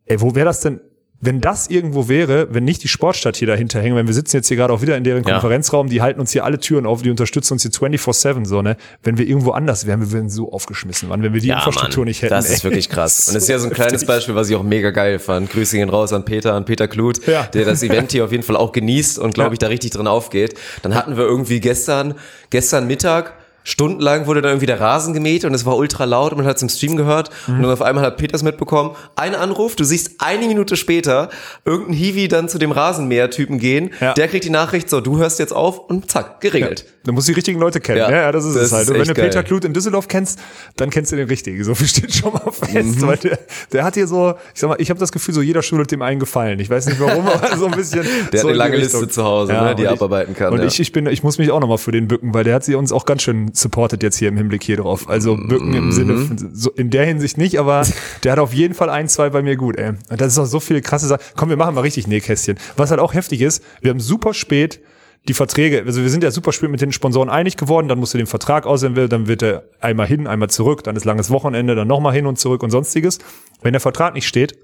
ey, 0.05 0.21
wo 0.21 0.35
wäre 0.35 0.45
das 0.45 0.61
denn, 0.61 0.79
wenn 1.21 1.39
das 1.41 1.69
irgendwo 1.69 2.07
wäre, 2.09 2.53
wenn 2.53 2.65
nicht 2.65 2.83
die 2.83 2.87
Sportstadt 2.89 3.37
hier 3.37 3.47
dahinter 3.47 3.81
hängen, 3.81 3.95
wenn 3.95 4.05
wir 4.05 4.13
sitzen 4.13 4.35
jetzt 4.35 4.49
hier 4.49 4.57
gerade 4.57 4.73
auch 4.73 4.81
wieder 4.81 4.97
in 4.97 5.03
deren 5.05 5.23
Ja. 5.23 5.31
Konferenzraum, 5.39 5.89
die 5.89 6.01
halten 6.01 6.19
uns 6.19 6.31
hier 6.31 6.43
alle 6.43 6.59
Türen 6.59 6.85
auf, 6.85 7.01
die 7.01 7.09
unterstützen 7.09 7.53
uns 7.53 7.61
hier 7.63 7.71
24-7 7.71 8.45
so, 8.45 8.61
ne? 8.61 8.75
Wenn 9.01 9.17
wir 9.17 9.25
irgendwo 9.25 9.51
anders 9.51 9.87
wären, 9.87 10.01
wir 10.01 10.11
wären 10.11 10.29
so 10.29 10.51
aufgeschmissen, 10.51 11.07
Mann, 11.09 11.23
wenn 11.23 11.33
wir 11.33 11.39
die 11.41 11.49
Infrastruktur 11.49 12.01
Mann, 12.01 12.09
nicht 12.09 12.21
hätten. 12.21 12.31
Das 12.33 12.47
ey. 12.49 12.55
ist 12.55 12.63
wirklich 12.65 12.89
krass. 12.89 13.27
Und 13.29 13.33
das 13.35 13.43
ist 13.43 13.49
ja 13.49 13.57
so 13.59 13.67
ein 13.67 13.73
kleines. 13.73 14.05
Beispiel, 14.05 14.35
was 14.35 14.49
ich 14.49 14.55
auch 14.57 14.61
mega 14.63 14.91
geil 14.91 15.17
fand. 15.17 15.49
Grüße 15.49 15.77
gehen 15.77 15.89
raus 15.89 16.11
an 16.13 16.25
Peter, 16.25 16.53
an 16.53 16.65
Peter 16.65 16.87
Kluth, 16.87 17.25
Ja. 17.25 17.43
der 17.47 17.63
das 17.65 17.81
Event 17.81 18.11
hier 18.11 18.25
auf 18.25 18.31
jeden 18.31 18.43
Fall 18.43 18.57
auch 18.57 18.73
genießt 18.73 19.17
und 19.17 19.33
glaube 19.33 19.49
Ja. 19.51 19.53
ich 19.53 19.59
da 19.59 19.67
richtig 19.67 19.91
drin 19.91 20.07
aufgeht. 20.07 20.53
Dann 20.83 20.93
hatten 20.93 21.15
wir 21.17 21.23
irgendwie 21.23 21.59
gestern, 21.61 22.15
gestern 22.49 22.87
Mittag, 22.87 23.33
Stundenlang 23.67 24.27
wurde 24.27 24.41
dann 24.41 24.51
irgendwie 24.51 24.67
der 24.67 24.79
Rasen 24.79 25.13
gemäht 25.13 25.43
und 25.43 25.53
es 25.53 25.65
war 25.65 25.75
ultra 25.75 26.05
laut 26.05 26.31
und 26.31 26.37
man 26.37 26.47
hat 26.47 26.55
es 26.57 26.61
im 26.61 26.69
Stream 26.69 26.95
gehört 26.95 27.29
Mhm. 27.47 27.55
und 27.55 27.61
dann 27.63 27.71
auf 27.71 27.81
einmal 27.81 28.05
hat 28.05 28.15
Peters 28.17 28.43
mitbekommen, 28.43 28.91
ein 29.15 29.35
Anruf, 29.35 29.75
du 29.75 29.83
siehst 29.83 30.11
eine 30.19 30.47
Minute 30.47 30.77
später 30.77 31.29
irgendein 31.65 31.93
Hiwi 31.95 32.27
dann 32.27 32.47
zu 32.47 32.59
dem 32.59 32.71
Rasenmäher-Typen 32.71 33.57
gehen, 33.59 33.89
Ja. 33.99 34.13
der 34.13 34.27
kriegt 34.27 34.45
die 34.45 34.49
Nachricht, 34.51 34.89
so, 34.89 35.01
du 35.01 35.17
hörst 35.17 35.39
jetzt 35.39 35.51
auf 35.51 35.79
und 35.89 36.09
zack, 36.09 36.39
geregelt. 36.41 36.85
Da 37.03 37.11
muss 37.11 37.25
die 37.25 37.33
richtigen 37.33 37.59
Leute 37.59 37.81
kennen. 37.81 37.97
Ja, 37.99 38.09
Ja, 38.09 38.17
ja, 38.17 38.31
das 38.31 38.45
ist 38.45 38.55
das 38.55 38.63
es 38.67 38.71
halt. 38.71 38.83
ist 38.83 38.89
Und 38.89 38.95
wenn 38.99 39.07
du 39.07 39.13
Peter 39.13 39.29
geil. 39.29 39.43
Kluth 39.43 39.65
in 39.65 39.73
Düsseldorf 39.73 40.07
kennst, 40.07 40.39
dann 40.75 40.89
kennst 40.89 41.11
du 41.11 41.15
den 41.15 41.27
richtigen. 41.27 41.63
So 41.63 41.75
viel 41.75 41.87
steht 41.87 42.13
schon 42.15 42.33
mal 42.33 42.51
fest. 42.51 42.73
Mhm. 42.99 43.01
Weil 43.07 43.17
der, 43.17 43.39
der 43.73 43.83
hat 43.83 43.93
hier 43.95 44.07
so, 44.07 44.33
ich 44.53 44.59
sag 44.61 44.69
mal, 44.69 44.77
ich 44.79 44.89
habe 44.89 44.99
das 44.99 45.11
Gefühl, 45.11 45.33
so 45.33 45.41
jeder 45.41 45.61
schuldet 45.61 45.91
dem 45.91 46.01
einen 46.01 46.19
gefallen. 46.19 46.59
Ich 46.59 46.69
weiß 46.69 46.85
nicht 46.87 46.99
warum, 46.99 47.27
aber 47.27 47.57
so 47.57 47.65
ein 47.65 47.71
bisschen. 47.73 48.05
Der 48.31 48.39
so 48.41 48.47
hat 48.47 48.53
eine 48.53 48.57
lange. 48.57 48.77
Liste 48.77 49.07
zu 49.07 49.23
Hause, 49.23 49.53
ne, 49.53 49.75
die 49.75 49.83
er 49.83 49.91
abarbeiten 49.91 50.33
kann, 50.35 50.53
Und 50.53 50.59
ja. 50.61 50.65
ich, 50.65 50.79
ich 50.79 50.91
bin, 50.91 51.05
ich 51.07 51.21
muss 51.23 51.37
mich 51.37 51.51
auch 51.51 51.59
nochmal 51.59 51.77
für 51.77 51.91
den 51.91 52.07
bücken, 52.07 52.33
weil 52.33 52.43
der 52.43 52.55
hat 52.55 52.63
sie 52.63 52.75
uns 52.75 52.91
auch 52.91 53.05
ganz 53.05 53.21
schön 53.21 53.53
supportet 53.57 54.03
jetzt 54.03 54.17
hier 54.17 54.27
im 54.29 54.37
Hinblick 54.37 54.63
hier 54.63 54.77
drauf. 54.77 55.09
Also 55.09 55.35
bücken 55.35 55.73
im 55.73 55.91
Sinne, 55.91 56.13
Mhm. 56.13 56.27
von, 56.27 56.55
so 56.55 56.71
in 56.71 56.89
der 56.89 57.05
Hinsicht 57.05 57.37
nicht, 57.37 57.59
aber 57.59 57.83
der 58.23 58.33
hat 58.33 58.39
auf 58.39 58.53
jeden 58.53 58.73
Fall 58.73 58.89
ein, 58.89 59.07
zwei 59.07 59.29
bei 59.29 59.41
mir 59.41 59.55
gut, 59.55 59.77
ey. 59.77 59.93
Und 60.09 60.21
das 60.21 60.33
ist 60.33 60.39
auch 60.39 60.45
so 60.45 60.59
viele 60.59 60.81
krasse 60.81 61.07
Sachen. 61.07 61.23
Komm, 61.35 61.49
wir 61.49 61.57
machen 61.57 61.75
mal 61.75 61.81
richtig 61.81 62.07
Nähkästchen. 62.07 62.57
Was 62.77 62.91
halt 62.91 62.99
auch 62.99 63.13
heftig 63.13 63.41
ist, 63.41 63.63
wir 63.81 63.91
haben 63.91 63.99
super 63.99 64.33
spät 64.33 64.79
die 65.27 65.33
Verträge, 65.33 65.81
also 65.83 66.03
wir 66.03 66.09
sind 66.11 66.23
ja 66.23 66.29
super 66.29 66.51
spät 66.51 66.69
mit 66.69 66.81
den 66.81 66.91
Sponsoren 66.91 67.29
einig 67.29 67.57
geworden, 67.57 67.87
dann 67.87 67.97
musst 67.97 68.13
du 68.13 68.19
den 68.19 68.27
Vertrag 68.27 68.67
aussehen, 68.67 68.93
dann 69.09 69.27
wird 69.27 69.41
er 69.41 69.63
einmal 69.79 70.05
hin, 70.05 70.27
einmal 70.27 70.51
zurück, 70.51 70.83
dann 70.83 70.95
ist 70.95 71.03
langes 71.03 71.31
Wochenende, 71.31 71.73
dann 71.73 71.87
nochmal 71.87 72.13
hin 72.13 72.27
und 72.27 72.37
zurück 72.37 72.61
und 72.61 72.69
sonstiges. 72.69 73.17
Wenn 73.63 73.73
der 73.73 73.79
Vertrag 73.79 74.13
nicht 74.13 74.27
steht, 74.27 74.55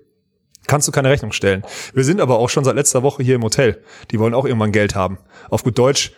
kannst 0.67 0.87
du 0.87 0.91
keine 0.91 1.09
Rechnung 1.09 1.31
stellen. 1.31 1.63
Wir 1.95 2.03
sind 2.03 2.21
aber 2.21 2.37
auch 2.37 2.49
schon 2.49 2.63
seit 2.63 2.75
letzter 2.75 3.01
Woche 3.01 3.23
hier 3.23 3.33
im 3.35 3.41
Hotel. 3.43 3.81
Die 4.11 4.19
wollen 4.19 4.35
auch 4.35 4.45
irgendwann 4.45 4.71
Geld 4.71 4.93
haben. 4.93 5.17
Auf 5.49 5.63
gut 5.63 5.79
Deutsch. 5.79 6.11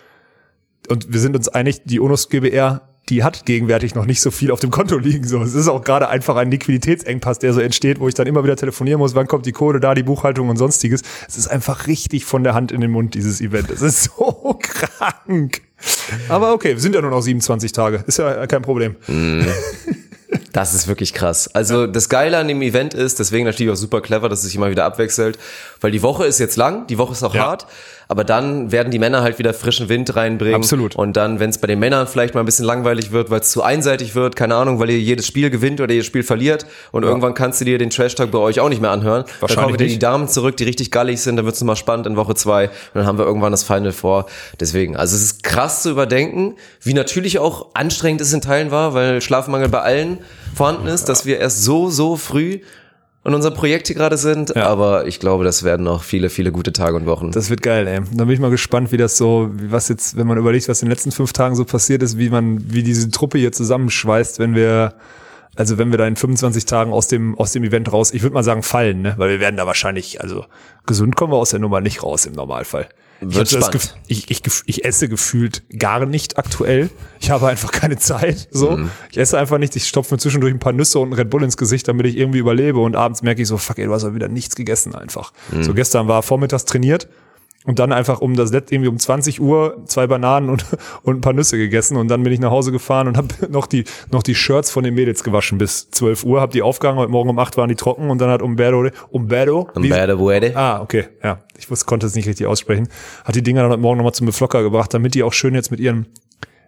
Und 0.90 1.12
wir 1.14 1.20
sind 1.20 1.36
uns 1.36 1.48
einig, 1.50 1.82
die 1.86 2.00
UNOS 2.00 2.30
GBR, 2.30 2.82
die 3.10 3.24
hat 3.24 3.46
gegenwärtig 3.46 3.96
noch 3.96 4.06
nicht 4.06 4.22
so 4.22 4.32
viel 4.32 4.50
auf 4.52 4.62
dem 4.62 4.72
Konto 4.72 4.98
liegen. 4.98 5.28
So, 5.28 5.42
es 5.42 5.54
ist 5.56 5.68
auch 5.68 5.84
gerade 5.84 6.08
einfach 6.08 6.38
ein 6.38 6.50
Liquiditätsengpass, 6.52 7.38
der 7.40 7.52
so 7.54 7.60
entsteht, 7.60 8.00
wo 8.00 8.08
ich 8.08 8.14
dann 8.14 8.28
immer 8.28 8.44
wieder 8.46 8.56
telefonieren 8.56 9.00
muss, 9.00 9.14
wann 9.14 9.28
kommt 9.28 9.46
die 9.46 9.52
Kohle 9.52 9.80
da, 9.82 9.94
die 9.94 10.04
Buchhaltung 10.04 10.48
und 10.50 10.56
sonstiges. 10.58 11.02
Es 11.28 11.38
ist 11.38 11.48
einfach 11.48 11.88
richtig 11.88 12.24
von 12.24 12.44
der 12.46 12.54
Hand 12.54 12.72
in 12.72 12.80
den 12.80 12.92
Mund, 12.92 13.14
dieses 13.14 13.42
Event. 13.42 13.70
Es 13.70 13.82
ist 13.82 14.04
so 14.18 14.58
krank. 14.62 15.62
Aber 16.30 16.54
okay, 16.54 16.70
wir 16.76 16.80
sind 16.80 16.96
ja 16.96 17.02
nur 17.02 17.12
noch 17.12 17.22
27 17.22 17.74
Tage. 17.74 18.04
Ist 18.08 18.20
ja 18.20 18.48
kein 18.48 18.62
Problem. 18.62 18.96
Das 20.54 20.74
ist 20.74 20.88
wirklich 20.88 21.14
krass. 21.14 21.50
Also 21.54 21.88
das 21.88 22.10
Geile 22.10 22.38
an 22.38 22.48
dem 22.48 22.62
Event 22.62 22.94
ist, 22.94 23.20
deswegen 23.20 23.46
natürlich 23.46 23.72
auch 23.72 23.78
super 23.78 24.02
clever, 24.02 24.30
dass 24.30 24.40
es 24.40 24.46
sich 24.46 24.56
immer 24.56 24.70
wieder 24.70 24.86
abwechselt, 24.86 25.38
weil 25.82 25.92
die 25.92 26.02
Woche 26.04 26.26
ist 26.26 26.40
jetzt 26.40 26.56
lang, 26.58 26.88
die 26.88 26.98
Woche 26.98 27.14
ist 27.14 27.24
auch 27.24 27.36
Ja. 27.36 27.48
hart, 27.48 27.68
aber 28.08 28.24
dann 28.24 28.72
werden 28.72 28.92
die 28.92 29.00
Männer 29.00 29.22
halt 29.22 29.40
wieder 29.40 29.54
frischen 29.54 29.90
Wind 29.90 30.16
reinbringen. 30.16 30.56
Absolut. 30.56 30.96
Und 30.96 31.18
dann, 31.18 31.40
wenn 31.40 31.50
es 31.50 31.58
bei 31.58 31.68
den 31.68 31.80
Männern 31.80 32.08
vielleicht 32.08 32.34
mal 32.34 32.42
ein 32.42 32.46
bisschen 32.46 32.66
langweilig 32.66 33.12
wird, 33.12 33.30
weil 33.30 33.42
es 33.42 33.52
zu 33.52 33.64
einseitig 33.64 34.16
wird, 34.16 34.36
keine 34.36 34.56
Ahnung, 34.56 34.80
weil 34.80 34.90
ihr 34.90 35.00
jedes 35.00 35.28
Spiel 35.28 35.50
gewinnt 35.50 35.82
oder 35.82 35.92
jedes 35.92 36.08
Spiel 36.08 36.24
verliert 36.24 36.66
und 36.92 37.04
irgendwann 37.04 37.34
kannst 37.34 37.62
du 37.62 37.66
dir 37.66 37.78
den 37.78 37.90
Trash-Talk 37.90 38.32
bei 38.32 38.40
euch 38.40 38.60
auch 38.60 38.70
nicht 38.70 38.82
mehr 38.82 38.92
anhören. 38.92 39.24
dann 39.24 39.42
Wahrscheinlich 39.42 39.64
kommen 39.64 39.74
wieder 39.74 39.86
die. 39.86 40.00
Damen 40.00 40.28
zurück, 40.28 40.58
die 40.58 40.64
richtig 40.64 40.92
gallig 40.92 41.22
sind, 41.22 41.38
dann 41.38 41.46
wird 41.46 41.56
es 41.56 41.62
nochmal 41.62 41.76
spannend 41.76 42.08
in 42.08 42.16
Woche 42.16 42.36
zwei 42.36 42.68
und 42.68 42.74
dann 42.94 43.06
haben 43.06 43.18
wir 43.18 43.26
irgendwann 43.26 43.52
das 43.52 43.64
Final 43.64 43.92
vor. 43.92 44.26
Deswegen, 44.60 44.96
also 44.96 45.16
es 45.16 45.22
ist 45.24 45.44
krass 45.44 45.84
zu 45.84 45.92
überdenken, 45.92 46.56
wie 46.82 46.94
natürlich 46.94 47.40
auch 47.40 47.68
anstrengend 47.74 48.22
es 48.22 48.34
in 48.34 48.42
Teilen 48.42 48.72
war, 48.72 48.94
weil 48.94 49.22
Schlafmangel 49.22 49.70
bei 49.70 49.82
allen 49.82 50.20
vorhanden 50.56 50.88
ist, 50.88 51.10
dass 51.10 51.26
wir 51.26 51.40
erst 51.40 51.64
so, 51.64 51.90
so 51.90 52.16
früh 52.16 52.60
in 53.26 53.34
unserem 53.34 53.54
Projekt 53.56 53.88
hier 53.88 53.96
gerade 53.96 54.18
sind, 54.18 54.54
Ja. 54.56 54.68
aber 54.68 55.08
ich 55.08 55.20
glaube, 55.20 55.44
das 55.46 55.64
werden 55.64 55.84
noch 55.86 56.04
viele, 56.04 56.30
viele 56.30 56.52
gute 56.52 56.74
Tage 56.74 56.96
und 56.98 57.06
Wochen. 57.06 57.32
Das 57.32 57.50
wird 57.50 57.62
geil, 57.62 57.88
ey. 57.88 58.02
Da 58.14 58.26
bin 58.26 58.34
ich 58.34 58.40
mal 58.40 58.52
gespannt, 58.52 58.92
wie 58.92 58.98
das 58.98 59.18
so, 59.18 59.50
wie 59.54 59.72
was 59.72 59.88
jetzt, 59.88 60.18
wenn 60.18 60.28
man 60.28 60.38
überlegt, 60.38 60.68
was 60.68 60.82
in 60.82 60.88
den 60.88 60.92
letzten 60.92 61.12
fünf 61.12 61.32
Tagen 61.32 61.56
so 61.56 61.64
passiert 61.66 62.04
ist, 62.04 62.18
wie 62.18 62.30
man, 62.30 62.74
wie 62.74 62.84
diese 62.84 63.10
Truppe 63.12 63.38
hier 63.38 63.52
zusammenschweißt, 63.54 64.40
wenn 64.40 64.56
wir, 64.56 64.94
also 65.56 65.78
wenn 65.78 65.92
wir 65.92 65.98
da 65.98 66.06
in 66.08 66.16
25 66.18 66.66
Tagen 66.66 66.92
aus 66.92 67.08
dem, 67.08 67.38
aus 67.38 67.54
dem 67.54 67.64
Event 67.64 67.94
raus, 67.94 68.12
ich 68.14 68.24
würde 68.24 68.34
mal 68.34 68.44
sagen, 68.44 68.62
fallen, 68.64 69.02
ne? 69.02 69.14
Weil 69.18 69.30
wir 69.30 69.40
werden 69.40 69.56
da 69.56 69.66
wahrscheinlich, 69.68 70.20
also 70.22 70.46
gesund 70.86 71.16
kommen 71.16 71.32
wir 71.32 71.38
aus 71.38 71.52
der 71.52 71.60
Nummer 71.60 71.80
nicht 71.80 72.04
raus 72.04 72.26
im 72.26 72.34
Normalfall. 72.34 72.88
Ich, 73.30 73.36
Wird 73.36 73.64
hab 73.64 73.72
das 73.72 73.96
ich, 74.08 74.30
ich, 74.32 74.42
ich 74.66 74.86
esse 74.86 75.08
gefühlt 75.10 75.64
gar 75.78 76.06
nicht 76.06 76.38
aktuell. 76.38 76.90
Ich 77.20 77.30
habe 77.30 77.48
einfach 77.48 77.72
keine 77.72 77.98
Zeit. 77.98 78.48
So, 78.52 78.72
Mhm. 78.72 78.90
ich 79.12 79.18
esse 79.18 79.38
einfach 79.38 79.58
nicht. 79.58 79.76
Ich 79.76 79.88
stopfe 79.88 80.14
mir 80.14 80.20
zwischendurch 80.20 80.54
ein 80.54 80.60
paar 80.60 80.74
Nüsse 80.74 81.00
und 81.00 81.10
ein 81.10 81.14
Red 81.14 81.30
Bull 81.30 81.44
ins 81.44 81.58
Gesicht, 81.58 81.88
damit 81.88 82.06
ich 82.08 82.18
irgendwie 82.18 82.40
überlebe. 82.40 82.80
Und 82.80 82.96
abends 82.96 83.22
merke 83.22 83.42
ich 83.42 83.48
so, 83.48 83.58
fuck, 83.58 83.78
ey, 83.80 83.86
du 83.86 83.94
hast 83.94 84.04
ja 84.04 84.14
wieder 84.16 84.28
nichts 84.28 84.56
gegessen 84.56 84.96
einfach. 84.96 85.32
Mhm. 85.52 85.64
So 85.64 85.74
gestern 85.74 86.08
war 86.08 86.24
vormittags 86.24 86.66
trainiert 86.66 87.08
und 87.66 87.80
dann 87.80 87.92
einfach 87.92 88.22
um 88.22 88.36
das 88.36 88.52
Let- 88.52 88.72
irgendwie 88.72 88.90
um 88.90 88.98
20 89.00 89.42
Uhr 89.42 89.84
zwei 89.86 90.08
Bananen 90.08 90.50
und, 90.50 90.66
und 91.04 91.18
ein 91.18 91.22
paar 91.22 91.34
Nüsse 91.34 91.58
gegessen 91.58 91.98
und 91.98 92.08
dann 92.10 92.24
bin 92.24 92.34
ich 92.34 92.40
nach 92.40 92.52
Hause 92.52 92.72
gefahren 92.72 93.08
und 93.08 93.18
habe 93.18 93.28
noch 93.50 93.68
die 93.68 93.84
noch 94.12 94.24
die 94.24 94.36
Shirts 94.36 94.72
von 94.72 94.84
den 94.84 94.94
Mädels 94.94 95.24
gewaschen 95.24 95.58
bis 95.58 95.90
12 95.92 96.24
Uhr, 96.24 96.42
habe 96.42 96.52
die 96.54 96.62
aufgehangen, 96.62 97.00
heute 97.00 97.12
Morgen 97.12 97.30
um 97.30 97.40
8 97.40 97.58
waren 97.58 97.70
die 97.70 97.76
trocken 97.76 98.10
und 98.10 98.20
dann 98.20 98.30
hat 98.30 98.42
Umberto 98.42 98.90
Umberto 99.10 99.70
Umberto 99.76 100.18
Buede. 100.18 100.56
Ah, 100.56 100.82
okay, 100.82 101.06
ja. 101.24 101.40
Ich 101.58 101.70
wusste, 101.70 101.86
konnte 101.86 102.06
es 102.08 102.16
nicht 102.16 102.28
richtig 102.28 102.48
aussprechen. 102.48 102.88
Hat 103.24 103.36
die 103.36 103.44
Dinger 103.44 103.62
dann 103.62 103.72
heute 103.72 103.82
Morgen 103.82 103.98
nochmal 103.98 104.14
zum 104.14 104.26
Beflocker 104.26 104.64
gebracht, 104.64 104.94
damit 104.94 105.16
die 105.16 105.24
auch 105.24 105.34
schön 105.34 105.54
jetzt 105.54 105.72
mit 105.72 105.80
ihrem 105.80 106.06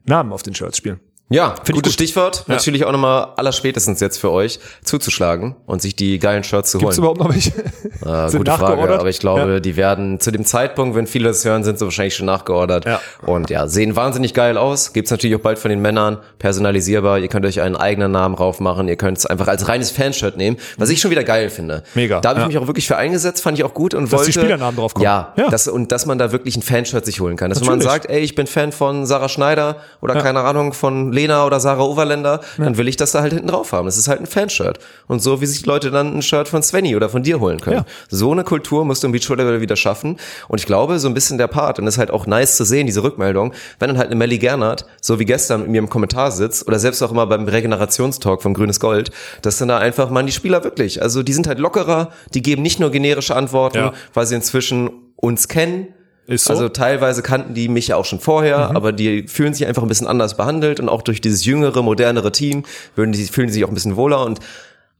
Namen 0.05 0.31
auf 0.31 0.43
den 0.43 0.53
Shirts 0.53 0.77
spielen. 0.77 0.99
Ja, 1.29 1.55
ich 1.65 1.73
gutes 1.73 1.83
gut. 1.83 1.93
Stichwort. 1.93 2.43
Ja. 2.47 2.53
Natürlich 2.53 2.85
auch 2.85 2.91
nochmal 2.91 3.29
allerspätestens 3.38 3.99
jetzt 3.99 4.19
für 4.19 4.31
euch 4.31 4.59
zuzuschlagen 4.83 5.55
und 5.65 5.81
sich 5.81 5.95
die 5.95 6.19
geilen 6.19 6.43
Shirts 6.43 6.69
zu 6.69 6.77
Gibt's 6.77 6.97
holen. 6.97 7.03
überhaupt 7.09 7.19
noch 7.19 7.33
welche? 7.33 7.51
Äh, 8.05 8.29
gute 8.38 8.51
Frage, 8.51 8.93
aber 8.99 9.09
ich 9.09 9.17
glaube, 9.19 9.53
Ja. 9.53 9.59
die 9.59 9.77
werden 9.77 10.19
zu 10.19 10.29
dem 10.29 10.45
Zeitpunkt, 10.45 10.95
wenn 10.95 11.07
viele 11.07 11.29
das 11.29 11.43
hören, 11.43 11.63
sind 11.63 11.79
sie 11.79 11.85
wahrscheinlich 11.85 12.15
schon 12.15 12.27
nachgeordert. 12.27 12.85
Ja. 12.85 12.99
Und 13.25 13.49
ja, 13.49 13.67
sehen 13.67 13.95
wahnsinnig 13.95 14.35
geil 14.35 14.57
aus. 14.57 14.93
Gibt's 14.93 15.09
natürlich 15.09 15.35
auch 15.38 15.41
bald 15.41 15.57
von 15.57 15.69
den 15.69 15.81
Männern, 15.81 16.19
personalisierbar. 16.38 17.17
Ihr 17.19 17.29
könnt 17.29 17.45
euch 17.47 17.61
einen 17.61 17.75
eigenen 17.75 18.11
Namen 18.11 18.35
raufmachen. 18.35 18.88
Ihr 18.88 18.97
könnt 18.97 19.17
es 19.17 19.25
einfach 19.25 19.47
als 19.47 19.67
reines 19.69 19.89
Fanshirt 19.91 20.38
nehmen, 20.38 20.57
was 20.77 20.89
ich 20.89 21.01
schon 21.01 21.09
wieder 21.09 21.23
geil 21.23 21.49
finde. 21.49 21.83
Mega, 21.95 22.19
Da 22.21 22.29
habe 22.29 22.39
ich 22.41 22.43
ja. 22.43 22.47
mich 22.49 22.57
auch 22.59 22.67
wirklich 22.67 22.85
für 22.85 22.97
eingesetzt, 22.97 23.41
fand 23.41 23.57
ich 23.57 23.63
auch 23.63 23.73
gut 23.73 23.93
und 23.95 24.03
Dass 24.03 24.11
wollte. 24.11 24.25
die 24.27 24.33
Spielernamen 24.33 24.75
draufkommen. 24.77 25.03
Ja, 25.03 25.33
Ja. 25.38 25.49
Das, 25.49 25.67
und 25.67 25.91
dass 25.91 26.05
man 26.05 26.19
da 26.19 26.31
wirklich 26.31 26.55
ein 26.57 26.61
Fanshirt 26.61 27.05
sich 27.05 27.21
holen 27.21 27.38
kann. 27.38 27.49
Dass 27.49 27.61
man 27.61 27.79
Natürlich. 27.79 27.91
sagt, 27.91 28.09
ey, 28.11 28.19
ich 28.19 28.35
bin 28.35 28.45
Fan 28.45 28.71
von 28.71 29.05
Sarah 29.07 29.29
Schneider 29.29 29.77
oder 30.01 30.21
keine 30.21 30.41
Ahnung 30.41 30.73
von 30.73 31.11
Lena 31.15 31.45
oder 31.45 31.60
Sarah 31.60 31.84
Overländer, 31.84 32.41
dann 32.58 32.78
will 32.78 32.88
ich 32.88 32.97
das 32.97 33.12
da 33.12 33.21
halt 33.21 33.34
hinten 33.34 33.47
drauf 33.47 33.71
haben. 33.71 33.86
Das 33.86 33.97
ist 33.97 34.08
halt 34.08 34.19
ein 34.19 34.28
Fanshirt. 34.28 34.80
Und 35.08 35.21
so 35.21 35.41
wie 35.41 35.45
sich 35.47 35.65
Leute 35.65 35.89
dann 35.89 36.15
ein 36.17 36.21
Shirt 36.21 36.47
von 36.47 36.62
Svenny 36.62 36.95
oder 36.95 37.10
von 37.10 37.23
dir 37.23 37.39
holen 37.39 37.60
können. 37.60 37.78
Ja. 37.78 37.86
So 38.10 38.32
eine 38.32 38.43
Kultur 38.43 38.86
musst 38.86 39.01
du 39.04 39.08
im 39.08 39.12
Beachvolleyball 39.13 39.62
wieder 39.62 39.75
schaffen. 39.75 40.17
Und 40.47 40.60
ich 40.60 40.65
glaube, 40.65 40.99
so 40.99 41.08
ein 41.08 41.13
bisschen 41.13 41.38
der 41.38 41.47
Part, 41.47 41.80
und 41.80 41.86
das 41.86 41.95
ist 41.95 41.99
halt 41.99 42.12
auch 42.12 42.28
nice 42.28 42.58
zu 42.58 42.65
sehen, 42.65 42.86
diese 42.86 43.01
Rückmeldung, 43.04 43.54
wenn 43.80 43.88
dann 43.89 43.97
halt 43.97 44.08
eine 44.08 44.15
Melly 44.15 44.38
Gernert, 44.38 44.86
so 45.01 45.17
wie 45.19 45.25
gestern 45.25 45.62
mit 45.62 45.69
mir 45.69 45.80
im 45.80 45.89
Kommentar 45.89 46.32
sitzt, 46.32 46.67
oder 46.67 46.78
selbst 46.78 47.01
auch 47.01 47.12
immer 47.12 47.25
beim 47.25 47.47
Regenerationstalk 47.47 48.41
von 48.41 48.54
Grünes 48.54 48.80
Gold, 48.80 49.12
dass 49.41 49.58
dann 49.58 49.69
da 49.69 49.78
einfach 49.80 50.10
man 50.10 50.25
die 50.25 50.32
Spieler 50.34 50.63
wirklich, 50.63 51.01
also 51.01 51.23
die 51.23 51.34
sind 51.34 51.47
halt 51.47 51.60
lockerer, 51.60 52.12
die 52.34 52.41
geben 52.41 52.62
nicht 52.62 52.80
nur 52.80 52.91
generische 52.91 53.36
Antworten, 53.36 53.78
Ja. 53.78 53.93
weil 54.13 54.25
sie 54.25 54.36
inzwischen 54.36 54.89
uns 55.15 55.47
kennen, 55.47 55.88
Ist 56.27 56.45
so. 56.45 56.53
Mhm. 56.53 56.59
also 56.59 56.69
teilweise 56.69 57.21
kannten 57.21 57.53
die 57.53 57.67
mich 57.67 57.88
ja 57.88 57.97
auch 57.97 58.05
schon 58.05 58.19
vorher, 58.19 58.75
aber 58.75 58.91
die 58.91 59.27
fühlen 59.27 59.53
sich 59.53 59.67
einfach 59.67 59.83
ein 59.83 59.88
bisschen 59.88 60.07
anders 60.07 60.38
behandelt 60.38 60.79
und 60.79 60.89
auch 60.89 61.01
durch 61.01 61.21
dieses 61.21 61.45
jüngere, 61.45 61.83
modernere 61.83 62.31
Team 62.31 62.63
würden 62.95 63.11
die, 63.11 63.25
fühlen 63.25 63.47
die 63.47 63.53
sich 63.53 63.63
auch 63.63 63.69
ein 63.69 63.75
bisschen 63.75 63.95
wohler 63.95 64.25
und 64.25 64.39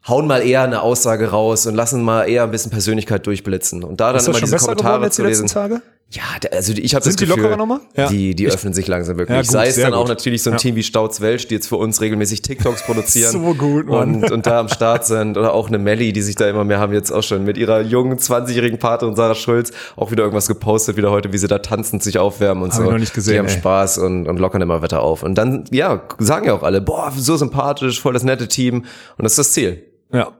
hauen 0.08 0.28
mal 0.28 0.46
eher 0.46 0.64
eine 0.64 0.82
Aussage 0.82 1.32
raus 1.32 1.66
und 1.66 1.74
lassen 1.74 2.04
mal 2.04 2.26
eher 2.26 2.44
ein 2.44 2.52
bisschen 2.52 2.72
Persönlichkeit 2.72 3.26
durchblitzen. 3.26 3.84
Und 3.84 4.00
da 4.00 4.14
dann 4.14 4.24
immer 4.24 4.40
diese 4.40 4.58
geworden 4.58 4.78
Kommentare 4.78 5.06
die 5.06 5.12
zu 5.12 5.24
letzten 5.24 5.44
lesen. 5.44 5.54
Tage? 5.54 5.82
Ja, 6.12 6.22
also 6.52 6.72
ich 6.72 6.94
habe 6.94 7.04
das 7.04 7.14
Sind 7.16 7.20
die 7.22 7.26
Gefühl, 7.26 7.42
lockerer 7.44 7.58
nochmal? 7.58 7.80
Ja. 7.98 8.08
die, 8.08 8.36
die 8.36 8.48
öffnen 8.48 8.74
sich 8.74 8.88
langsam 8.88 9.18
wirklich. 9.18 9.36
Ja, 9.36 9.42
gut, 9.42 9.52
Sei 9.52 9.68
es 9.68 9.76
dann 9.76 9.94
auch 9.96 10.02
gut. 10.02 10.10
natürlich 10.10 10.44
so 10.44 10.52
ein 10.52 10.54
Ja. 10.54 10.58
Team 10.60 10.76
wie 10.76 10.84
Stauz 10.84 11.20
Welsch, 11.20 11.48
die 11.48 11.56
jetzt 11.56 11.68
für 11.68 11.78
uns 11.78 12.00
regelmäßig 12.00 12.44
TikToks 12.44 12.84
produzieren. 12.86 13.32
So 13.32 13.54
gut, 13.56 13.88
Mann. 13.88 14.18
Und, 14.24 14.32
und 14.32 14.46
da 14.46 14.60
am 14.60 14.70
Start 14.70 15.06
sind. 15.08 15.36
Oder 15.36 15.54
auch 15.54 15.68
eine 15.68 15.80
Melli, 15.80 16.14
die 16.14 16.22
sich 16.22 16.36
da 16.36 16.48
immer 16.48 16.64
mehr 16.64 16.80
haben 16.80 16.94
jetzt 16.94 17.12
auch 17.12 17.24
schon 17.24 17.44
mit 17.44 17.58
ihrer 17.58 17.82
jungen 17.82 18.18
20-jährigen 18.20 18.78
Partnerin 18.78 19.16
Sarah 19.16 19.34
Schulz 19.36 19.72
auch 19.96 20.12
wieder 20.12 20.24
irgendwas 20.24 20.48
gepostet, 20.48 20.96
wieder 20.96 21.10
heute, 21.10 21.34
wie 21.34 21.40
sie 21.40 21.48
da 21.48 21.58
tanzend 21.58 22.04
sich 22.04 22.20
aufwärmen 22.20 22.64
und 22.64 22.70
Hab 22.72 22.78
so. 22.78 22.84
ich 22.86 22.92
noch 22.92 23.00
nicht 23.00 23.14
gesehen, 23.16 23.34
Die 23.34 23.40
haben 23.40 23.48
ey. 23.48 23.58
Spaß 23.58 23.98
und, 23.98 24.28
und 24.28 24.38
lockern 24.38 24.62
immer 24.62 24.84
weiter 24.84 25.02
auf. 25.02 25.24
Und 25.24 25.36
dann, 25.36 25.66
ja, 25.72 26.04
sagen 26.20 26.46
ja 26.46 26.54
auch 26.54 26.64
alle, 26.64 26.82
boah, 26.82 27.12
so 27.18 27.36
sympathisch, 27.36 28.00
voll 28.00 28.14
das 28.14 28.24
nette 28.24 28.48
Team. 28.48 28.86
Und 29.18 29.24
das 29.24 29.34
ist 29.34 29.40
das 29.40 29.52
Ziel. 29.54 29.84
Ja. 30.14 30.32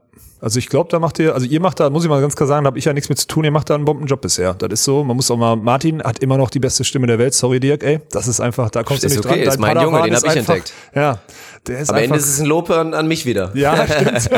Also 0.42 0.60
ich 0.60 0.68
glaube, 0.68 0.90
da 0.92 1.00
macht 1.00 1.18
ihr, 1.20 1.34
also 1.34 1.48
ihr 1.48 1.62
macht 1.62 1.80
da, 1.80 1.90
muss 1.90 2.04
ich 2.04 2.10
mal 2.10 2.20
ganz 2.22 2.36
klar 2.36 2.48
sagen, 2.48 2.66
da 2.66 2.68
habe 2.68 2.78
ich 2.78 2.86
ja 2.86 2.94
nichts 2.94 3.08
mit 3.10 3.18
zu 3.18 3.26
tun, 3.26 3.46
ihr 3.46 3.52
macht 3.52 3.70
da 3.70 3.76
einen 3.76 3.86
Bombenjob 3.86 4.20
bisher. 4.22 4.54
Das 4.54 4.70
ist 4.72 4.84
so, 4.84 5.04
man 5.04 5.16
muss 5.16 5.32
auch 5.32 5.38
mal, 5.38 5.56
Martin 5.56 6.04
hat 6.04 6.20
immer 6.20 6.38
noch 6.38 6.50
die 6.50 6.60
beste 6.60 6.84
Stimme 6.84 7.08
der 7.08 7.18
Welt, 7.20 7.34
sorry 7.34 7.60
Dirk, 7.60 7.84
ey, 7.84 8.02
das 8.12 8.28
ist 8.28 8.42
einfach, 8.42 8.70
da 8.70 8.84
kommst 8.84 9.04
du 9.04 9.08
Ist 9.08 9.16
nicht 9.16 9.26
okay, 9.26 9.40
dran. 9.40 9.48
ist 9.48 9.54
Dein 9.54 9.62
mein 9.62 9.74
Padawan 9.76 9.94
Junge, 9.94 10.04
den 10.10 10.14
ist 10.14 10.24
hab 10.24 10.32
ich 10.32 10.38
einfach, 10.40 10.56
entdeckt. 10.56 10.74
Ja, 10.94 11.20
der 11.68 11.80
ist 11.80 11.90
Am 11.90 11.96
einfach, 11.96 12.06
Ende 12.06 12.18
ist 12.20 12.30
es 12.30 12.40
ein 12.42 12.46
Lob 12.48 12.70
an, 12.70 12.94
an 12.94 13.08
mich 13.08 13.26
wieder. 13.26 13.52
ja, 13.56 13.88
stimmt. 13.88 14.30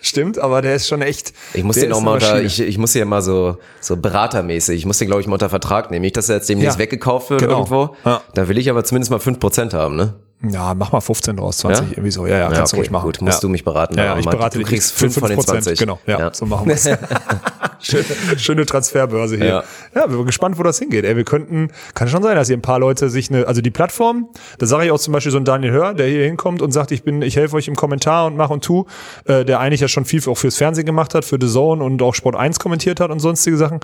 stimmt, 0.00 0.38
aber 0.38 0.62
der 0.62 0.74
ist 0.74 0.88
schon 0.88 1.02
echt. 1.02 1.32
Ich 1.54 1.64
muss 1.64 1.76
den 1.76 1.92
auch 1.92 1.98
ist 1.98 2.04
mal 2.04 2.14
unter, 2.14 2.42
ich, 2.42 2.60
ich 2.60 2.78
muss 2.78 2.94
ja 2.94 3.04
mal 3.04 3.22
so, 3.22 3.58
so 3.80 3.96
beratermäßig, 3.96 4.78
ich 4.78 4.86
muss 4.86 4.98
den 4.98 5.06
glaube 5.08 5.20
ich 5.20 5.26
mal 5.28 5.34
unter 5.34 5.50
Vertrag 5.50 5.90
nehmen. 5.90 6.02
Nicht, 6.02 6.16
dass 6.16 6.28
er 6.28 6.36
jetzt 6.36 6.48
demnächst 6.48 6.76
Ja, 6.76 6.82
weggekauft 6.82 7.30
wird 7.30 7.42
genau. 7.42 7.58
irgendwo. 7.58 7.94
Ja. 8.04 8.22
Da 8.34 8.48
will 8.48 8.58
ich 8.58 8.70
aber 8.70 8.84
zumindest 8.84 9.10
mal 9.10 9.20
5% 9.20 9.74
haben, 9.74 9.96
ne? 9.96 10.14
Ja, 10.48 10.74
mach 10.74 10.90
mal 10.90 11.00
15 11.00 11.36
draus, 11.36 11.58
20, 11.58 11.84
Ja? 11.84 11.90
irgendwie 11.92 12.10
so. 12.10 12.26
Ja, 12.26 12.38
ja, 12.38 12.50
kannst 12.50 12.72
du 12.72 12.76
ruhig 12.78 12.90
machen. 12.90 13.04
Gut, 13.06 13.20
musst 13.20 13.38
ja. 13.38 13.40
du 13.42 13.48
mich 13.48 13.64
beraten. 13.64 13.96
Ja, 13.96 14.04
ja 14.06 14.18
ich 14.18 14.26
berate 14.26 14.58
du 14.58 14.64
dich 14.64 14.68
kriegst 14.68 14.92
für 14.92 15.08
5 15.10 15.18
von 15.20 15.28
den 15.28 15.38
5%, 15.38 15.44
20. 15.44 15.78
Genau, 15.78 16.00
ja, 16.06 16.34
so 16.34 16.46
machen 16.46 16.66
wir's. 16.68 16.88
schöne, 17.80 18.04
schöne 18.38 18.66
Transferbörse 18.66 19.36
hier. 19.36 19.46
Ja. 19.46 19.64
Ja. 19.94 20.08
wir 20.08 20.16
sind 20.16 20.26
gespannt, 20.26 20.58
wo 20.58 20.62
das 20.62 20.78
hingeht. 20.78 21.04
Ey, 21.04 21.16
wir 21.16 21.24
könnten, 21.24 21.68
kann 21.94 22.08
schon 22.08 22.22
sein, 22.22 22.34
dass 22.36 22.48
hier 22.48 22.56
ein 22.56 22.62
paar 22.62 22.78
Leute 22.78 23.08
sich 23.10 23.30
eine, 23.30 23.46
also 23.46 23.60
die 23.60 23.70
Plattform, 23.70 24.28
da 24.58 24.66
sage 24.66 24.86
ich 24.86 24.90
auch 24.90 24.98
zum 24.98 25.12
Beispiel 25.12 25.30
so 25.32 25.38
einen 25.38 25.44
Daniel 25.44 25.72
Hör, 25.72 25.94
der 25.94 26.08
hier 26.08 26.24
hinkommt 26.24 26.62
und 26.62 26.72
sagt, 26.72 26.90
ich 26.90 27.02
bin, 27.04 27.22
ich 27.22 27.36
helfe 27.36 27.56
euch 27.56 27.68
im 27.68 27.76
Kommentar 27.76 28.26
und 28.26 28.36
mach 28.36 28.50
und 28.50 28.64
tu, 28.64 28.86
äh, 29.26 29.44
der 29.44 29.60
eigentlich 29.60 29.80
ja 29.80 29.88
schon 29.88 30.04
viel 30.04 30.22
auch 30.26 30.36
fürs 30.38 30.56
Fernsehen 30.56 30.86
gemacht 30.86 31.14
hat, 31.14 31.24
für 31.24 31.38
The 31.40 31.48
Zone 31.48 31.82
und 31.82 32.00
auch 32.02 32.14
Sport 32.14 32.36
1 32.36 32.58
kommentiert 32.58 33.00
hat 33.00 33.10
und 33.10 33.18
sonstige 33.20 33.56
Sachen, 33.56 33.80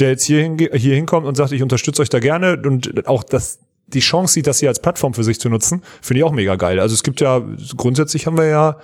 der 0.00 0.10
jetzt 0.10 0.24
hier, 0.24 0.42
hinge- 0.42 0.74
hier 0.76 0.94
hinkommt 0.94 1.26
und 1.26 1.34
sagt, 1.34 1.52
ich 1.52 1.62
unterstütze 1.62 2.02
euch 2.02 2.08
da 2.08 2.20
gerne 2.20 2.60
und 2.64 3.06
auch 3.06 3.22
das, 3.22 3.58
die 3.86 4.00
Chance 4.00 4.34
sieht, 4.34 4.46
das 4.46 4.60
hier 4.60 4.68
als 4.68 4.80
Plattform 4.80 5.14
für 5.14 5.24
sich 5.24 5.38
zu 5.40 5.48
nutzen, 5.48 5.82
finde 6.02 6.18
ich 6.20 6.24
auch 6.24 6.32
mega 6.32 6.56
geil. 6.56 6.80
Also 6.80 6.94
es 6.94 7.02
gibt 7.02 7.20
ja, 7.20 7.42
grundsätzlich 7.76 8.26
haben 8.26 8.36
wir 8.38 8.46
ja, 8.46 8.76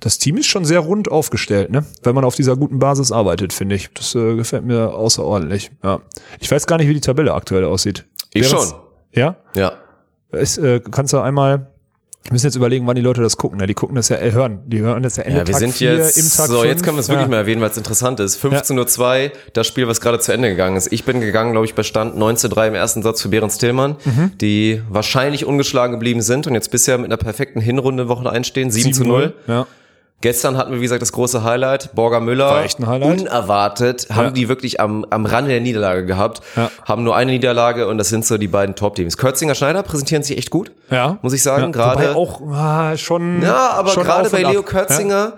das 0.00 0.18
Team 0.18 0.36
ist 0.36 0.46
schon 0.46 0.64
sehr 0.64 0.80
rund 0.80 1.10
aufgestellt, 1.10 1.70
ne? 1.70 1.84
Wenn 2.02 2.14
man 2.14 2.24
auf 2.24 2.34
dieser 2.34 2.56
guten 2.56 2.78
Basis 2.78 3.12
arbeitet, 3.12 3.52
finde 3.52 3.76
ich. 3.76 3.90
Das 3.94 4.14
äh, 4.14 4.34
gefällt 4.36 4.64
mir 4.64 4.94
außerordentlich. 4.94 5.70
Ja. 5.82 6.00
Ich 6.40 6.50
weiß 6.50 6.66
gar 6.66 6.76
nicht, 6.78 6.88
wie 6.88 6.94
die 6.94 7.00
Tabelle 7.00 7.32
aktuell 7.34 7.64
aussieht. 7.64 8.04
Ich 8.34 8.42
Während's- 8.44 8.70
schon. 8.70 8.78
Ja? 9.12 9.36
Ja. 9.54 9.72
Es, 10.32 10.58
äh, 10.58 10.80
kannst 10.90 11.12
du 11.14 11.18
einmal, 11.20 11.70
wir 12.26 12.32
müssen 12.32 12.46
jetzt 12.46 12.56
überlegen, 12.56 12.86
wann 12.86 12.96
die 12.96 13.02
Leute 13.02 13.22
das 13.22 13.36
gucken. 13.36 13.58
Ne? 13.58 13.66
Die 13.66 13.74
gucken 13.74 13.96
das 13.96 14.08
ja, 14.08 14.16
äh, 14.16 14.32
hören. 14.32 14.60
Die 14.66 14.80
hören 14.80 15.02
das 15.02 15.16
ja 15.16 15.22
Ende 15.24 15.38
Ja, 15.40 15.46
wir 15.46 15.52
Tag 15.52 15.60
sind 15.60 15.72
vier, 15.74 15.94
jetzt, 15.96 16.16
im 16.16 16.24
Tag 16.30 16.46
so, 16.48 16.64
jetzt 16.64 16.72
fünf. 16.72 16.82
können 16.84 16.96
wir 16.96 17.00
es 17.00 17.08
wirklich 17.08 17.24
ja. 17.26 17.30
mal 17.30 17.36
erwähnen, 17.38 17.60
weil 17.60 17.70
es 17.70 17.76
interessant 17.76 18.20
ist. 18.20 18.42
15.02 18.44 19.24
Uhr, 19.26 19.32
das 19.52 19.66
Spiel, 19.66 19.86
was 19.88 20.00
gerade 20.00 20.18
zu 20.18 20.32
Ende 20.32 20.48
gegangen 20.48 20.76
ist. 20.76 20.92
Ich 20.92 21.04
bin 21.04 21.20
gegangen, 21.20 21.52
glaube 21.52 21.66
ich, 21.66 21.74
bei 21.74 21.82
Stand 21.82 22.16
19.3 22.16 22.68
im 22.68 22.74
ersten 22.74 23.02
Satz 23.02 23.22
für 23.22 23.28
Behrens 23.28 23.58
Tillmann, 23.58 23.96
Mhm. 24.04 24.32
die 24.40 24.82
wahrscheinlich 24.88 25.44
ungeschlagen 25.44 25.92
geblieben 25.92 26.20
sind 26.22 26.46
und 26.46 26.54
jetzt 26.54 26.70
bisher 26.70 26.98
mit 26.98 27.06
einer 27.06 27.16
perfekten 27.16 27.60
Hinrunde 27.60 28.08
Woche 28.08 28.30
einstehen, 28.30 28.70
7 28.70 28.92
zu 28.92 29.04
0. 29.04 29.34
Ja. 29.46 29.66
Gestern 30.22 30.56
hatten 30.56 30.72
wir, 30.72 30.78
wie 30.78 30.82
gesagt, 30.82 31.02
das 31.02 31.12
große 31.12 31.44
Highlight. 31.44 31.94
Borger 31.94 32.20
Müller. 32.20 32.50
Highlight. 32.54 33.20
Unerwartet 33.20 34.08
haben 34.10 34.26
Ja. 34.26 34.30
die 34.30 34.48
wirklich 34.48 34.80
am, 34.80 35.04
am 35.10 35.26
Rande 35.26 35.50
der 35.50 35.60
Niederlage 35.60 36.06
gehabt. 36.06 36.40
Ja. 36.56 36.70
Haben 36.86 37.04
nur 37.04 37.14
eine 37.14 37.32
Niederlage 37.32 37.86
und 37.86 37.98
das 37.98 38.08
sind 38.08 38.24
so 38.24 38.38
die 38.38 38.48
beiden 38.48 38.74
Top-Teams. 38.74 39.18
Kürzinger 39.18 39.54
Schneider 39.54 39.82
präsentieren 39.82 40.22
sich 40.22 40.38
echt 40.38 40.50
gut. 40.50 40.72
Ja. 40.90 41.18
Muss 41.20 41.34
ich 41.34 41.42
sagen. 41.42 41.64
Ja, 41.64 41.70
Gerade. 41.70 42.16
Auch 42.16 42.40
ah, 42.50 42.96
schon. 42.96 43.42
Ja, 43.42 43.70
aber 43.72 43.94
gerade 43.94 44.30
bei. 44.30 44.42
Leo 44.42 44.62
Kürzinger 44.62 45.34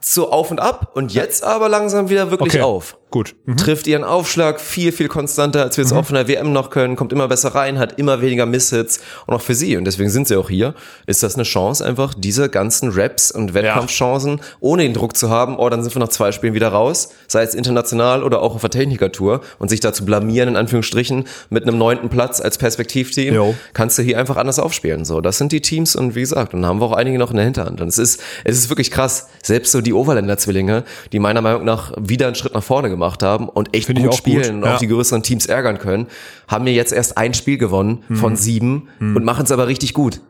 so 0.00 0.32
auf 0.32 0.50
und 0.50 0.58
ab 0.60 0.90
und 0.94 1.14
jetzt 1.14 1.44
aber 1.44 1.68
langsam 1.68 2.08
wieder 2.10 2.30
wirklich 2.30 2.54
Okay. 2.54 2.62
auf. 2.62 2.96
Gut. 3.12 3.34
Mhm. 3.44 3.58
Trifft 3.58 3.86
ihren 3.86 4.04
Aufschlag 4.04 4.58
viel, 4.58 4.90
viel 4.90 5.06
konstanter, 5.06 5.62
als 5.62 5.76
wir 5.76 5.84
es 5.84 5.92
auch 5.92 6.06
von 6.06 6.14
der 6.14 6.28
WM 6.28 6.50
noch 6.54 6.70
können, 6.70 6.96
kommt 6.96 7.12
immer 7.12 7.28
besser 7.28 7.54
rein, 7.54 7.78
hat 7.78 7.98
immer 7.98 8.22
weniger 8.22 8.46
Misshits 8.46 9.00
und 9.26 9.34
auch 9.34 9.42
für 9.42 9.54
sie, 9.54 9.76
und 9.76 9.84
deswegen 9.84 10.08
sind 10.08 10.28
sie 10.28 10.36
auch 10.36 10.48
hier, 10.48 10.74
ist 11.06 11.22
das 11.22 11.34
eine 11.34 11.44
Chance, 11.44 11.84
einfach 11.84 12.14
diese 12.16 12.48
ganzen 12.48 12.90
Raps 12.90 13.30
und 13.30 13.52
Wettkampfchancen, 13.52 14.40
ohne 14.60 14.84
den 14.84 14.94
Druck 14.94 15.14
zu 15.14 15.28
haben, 15.28 15.58
oh, 15.58 15.68
dann 15.68 15.82
sind 15.82 15.94
wir 15.94 16.00
nach 16.00 16.08
zwei 16.08 16.32
Spielen 16.32 16.54
wieder 16.54 16.68
raus, 16.68 17.10
sei 17.28 17.42
es 17.42 17.54
international 17.54 18.22
oder 18.22 18.40
auch 18.40 18.54
auf 18.54 18.62
der 18.62 18.70
Technikertour 18.70 19.42
und 19.58 19.68
sich 19.68 19.80
da 19.80 19.92
zu 19.92 20.06
blamieren, 20.06 20.48
in 20.48 20.56
Anführungsstrichen, 20.56 21.24
mit 21.50 21.64
einem 21.64 21.76
neunten 21.76 22.08
Platz 22.08 22.40
als 22.40 22.56
Perspektivteam, 22.56 23.34
Jo. 23.34 23.54
kannst 23.74 23.98
du 23.98 24.02
hier 24.02 24.18
einfach 24.18 24.38
anders 24.38 24.58
aufspielen. 24.58 25.04
So, 25.04 25.20
das 25.20 25.36
sind 25.36 25.52
die 25.52 25.60
Teams 25.60 25.96
und 25.96 26.14
wie 26.14 26.20
gesagt, 26.20 26.54
dann 26.54 26.64
haben 26.64 26.80
wir 26.80 26.86
auch 26.86 26.92
einige 26.92 27.18
noch 27.18 27.30
in 27.30 27.36
der 27.36 27.44
Hinterhand. 27.44 27.82
Und 27.82 27.88
es 27.88 27.98
ist, 27.98 28.22
es 28.44 28.56
ist 28.56 28.70
wirklich 28.70 28.90
krass. 28.90 29.28
Selbst 29.42 29.72
so 29.72 29.82
die 29.82 29.92
Overländer 29.92 30.38
Zwillinge, 30.38 30.84
die 31.12 31.18
meiner 31.18 31.42
Meinung 31.42 31.66
nach 31.66 31.92
wieder 32.00 32.28
einen 32.28 32.36
Schritt 32.36 32.54
nach 32.54 32.64
vorne 32.64 32.88
gemacht 32.88 33.01
haben 33.22 33.48
und 33.48 33.74
echt 33.74 33.86
Finde 33.86 34.00
ich 34.00 34.06
gut 34.06 34.14
auch 34.14 34.18
spielen 34.18 34.42
gut, 34.42 34.50
und 34.52 34.64
ja. 34.64 34.74
auch 34.74 34.78
die 34.78 34.88
größeren 34.88 35.22
Teams 35.22 35.46
ärgern 35.46 35.78
können, 35.78 36.06
haben 36.48 36.64
mir 36.64 36.72
jetzt 36.72 36.92
erst 36.92 37.18
ein 37.18 37.34
Spiel 37.34 37.58
gewonnen 37.58 38.04
Mhm. 38.08 38.16
von 38.16 38.36
sieben 38.36 38.88
und 39.00 39.24
machen 39.24 39.44
es 39.44 39.50
aber 39.52 39.66
richtig 39.68 39.94
gut. 39.94 40.20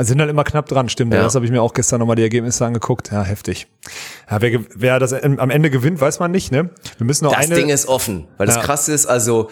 Sind 0.00 0.18
dann 0.18 0.28
immer 0.28 0.44
knapp 0.44 0.66
dran, 0.68 0.90
stimmt. 0.90 1.14
Ja. 1.14 1.22
Das 1.22 1.34
habe 1.34 1.46
ich 1.46 1.50
mir 1.50 1.62
auch 1.62 1.72
gestern 1.72 1.98
nochmal 2.00 2.16
die 2.16 2.22
Ergebnisse 2.22 2.66
angeguckt. 2.66 3.10
Ja, 3.10 3.22
heftig. 3.22 3.68
Ja, 4.30 4.42
wer, 4.42 4.60
wer 4.74 4.98
das 4.98 5.14
am 5.14 5.48
Ende 5.48 5.70
gewinnt, 5.70 5.98
weiß 5.98 6.18
man 6.20 6.30
nicht, 6.30 6.52
ne? 6.52 6.68
Wir 6.98 7.06
müssen 7.06 7.24
noch 7.24 7.32
Das 7.34 7.46
eine. 7.46 7.54
Ding 7.54 7.70
ist 7.70 7.88
offen, 7.88 8.26
weil 8.36 8.46
das 8.46 8.56
Ja. 8.56 8.62
krass 8.62 8.88
ist, 8.90 9.06
also 9.06 9.48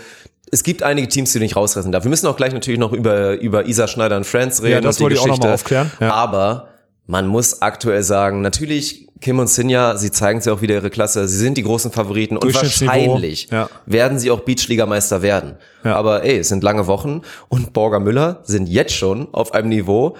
es 0.52 0.62
gibt 0.62 0.82
einige 0.82 1.08
Teams, 1.08 1.32
die 1.32 1.38
du 1.38 1.42
nicht 1.44 1.56
rausreißen 1.56 1.90
darf. 1.90 2.04
Wir 2.04 2.10
müssen 2.10 2.26
auch 2.26 2.36
gleich 2.36 2.52
natürlich 2.52 2.78
noch 2.78 2.92
über, 2.92 3.40
über 3.40 3.66
Isa 3.66 3.88
Schneider 3.88 4.18
und 4.18 4.26
Friends 4.26 4.62
reden. 4.62 4.72
Ja, 4.74 4.80
das 4.82 4.96
und 4.96 4.98
die 4.98 5.02
wollte 5.04 5.14
ich 5.14 5.20
auch 5.22 5.26
noch 5.26 5.34
Geschichte. 5.36 5.46
mal 5.48 5.54
aufklären. 5.54 5.90
Ja. 6.00 6.12
Aber 6.12 6.68
man 7.06 7.26
muss 7.26 7.62
aktuell 7.62 8.02
sagen, 8.02 8.40
natürlich 8.40 9.06
Kim 9.20 9.38
und 9.38 9.48
Sinja, 9.48 9.96
sie 9.96 10.10
zeigen 10.10 10.40
ja 10.44 10.52
auch 10.52 10.60
wieder 10.60 10.74
ihre 10.74 10.90
Klasse. 10.90 11.26
Sie 11.26 11.38
sind 11.38 11.56
die 11.56 11.62
großen 11.62 11.90
Favoriten 11.90 12.36
und 12.36 12.44
wahrscheinlich 12.54 13.48
Ja. 13.50 13.70
werden 13.86 14.18
sie 14.18 14.30
auch 14.30 14.40
Beachligameister 14.40 15.22
werden. 15.22 15.54
Ja. 15.84 15.96
Aber 15.96 16.22
ey, 16.24 16.38
es 16.38 16.48
sind 16.50 16.62
lange 16.62 16.86
Wochen 16.86 17.22
und 17.48 17.72
Borger 17.72 17.98
Müller 18.00 18.40
sind 18.44 18.68
jetzt 18.68 18.92
schon 18.94 19.28
auf 19.32 19.54
einem 19.54 19.70
Niveau, 19.70 20.16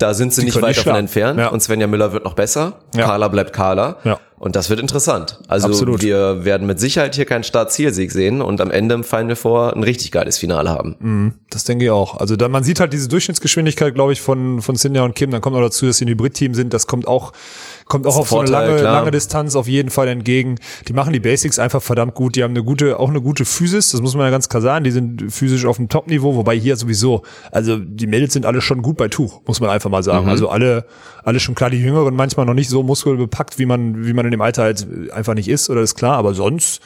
da 0.00 0.14
sind 0.14 0.32
sie 0.32 0.44
nicht 0.44 0.54
können 0.54 0.62
weit 0.62 0.76
nicht 0.76 0.86
davon 0.86 0.98
entfernt. 0.98 1.38
Ja. 1.38 1.48
Und 1.48 1.62
Svenja 1.62 1.86
Müller 1.86 2.12
wird 2.12 2.24
noch 2.24 2.34
besser. 2.34 2.80
Ja. 2.94 3.04
Carla 3.04 3.28
bleibt 3.28 3.52
Carla. 3.52 3.98
Ja. 4.04 4.18
Und 4.38 4.56
das 4.56 4.70
wird 4.70 4.80
interessant. 4.80 5.38
Also 5.48 5.68
Absolut. 5.68 6.00
wir 6.00 6.46
werden 6.46 6.66
mit 6.66 6.80
Sicherheit 6.80 7.14
hier 7.14 7.26
keinen 7.26 7.44
Start-Zielsieg 7.44 8.10
sehen 8.10 8.40
und 8.40 8.62
am 8.62 8.70
Ende 8.70 8.94
im 8.94 9.04
Final 9.04 9.36
Four 9.36 9.76
ein 9.76 9.82
richtig 9.82 10.12
geiles 10.12 10.38
Finale 10.38 10.70
haben. 10.70 11.36
Das 11.50 11.64
denke 11.64 11.84
ich 11.84 11.90
auch. 11.90 12.16
Also 12.16 12.36
da, 12.36 12.48
man 12.48 12.64
sieht 12.64 12.80
halt 12.80 12.94
diese 12.94 13.08
Durchschnittsgeschwindigkeit, 13.08 13.94
glaube 13.94 14.14
ich, 14.14 14.22
von, 14.22 14.62
von 14.62 14.76
Sinja 14.76 15.02
und 15.02 15.14
Kim. 15.14 15.30
Dann 15.30 15.42
kommt 15.42 15.56
noch 15.56 15.62
dazu, 15.62 15.84
dass 15.84 15.98
sie 15.98 16.06
ein 16.06 16.08
Hybrid-Team 16.08 16.54
sind. 16.54 16.72
Das 16.72 16.86
kommt 16.86 17.06
auch, 17.06 17.34
kommt 17.90 18.06
auch 18.06 18.16
auf 18.16 18.28
so 18.28 18.38
eine 18.38 18.48
Vorteil, 18.48 18.68
lange, 18.68 18.80
klar. 18.80 18.92
lange 18.94 19.10
Distanz 19.10 19.56
auf 19.56 19.66
jeden 19.66 19.90
Fall 19.90 20.08
entgegen. 20.08 20.54
Die 20.88 20.92
machen 20.94 21.12
die 21.12 21.20
Basics 21.20 21.58
einfach 21.58 21.82
verdammt 21.82 22.14
gut. 22.14 22.36
Die 22.36 22.42
haben 22.42 22.52
eine 22.52 22.62
gute, 22.62 22.98
auch 22.98 23.10
eine 23.10 23.20
gute 23.20 23.44
Physis. 23.44 23.90
Das 23.90 24.00
muss 24.00 24.14
man 24.14 24.24
ja 24.24 24.30
ganz 24.30 24.48
klar 24.48 24.62
sagen. 24.62 24.84
Die 24.84 24.92
sind 24.92 25.30
physisch 25.30 25.66
auf 25.66 25.76
dem 25.76 25.88
Top-Niveau, 25.88 26.36
wobei 26.36 26.56
hier 26.56 26.76
sowieso, 26.76 27.22
also 27.50 27.76
die 27.76 28.06
Mädels 28.06 28.32
sind 28.32 28.46
alle 28.46 28.60
schon 28.62 28.80
gut 28.80 28.96
bei 28.96 29.08
Tuch, 29.08 29.42
muss 29.44 29.60
man 29.60 29.68
einfach 29.68 29.90
mal 29.90 30.02
sagen. 30.02 30.28
Also 30.28 30.48
alle, 30.48 30.86
alle 31.24 31.40
schon 31.40 31.54
klar, 31.54 31.68
die 31.68 31.78
Jüngeren 31.78 32.14
manchmal 32.14 32.46
noch 32.46 32.54
nicht 32.54 32.70
so 32.70 32.82
muskelbepackt, 32.82 33.58
wie 33.58 33.66
man, 33.66 34.06
wie 34.06 34.12
man 34.12 34.24
in 34.24 34.30
dem 34.30 34.40
Alter 34.40 34.62
halt 34.62 34.86
einfach 35.12 35.34
nicht 35.34 35.48
ist, 35.48 35.68
oder 35.68 35.80
ist 35.80 35.96
klar, 35.96 36.16
aber 36.16 36.32
sonst 36.32 36.80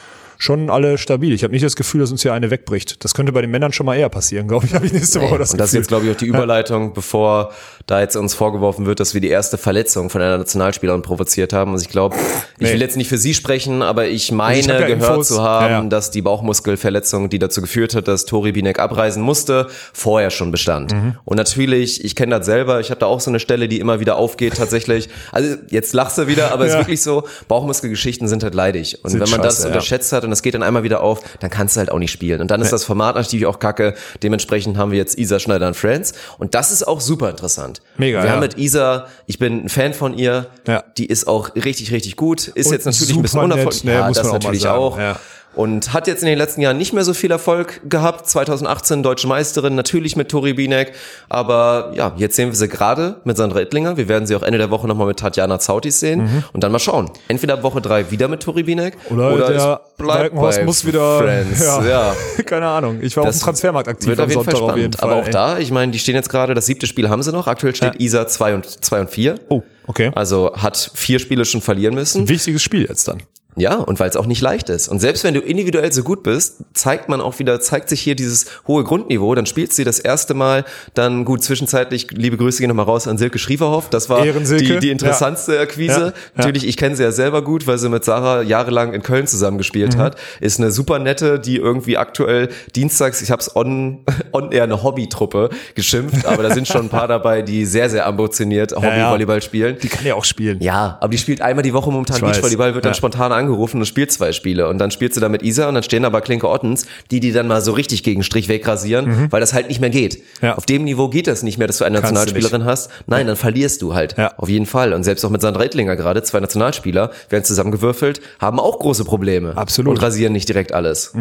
schon 0.45 0.71
alle 0.71 0.99
stabil. 0.99 1.33
Ich 1.33 1.43
habe 1.43 1.53
nicht 1.53 1.65
das 1.65 1.75
Gefühl, 1.77 2.01
dass 2.03 2.11
uns 2.13 2.23
hier 2.23 2.33
eine 2.35 2.51
wegbricht. 2.51 3.03
Das 3.05 3.15
könnte 3.15 3.33
bei 3.33 3.41
den 3.41 3.51
Männern 3.51 3.73
schon 3.73 3.87
mal 3.87 3.97
eher 3.97 4.09
passieren, 4.09 4.47
glaube 4.47 4.67
ich, 4.67 4.75
habe 4.75 4.87
ich 4.87 4.93
nächste 4.93 5.21
Woche 5.23 5.39
das 5.39 5.53
und 5.53 5.59
das 5.59 5.69
ist 5.71 5.75
jetzt, 5.75 5.89
glaube 5.89 6.07
ich, 6.07 6.13
auch 6.13 6.17
die 6.17 6.27
Überleitung, 6.35 6.93
bevor 6.93 7.53
da 7.87 8.01
jetzt 8.01 8.17
uns 8.17 8.35
vorgeworfen 8.35 8.87
wird, 8.87 9.01
dass 9.01 9.15
wir 9.15 9.21
die 9.21 9.29
erste 9.29 9.59
Verletzung 9.59 10.11
von 10.11 10.21
einer 10.23 10.39
Nationalspielerin 10.39 11.03
provoziert 11.03 11.53
haben. 11.53 11.73
Also 11.73 11.83
ich 11.85 11.91
glaube, 11.91 12.17
ich 12.59 12.69
Nee. 12.69 12.75
will 12.75 12.81
jetzt 12.81 12.97
nicht 12.97 13.09
für 13.09 13.19
sie 13.19 13.35
sprechen, 13.35 13.83
aber 13.83 14.07
ich 14.07 14.31
meine 14.33 14.59
ich 14.61 14.67
gehört 14.67 14.89
Infos. 14.91 15.29
zu 15.29 15.43
haben, 15.43 15.65
Ja, 15.65 15.83
ja. 15.83 15.89
dass 15.89 16.11
die 16.11 16.23
Bauchmuskelverletzung, 16.23 17.29
die 17.31 17.39
dazu 17.39 17.61
geführt 17.61 17.95
hat, 17.95 18.09
dass 18.09 18.25
Tori 18.27 18.53
Binek 18.53 18.79
abreisen 18.79 19.23
musste, 19.23 19.67
vorher 19.93 20.31
schon 20.31 20.51
bestand. 20.51 20.93
Mhm. 20.93 21.17
Und 21.25 21.37
natürlich, 21.37 22.05
ich 22.05 22.15
kenne 22.17 22.37
das 22.39 22.47
selber, 22.47 22.81
ich 22.81 22.91
habe 22.91 23.01
da 23.01 23.07
auch 23.07 23.21
so 23.21 23.31
eine 23.31 23.41
Stelle, 23.41 23.69
die 23.69 23.81
immer 23.81 24.01
wieder 24.01 24.17
aufgeht 24.17 24.55
tatsächlich. 24.57 25.09
Also 25.33 25.57
jetzt 25.71 25.93
lachst 25.95 26.19
du 26.19 26.27
wieder, 26.27 26.53
aber 26.53 26.65
es 26.67 26.73
Ja. 26.73 26.79
ist 26.81 26.87
wirklich 26.87 27.03
so, 27.03 27.25
Bauchmuskelgeschichten 27.49 28.29
sind 28.29 28.43
halt 28.43 28.55
leidig. 28.55 28.99
Und 29.03 29.11
Sind 29.11 29.21
wenn 29.21 29.31
man 29.31 29.43
das 29.43 29.57
scheiße, 29.57 29.63
ja. 29.69 29.75
unterschätzt 29.75 30.13
hat 30.13 30.25
und 30.25 30.31
das 30.35 30.42
geht 30.42 30.55
dann 30.55 30.62
einmal 30.62 30.83
wieder 30.83 31.01
auf, 31.01 31.20
dann 31.40 31.49
kannst 31.51 31.77
du 31.77 31.79
halt 31.79 31.90
auch 31.90 31.99
nicht 31.99 32.11
spielen. 32.11 32.40
Und 32.40 32.51
dann 32.51 32.61
ist 32.61 32.73
das 32.73 32.85
Format 32.85 33.14
natürlich 33.14 33.47
auch 33.47 33.59
kacke. 33.59 33.94
Dementsprechend 34.23 34.77
haben 34.77 34.90
wir 34.90 34.98
jetzt 34.98 35.17
Isa 35.17 35.38
Schneider 35.38 35.69
und 35.69 35.77
Friends. 35.77 36.13
Und 36.38 36.54
das 36.54 36.73
ist 36.73 36.87
auch 36.87 37.00
super 37.00 37.31
interessant. 37.31 37.81
Mega, 37.96 38.19
Wir 38.21 38.27
ja. 38.27 38.33
haben 38.33 38.40
mit 38.40 38.59
Isa, 38.59 39.06
ich 39.27 39.38
bin 39.38 39.65
ein 39.65 39.69
Fan 39.69 39.94
von 39.94 40.13
ihr. 40.19 40.46
Ja. 40.67 40.83
Die 40.98 41.06
ist 41.06 41.27
auch 41.29 41.54
richtig, 41.54 41.92
richtig 41.92 42.17
gut. 42.17 42.48
Ist 42.48 42.67
Und 42.67 42.73
jetzt 42.73 42.85
natürlich 42.87 43.15
ein 43.17 43.23
bisschen 43.23 43.40
unerfolgreich. 43.40 43.85
ne, 43.85 43.92
ja, 43.92 44.11
das 44.11 44.33
natürlich 44.33 44.67
auch. 44.67 44.98
ja. 44.98 45.17
Und 45.55 45.92
hat 45.92 46.07
jetzt 46.07 46.23
in 46.23 46.29
den 46.29 46.38
letzten 46.38 46.61
Jahren 46.61 46.79
nicht 46.79 46.92
mehr 46.92 47.05
so 47.05 47.15
viel 47.15 47.31
Erfolg 47.31 47.81
gehabt. 47.88 48.29
2018 48.29 49.02
Deutsche 49.02 49.27
Meisterin, 49.29 49.75
natürlich 49.75 50.17
mit 50.17 50.29
Tori 50.31 50.55
Binek. 50.55 50.92
Aber 51.29 51.92
ja, 51.94 52.13
jetzt 52.17 52.37
sehen 52.37 52.48
wir 52.48 52.57
sie 52.57 52.69
gerade 52.69 53.21
mit 53.25 53.37
Sandra 53.37 53.61
Ittlinger. 53.61 53.96
Wir 53.96 54.09
werden 54.09 54.27
sie 54.27 54.35
auch 54.37 54.42
Ende 54.42 54.59
der 54.59 54.71
Woche 54.71 54.88
nochmal 54.88 55.07
mit 55.07 55.19
Tatjana 55.19 55.59
Zautis 55.59 56.00
sehen. 56.00 56.44
Und 56.52 56.65
dann 56.65 56.73
mal 56.73 56.79
schauen. 56.79 57.11
Entweder 57.29 57.63
Woche 57.63 57.81
drei 57.81 58.11
wieder 58.11 58.29
mit 58.29 58.42
Tori 58.42 58.65
Binek. 58.65 58.96
Mhm. 59.11 59.19
Oder, 59.19 59.46
der 59.46 59.57
es 59.57 59.96
bleibt 59.96 60.19
Balkenhorst 60.21 60.59
bei 60.59 60.65
muss 60.65 60.85
wieder, 60.87 61.19
Friends. 61.19 61.65
ja. 61.65 62.15
keine 62.46 62.67
Ahnung. 62.67 62.98
Ich 63.02 63.17
war 63.17 63.23
auf 63.23 63.29
Das 63.29 63.38
dem 63.38 63.44
Transfermarkt 63.44 63.88
aktiv 63.88 64.09
Wird 64.09 64.19
am 64.19 64.25
auf 64.25 64.31
jeden 64.31 64.44
Sonntag 64.44 64.59
Fall 64.59 64.71
auf 64.71 64.77
jeden 64.77 64.92
spannend. 64.92 65.00
Fall. 65.00 65.11
Aber 65.11 65.21
auch 65.23 65.27
ey. 65.27 65.55
da, 65.55 65.59
ich 65.59 65.71
meine, 65.71 65.92
die 65.92 65.98
stehen 65.98 66.15
jetzt 66.15 66.29
gerade, 66.29 66.55
das 66.55 66.67
siebte 66.67 66.87
Spiel 66.87 67.09
haben 67.09 67.23
sie 67.23 67.33
noch. 67.33 67.46
Aktuell 67.46 67.75
steht 67.75 68.00
Isa 68.00 68.27
2 68.27 68.55
und, 68.55 68.85
2 68.85 69.00
und 69.00 69.11
4. 69.11 69.35
Oh, 69.48 69.63
okay. 69.87 70.11
Also 70.15 70.52
hat 70.57 70.90
vier 70.94 71.19
Spiele 71.19 71.44
schon 71.44 71.61
verlieren 71.61 71.94
müssen. 71.94 72.29
Wichtiges 72.29 72.63
Spiel 72.63 72.87
jetzt 72.88 73.09
dann. 73.09 73.23
Ja, 73.57 73.77
und 73.77 74.00
weil 74.00 74.09
es 74.11 74.17
auch 74.17 74.27
nicht 74.27 74.40
leicht 74.40 74.69
ist. 74.69 74.88
Und 74.88 74.98
selbst 75.00 75.23
wenn 75.25 75.35
du 75.35 75.40
individuell 75.40 75.92
so 75.92 76.02
gut 76.02 76.23
bist, 76.23 76.57
zeigt 76.75 77.09
man 77.09 77.21
auch 77.21 77.38
wieder, 77.38 77.61
zeigt 77.61 77.88
sich 77.88 78.00
hier 78.00 78.17
dieses 78.17 78.46
hohe 78.67 78.83
Grundniveau. 78.85 79.35
Dann 79.35 79.46
spielst 79.46 79.79
du 79.79 79.85
das 79.85 79.98
erste 80.00 80.35
Mal, 80.35 80.65
dann 80.94 81.25
gut 81.25 81.42
zwischenzeitlich, 81.44 82.09
liebe 82.11 82.37
Grüße 82.37 82.59
gehen 82.61 82.69
nochmal 82.69 82.87
raus 82.87 83.07
an 83.07 83.17
Silke 83.19 83.38
Schrieverhoff. 83.38 83.90
Das 83.90 84.11
war 84.11 84.23
die, 84.25 84.79
die 84.81 84.90
interessantste 84.90 85.59
Akquise. 85.61 86.00
Ja, 86.00 86.07
ja. 86.07 86.13
Natürlich, 86.35 86.67
ich 86.67 86.77
kenne 86.77 86.96
sie 86.96 87.02
ja 87.05 87.13
selber 87.13 87.42
gut, 87.42 87.67
weil 87.67 87.79
sie 87.79 87.88
mit 87.88 88.05
Sarah 88.05 88.42
jahrelang 88.42 88.92
in 88.92 89.02
Köln 89.02 89.27
zusammengespielt 89.27 89.94
Mhm. 89.94 90.00
hat. 90.00 90.17
Ist 90.40 90.59
eine 90.59 90.71
super 90.71 90.98
nette, 90.98 91.38
die 91.38 91.57
irgendwie 91.57 91.96
aktuell 91.96 92.48
dienstags, 92.75 93.23
ich 93.23 93.31
hab's 93.31 93.55
on, 93.55 94.00
on 94.33 94.50
eher 94.52 94.65
eine 94.65 94.83
Hobbytruppe 94.83 95.50
geschimpft, 95.75 96.27
aber 96.27 96.42
da 96.42 96.52
sind 96.55 96.67
schon 96.69 96.87
ein 96.87 96.88
paar 96.88 97.07
dabei, 97.09 97.42
die 97.42 97.67
sehr, 97.67 97.88
sehr 97.90 98.07
ambitioniert 98.07 98.73
Hobbyvolleyball 98.75 99.42
spielen. 99.42 99.77
Die 99.83 99.88
kann 99.88 100.05
ja 100.07 100.15
auch 100.15 100.25
spielen. 100.25 100.61
Ja, 100.61 100.98
aber 101.00 101.11
die 101.11 101.19
spielt 101.19 101.40
einmal 101.40 101.63
die 101.63 101.73
Woche 101.73 101.90
momentan. 101.90 102.21
Beachvolleyball, 102.21 102.75
wird 102.75 102.85
dann 102.85 102.90
Ja. 102.92 102.96
spontan 102.96 103.33
angerufen 103.45 103.79
und 103.79 103.87
spielt 103.87 104.11
zwei 104.13 104.33
Spiele. 104.33 104.69
Und 104.69 104.79
dann 104.79 104.90
spielt 104.90 105.15
sie 105.15 105.21
da 105.21 105.29
mit 105.29 105.42
Isa 105.42 105.69
und 105.69 105.75
dann 105.75 105.83
stehen 105.83 106.05
aber 106.05 106.21
Klinke 106.21 106.49
Ottens, 106.49 106.87
die 107.11 107.21
die 107.21 107.33
dann 107.33 107.47
mal 107.47 107.61
so 107.61 107.73
richtig 107.73 108.03
gegen 108.03 108.23
Strich 108.23 108.49
wegrasieren, 108.49 109.29
weil 109.31 109.40
das 109.40 109.53
halt 109.55 109.69
nicht 109.69 109.81
mehr 109.81 109.90
geht. 109.90 110.19
Mhm. 110.40 110.47
Ja. 110.47 110.55
Auf 110.57 110.67
dem 110.67 110.85
Niveau 110.85 111.09
geht 111.09 111.27
das 111.27 111.42
nicht 111.42 111.59
mehr, 111.59 111.67
dass 111.67 111.79
du 111.79 111.85
eine 111.85 112.01
Kannst 112.01 112.11
du 112.11 112.15
Nationalspielerin 112.15 112.65
hast. 112.65 112.90
Nein, 113.07 113.27
dann 113.27 113.37
verlierst 113.37 113.83
du 113.83 113.95
halt. 113.95 114.17
Ja. 114.17 114.35
Auf 114.37 114.49
jeden 114.49 114.67
Fall. 114.67 114.92
Und 114.92 115.05
selbst 115.05 115.25
auch 115.25 115.31
mit 115.31 115.40
Sandra 115.40 115.65
Ettlinger 115.65 115.97
gerade, 115.97 116.23
zwei 116.23 116.40
Nationalspieler, 116.40 117.11
werden 117.29 117.45
zusammengewürfelt, 117.45 118.21
haben 118.38 118.59
auch 118.59 118.79
große 118.79 119.05
Probleme. 119.05 119.57
Absolut. 119.57 119.90
Und 119.92 120.03
rasieren 120.03 120.33
nicht 120.33 120.49
direkt 120.49 120.73
alles. 120.73 121.13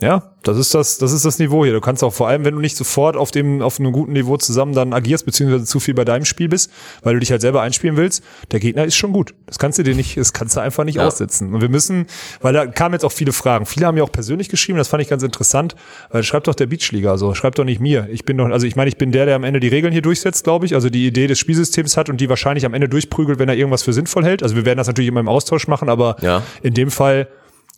Ja, 0.00 0.30
das 0.44 0.56
ist 0.58 0.74
das, 0.76 0.98
das 0.98 1.12
ist 1.12 1.24
das 1.24 1.40
Niveau 1.40 1.64
hier. 1.64 1.74
Du 1.74 1.80
kannst 1.80 2.04
auch 2.04 2.12
vor 2.14 2.28
allem, 2.28 2.44
wenn 2.44 2.54
du 2.54 2.60
nicht 2.60 2.76
sofort 2.76 3.16
auf 3.16 3.32
dem, 3.32 3.62
auf 3.62 3.80
einem 3.80 3.90
guten 3.90 4.12
Niveau 4.12 4.36
zusammen 4.36 4.72
dann 4.72 4.92
agierst, 4.92 5.26
beziehungsweise 5.26 5.64
zu 5.64 5.80
viel 5.80 5.94
bei 5.94 6.04
deinem 6.04 6.24
Spiel 6.24 6.48
bist, 6.48 6.70
weil 7.02 7.14
du 7.14 7.20
dich 7.20 7.32
halt 7.32 7.40
selber 7.40 7.62
einspielen 7.62 7.96
willst, 7.96 8.22
der 8.52 8.60
Gegner 8.60 8.84
ist 8.84 8.94
schon 8.94 9.12
gut. 9.12 9.34
Das 9.46 9.58
kannst 9.58 9.76
du 9.80 9.82
dir 9.82 9.96
nicht, 9.96 10.16
das 10.16 10.32
kannst 10.32 10.54
du 10.56 10.60
einfach 10.60 10.84
nicht 10.84 10.96
Ja. 10.96 11.06
aussitzen. 11.08 11.52
Und 11.52 11.62
wir 11.62 11.67
müssen, 11.68 12.06
weil 12.40 12.52
da 12.52 12.66
kamen 12.66 12.94
jetzt 12.94 13.04
auch 13.04 13.12
viele 13.12 13.32
Fragen. 13.32 13.66
Viele 13.66 13.86
haben 13.86 13.96
ja 13.96 14.02
auch 14.02 14.12
persönlich 14.12 14.48
geschrieben, 14.48 14.78
das 14.78 14.88
fand 14.88 15.02
ich 15.02 15.08
ganz 15.08 15.22
interessant, 15.22 15.74
weil 16.10 16.22
schreibt 16.22 16.46
doch 16.48 16.54
der 16.54 16.66
Beachliga 16.66 17.16
so, 17.16 17.34
schreibt 17.34 17.58
doch 17.58 17.64
nicht 17.64 17.80
mir. 17.80 18.08
Ich 18.10 18.24
bin 18.24 18.36
doch, 18.38 18.46
also 18.50 18.66
ich 18.66 18.76
meine, 18.76 18.88
ich 18.88 18.96
bin 18.96 19.12
der, 19.12 19.26
der 19.26 19.36
am 19.36 19.44
Ende 19.44 19.60
die 19.60 19.68
Regeln 19.68 19.92
hier 19.92 20.02
durchsetzt, 20.02 20.44
glaube 20.44 20.66
ich, 20.66 20.74
also 20.74 20.90
die 20.90 21.06
Idee 21.06 21.26
des 21.26 21.38
Spielsystems 21.38 21.96
hat 21.96 22.08
und 22.08 22.20
die 22.20 22.28
wahrscheinlich 22.28 22.64
am 22.66 22.74
Ende 22.74 22.88
durchprügelt, 22.88 23.38
wenn 23.38 23.48
er 23.48 23.56
irgendwas 23.56 23.82
für 23.82 23.92
sinnvoll 23.92 24.24
hält. 24.24 24.42
Also 24.42 24.56
wir 24.56 24.64
werden 24.64 24.78
das 24.78 24.86
natürlich 24.86 25.08
immer 25.08 25.20
im 25.20 25.28
Austausch 25.28 25.68
machen, 25.68 25.88
aber 25.88 26.16
Ja. 26.20 26.42
in 26.62 26.74
dem 26.74 26.90
Fall, 26.90 27.28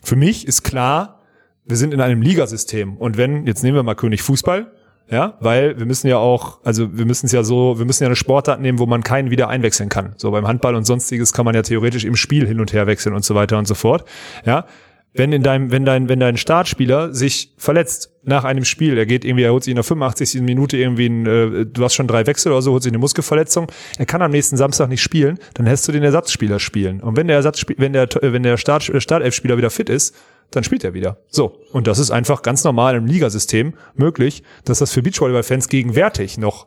für 0.03 0.17
mich 0.17 0.47
ist 0.49 0.63
klar, 0.63 1.21
wir 1.67 1.77
sind 1.77 1.93
in 1.95 2.01
einem 2.01 2.23
Ligasystem. 2.23 2.97
Und 2.97 3.17
wenn, 3.17 3.47
jetzt 3.47 3.63
nehmen 3.63 3.77
wir 3.77 3.83
mal 3.83 3.95
König 3.95 4.23
Fußball, 4.23 4.73
ja, 5.11 5.35
weil 5.41 5.79
wir 5.79 5.87
müssen 5.87 6.07
ja 6.07 6.19
auch, 6.19 6.59
also 6.65 6.97
wir 6.97 7.05
müssen 7.05 7.27
es 7.27 7.33
ja 7.33 7.43
so, 7.43 7.79
wir 7.79 7.85
müssen 7.85 8.05
ja 8.05 8.09
eine 8.09 8.17
Sportart 8.17 8.61
nehmen, 8.61 8.79
wo 8.79 8.87
man 8.87 9.03
keinen 9.03 9.31
wieder 9.31 9.49
einwechseln 9.49 9.89
kann. 9.89 10.15
So 10.17 10.31
beim 10.31 10.47
Handball 10.47 10.75
und 10.77 10.85
sonstiges 10.85 11.33
kann 11.33 11.45
man 11.45 11.55
ja 11.55 11.63
theoretisch 11.63 12.05
im 12.05 12.17
Spiel 12.17 12.47
hin 12.47 12.61
und 12.61 12.73
her 12.73 12.87
wechseln 12.87 13.15
und 13.15 13.25
so 13.25 13.35
weiter 13.35 13.59
und 13.59 13.67
so 13.67 13.75
fort. 13.75 14.05
Ja. 14.45 14.67
Wenn 15.13 15.33
in 15.33 15.43
deinem, 15.43 15.73
wenn 15.73 15.85
dein, 15.85 16.09
wenn 16.09 16.21
dein 16.21 16.37
Startspieler 16.37 17.13
sich 17.13 17.53
verletzt 17.57 18.13
nach 18.23 18.45
einem 18.45 18.65
Spiel, 18.65 18.97
er 18.97 19.07
geht 19.07 19.25
irgendwie, 19.25 19.43
er 19.43 19.53
holt 19.53 19.65
sich 19.65 19.73
in 19.73 19.77
der 19.77 19.85
85. 19.85 20.43
Minute 20.43 20.77
irgendwie 20.77 21.07
ein, 21.07 21.27
äh, 21.27 21.67
du 21.67 21.83
hast 21.83 21.95
schon 21.95 22.07
drei 22.07 22.27
Wechsel 22.27 22.53
oder 22.53 22.63
so, 22.63 22.73
holt 22.73 22.83
sich 22.83 22.93
eine 22.93 22.99
Muskelverletzung, 22.99 23.71
er 23.99 24.07
kann 24.07 24.23
am 24.23 24.31
nächsten 24.31 24.57
Samstag 24.57 24.89
nicht 24.89 25.03
spielen, 25.03 25.39
dann 25.55 25.67
lässt 25.67 25.89
du 25.89 25.93
den 25.93 26.05
Ersatzspieler 26.05 26.61
spielen. 26.61 27.01
Und 27.01 27.17
wenn 27.17 27.27
der 27.27 27.37
Ersatzspiel, 27.37 27.77
wenn 27.79 27.93
der, 27.93 28.09
wenn 28.21 28.45
der 28.45 28.57
Start, 28.57 28.85
Startelfspieler 28.85 29.57
wieder 29.57 29.71
fit 29.71 29.89
ist, 29.89 30.15
dann 30.51 30.65
spielt 30.65 30.85
er 30.85 30.95
wieder. 30.95 31.19
So. 31.29 31.61
Und 31.73 31.87
das 31.87 31.99
ist 31.99 32.11
einfach 32.11 32.43
ganz 32.43 32.65
normal 32.65 32.97
im 32.97 33.07
Ligasystem 33.07 33.75
möglich, 33.95 34.43
dass 34.65 34.81
das 34.81 34.93
für 34.93 35.03
Beachvolleyball-Fans 35.03 35.69
gegenwärtig 35.69 36.39
noch 36.39 36.67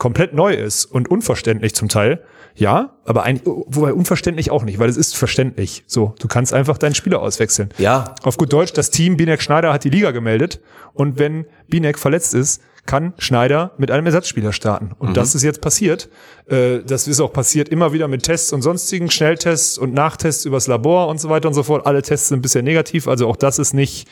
komplett 0.00 0.32
neu 0.34 0.54
ist 0.54 0.86
und 0.86 1.08
unverständlich 1.08 1.74
zum 1.76 1.88
Teil. 1.88 2.24
Ja, 2.56 2.96
aber 3.04 3.22
ein, 3.22 3.40
wobei 3.44 3.92
unverständlich 3.92 4.50
auch 4.50 4.64
nicht, 4.64 4.80
weil 4.80 4.88
es 4.88 4.96
ist 4.96 5.16
verständlich. 5.16 5.84
So, 5.86 6.14
du 6.18 6.26
kannst 6.26 6.52
einfach 6.52 6.78
deinen 6.78 6.96
Spieler 6.96 7.22
auswechseln. 7.22 7.68
Ja. 7.78 8.16
Auf 8.24 8.36
gut 8.36 8.52
Deutsch, 8.52 8.72
das 8.72 8.90
Team 8.90 9.16
Binek 9.16 9.40
Schneider 9.40 9.72
hat 9.72 9.84
die 9.84 9.90
Liga 9.90 10.10
gemeldet 10.10 10.60
und 10.94 11.20
wenn 11.20 11.46
Binek 11.68 11.98
verletzt 11.98 12.34
ist, 12.34 12.60
kann 12.86 13.12
Schneider 13.18 13.72
mit 13.76 13.90
einem 13.90 14.06
Ersatzspieler 14.06 14.52
starten. 14.52 14.92
Und 14.98 15.16
das 15.16 15.34
ist 15.34 15.42
jetzt 15.42 15.60
passiert. 15.60 16.08
Äh, 16.46 16.78
das 16.84 17.06
ist 17.06 17.20
auch 17.20 17.32
passiert 17.32 17.68
immer 17.68 17.92
wieder 17.92 18.08
mit 18.08 18.22
Tests 18.22 18.52
und 18.54 18.62
sonstigen 18.62 19.10
Schnelltests 19.10 19.76
und 19.76 19.92
Nachtests 19.92 20.46
übers 20.46 20.66
Labor 20.66 21.08
und 21.08 21.20
so 21.20 21.28
weiter 21.28 21.46
und 21.46 21.54
so 21.54 21.62
fort. 21.62 21.86
Alle 21.86 22.00
Tests 22.00 22.28
sind 22.28 22.40
bisher 22.40 22.62
negativ, 22.62 23.06
also 23.06 23.28
auch 23.28 23.36
das 23.36 23.58
ist 23.58 23.74
nicht, 23.74 24.08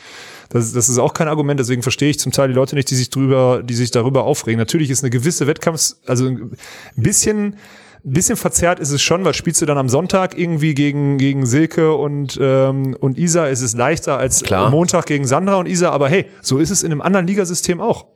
das, 0.49 0.73
das 0.73 0.89
ist 0.89 0.97
auch 0.97 1.13
kein 1.13 1.27
Argument, 1.27 1.59
deswegen 1.59 1.83
verstehe 1.83 2.09
ich 2.09 2.19
zum 2.19 2.31
Teil 2.31 2.49
die 2.49 2.53
Leute 2.55 2.75
nicht, 2.75 2.89
die 2.89 2.95
sich 2.95 3.09
drüber, 3.09 3.61
die 3.63 3.75
sich 3.75 3.91
darüber 3.91 4.23
aufregen. 4.23 4.57
Natürlich 4.57 4.89
ist 4.89 5.03
eine 5.03 5.11
gewisse 5.11 5.47
Wettkampfs, 5.47 6.01
also 6.07 6.25
ein 6.25 6.57
bisschen, 6.95 7.55
bisschen 8.03 8.35
verzerrt 8.35 8.79
ist 8.79 8.91
es 8.91 9.01
schon, 9.01 9.23
weil 9.25 9.35
spielst 9.35 9.61
du 9.61 9.67
dann 9.67 9.77
am 9.77 9.89
Sonntag 9.89 10.37
irgendwie 10.37 10.73
gegen, 10.73 11.19
gegen 11.19 11.45
Silke 11.45 11.93
und, 11.93 12.39
ähm, 12.41 12.95
und 12.99 13.17
Isa, 13.17 13.47
ist 13.47 13.61
es 13.61 13.75
leichter 13.75 14.17
als 14.17 14.41
Klar. 14.41 14.71
Montag 14.71 15.05
gegen 15.05 15.27
Sandra 15.27 15.57
und 15.57 15.67
Isa, 15.67 15.91
aber 15.91 16.09
hey, 16.09 16.25
so 16.41 16.57
ist 16.57 16.71
es 16.71 16.81
in 16.81 16.91
einem 16.91 17.01
anderen 17.01 17.27
Ligasystem 17.27 17.79
auch. 17.79 18.07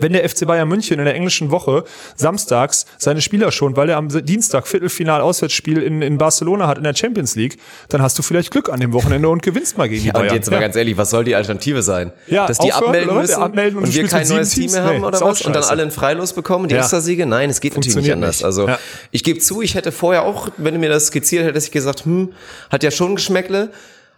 Wenn 0.00 0.12
der 0.12 0.28
FC 0.28 0.46
Bayern 0.46 0.68
München 0.68 1.00
in 1.00 1.04
der 1.06 1.14
englischen 1.16 1.50
Woche 1.50 1.82
samstags 2.14 2.86
seine 2.98 3.20
Spieler 3.20 3.50
schon, 3.50 3.76
weil 3.76 3.88
er 3.88 3.96
am 3.96 4.08
Dienstag 4.08 4.68
Viertelfinal 4.68 5.20
Auswärtsspiel 5.20 5.82
in, 5.82 6.02
in 6.02 6.18
Barcelona 6.18 6.68
hat 6.68 6.78
in 6.78 6.84
der 6.84 6.94
Champions 6.94 7.34
League, 7.34 7.58
dann 7.88 8.00
hast 8.00 8.16
du 8.16 8.22
vielleicht 8.22 8.52
Glück 8.52 8.68
an 8.68 8.78
dem 8.78 8.92
Wochenende 8.92 9.28
und 9.28 9.42
gewinnst 9.42 9.76
mal 9.76 9.88
gegen 9.88 10.02
die 10.02 10.06
Ja, 10.08 10.12
Bayern. 10.12 10.28
und 10.28 10.34
jetzt 10.36 10.50
mal 10.52 10.60
ganz 10.60 10.76
ehrlich, 10.76 10.96
was 10.96 11.10
soll 11.10 11.24
die 11.24 11.34
Alternative 11.34 11.82
sein? 11.82 12.12
Ja, 12.28 12.46
Dass 12.46 12.58
die 12.58 12.72
aufhören, 12.72 12.90
abmelden 12.94 13.16
müssen 13.16 13.42
Abmelden 13.42 13.78
und 13.78 13.84
und, 13.86 13.94
wir 13.94 14.06
kein 14.06 14.28
neues 14.28 14.50
Team 14.50 14.70
mehr 14.70 14.84
haben 14.84 15.00
Nee, 15.00 15.04
oder 15.04 15.20
was? 15.20 15.42
Und 15.42 15.56
dann 15.56 15.64
alle 15.64 15.82
in 15.82 15.90
Freilos 15.90 16.32
bekommen, 16.32 16.68
die 16.68 16.74
Ja. 16.76 16.82
Extrasiege? 16.82 17.26
Nein, 17.26 17.50
es 17.50 17.60
geht 17.60 17.74
natürlich 17.74 17.96
nicht 17.96 18.12
anders. 18.12 18.44
Also 18.44 18.68
Ja. 18.68 18.78
ich 19.10 19.24
gebe 19.24 19.40
zu, 19.40 19.62
ich 19.62 19.74
hätte 19.74 19.90
vorher 19.90 20.22
auch, 20.22 20.48
wenn 20.58 20.74
du 20.74 20.80
mir 20.80 20.90
das 20.90 21.08
skizziert 21.08 21.44
hättest, 21.44 21.66
ich 21.68 21.72
gesagt, 21.72 22.04
hm, 22.04 22.32
hat 22.70 22.84
ja 22.84 22.92
schon 22.92 23.16
Geschmäckle. 23.16 23.72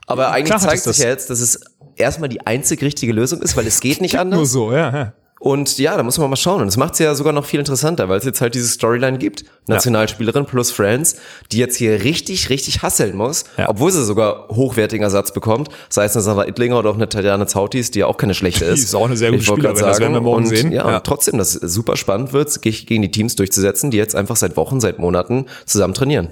Aber 0.06 0.30
eigentlich 0.32 0.46
Klar 0.46 0.60
zeigt 0.60 0.78
es 0.78 0.84
das. 0.84 0.96
sich 0.96 1.04
ja 1.04 1.10
jetzt, 1.10 1.30
dass 1.30 1.40
es 1.40 1.60
erstmal 1.96 2.28
die 2.28 2.44
einzig 2.46 2.82
richtige 2.82 3.12
Lösung 3.12 3.40
ist, 3.40 3.56
weil 3.56 3.66
es 3.66 3.80
geht 3.80 4.00
nicht 4.02 4.14
Nur 4.14 4.20
anders. 4.22 4.50
so, 4.50 4.72
ja. 4.72 4.92
ja. 4.92 5.12
Und 5.42 5.78
ja, 5.78 5.96
da 5.96 6.02
muss 6.02 6.18
man 6.18 6.28
mal 6.28 6.36
schauen. 6.36 6.60
Und 6.60 6.68
es 6.68 6.76
macht 6.76 6.92
es 6.92 6.98
ja 6.98 7.14
sogar 7.14 7.32
noch 7.32 7.46
viel 7.46 7.60
interessanter, 7.60 8.10
weil 8.10 8.18
es 8.18 8.26
jetzt 8.26 8.42
halt 8.42 8.54
diese 8.54 8.68
Storyline 8.68 9.16
gibt. 9.16 9.46
Nationalspielerin 9.68 10.44
plus 10.44 10.70
Friends, 10.70 11.16
die 11.50 11.56
jetzt 11.56 11.76
hier 11.76 12.04
richtig, 12.04 12.50
richtig 12.50 12.82
hasseln 12.82 13.16
muss, 13.16 13.44
Ja. 13.56 13.70
obwohl 13.70 13.90
sie 13.90 14.04
sogar 14.04 14.48
hochwertigen 14.48 15.02
Ersatz 15.02 15.32
bekommt. 15.32 15.68
Sei 15.88 16.04
es 16.04 16.14
eine 16.14 16.22
Sarah 16.22 16.46
Ittlinger 16.46 16.78
oder 16.78 16.90
auch 16.90 16.94
eine 16.94 17.08
Tatjana 17.08 17.46
Zautis, 17.46 17.90
die 17.90 18.00
ja 18.00 18.06
auch 18.06 18.18
keine 18.18 18.34
schlechte 18.34 18.66
ist. 18.66 18.84
ist 18.84 18.94
auch 18.94 19.06
eine 19.06 19.16
sehr 19.16 19.30
gute 19.30 19.40
Ich 19.40 19.46
Spielerin, 19.48 19.76
das 19.78 19.98
werden 19.98 20.12
wir 20.12 20.20
morgen 20.20 20.42
und, 20.44 20.48
sehen. 20.48 20.72
Ja, 20.72 20.86
Ja. 20.90 20.96
und 20.98 21.04
trotzdem, 21.04 21.38
dass 21.38 21.54
es 21.54 21.72
super 21.72 21.96
spannend 21.96 22.34
wird, 22.34 22.60
ge- 22.60 22.72
gegen 22.72 23.00
die 23.00 23.10
Teams 23.10 23.34
durchzusetzen, 23.34 23.90
die 23.90 23.96
jetzt 23.96 24.14
einfach 24.14 24.36
seit 24.36 24.58
Wochen, 24.58 24.78
seit 24.78 24.98
Monaten 24.98 25.46
zusammen 25.64 25.94
trainieren. 25.94 26.28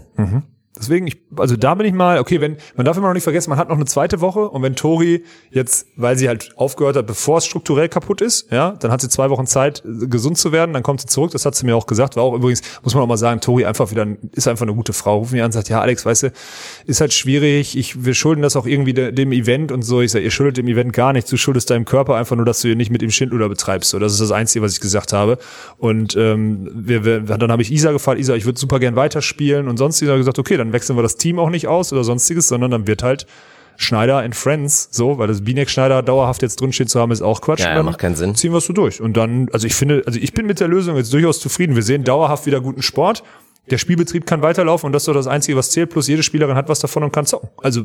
Deswegen, 0.78 1.06
ich, 1.06 1.18
also 1.36 1.56
da 1.56 1.74
bin 1.74 1.86
ich 1.86 1.92
mal, 1.92 2.18
okay, 2.18 2.40
wenn, 2.40 2.56
man 2.76 2.86
darf 2.86 2.96
immer 2.96 3.08
noch 3.08 3.14
nicht 3.14 3.24
vergessen, 3.24 3.50
man 3.50 3.58
hat 3.58 3.68
noch 3.68 3.76
eine 3.76 3.84
zweite 3.84 4.20
Woche 4.20 4.48
und 4.48 4.62
wenn 4.62 4.76
Tori 4.76 5.24
jetzt, 5.50 5.88
weil 5.96 6.16
sie 6.16 6.28
halt 6.28 6.52
aufgehört 6.56 6.96
hat, 6.96 7.06
bevor 7.06 7.38
es 7.38 7.46
strukturell 7.46 7.88
kaputt 7.88 8.20
ist, 8.20 8.50
ja, 8.50 8.72
dann 8.72 8.90
hat 8.90 9.00
sie 9.00 9.08
zwei 9.08 9.30
Wochen 9.30 9.46
Zeit, 9.46 9.82
gesund 9.84 10.38
zu 10.38 10.52
werden, 10.52 10.72
dann 10.72 10.82
kommt 10.82 11.00
sie 11.00 11.06
zurück, 11.06 11.30
das 11.32 11.44
hat 11.44 11.54
sie 11.54 11.66
mir 11.66 11.76
auch 11.76 11.86
gesagt, 11.86 12.16
war 12.16 12.22
auch 12.22 12.34
übrigens, 12.34 12.62
muss 12.82 12.94
man 12.94 13.02
auch 13.02 13.08
mal 13.08 13.16
sagen, 13.16 13.40
Tori 13.40 13.64
einfach 13.64 13.90
wieder, 13.90 14.06
ist 14.32 14.48
einfach 14.48 14.66
eine 14.66 14.74
gute 14.74 14.92
Frau, 14.92 15.18
ruft 15.18 15.32
mich 15.32 15.42
an 15.42 15.52
sagt, 15.52 15.68
ja, 15.68 15.80
Alex, 15.80 16.04
weißt 16.06 16.24
du, 16.24 16.32
ist 16.86 17.00
halt 17.00 17.12
schwierig, 17.12 17.76
ich, 17.76 18.04
wir 18.04 18.14
schulden 18.14 18.42
das 18.42 18.56
auch 18.56 18.66
irgendwie 18.66 18.94
de, 18.94 19.12
dem 19.12 19.32
Event 19.32 19.72
und 19.72 19.82
so, 19.82 20.00
ich 20.00 20.12
sage, 20.12 20.24
ihr 20.24 20.30
schuldet 20.30 20.58
dem 20.58 20.68
Event 20.68 20.92
gar 20.92 21.12
nichts, 21.12 21.30
du 21.30 21.36
schuldest 21.36 21.70
deinem 21.70 21.84
Körper 21.84 22.16
einfach 22.16 22.36
nur, 22.36 22.44
dass 22.44 22.60
du 22.60 22.68
ihn 22.68 22.78
nicht 22.78 22.90
mit 22.90 23.02
ihm 23.02 23.10
Schindluder 23.10 23.48
betreibst, 23.48 23.90
so, 23.90 23.98
das 23.98 24.12
ist 24.12 24.20
das 24.20 24.32
Einzige, 24.32 24.64
was 24.64 24.74
ich 24.74 24.80
gesagt 24.80 25.12
habe. 25.12 25.38
Und 25.78 26.16
ähm, 26.16 26.68
wir, 26.74 27.04
wir, 27.04 27.20
dann 27.20 27.52
habe 27.52 27.62
ich 27.62 27.72
Isa 27.72 27.92
gefragt, 27.92 28.20
Isa, 28.20 28.34
ich 28.34 28.44
würde 28.44 28.58
super 28.58 28.78
gern 28.78 28.96
weiterspielen. 28.96 29.68
Und 29.68 29.76
sonst 29.76 30.02
Isa 30.02 30.16
gesagt, 30.16 30.38
okay, 30.38 30.56
dann 30.56 30.67
wechseln 30.72 30.96
wir 30.96 31.02
das 31.02 31.16
Team 31.16 31.38
auch 31.38 31.50
nicht 31.50 31.66
aus 31.66 31.92
oder 31.92 32.04
sonstiges, 32.04 32.48
sondern 32.48 32.70
dann 32.70 32.86
wird 32.86 33.02
halt 33.02 33.26
Schneider 33.80 34.18
and 34.18 34.34
Friends, 34.34 34.88
so, 34.90 35.18
weil 35.18 35.28
das 35.28 35.44
Binek 35.44 35.70
Schneider 35.70 36.02
dauerhaft 36.02 36.42
jetzt 36.42 36.60
drinstehen 36.60 36.88
zu 36.88 36.98
haben, 36.98 37.12
ist 37.12 37.22
auch 37.22 37.40
Quatsch. 37.40 37.60
Ja, 37.60 37.68
ja, 37.68 37.74
Dann 37.76 37.86
macht 37.86 38.00
keinen 38.00 38.16
Sinn. 38.16 38.34
Ziehen 38.34 38.52
wir 38.52 38.58
es 38.58 38.66
so 38.66 38.72
durch. 38.72 39.00
Und 39.00 39.16
dann, 39.16 39.48
also 39.52 39.68
ich 39.68 39.74
finde, 39.76 40.02
also 40.04 40.18
ich 40.18 40.32
bin 40.34 40.46
mit 40.46 40.58
der 40.58 40.66
Lösung 40.66 40.96
jetzt 40.96 41.12
durchaus 41.12 41.38
zufrieden. 41.38 41.76
Wir 41.76 41.84
sehen 41.84 42.02
dauerhaft 42.02 42.44
wieder 42.44 42.60
guten 42.60 42.82
Sport. 42.82 43.22
Der 43.70 43.78
Spielbetrieb 43.78 44.26
kann 44.26 44.42
weiterlaufen 44.42 44.86
und 44.86 44.92
das 44.92 45.02
ist 45.02 45.08
doch 45.08 45.14
das 45.14 45.26
Einzige, 45.26 45.56
was 45.56 45.70
zählt. 45.70 45.90
Plus 45.90 46.06
jede 46.08 46.22
Spielerin 46.22 46.54
hat 46.56 46.68
was 46.68 46.80
davon 46.80 47.02
und 47.04 47.12
kann 47.12 47.26
zocken. 47.26 47.48
Also 47.62 47.84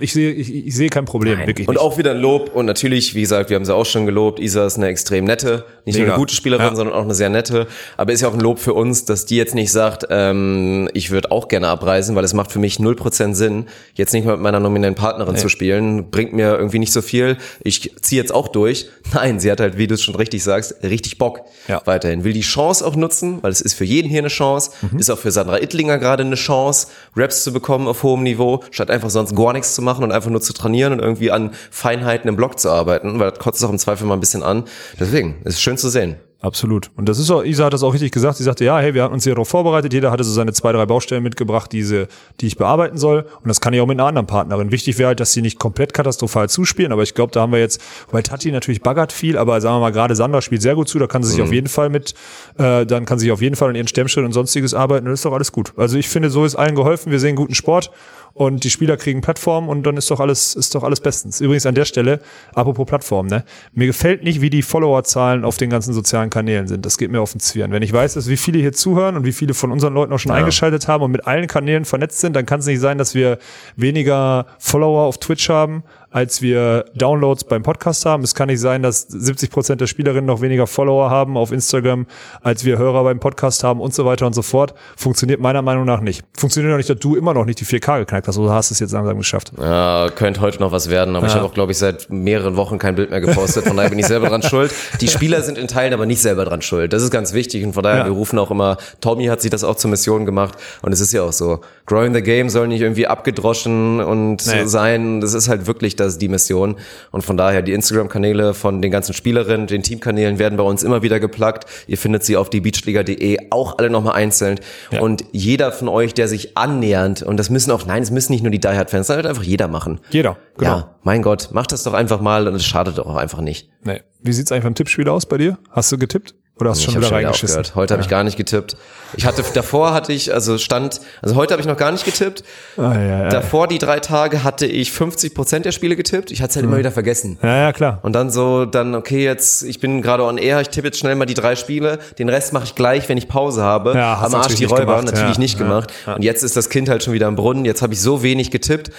ich 0.00 0.12
sehe, 0.12 0.32
ich, 0.32 0.54
ich 0.66 0.74
sehe 0.74 0.88
kein 0.88 1.04
Problem, 1.04 1.38
wirklich 1.46 1.68
Und 1.68 1.74
nicht. 1.74 1.82
auch 1.82 1.98
wieder 1.98 2.12
ein 2.12 2.18
Lob. 2.18 2.54
Und 2.54 2.66
natürlich, 2.66 3.14
wie 3.14 3.20
gesagt, 3.20 3.50
wir 3.50 3.56
haben 3.56 3.64
sie 3.64 3.74
auch 3.74 3.86
schon 3.86 4.06
gelobt. 4.06 4.40
Isa 4.40 4.66
ist 4.66 4.76
eine 4.76 4.86
extrem 4.88 5.24
nette, 5.24 5.64
nicht 5.84 5.96
nur 5.96 6.04
Mega. 6.04 6.14
eine 6.14 6.20
gute 6.20 6.34
Spielerin, 6.34 6.66
Ja. 6.66 6.74
sondern 6.76 6.94
auch 6.94 7.02
eine 7.02 7.14
sehr 7.14 7.28
nette. 7.28 7.66
Aber 7.96 8.12
ist 8.12 8.20
ja 8.22 8.28
auch 8.28 8.34
ein 8.34 8.40
Lob 8.40 8.58
für 8.58 8.74
uns, 8.74 9.04
dass 9.04 9.26
die 9.26 9.36
jetzt 9.36 9.54
nicht 9.54 9.72
sagt, 9.72 10.06
ähm, 10.10 10.88
ich 10.94 11.10
würde 11.10 11.30
auch 11.30 11.48
gerne 11.48 11.68
abreisen, 11.68 12.16
weil 12.16 12.24
es 12.24 12.32
macht 12.34 12.52
für 12.52 12.58
mich 12.58 12.78
0% 12.78 13.34
Sinn, 13.34 13.66
jetzt 13.94 14.12
nicht 14.12 14.24
mal 14.24 14.32
mit 14.32 14.42
meiner 14.42 14.60
nominellen 14.60 14.94
Partnerin 14.94 15.36
zu 15.36 15.48
spielen. 15.48 16.10
Bringt 16.10 16.32
mir 16.32 16.56
irgendwie 16.56 16.78
nicht 16.78 16.92
so 16.92 17.02
viel. 17.02 17.36
Ich 17.62 17.92
ziehe 18.00 18.20
jetzt 18.20 18.32
auch 18.34 18.48
durch. 18.48 18.88
Nein, 19.14 19.40
sie 19.40 19.50
hat 19.50 19.60
halt, 19.60 19.78
wie 19.78 19.86
du 19.86 19.94
es 19.94 20.02
schon 20.02 20.14
richtig 20.14 20.42
sagst, 20.42 20.76
richtig 20.82 21.18
Bock 21.18 21.40
Ja. 21.68 21.82
weiterhin. 21.84 22.24
Will 22.24 22.32
die 22.32 22.40
Chance 22.40 22.86
auch 22.86 22.96
nutzen, 22.96 23.38
weil 23.42 23.52
es 23.52 23.60
ist 23.60 23.74
für 23.74 23.84
jeden 23.84 24.08
hier 24.08 24.20
eine 24.20 24.28
Chance. 24.28 24.70
Mhm. 24.90 24.98
Ist 24.98 25.10
auch 25.10 25.18
für 25.18 25.30
Sandra 25.30 25.58
Ittlinger 25.58 25.98
gerade 25.98 26.22
eine 26.22 26.34
Chance, 26.36 26.88
Raps 27.14 27.44
zu 27.44 27.52
bekommen 27.52 27.88
auf 27.88 28.02
hohem 28.02 28.22
Niveau, 28.22 28.62
statt 28.70 28.90
einfach 28.90 29.10
sonst 29.10 29.34
gar 29.34 29.52
nichts 29.52 29.74
zu 29.74 29.82
machen 29.82 30.04
und 30.04 30.12
einfach 30.12 30.30
nur 30.30 30.40
zu 30.40 30.52
trainieren 30.52 30.92
und 30.92 31.00
irgendwie 31.00 31.30
an 31.30 31.52
Feinheiten 31.70 32.28
im 32.28 32.36
Block 32.36 32.58
zu 32.58 32.70
arbeiten, 32.70 33.18
weil 33.18 33.30
das 33.30 33.38
kotzt 33.38 33.64
auch 33.64 33.70
im 33.70 33.78
Zweifel 33.78 34.06
mal 34.06 34.14
ein 34.14 34.20
bisschen 34.20 34.42
an. 34.42 34.64
Deswegen, 34.98 35.36
es 35.44 35.54
ist 35.54 35.62
schön 35.62 35.78
zu 35.78 35.88
sehen. 35.88 36.16
Absolut. 36.42 36.90
Und 36.96 37.08
das 37.08 37.18
ist 37.18 37.30
auch, 37.30 37.42
Isa 37.42 37.64
hat 37.64 37.72
das 37.72 37.82
auch 37.82 37.94
richtig 37.94 38.12
gesagt. 38.12 38.36
Sie 38.36 38.44
sagte, 38.44 38.64
ja, 38.64 38.78
hey, 38.78 38.92
wir 38.92 39.02
hatten 39.02 39.14
uns 39.14 39.24
hier 39.24 39.34
darauf 39.34 39.48
vorbereitet. 39.48 39.94
Jeder 39.94 40.10
hatte 40.10 40.22
so 40.22 40.32
seine 40.32 40.52
zwei, 40.52 40.70
drei 40.70 40.84
Baustellen 40.84 41.22
mitgebracht, 41.22 41.72
diese, 41.72 42.08
die 42.40 42.46
ich 42.46 42.58
bearbeiten 42.58 42.98
soll. 42.98 43.26
Und 43.42 43.48
das 43.48 43.62
kann 43.62 43.72
ich 43.72 43.80
auch 43.80 43.86
mit 43.86 43.98
einer 43.98 44.06
anderen 44.06 44.26
Partnerin. 44.26 44.70
Wichtig 44.70 44.98
wäre 44.98 45.08
halt, 45.08 45.20
dass 45.20 45.32
sie 45.32 45.40
nicht 45.40 45.58
komplett 45.58 45.94
katastrophal 45.94 46.50
zuspielen. 46.50 46.92
Aber 46.92 47.02
ich 47.02 47.14
glaube, 47.14 47.32
da 47.32 47.40
haben 47.40 47.52
wir 47.52 47.58
jetzt, 47.58 47.80
weil 48.10 48.22
Tati 48.22 48.52
natürlich 48.52 48.82
baggert 48.82 49.12
viel, 49.12 49.38
aber 49.38 49.60
sagen 49.62 49.76
wir 49.76 49.80
mal, 49.80 49.92
gerade 49.92 50.14
Sandra 50.14 50.42
spielt 50.42 50.60
sehr 50.60 50.74
gut 50.74 50.88
zu. 50.88 50.98
Da 50.98 51.06
kann 51.06 51.22
sie 51.22 51.32
sich 51.32 51.40
auf 51.40 51.52
jeden 51.52 51.68
Fall 51.68 51.88
mit, 51.88 52.14
äh, 52.58 52.84
dann 52.84 53.06
kann 53.06 53.18
sie 53.18 53.24
sich 53.24 53.32
auf 53.32 53.40
jeden 53.40 53.56
Fall 53.56 53.70
an 53.70 53.74
ihren 53.74 53.88
Stemmschritt 53.88 54.24
und 54.24 54.32
sonstiges 54.32 54.74
arbeiten. 54.74 55.06
Und 55.06 55.12
das 55.12 55.20
ist 55.20 55.24
doch 55.24 55.32
alles 55.32 55.52
gut. 55.52 55.72
Also 55.78 55.96
ich 55.96 56.08
finde, 56.08 56.28
so 56.28 56.44
ist 56.44 56.54
allen 56.54 56.74
geholfen. 56.74 57.10
Wir 57.10 57.18
sehen 57.18 57.34
guten 57.34 57.54
Sport. 57.54 57.90
Und 58.32 58.64
die 58.64 58.70
Spieler 58.70 58.96
kriegen 58.96 59.20
Plattformen 59.20 59.68
und 59.68 59.82
dann 59.84 59.96
ist 59.96 60.10
doch 60.10 60.20
alles, 60.20 60.54
ist 60.54 60.74
doch 60.74 60.82
alles 60.82 61.00
bestens. 61.00 61.40
Übrigens 61.40 61.66
an 61.66 61.74
der 61.74 61.84
Stelle, 61.84 62.20
apropos 62.54 62.86
Plattform, 62.86 63.26
ne? 63.26 63.44
Mir 63.72 63.86
gefällt 63.86 64.22
nicht, 64.24 64.40
wie 64.40 64.50
die 64.50 64.62
Followerzahlen 64.62 65.44
auf 65.44 65.56
den 65.56 65.70
ganzen 65.70 65.94
sozialen 65.94 66.30
Kanälen 66.30 66.68
sind. 66.68 66.84
Das 66.84 66.98
geht 66.98 67.10
mir 67.10 67.20
auf 67.20 67.32
den 67.32 67.40
Zwirn. 67.40 67.72
Wenn 67.72 67.82
ich 67.82 67.92
weiß, 67.92 68.14
dass 68.14 68.28
wie 68.28 68.36
viele 68.36 68.58
hier 68.58 68.72
zuhören 68.72 69.16
und 69.16 69.24
wie 69.24 69.32
viele 69.32 69.54
von 69.54 69.72
unseren 69.72 69.94
Leuten 69.94 70.12
auch 70.12 70.18
schon 70.18 70.32
eingeschaltet 70.32 70.86
haben 70.88 71.02
und 71.02 71.12
mit 71.12 71.26
allen 71.26 71.46
Kanälen 71.46 71.84
vernetzt 71.84 72.20
sind, 72.20 72.36
dann 72.36 72.46
kann 72.46 72.60
es 72.60 72.66
nicht 72.66 72.80
sein, 72.80 72.98
dass 72.98 73.14
wir 73.14 73.38
weniger 73.76 74.46
Follower 74.58 75.02
auf 75.02 75.18
Twitch 75.18 75.48
haben, 75.48 75.82
als 76.10 76.40
wir 76.42 76.84
Downloads 76.94 77.44
beim 77.44 77.62
Podcast 77.62 78.06
haben. 78.06 78.22
Es 78.22 78.34
kann 78.34 78.48
nicht 78.48 78.60
sein, 78.60 78.82
dass 78.82 79.02
70 79.02 79.50
Prozent 79.50 79.80
der 79.80 79.86
Spielerinnen 79.86 80.24
noch 80.26 80.40
weniger 80.40 80.66
Follower 80.66 81.10
haben 81.10 81.36
auf 81.36 81.52
Instagram, 81.52 82.06
als 82.42 82.64
wir 82.64 82.78
Hörer 82.78 83.04
beim 83.04 83.20
Podcast 83.20 83.64
haben 83.64 83.80
und 83.80 83.94
so 83.94 84.04
weiter 84.06 84.26
und 84.26 84.34
so 84.34 84.42
fort. 84.42 84.74
Funktioniert 84.96 85.40
meiner 85.40 85.62
Meinung 85.62 85.84
nach 85.84 86.00
nicht. 86.00 86.24
Funktioniert 86.36 86.72
auch 86.72 86.78
nicht, 86.78 86.88
dass 86.88 86.98
du 86.98 87.16
immer 87.16 87.34
noch 87.34 87.44
nicht 87.44 87.60
die 87.60 87.64
4K 87.66 87.98
geknackt 88.00 88.28
hast 88.28 88.38
oder 88.38 88.52
hast 88.52 88.70
es 88.70 88.80
jetzt 88.80 88.92
langsam 88.92 89.18
geschafft. 89.18 89.52
Ja, 89.58 90.08
könnte 90.14 90.40
heute 90.40 90.60
noch 90.60 90.72
was 90.72 90.88
werden, 90.90 91.16
aber 91.16 91.26
ich 91.26 91.34
habe 91.34 91.44
auch, 91.44 91.54
glaube 91.54 91.72
ich, 91.72 91.78
seit 91.78 92.08
mehreren 92.10 92.56
Wochen 92.56 92.78
kein 92.78 92.94
Bild 92.94 93.10
mehr 93.10 93.20
gepostet. 93.20 93.66
Von 93.66 93.76
daher 93.76 93.90
bin 93.90 93.98
ich 93.98 94.06
selber 94.06 94.28
dran 94.28 94.42
schuld. 94.44 94.72
Die 95.00 95.08
Spieler 95.08 95.42
sind 95.42 95.58
in 95.58 95.68
Teilen 95.68 95.92
aber 95.92 96.06
nicht 96.06 96.22
selber 96.22 96.44
dran 96.44 96.62
schuld. 96.62 96.92
Das 96.92 97.02
ist 97.02 97.10
ganz 97.10 97.32
wichtig 97.32 97.64
und 97.64 97.72
von 97.72 97.82
daher, 97.82 97.98
Ja. 97.98 98.04
wir 98.06 98.12
rufen 98.12 98.38
auch 98.38 98.50
immer, 98.50 98.76
Tommy 99.00 99.26
hat 99.26 99.40
sich 99.40 99.50
das 99.50 99.64
auch 99.64 99.76
zur 99.76 99.90
Mission 99.90 100.24
gemacht 100.24 100.54
und 100.82 100.92
es 100.92 101.00
ist 101.00 101.12
ja 101.12 101.22
auch 101.22 101.32
so. 101.32 101.60
Growing 101.86 102.14
the 102.14 102.22
Game 102.22 102.48
soll 102.48 102.68
nicht 102.68 102.80
irgendwie 102.80 103.06
abgedroschen 103.06 104.00
und 104.00 104.46
Nee. 104.46 104.64
sein. 104.66 105.20
Das 105.20 105.34
ist 105.34 105.48
halt 105.48 105.66
wirklich 105.66 105.95
das 106.00 106.18
die 106.18 106.28
Mission. 106.28 106.76
Und 107.10 107.22
von 107.22 107.36
daher, 107.36 107.62
die 107.62 107.72
Instagram-Kanäle 107.72 108.54
von 108.54 108.82
den 108.82 108.90
ganzen 108.90 109.12
Spielerinnen, 109.12 109.66
den 109.66 109.82
Teamkanälen 109.82 110.38
werden 110.38 110.56
bei 110.56 110.64
uns 110.64 110.82
immer 110.82 111.02
wieder 111.02 111.20
geplagt. 111.20 111.66
Ihr 111.86 111.98
findet 111.98 112.24
sie 112.24 112.36
auf 112.36 112.50
die 112.50 112.60
beachliga.de 112.60 113.38
auch 113.50 113.78
alle 113.78 113.90
nochmal 113.90 114.14
einzeln. 114.14 114.60
Ja. 114.90 115.00
Und 115.00 115.24
jeder 115.32 115.72
von 115.72 115.88
euch, 115.88 116.14
der 116.14 116.28
sich 116.28 116.56
annähernd, 116.56 117.22
und 117.22 117.36
das 117.36 117.50
müssen 117.50 117.70
auch, 117.70 117.86
nein, 117.86 118.02
es 118.02 118.10
müssen 118.10 118.32
nicht 118.32 118.42
nur 118.42 118.50
die 118.50 118.60
Die 118.60 118.68
Hard-Fans, 118.68 119.06
das 119.06 119.16
wird 119.16 119.26
einfach 119.26 119.42
jeder 119.42 119.68
machen. 119.68 120.00
Jeder, 120.10 120.36
genau. 120.56 120.70
Ja, 120.70 120.96
mein 121.02 121.22
Gott, 121.22 121.48
mach 121.52 121.66
das 121.66 121.82
doch 121.82 121.94
einfach 121.94 122.20
mal 122.20 122.48
und 122.48 122.54
es 122.54 122.64
schadet 122.64 122.98
doch 122.98 123.06
auch 123.06 123.16
einfach 123.16 123.40
nicht. 123.40 123.68
Nee. 123.84 124.00
Wie 124.20 124.32
sieht's 124.32 124.50
eigentlich 124.52 124.64
beim 124.64 124.74
Tippspiel 124.74 125.08
aus 125.08 125.26
bei 125.26 125.38
dir? 125.38 125.58
Hast 125.70 125.92
du 125.92 125.98
getippt? 125.98 126.34
Oder 126.58 126.70
hast 126.70 126.78
du 126.78 126.80
Ich 126.80 126.84
schon 126.86 126.94
wieder 127.02 127.08
schon 127.08 127.18
wieder 127.18 127.26
reingeschissen? 127.28 127.58
aufgehört. 127.58 127.74
Heute 127.76 127.94
habe 127.94 128.02
ich 128.02 128.08
gar 128.08 128.24
nicht 128.24 128.36
getippt. 128.38 128.76
Ich 129.16 129.26
hatte 129.26 129.44
davor 129.52 129.92
hatte 129.92 130.12
ich 130.12 130.32
also 130.32 130.56
stand 130.56 131.00
also 131.20 131.34
heute 131.36 131.52
habe 131.52 131.60
ich 131.60 131.68
noch 131.68 131.76
gar 131.76 131.92
nicht 131.92 132.04
getippt. 132.06 132.44
Ah, 132.78 132.94
ja, 132.94 133.00
ja. 133.24 133.28
Davor 133.28 133.68
die 133.68 133.78
drei 133.78 134.00
Tage 134.00 134.42
hatte 134.42 134.64
ich 134.64 134.90
50 134.90 135.34
Prozent 135.34 135.66
der 135.66 135.72
Spiele 135.72 135.96
getippt. 135.96 136.30
Ich 136.30 136.40
hatte 136.40 136.50
es 136.50 136.56
halt 136.56 136.64
Hm. 136.64 136.70
immer 136.70 136.78
wieder 136.78 136.90
vergessen. 136.92 137.38
ja, 137.42 137.56
ja, 137.56 137.72
klar. 137.74 137.98
Und 138.02 138.14
dann 138.14 138.30
so, 138.30 138.64
dann, 138.64 138.94
okay, 138.94 139.22
jetzt, 139.22 139.64
ich 139.64 139.80
bin 139.80 140.00
gerade 140.00 140.22
on 140.24 140.38
air, 140.38 140.60
ich 140.62 140.70
tippe 140.70 140.88
jetzt 140.88 140.98
schnell 140.98 141.14
mal 141.14 141.26
die 141.26 141.34
drei 141.34 141.56
Spiele, 141.56 141.98
den 142.18 142.28
Rest 142.30 142.54
mache 142.54 142.64
ich 142.64 142.74
gleich, 142.74 143.06
wenn 143.10 143.18
ich 143.18 143.28
Pause 143.28 143.62
habe. 143.62 143.92
Ja, 143.94 144.14
Am 144.14 144.22
Arsch 144.24 144.32
natürlich 144.32 144.56
die 144.56 144.64
nicht 144.64 144.72
Räuber, 144.72 144.84
gemacht, 144.96 145.04
natürlich 145.04 145.34
ja. 145.36 145.40
nicht 145.40 145.58
Ja, 145.60 145.64
gemacht. 145.66 145.92
Und 146.06 146.22
jetzt 146.24 146.42
ist 146.42 146.56
das 146.56 146.70
Kind 146.70 146.88
halt 146.88 147.02
schon 147.04 147.12
wieder 147.12 147.28
im 147.28 147.36
Brunnen, 147.36 147.66
jetzt 147.66 147.82
habe 147.82 147.92
ich 147.92 148.00
so 148.00 148.22
wenig 148.22 148.50
getippt. 148.50 148.90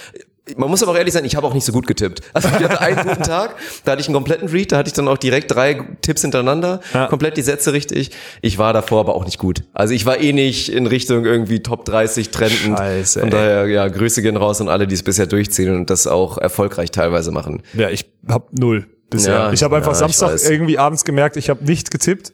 Man 0.56 0.70
muss 0.70 0.82
aber 0.82 0.92
auch 0.92 0.96
ehrlich 0.96 1.14
sein, 1.14 1.24
ich 1.24 1.36
habe 1.36 1.46
auch 1.46 1.54
nicht 1.54 1.64
so 1.64 1.72
gut 1.72 1.86
getippt. 1.86 2.20
Also 2.34 2.48
ich 2.48 2.54
hatte 2.64 2.80
einen 2.80 2.96
guten 3.08 3.22
Tag, 3.22 3.56
da 3.84 3.92
hatte 3.92 4.00
ich 4.00 4.06
einen 4.08 4.14
kompletten 4.14 4.48
Read, 4.48 4.70
da 4.72 4.76
hatte 4.78 4.88
ich 4.88 4.92
dann 4.94 5.08
auch 5.08 5.18
direkt 5.18 5.52
drei 5.52 5.80
Tipps 6.02 6.22
hintereinander, 6.22 6.80
Ja. 6.94 7.06
komplett 7.06 7.36
die 7.36 7.42
Sätze 7.42 7.72
richtig. 7.72 8.10
Ich 8.42 8.58
war 8.58 8.72
davor 8.72 9.00
aber 9.00 9.14
auch 9.14 9.24
nicht 9.24 9.38
gut. 9.38 9.64
Also 9.72 9.94
ich 9.94 10.06
war 10.06 10.20
eh 10.20 10.32
nicht 10.32 10.68
in 10.70 10.86
Richtung 10.86 11.24
irgendwie 11.24 11.62
Top 11.62 11.84
30 11.84 12.30
trendend. 12.30 12.78
Scheiße, 12.78 13.20
Von 13.20 13.30
daher, 13.30 13.66
ja, 13.66 13.88
Grüße 13.88 14.22
gehen 14.22 14.36
raus 14.36 14.60
an 14.60 14.68
alle, 14.68 14.86
die 14.86 14.94
es 14.94 15.02
bisher 15.02 15.26
durchziehen 15.26 15.74
und 15.74 15.90
das 15.90 16.06
auch 16.06 16.38
erfolgreich 16.38 16.90
teilweise 16.90 17.30
machen. 17.32 17.62
Ja, 17.74 17.90
ich 17.90 18.06
hab 18.28 18.52
null 18.56 18.86
bisher. 19.10 19.34
Ja, 19.34 19.52
ich 19.52 19.62
habe 19.62 19.76
einfach 19.76 19.92
ja, 19.92 19.98
Samstag 19.98 20.38
irgendwie 20.48 20.78
abends 20.78 21.04
gemerkt, 21.04 21.36
ich 21.36 21.50
habe 21.50 21.64
nichts 21.64 21.90
getippt. 21.90 22.32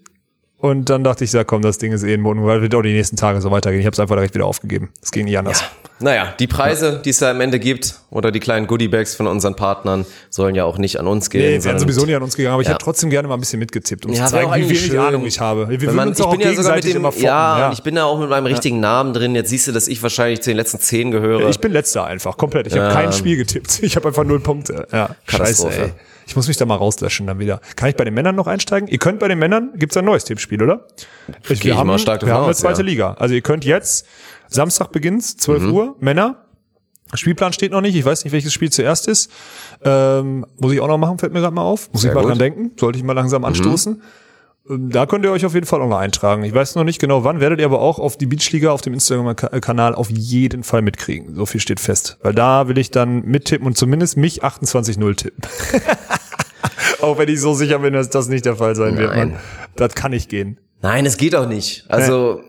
Und 0.65 0.89
dann 0.89 1.05
dachte 1.05 1.25
ich, 1.25 1.33
ja 1.35 1.45
komm, 1.45 1.61
das 1.61 1.77
Ding 1.77 1.93
ist 1.93 2.05
eh 2.05 2.15
in 2.15 2.23
Boden, 2.23 2.43
weil 2.47 2.63
wird 2.63 2.75
auch 2.75 2.81
die 2.81 2.95
nächsten 2.95 3.17
Tage 3.17 3.43
so 3.43 3.51
weitergehen. 3.51 3.81
Ich 3.81 3.87
habe 3.87 3.93
es 3.93 4.01
einfach 4.01 4.15
direkt 4.17 4.35
wieder 4.35 4.47
aufgegeben. 4.47 4.89
Es 5.03 5.11
ging 5.13 5.27
nicht 5.27 5.37
anders. 5.37 5.63
Naja, 6.01 6.33
die 6.39 6.47
Preise, 6.47 7.03
die 7.05 7.11
es 7.11 7.19
da 7.19 7.31
am 7.31 7.41
Ende 7.43 7.59
gibt, 7.59 7.97
oder 8.11 8.33
die 8.33 8.41
kleinen 8.41 8.67
Goodiebags 8.67 9.15
von 9.15 9.27
unseren 9.27 9.57
Partnern, 9.57 10.07
sollen 10.31 10.55
ja 10.55 10.65
auch 10.65 10.79
nicht 10.79 10.99
an 10.99 11.07
uns 11.07 11.29
gehen. 11.29 11.43
Nee, 11.43 11.49
wären 11.51 11.61
sondern- 11.61 11.81
sowieso 11.81 12.07
nicht 12.07 12.17
an 12.17 12.23
uns 12.23 12.35
gegangen, 12.35 12.55
aber 12.55 12.63
ich 12.63 12.69
Ja. 12.69 12.75
hätte 12.75 12.85
trotzdem 12.85 13.11
gerne 13.11 13.29
mal 13.29 13.35
ein 13.35 13.41
bisschen 13.41 13.59
mitgetippt, 13.59 14.07
um 14.07 14.13
Ja, 14.15 14.25
zu 14.25 14.33
zeigen, 14.33 14.51
auch 14.51 14.57
wie 14.57 14.63
wenig 14.63 14.87
schön. 14.87 14.99
Ahnung 14.99 15.27
ich 15.27 15.39
habe. 15.39 15.69
Wir 15.69 15.83
würden 15.83 15.99
uns 15.99 16.19
ich 16.19 16.25
auch 16.25 16.33
ja 16.33 16.39
mit 16.39 16.47
gegenseitig 16.49 16.93
dem, 16.93 16.97
immer 16.97 17.13
foppen. 17.13 17.27
ja, 17.27 17.71
ich 17.71 17.83
bin 17.83 17.95
ja 17.97 18.05
auch 18.07 18.19
mit 18.19 18.31
meinem 18.31 18.47
richtigen 18.47 18.81
Namen 18.81 19.13
drin. 19.13 19.35
Jetzt 19.35 19.51
siehst 19.51 19.69
du, 19.69 19.73
dass 19.73 19.87
ich 19.87 20.03
wahrscheinlich 20.03 20.41
zu 20.41 20.49
den 20.49 20.57
letzten 20.57 20.81
zehn 20.81 21.11
gehöre. 21.11 21.47
Ich 21.51 21.61
bin 21.61 21.73
letzter 21.73 22.05
einfach, 22.07 22.39
komplett. 22.39 22.69
Ich 22.69 22.73
habe 22.73 22.87
Ja. 22.87 22.93
kein 22.93 23.13
Spiel 23.13 23.37
getippt. 23.37 23.81
Ich 23.83 23.97
habe 23.97 24.09
einfach 24.09 24.25
null 24.25 24.41
Punkte. 24.41 24.89
Ja, 24.91 25.15
Katastrophe. 25.27 25.73
Scheiße, 25.75 25.85
ey. 25.85 25.93
Ich 26.27 26.37
muss 26.37 26.49
mich 26.49 26.57
da 26.57 26.65
mal 26.67 26.77
rauslöschen 26.77 27.27
dann 27.27 27.39
wieder. 27.39 27.61
Kann 27.77 27.89
ich 27.91 27.97
bei 27.97 28.05
den 28.05 28.15
Männern 28.15 28.35
noch 28.35 28.47
einsteigen? 28.47 28.89
Ihr 28.89 28.99
könnt 28.99 29.19
bei 29.19 29.29
den 29.29 29.39
Männern, 29.39 29.73
gibt's 29.77 29.97
ein 29.97 30.05
neues 30.05 30.25
Tippspiel, 30.25 30.63
oder? 30.63 30.87
Ich, 31.49 31.61
Gehe 31.61 31.73
ich 31.73 31.79
haben, 31.79 31.89
wir 31.89 32.33
haben 32.35 32.45
eine 32.45 32.55
zweite 32.55 32.81
ja. 32.81 32.87
Liga. 32.87 33.13
Also 33.15 33.35
ihr 33.35 33.43
könnt 33.43 33.65
jetzt, 33.65 34.07
Samstag 34.49 34.93
beginnt's, 34.93 35.37
12 35.37 35.63
Mhm. 35.65 35.73
Uhr, 35.73 35.97
Männer. 36.01 36.41
Spielplan 37.13 37.53
steht 37.53 37.71
noch 37.73 37.81
nicht. 37.81 37.95
Ich 37.95 38.05
weiß 38.05 38.25
nicht, 38.25 38.33
welches 38.33 38.53
Spiel 38.53 38.71
zuerst 38.73 39.07
ist. 39.09 39.31
Ähm, 39.85 40.47
muss 40.59 40.73
ich 40.73 40.81
auch 40.81 40.89
noch 40.89 40.99
machen, 40.99 41.19
fällt 41.19 41.33
mir 41.33 41.41
gerade 41.41 41.55
mal 41.55 41.63
auf. 41.63 41.93
Muss 41.93 42.03
Sehr 42.03 42.11
ich 42.11 42.15
mal 42.15 42.23
gut. 42.23 42.31
Mhm. 42.31 42.33
dran 42.33 42.39
denken. 42.39 42.71
Sollte 42.79 42.99
ich 42.99 43.05
mal 43.05 43.13
langsam 43.13 43.45
anstoßen. 43.45 43.95
Ähm, 43.95 44.03
Da 44.67 45.05
könnt 45.05 45.27
ihr 45.27 45.31
euch 45.31 45.45
auf 45.45 45.53
jeden 45.53 45.67
Fall 45.67 45.83
auch 45.83 45.89
noch 45.89 45.99
eintragen. 45.99 46.43
Ich 46.43 46.55
weiß 46.55 46.75
noch 46.77 46.85
nicht 46.85 46.99
genau 46.99 47.23
wann, 47.23 47.39
werdet 47.39 47.61
ihr 47.61 47.67
aber 47.67 47.81
auch 47.81 47.99
auf 47.99 48.17
die 48.17 48.25
Beachliga 48.25 48.71
auf 48.71 48.81
dem 48.81 48.95
Instagram-Kanal 48.95 49.95
auf 49.95 50.09
jeden 50.11 50.63
Fall 50.63 50.81
mitkriegen. 50.81 51.35
So 51.35 51.45
viel 51.45 51.61
steht 51.61 51.81
fest. 51.81 52.17
Weil 52.23 52.33
da 52.33 52.67
will 52.67 52.79
ich 52.79 52.91
dann 52.91 53.27
mittippen 53.27 53.67
und 53.67 53.77
zumindest 53.77 54.17
mich 54.17 54.43
28-0 54.43 55.17
tippen. 55.17 55.43
Auch 57.03 57.19
wenn 57.19 57.29
ich 57.29 57.41
so 57.41 57.53
sicher 57.53 57.81
bin, 57.81 57.93
dass 57.93 58.09
das 58.09 58.29
nicht 58.29 58.47
der 58.47 58.57
Fall 58.57 58.75
sein 58.75 58.97
wird. 58.97 59.11
Nein. 59.11 59.33
Mann. 59.33 59.41
Das 59.77 59.95
kann 59.95 60.13
nicht 60.13 60.31
gehen. 60.31 60.59
Nein, 60.81 61.05
es 61.05 61.19
geht 61.19 61.35
auch 61.35 61.49
nicht. 61.49 61.85
Also, 61.89 62.41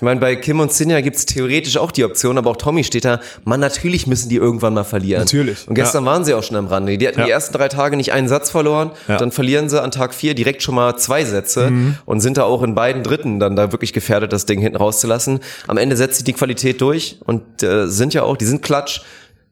ich 0.00 0.02
meine, 0.02 0.18
bei 0.18 0.34
Kim 0.34 0.60
und 0.60 0.72
Sinja 0.72 1.02
gibt's 1.02 1.26
theoretisch 1.26 1.76
auch 1.76 1.90
die 1.92 2.04
Option, 2.04 2.38
aber 2.38 2.48
auch 2.48 2.56
Tommy 2.56 2.84
steht 2.84 3.04
da, 3.04 3.20
man, 3.44 3.60
natürlich 3.60 4.06
müssen 4.06 4.30
die 4.30 4.36
irgendwann 4.36 4.72
mal 4.72 4.84
verlieren. 4.84 5.20
Natürlich, 5.20 5.68
Und 5.68 5.74
gestern 5.74 6.06
waren 6.06 6.24
sie 6.24 6.32
auch 6.32 6.42
schon 6.42 6.56
am 6.56 6.68
Rande. 6.68 6.96
Die 6.96 7.06
hatten 7.06 7.18
Ja. 7.18 7.26
die 7.26 7.30
ersten 7.30 7.52
drei 7.52 7.68
Tage 7.68 7.98
nicht 7.98 8.12
einen 8.12 8.26
Satz 8.26 8.48
verloren, 8.50 8.92
Ja. 9.08 9.18
dann 9.18 9.30
verlieren 9.30 9.68
sie 9.68 9.78
an 9.82 9.90
Tag 9.90 10.14
vier 10.14 10.34
direkt 10.34 10.62
schon 10.62 10.74
mal 10.74 10.96
zwei 10.96 11.26
Sätze 11.26 11.70
Mhm. 11.70 11.96
und 12.06 12.20
sind 12.20 12.38
da 12.38 12.44
auch 12.44 12.62
in 12.62 12.74
beiden 12.74 13.02
Dritten 13.02 13.40
dann 13.40 13.56
da 13.56 13.72
wirklich 13.72 13.92
gefährdet, 13.92 14.32
das 14.32 14.46
Ding 14.46 14.58
hinten 14.60 14.78
rauszulassen. 14.78 15.40
Am 15.66 15.76
Ende 15.76 15.96
setzt 15.96 16.14
sich 16.16 16.24
die 16.24 16.32
Qualität 16.32 16.80
durch 16.80 17.18
und 17.26 17.62
äh, 17.62 17.86
sind 17.86 18.14
ja 18.14 18.22
auch, 18.22 18.38
die 18.38 18.46
sind 18.46 18.62
klatsch. 18.62 19.02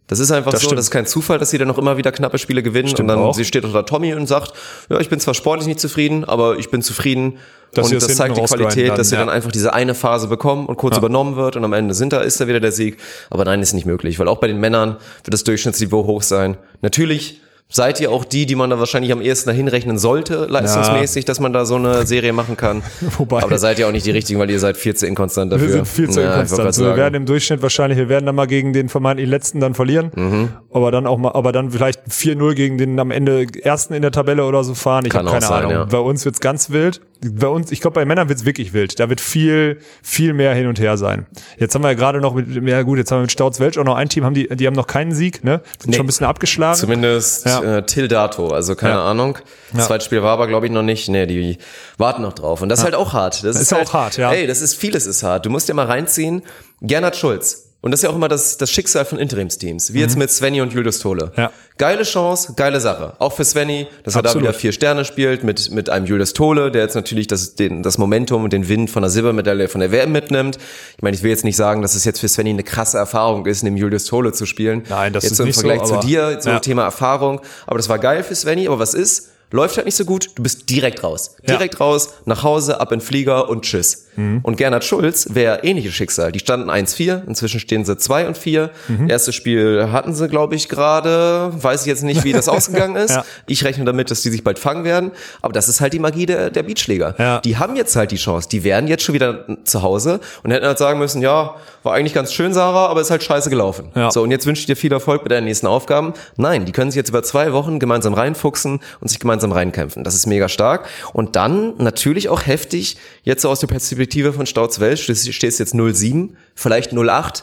Das 0.09 0.19
ist 0.19 0.31
einfach 0.31 0.51
Das 0.51 0.63
so, 0.63 0.67
stimmt. 0.69 0.79
das 0.79 0.87
ist 0.87 0.91
kein 0.91 1.07
Zufall, 1.07 1.39
dass 1.39 1.51
sie 1.51 1.59
dann 1.59 1.69
noch 1.69 1.79
immer 1.79 1.97
wieder 1.99 2.11
knappe 2.11 2.39
Spiele 2.39 2.63
gewinnen 2.63 2.89
Stimmt 2.89 3.01
und 3.01 3.09
dann 3.09 3.19
auch. 3.19 3.35
sie 3.35 3.45
steht 3.45 3.65
unter 3.65 3.85
Tommy 3.87 4.15
und 4.15 4.27
sagt, 4.27 4.53
ja, 4.89 4.99
ich 4.99 5.09
bin 5.09 5.21
zwar 5.21 5.35
sportlich 5.35 5.69
nicht 5.69 5.79
zufrieden, 5.81 6.25
aber 6.25 6.59
ich 6.59 6.71
bin 6.71 6.83
zufrieden. 6.83 7.39
Dass 7.75 7.93
und 7.93 8.03
das 8.03 8.17
zeigt 8.17 8.37
die 8.39 8.43
Qualität, 8.43 8.89
dann, 8.89 8.97
dass 8.97 9.11
sie 9.11 9.17
ja. 9.17 9.21
dann 9.21 9.29
einfach 9.29 9.53
diese 9.53 9.75
eine 9.75 9.95
Phase 9.95 10.29
bekommen 10.29 10.65
und 10.65 10.77
kurz 10.77 10.97
übernommen 10.97 11.37
wird 11.37 11.55
und 11.55 11.65
am 11.65 11.75
Ende 11.75 11.93
sind 11.93 12.15
da, 12.15 12.23
ist 12.23 12.41
da 12.41 12.49
wieder 12.49 12.61
der 12.61 12.73
Sieg. 12.73 12.97
Aber 13.29 13.45
nein, 13.45 13.61
ist 13.61 13.75
nicht 13.75 13.85
möglich, 13.85 14.19
weil 14.19 14.27
auch 14.27 14.39
bei 14.39 14.47
den 14.47 14.59
Männern 14.59 14.97
wird 15.25 15.35
das 15.35 15.45
Durchschnittsniveau 15.45 16.07
hoch 16.07 16.23
sein. 16.23 16.57
Natürlich 16.81 17.43
seid 17.71 18.01
ihr 18.01 18.11
auch 18.11 18.25
die, 18.25 18.47
die 18.47 18.55
man 18.55 18.71
da 18.71 18.79
wahrscheinlich 18.79 19.13
am 19.13 19.21
ehesten 19.21 19.51
dahin 19.51 19.69
rechnen 19.69 19.99
sollte, 19.99 20.47
leistungsmäßig, 20.49 21.27
dass 21.27 21.39
man 21.39 21.53
da 21.53 21.67
so 21.67 21.75
eine 21.77 22.07
Serie 22.07 22.33
machen 22.33 22.57
kann. 22.57 22.83
Wobei- 23.19 23.43
Aber 23.43 23.51
da 23.51 23.59
seid 23.59 23.79
ihr 23.79 23.87
auch 23.87 23.93
nicht 23.93 24.07
die 24.07 24.11
richtigen, 24.11 24.39
weil 24.41 24.51
ihr 24.51 24.59
seid 24.59 24.77
viel 24.79 24.95
zu 24.97 25.07
inkonstant 25.07 25.53
dafür. 25.53 25.67
Wir 25.67 25.73
sind 25.75 25.87
viel 25.89 26.09
zu 26.09 26.21
Ja, 26.23 26.33
inkonstant. 26.33 26.75
So, 26.75 26.85
wir 26.87 26.97
werden 26.97 27.15
im 27.15 27.27
Durchschnitt 27.27 27.61
wahrscheinlich, 27.61 27.99
wir 27.99 28.09
werden 28.09 28.25
dann 28.25 28.35
mal 28.35 28.47
gegen 28.47 28.73
den 28.73 28.89
vermeintlich 28.89 29.29
letzten 29.29 29.61
dann 29.61 29.75
verlieren. 29.75 30.11
Mhm. 30.17 30.49
Aber 30.73 30.91
dann 30.91 31.07
auch 31.07 31.19
mal, 31.19 31.33
aber 31.33 31.53
dann 31.53 31.71
vielleicht 31.71 32.01
4-0 32.09 32.55
gegen 32.55 32.79
den 32.79 32.99
am 32.99 33.11
Ende 33.11 33.47
ersten 33.63 33.93
in 33.93 34.01
der 34.03 34.13
Tabelle 34.13 34.45
oder 34.47 34.65
so 34.65 34.75
fahren. 34.75 35.05
Ich 35.05 35.15
habe 35.15 35.29
keine 35.29 35.43
sein, 35.45 35.59
Ahnung. 35.65 35.73
ja. 35.73 35.85
Bei 35.85 35.99
uns 35.99 36.25
wird's 36.25 36.41
ganz 36.41 36.71
wild. 36.71 37.03
Bei 37.21 37.49
uns, 37.49 37.73
ich 37.73 37.81
glaube, 37.81 37.95
bei 37.95 38.05
Männern 38.05 38.29
wird's 38.29 38.45
wirklich 38.45 38.73
wild. 38.73 39.01
Da 39.01 39.09
wird 39.09 39.21
viel, 39.21 39.79
viel 40.03 40.35
mehr 40.35 40.55
hin 40.55 40.69
und 40.69 40.79
her 40.79 40.97
sein. 40.97 41.27
Jetzt 41.59 41.75
haben 41.75 41.83
wir 41.83 41.89
ja 41.89 41.95
gerade 41.95 42.21
noch 42.21 42.33
mit, 42.35 42.47
ja 42.69 42.83
gut, 42.83 42.97
jetzt 42.99 43.11
haben 43.11 43.19
wir 43.19 43.23
mit 43.23 43.33
Stauz 43.33 43.59
Welch 43.59 43.77
auch 43.79 43.85
noch 43.85 43.97
ein 43.97 44.09
Team, 44.09 44.25
haben 44.25 44.35
die, 44.35 44.47
die 44.49 44.67
haben 44.69 44.75
noch 44.75 44.87
keinen 44.87 45.13
Sieg, 45.13 45.43
ne? 45.43 45.61
Sind 45.81 45.91
Nee. 45.91 45.97
schon 45.97 46.05
ein 46.05 46.07
bisschen 46.07 46.27
abgeschlagen. 46.27 46.79
Zumindest 46.79 47.45
Ja. 47.47 47.79
äh, 47.79 47.87
till 47.87 48.07
dato, 48.07 48.49
also 48.51 48.77
keine 48.77 48.95
Ja. 48.95 49.05
Ahnung. 49.11 49.37
Das 49.73 49.81
Ja. 49.81 49.87
zweite 49.89 50.05
Spiel 50.05 50.23
war 50.23 50.33
aber, 50.33 50.47
glaube 50.47 50.67
ich, 50.67 50.73
noch 50.73 50.83
nicht. 50.85 51.09
Nee, 51.09 51.27
die 51.27 51.59
warten 51.97 52.23
noch 52.23 52.35
drauf. 52.35 52.63
Und 52.63 52.69
das 52.69 52.79
ist 52.81 52.85
halt 52.85 52.95
auch 52.95 53.13
hart. 53.13 53.43
Das 53.43 53.57
Ist 53.61 53.73
halt, 53.73 53.89
auch 53.89 53.93
hart, 53.95 54.17
ja. 54.17 54.31
Ey, 54.33 54.47
das 54.47 54.61
ist, 54.63 54.75
vieles 54.75 55.05
ist 55.07 55.25
hart. 55.25 55.45
Du 55.45 55.51
musst 55.51 55.69
dir 55.69 55.75
mal 55.75 55.87
reinziehen. 55.87 56.43
Gernot 56.81 57.17
Schulz. 57.17 57.68
Und 57.89 57.93
das 57.93 58.01
ist 58.01 58.05
ja 58.05 58.11
auch 58.11 58.17
immer 58.17 58.29
das, 58.29 58.59
das 58.59 58.71
Schicksal 58.71 59.07
von 59.07 59.19
Interimsteams. 59.19 59.95
Wie 59.95 60.01
jetzt 60.01 60.19
mit 60.19 60.31
Svenny 60.31 60.61
und 60.61 60.75
Julius 60.75 60.99
Tole. 60.99 61.33
Mhm. 61.35 61.41
Ja. 61.41 61.53
Geile 61.79 62.03
Chance, 62.03 62.53
geile 62.55 62.83
Sache. 62.83 63.15
Auch 63.19 63.33
für 63.33 63.47
Svenny, 63.47 63.87
dass 64.05 64.15
er 64.15 64.21
da 64.21 64.29
Absolut. 64.29 64.47
wieder 64.47 64.53
vier 64.53 64.73
Sterne 64.73 65.07
spielt 65.07 65.43
mit, 65.43 65.71
mit 65.71 65.89
einem 65.89 66.05
Julius 66.05 66.35
Tole, 66.35 66.71
der 66.71 66.83
jetzt 66.83 66.97
natürlich 66.97 67.29
das, 67.29 67.55
den, 67.55 67.83
das 67.83 67.97
Momentum 67.97 68.45
und 68.45 68.53
den 68.53 68.69
Wind 68.69 68.91
von 68.91 69.01
der 69.01 69.09
Silbermedaille 69.09 69.69
von 69.69 69.81
der 69.81 69.91
WM 69.91 70.13
mitnimmt. 70.13 70.59
Ich 70.97 71.03
meine, 71.03 71.17
ich 71.17 71.23
will 71.23 71.31
jetzt 71.31 71.45
nicht 71.45 71.57
sagen, 71.57 71.81
dass 71.81 71.95
es 71.95 72.05
jetzt 72.05 72.21
für 72.21 72.29
Svenny 72.29 72.51
eine 72.51 72.63
krasse 72.63 72.99
Erfahrung 72.99 73.47
ist, 73.47 73.63
neben 73.63 73.79
Julius 73.79 74.05
Tole 74.05 74.33
zu 74.35 74.45
spielen. 74.45 74.83
Nein, 74.91 75.15
das 75.15 75.23
jetzt 75.25 75.31
ist 75.33 75.37
so 75.39 75.45
im 75.45 75.47
nicht 75.47 75.57
so, 75.57 75.63
Vergleich 75.63 75.83
zu 75.89 76.07
dir, 76.07 76.37
so 76.43 76.51
Ja. 76.51 76.61
Thema 76.61 76.83
Erfahrung. 76.83 77.41
Aber 77.67 77.79
das 77.79 77.89
war 77.89 77.99
geil 77.99 78.23
für 78.23 78.35
Svenny. 78.35 78.67
Aber 78.67 78.79
was 78.79 78.93
ist? 78.93 79.31
Läuft 79.51 79.77
halt 79.77 79.87
nicht 79.87 79.97
so 79.97 80.05
gut. 80.05 80.31
Du 80.35 80.43
bist 80.43 80.69
direkt 80.71 81.03
raus. 81.03 81.37
Ja. 81.43 81.55
Mhm. 81.55 81.59
Direkt 81.59 81.81
raus, 81.81 82.15
nach 82.25 82.43
Hause, 82.43 82.81
ab 82.81 82.93
in 82.93 83.01
Flieger 83.01 83.49
und 83.49 83.63
tschüss. 83.63 84.09
Und 84.43 84.57
Gernot 84.57 84.83
Schulz 84.83 85.29
wäre 85.31 85.63
ähnliches 85.63 85.95
Schicksal. 85.95 86.33
Die 86.33 86.41
standen 86.41 86.71
1-4. 86.71 87.25
Inzwischen 87.29 87.61
stehen 87.61 87.85
sie 87.85 87.97
2 87.97 88.27
und 88.27 88.37
4. 88.37 88.71
Mhm. 88.89 89.09
Erstes 89.09 89.37
Spiel 89.37 89.91
hatten 89.93 90.13
sie, 90.13 90.27
glaube 90.29 90.57
ich, 90.57 90.69
gerade. 90.69 91.53
Weiß 91.55 91.83
ich 91.83 91.87
jetzt 91.87 92.03
nicht, 92.03 92.25
wie 92.25 92.33
das 92.33 92.49
ausgegangen 92.49 92.97
ist. 92.97 93.15
Ja. 93.15 93.25
Ich 93.47 93.63
rechne 93.65 93.85
damit, 93.85 94.11
dass 94.11 94.23
die 94.23 94.31
sich 94.31 94.43
bald 94.43 94.59
fangen 94.59 94.83
werden. 94.83 95.13
Aber 95.41 95.53
das 95.53 95.69
ist 95.69 95.81
halt 95.81 95.93
die 95.93 96.01
Magie 96.01 96.27
der, 96.27 96.51
der 96.51 96.65
Beachschläger. 96.65 97.15
Ja. 97.17 97.41
Die 97.41 97.59
haben 97.59 97.77
jetzt 97.77 97.95
halt 97.95 98.11
die 98.11 98.17
Chance. 98.17 98.49
Die 98.49 98.65
wären 98.65 98.89
jetzt 98.89 99.05
schon 99.05 99.15
wieder 99.15 99.47
zu 99.63 99.83
Hause 99.83 100.19
und 100.43 100.51
hätten 100.51 100.67
halt 100.67 100.79
sagen 100.79 100.99
müssen, 100.99 101.23
ja, 101.23 101.55
war 101.85 101.95
eigentlich 101.95 102.15
ganz 102.15 102.33
schön, 102.33 102.53
Sarah, 102.53 102.87
aber 102.87 103.01
ist 103.01 103.13
halt 103.13 103.23
scheiße 103.23 103.51
gelaufen. 103.51 103.93
Ja. 103.95 104.11
So, 104.11 104.23
und 104.23 104.33
jetzt 104.33 104.47
wünsche 104.47 104.61
ich 104.61 104.67
dir 104.67 104.75
viel 104.75 104.93
Erfolg 104.93 105.23
bei 105.23 105.29
deinen 105.29 105.45
nächsten 105.45 105.69
Aufgaben. 105.69 106.13
Nein, 106.37 106.65
die 106.65 106.73
können 106.73 106.91
sich 106.91 106.97
jetzt 106.97 107.11
über 107.11 107.23
zwei 107.23 107.53
Wochen 107.53 107.79
gemeinsam 107.79 108.15
reinfuchsen 108.15 108.81
und 109.01 109.09
sich 109.09 109.21
gemeinsam 109.21 109.38
reinkämpfen. 109.45 110.05
Das 110.05 110.15
ist 110.15 110.27
mega 110.27 110.49
stark. 110.49 110.87
Und 111.13 111.37
dann 111.37 111.77
natürlich 111.79 112.29
auch 112.29 112.47
heftig, 112.47 112.97
jetzt 113.23 113.43
so 113.43 113.49
aus 113.49 113.61
der 113.61 113.67
Perspektive 113.69 114.33
von 114.33 114.47
Stauz 114.47 114.81
Welt, 114.81 114.99
stehst 114.99 115.33
stehst 115.33 115.59
jetzt 115.59 115.75
0-7, 115.75 116.31
vielleicht 116.55 116.93
0-8 116.93 117.43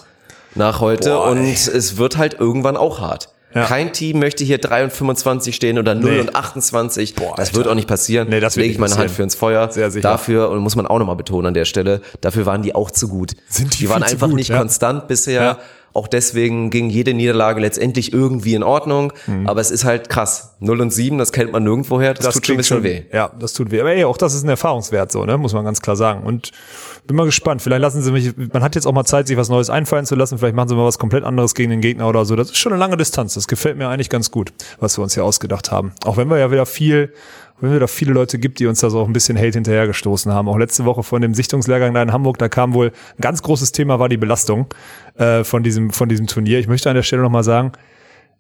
nach 0.56 0.80
heute 0.80 1.12
Boah, 1.12 1.32
und 1.32 1.46
es 1.46 1.98
wird 1.98 2.18
halt 2.18 2.36
irgendwann 2.40 2.78
auch 2.78 3.00
hart. 3.00 3.30
Ja. 3.54 3.64
Kein 3.64 3.94
Team 3.94 4.20
möchte 4.20 4.44
hier 4.44 4.58
3 4.58 4.86
und 4.86 4.92
25 4.92 5.56
stehen 5.56 5.80
oder 5.80 5.96
0 5.96 6.12
Nee. 6.12 6.20
und 6.20 6.36
28. 6.36 7.16
Boah, 7.16 7.36
das 7.38 7.48
Alter. 7.48 7.58
wird 7.58 7.68
auch 7.70 7.76
nicht 7.76 7.88
passieren. 7.88 8.28
Nee, 8.30 8.42
das 8.42 8.58
lege 8.58 8.70
ich 8.70 8.78
meine 8.78 8.98
Hand 8.98 9.10
für 9.12 9.24
ins 9.24 9.36
Feuer. 9.36 9.72
Sehr 9.72 9.90
sicher. 9.92 10.10
Dafür, 10.10 10.50
und 10.50 10.60
muss 10.60 10.76
man 10.76 10.86
auch 10.86 11.00
nochmal 11.00 11.16
betonen 11.16 11.48
an 11.48 11.54
der 11.54 11.64
Stelle, 11.64 12.02
dafür 12.20 12.46
waren 12.46 12.64
die 12.64 12.76
auch 12.76 12.92
zu 12.92 13.08
gut. 13.08 13.32
Sind 13.48 13.80
die 13.80 13.88
waren 13.90 14.02
viel 14.02 14.10
zu 14.10 14.16
einfach 14.16 14.28
gut, 14.28 14.36
nicht 14.36 14.50
ja. 14.50 14.58
konstant 14.58 15.08
bisher. 15.08 15.42
Ja. 15.42 15.60
Auch 15.96 16.10
deswegen 16.10 16.72
ging 16.72 16.90
jede 16.90 17.14
Niederlage 17.14 17.62
letztendlich 17.62 18.12
irgendwie 18.12 18.54
in 18.54 18.64
Ordnung. 18.64 19.14
Mhm. 19.28 19.48
Aber 19.48 19.62
es 19.62 19.72
ist 19.72 19.86
halt 19.86 20.10
krass. 20.10 20.56
0 20.60 20.82
und 20.82 20.92
7, 20.92 21.18
das 21.18 21.32
kennt 21.32 21.54
man 21.54 21.64
nirgendwoher. 21.64 22.14
Das, 22.14 22.34
tut 22.34 22.46
schon 22.46 22.56
ein 22.56 22.58
bisschen 22.58 22.84
weh. 22.84 23.04
Ja, 23.14 23.32
das 23.40 23.54
tut 23.54 23.72
weh. 23.72 23.80
Aber 23.80 23.92
ey, 23.92 24.04
auch 24.04 24.18
das 24.18 24.34
ist 24.34 24.44
ein 24.44 24.50
Erfahrungswert 24.50 25.10
so, 25.10 25.24
ne? 25.24 25.38
Muss 25.38 25.54
man 25.54 25.64
ganz 25.64 25.80
klar 25.80 25.96
sagen. 25.96 26.24
Und 26.24 26.52
bin 27.08 27.16
mal 27.16 27.26
gespannt. 27.26 27.62
Vielleicht 27.62 27.82
lassen 27.82 28.02
sie 28.02 28.12
mich, 28.12 28.34
man 28.36 28.62
hat 28.62 28.76
jetzt 28.76 28.86
auch 28.86 28.92
mal 28.92 29.06
Zeit, 29.06 29.28
sich 29.28 29.38
was 29.38 29.48
Neues 29.48 29.70
einfallen 29.70 30.06
zu 30.06 30.16
lassen. 30.16 30.38
Vielleicht 30.38 30.56
machen 30.56 30.68
sie 30.68 30.76
mal 30.76 30.86
was 30.86 31.00
komplett 31.00 31.24
anderes 31.24 31.56
gegen 31.56 31.70
den 31.70 31.80
Gegner 31.80 32.10
oder 32.10 32.26
so. 32.26 32.36
Das 32.36 32.52
ist 32.52 32.58
schon 32.58 32.74
eine 32.74 32.80
lange 32.80 32.98
Distanz. 32.98 33.36
Das 33.36 33.48
gefällt 33.48 33.78
mir 33.78 33.88
eigentlich 33.88 34.10
ganz 34.10 34.32
gut, 34.32 34.52
was 34.82 34.98
wir 34.98 35.04
uns 35.04 35.14
hier 35.14 35.24
ausgedacht 35.24 35.72
haben. 35.72 35.94
Auch 36.04 36.18
wenn 36.18 36.30
wir 36.30 36.38
ja 36.38 36.52
wieder 36.52 36.66
viel, 36.66 37.14
wenn 37.60 37.72
wir 37.72 37.80
da 37.80 37.88
viele 37.88 38.12
Leute 38.12 38.38
gibt, 38.38 38.60
die 38.60 38.68
uns 38.68 38.82
da 38.82 38.90
so 38.90 39.00
auch 39.00 39.08
ein 39.08 39.14
bisschen 39.14 39.38
Hate 39.38 39.54
hinterhergestoßen 39.54 40.32
haben. 40.32 40.50
Auch 40.50 40.58
letzte 40.58 40.86
Woche 40.86 41.04
von 41.04 41.22
dem 41.22 41.34
Sichtungslehrgang 41.34 41.94
da 41.94 42.02
in 42.02 42.12
Hamburg, 42.12 42.38
da 42.38 42.50
kam 42.50 42.74
wohl 42.74 42.88
ein 42.88 43.22
ganz 43.22 43.42
großes 43.42 43.72
Thema 43.72 44.00
war 44.00 44.10
die 44.10 44.18
Belastung 44.18 44.68
äh, 45.16 45.44
von 45.44 45.64
diesem, 45.64 45.92
von 45.92 46.10
diesem 46.10 46.28
Turnier. 46.28 46.60
Ich 46.60 46.68
möchte 46.68 46.90
an 46.90 46.96
der 46.96 47.04
Stelle 47.04 47.22
nochmal 47.22 47.44
sagen, 47.44 47.72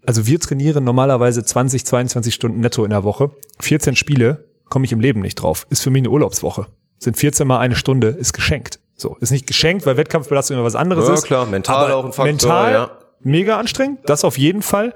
also 0.05 0.27
wir 0.27 0.39
trainieren 0.39 0.83
normalerweise 0.83 1.43
20, 1.43 1.85
22 1.85 2.33
Stunden 2.33 2.59
netto 2.59 2.83
in 2.83 2.91
der 2.91 3.03
Woche. 3.03 3.31
14 3.59 3.95
Spiele 3.95 4.45
komme 4.69 4.85
ich 4.85 4.91
im 4.91 4.99
Leben 4.99 5.21
nicht 5.21 5.35
drauf. 5.35 5.65
Ist 5.69 5.81
für 5.81 5.89
mich 5.89 6.01
eine 6.01 6.09
Urlaubswoche. 6.09 6.67
Sind 6.99 7.17
14 7.17 7.47
mal 7.47 7.59
eine 7.59 7.75
Stunde, 7.75 8.09
ist 8.09 8.33
geschenkt. 8.33 8.79
So, 8.95 9.17
ist 9.19 9.31
nicht 9.31 9.47
geschenkt, 9.47 9.85
weil 9.85 9.97
Wettkampfbelastung 9.97 10.55
immer 10.57 10.65
was 10.65 10.75
anderes 10.75 11.07
Ja, 11.07 11.13
ist. 11.13 11.23
klar, 11.23 11.45
mental 11.45 11.85
aber 11.85 11.95
auch 11.95 12.05
ein 12.05 12.13
Faktor, 12.13 12.25
Mental 12.25 12.71
ja. 12.71 12.91
mega 13.21 13.57
anstrengend, 13.57 13.99
das 14.05 14.23
auf 14.23 14.37
jeden 14.37 14.61
Fall. 14.61 14.93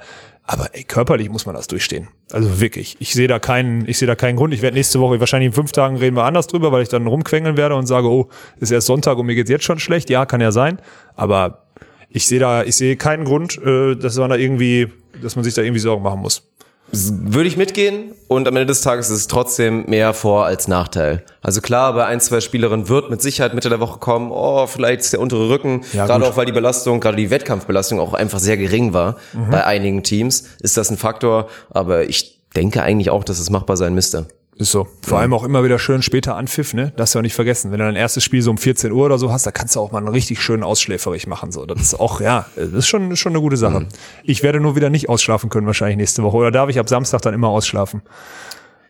Aber 0.52 0.74
ey, 0.74 0.84
körperlich 0.84 1.30
muss 1.30 1.46
man 1.46 1.54
das 1.54 1.68
durchstehen. 1.68 2.08
Also 2.32 2.60
wirklich. 2.60 2.98
Ich 2.98 3.14
sehe 3.14 3.28
da 3.28 3.38
keinen, 3.38 3.88
ich 3.88 4.00
sehe 4.00 4.08
da 4.08 4.16
keinen 4.16 4.36
Grund. 4.36 4.52
Ich 4.52 4.64
werde 4.64 4.78
nächste 4.78 5.00
Woche, 5.00 5.20
wahrscheinlich 5.20 5.46
in 5.46 5.54
fünf 5.54 5.72
Tagen 5.72 5.96
reden 5.98 6.16
wir 6.16 6.24
anders 6.24 6.48
drüber, 6.48 6.72
weil 6.72 6.82
ich 6.82 6.90
dann 6.90 7.06
rumquengeln 7.06 7.56
werde 7.56 7.76
und 7.76 7.86
sage, 7.86 8.10
oh, 8.10 8.30
ist 8.60 8.72
erst 8.72 8.88
Sonntag 8.88 9.20
und 9.20 9.28
mir 9.28 9.36
geht's 9.36 9.52
jetzt 9.52 9.64
schon 9.64 9.78
schlecht. 9.78 10.10
Ja, 10.10 10.26
kann 10.26 10.42
ja 10.42 10.52
sein. 10.52 10.82
Aber 11.16 11.68
ich 12.10 12.26
sehe 12.26 12.40
da, 12.40 12.64
ich 12.64 12.76
sehe 12.76 12.96
keinen 12.96 13.26
Grund, 13.26 13.60
äh, 13.64 13.96
dass 13.96 14.18
man 14.18 14.32
da 14.32 14.38
irgendwie, 14.38 14.88
dass 15.22 15.36
man 15.36 15.44
sich 15.46 15.54
da 15.54 15.62
irgendwie 15.62 15.82
Sorgen 15.82 16.02
machen 16.02 16.22
muss. 16.22 16.49
Würde 16.92 17.48
ich 17.48 17.56
mitgehen 17.58 18.14
und 18.28 18.48
am 18.48 18.56
Ende 18.56 18.66
des 18.68 18.82
Tages 18.82 19.10
ist 19.10 19.18
es 19.18 19.28
trotzdem 19.28 19.86
mehr 19.88 20.14
Vor- 20.14 20.46
als 20.46 20.68
Nachteil. 20.68 21.24
Also 21.42 21.62
klar, 21.62 21.94
bei 21.94 22.06
ein, 22.06 22.20
zwei 22.20 22.42
Spielerinnen 22.42 22.90
wird 22.90 23.10
mit 23.10 23.22
Sicherheit 23.22 23.54
Mitte 23.54 23.70
der 23.70 23.80
Woche 23.80 24.00
kommen, 24.00 24.32
oh, 24.32 24.66
vielleicht 24.68 25.02
ist 25.02 25.14
der 25.14 25.20
untere 25.20 25.50
Rücken, 25.50 25.82
Ja, 25.94 26.06
gerade 26.08 26.24
gut. 26.24 26.34
auch 26.34 26.38
weil 26.38 26.46
die 26.46 26.52
Belastung, 26.52 27.00
gerade 27.00 27.18
die 27.18 27.30
Wettkampfbelastung 27.30 28.00
auch 28.00 28.14
einfach 28.14 28.40
sehr 28.40 28.58
gering 28.58 28.94
war 28.94 29.18
Mhm. 29.34 29.50
bei 29.52 29.66
einigen 29.66 30.04
Teams, 30.04 30.46
ist 30.62 30.78
das 30.78 30.90
ein 30.90 30.98
Faktor, 30.98 31.48
aber 31.70 32.10
ich 32.10 32.40
denke 32.56 32.82
eigentlich 32.82 33.10
auch, 33.12 33.24
dass 33.24 33.40
es 33.40 33.50
machbar 33.52 33.78
sein 33.78 33.94
müsste. 33.94 34.26
Ist 34.60 34.72
so. 34.72 34.90
Vor 35.02 35.20
allem 35.20 35.34
auch 35.34 35.46
immer 35.46 35.64
wieder 35.64 35.80
schön 35.80 36.02
später 36.02 36.36
Anpfiff, 36.36 36.74
ne? 36.74 36.92
Das 36.98 37.14
du 37.14 37.20
ja 37.20 37.22
nicht 37.22 37.34
vergessen. 37.34 37.72
Wenn 37.72 37.80
du 37.80 37.86
dein 37.86 37.96
erstes 37.96 38.26
Spiel 38.26 38.42
so 38.42 38.52
um 38.52 38.58
14 38.58 38.92
Uhr 38.92 39.06
oder 39.06 39.18
so 39.18 39.32
hast, 39.32 39.46
da 39.46 39.52
kannst 39.52 39.78
du 39.78 39.80
auch 39.80 39.94
mal 39.94 40.00
einen 40.00 40.10
richtig 40.10 40.42
schönen 40.42 40.64
ausschläferig 40.64 41.28
machen. 41.28 41.54
So, 41.54 41.66
das 41.66 41.80
ist 41.80 41.98
auch, 41.98 42.20
ja, 42.20 42.46
das 42.58 42.68
ist 42.68 42.88
schon, 42.90 43.16
schon 43.16 43.32
eine 43.32 43.42
gute 43.42 43.56
Sache. 43.56 43.88
Ich 44.26 44.44
werde 44.44 44.60
nur 44.60 44.76
wieder 44.76 44.90
nicht 44.90 45.08
ausschlafen 45.08 45.50
können, 45.50 45.66
wahrscheinlich 45.66 45.96
nächste 45.96 46.24
Woche. 46.24 46.36
Oder 46.36 46.52
darf 46.52 46.70
ich 46.70 46.78
ab 46.78 46.90
Samstag 46.90 47.22
dann 47.22 47.34
immer 47.34 47.48
ausschlafen? 47.48 48.02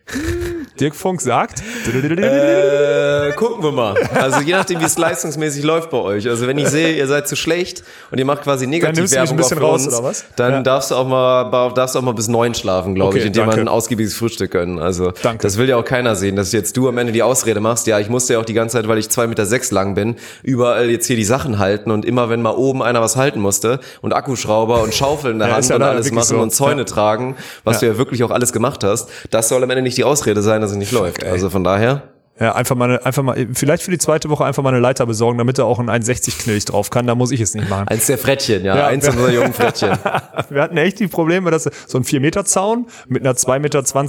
Dirk 0.80 0.94
Funk 0.96 1.20
sagt. 1.20 1.62
Äh, 1.86 3.32
gucken 3.32 3.62
wir 3.62 3.72
mal. 3.72 3.94
Also 4.14 4.40
je 4.40 4.52
nachdem, 4.52 4.80
wie 4.80 4.84
es 4.84 4.96
leistungsmäßig 4.98 5.62
läuft 5.64 5.90
bei 5.90 5.98
euch. 5.98 6.28
Also 6.28 6.46
wenn 6.46 6.58
ich 6.58 6.68
sehe, 6.68 6.94
ihr 6.96 7.06
seid 7.06 7.28
zu 7.28 7.36
schlecht 7.36 7.82
und 8.10 8.18
ihr 8.18 8.24
macht 8.24 8.42
quasi 8.42 8.64
du 8.64 8.70
mich 8.70 8.82
ein 8.84 8.92
Negativwerbung 8.94 9.36
bisschen 9.36 9.58
auf 9.58 9.64
raus, 9.64 9.86
uns, 9.86 9.94
oder 9.94 10.04
was? 10.04 10.24
dann 10.36 10.52
Ja. 10.52 10.62
darfst 10.62 10.90
du 10.90 10.94
auch 10.96 11.06
mal, 11.06 11.72
darfst 11.74 11.96
auch 11.96 12.02
mal 12.02 12.12
bis 12.14 12.28
neun 12.28 12.54
schlafen, 12.54 12.94
glaube 12.94 13.10
Okay, 13.10 13.18
ich, 13.20 13.26
indem 13.26 13.42
man 13.46 13.50
danke. 13.56 13.62
ein 13.62 13.68
ausgiebiges 13.68 14.14
Frühstück 14.14 14.50
gönnen. 14.52 14.78
Also 14.78 15.12
Danke. 15.22 15.42
das 15.42 15.58
will 15.58 15.68
ja 15.68 15.76
auch 15.76 15.84
keiner 15.84 16.16
sehen, 16.16 16.36
dass 16.36 16.52
jetzt 16.52 16.76
du 16.76 16.88
am 16.88 16.98
Ende 16.98 17.12
die 17.12 17.22
Ausrede 17.22 17.60
machst. 17.60 17.86
Ja, 17.86 17.98
ich 17.98 18.08
musste 18.08 18.34
ja 18.34 18.38
auch 18.40 18.44
die 18.44 18.54
ganze 18.54 18.76
Zeit, 18.78 18.88
weil 18.88 18.98
ich 18.98 19.08
zwei 19.10 19.26
Meter 19.26 19.46
sechs 19.46 19.70
lang 19.70 19.94
bin, 19.94 20.16
überall 20.42 20.90
jetzt 20.90 21.06
hier 21.06 21.16
die 21.16 21.24
Sachen 21.24 21.58
halten 21.58 21.90
und 21.90 22.04
immer 22.04 22.30
wenn 22.30 22.42
mal 22.42 22.54
oben 22.54 22.82
einer 22.82 23.00
was 23.00 23.16
halten 23.16 23.40
musste 23.40 23.80
und 24.00 24.12
Akkuschrauber 24.12 24.82
und 24.82 24.94
Schaufel 24.94 25.32
in 25.32 25.38
der 25.38 25.48
Ja, 25.50 25.54
Hand 25.56 25.68
ja 25.68 25.76
und 25.76 25.82
alles 25.82 26.10
machen 26.12 26.24
so. 26.24 26.38
und 26.38 26.50
Zäune 26.52 26.84
tragen, 26.84 27.36
was 27.64 27.80
du 27.80 27.86
ja 27.86 27.98
wirklich 27.98 28.22
auch 28.24 28.30
alles 28.30 28.52
gemacht 28.52 28.84
hast, 28.84 29.08
das 29.30 29.48
soll 29.48 29.62
am 29.62 29.70
Ende 29.70 29.82
nicht 29.82 29.96
die 29.98 30.04
Ausrede 30.04 30.42
sein, 30.42 30.60
es 30.70 30.76
nicht 30.76 30.92
läuft. 30.92 31.22
ey. 31.22 31.30
Also 31.30 31.50
von 31.50 31.64
daher. 31.64 32.02
Ja, 32.38 32.54
einfach 32.54 32.74
mal, 32.74 32.86
eine, 32.88 33.04
einfach 33.04 33.22
mal, 33.22 33.48
vielleicht 33.52 33.82
für 33.82 33.90
die 33.90 33.98
zweite 33.98 34.30
Woche 34.30 34.46
einfach 34.46 34.62
mal 34.62 34.70
eine 34.70 34.78
Leiter 34.78 35.04
besorgen, 35.04 35.36
damit 35.36 35.58
er 35.58 35.66
auch 35.66 35.78
ein 35.78 35.90
1,60 35.90 36.38
Knilch 36.42 36.64
drauf 36.64 36.88
kann. 36.88 37.06
Da 37.06 37.14
muss 37.14 37.32
ich 37.32 37.40
es 37.42 37.52
nicht 37.54 37.68
machen. 37.68 37.86
Eins 37.88 38.06
der 38.06 38.16
Frettchen, 38.16 38.64
ja. 38.64 38.74
Ja, 38.78 38.86
Eins 38.86 39.04
wir- 39.04 39.12
unserer 39.12 39.30
jungen 39.30 39.52
Frettchen. 39.52 39.90
Wir 40.48 40.62
hatten 40.62 40.78
echt 40.78 40.98
die 41.00 41.06
Probleme, 41.06 41.50
dass 41.50 41.64
so 41.86 41.98
ein 41.98 42.02
4-Meter-Zaun 42.04 42.86
mit 43.08 43.22
einer 43.26 43.34
2,20 43.36 43.58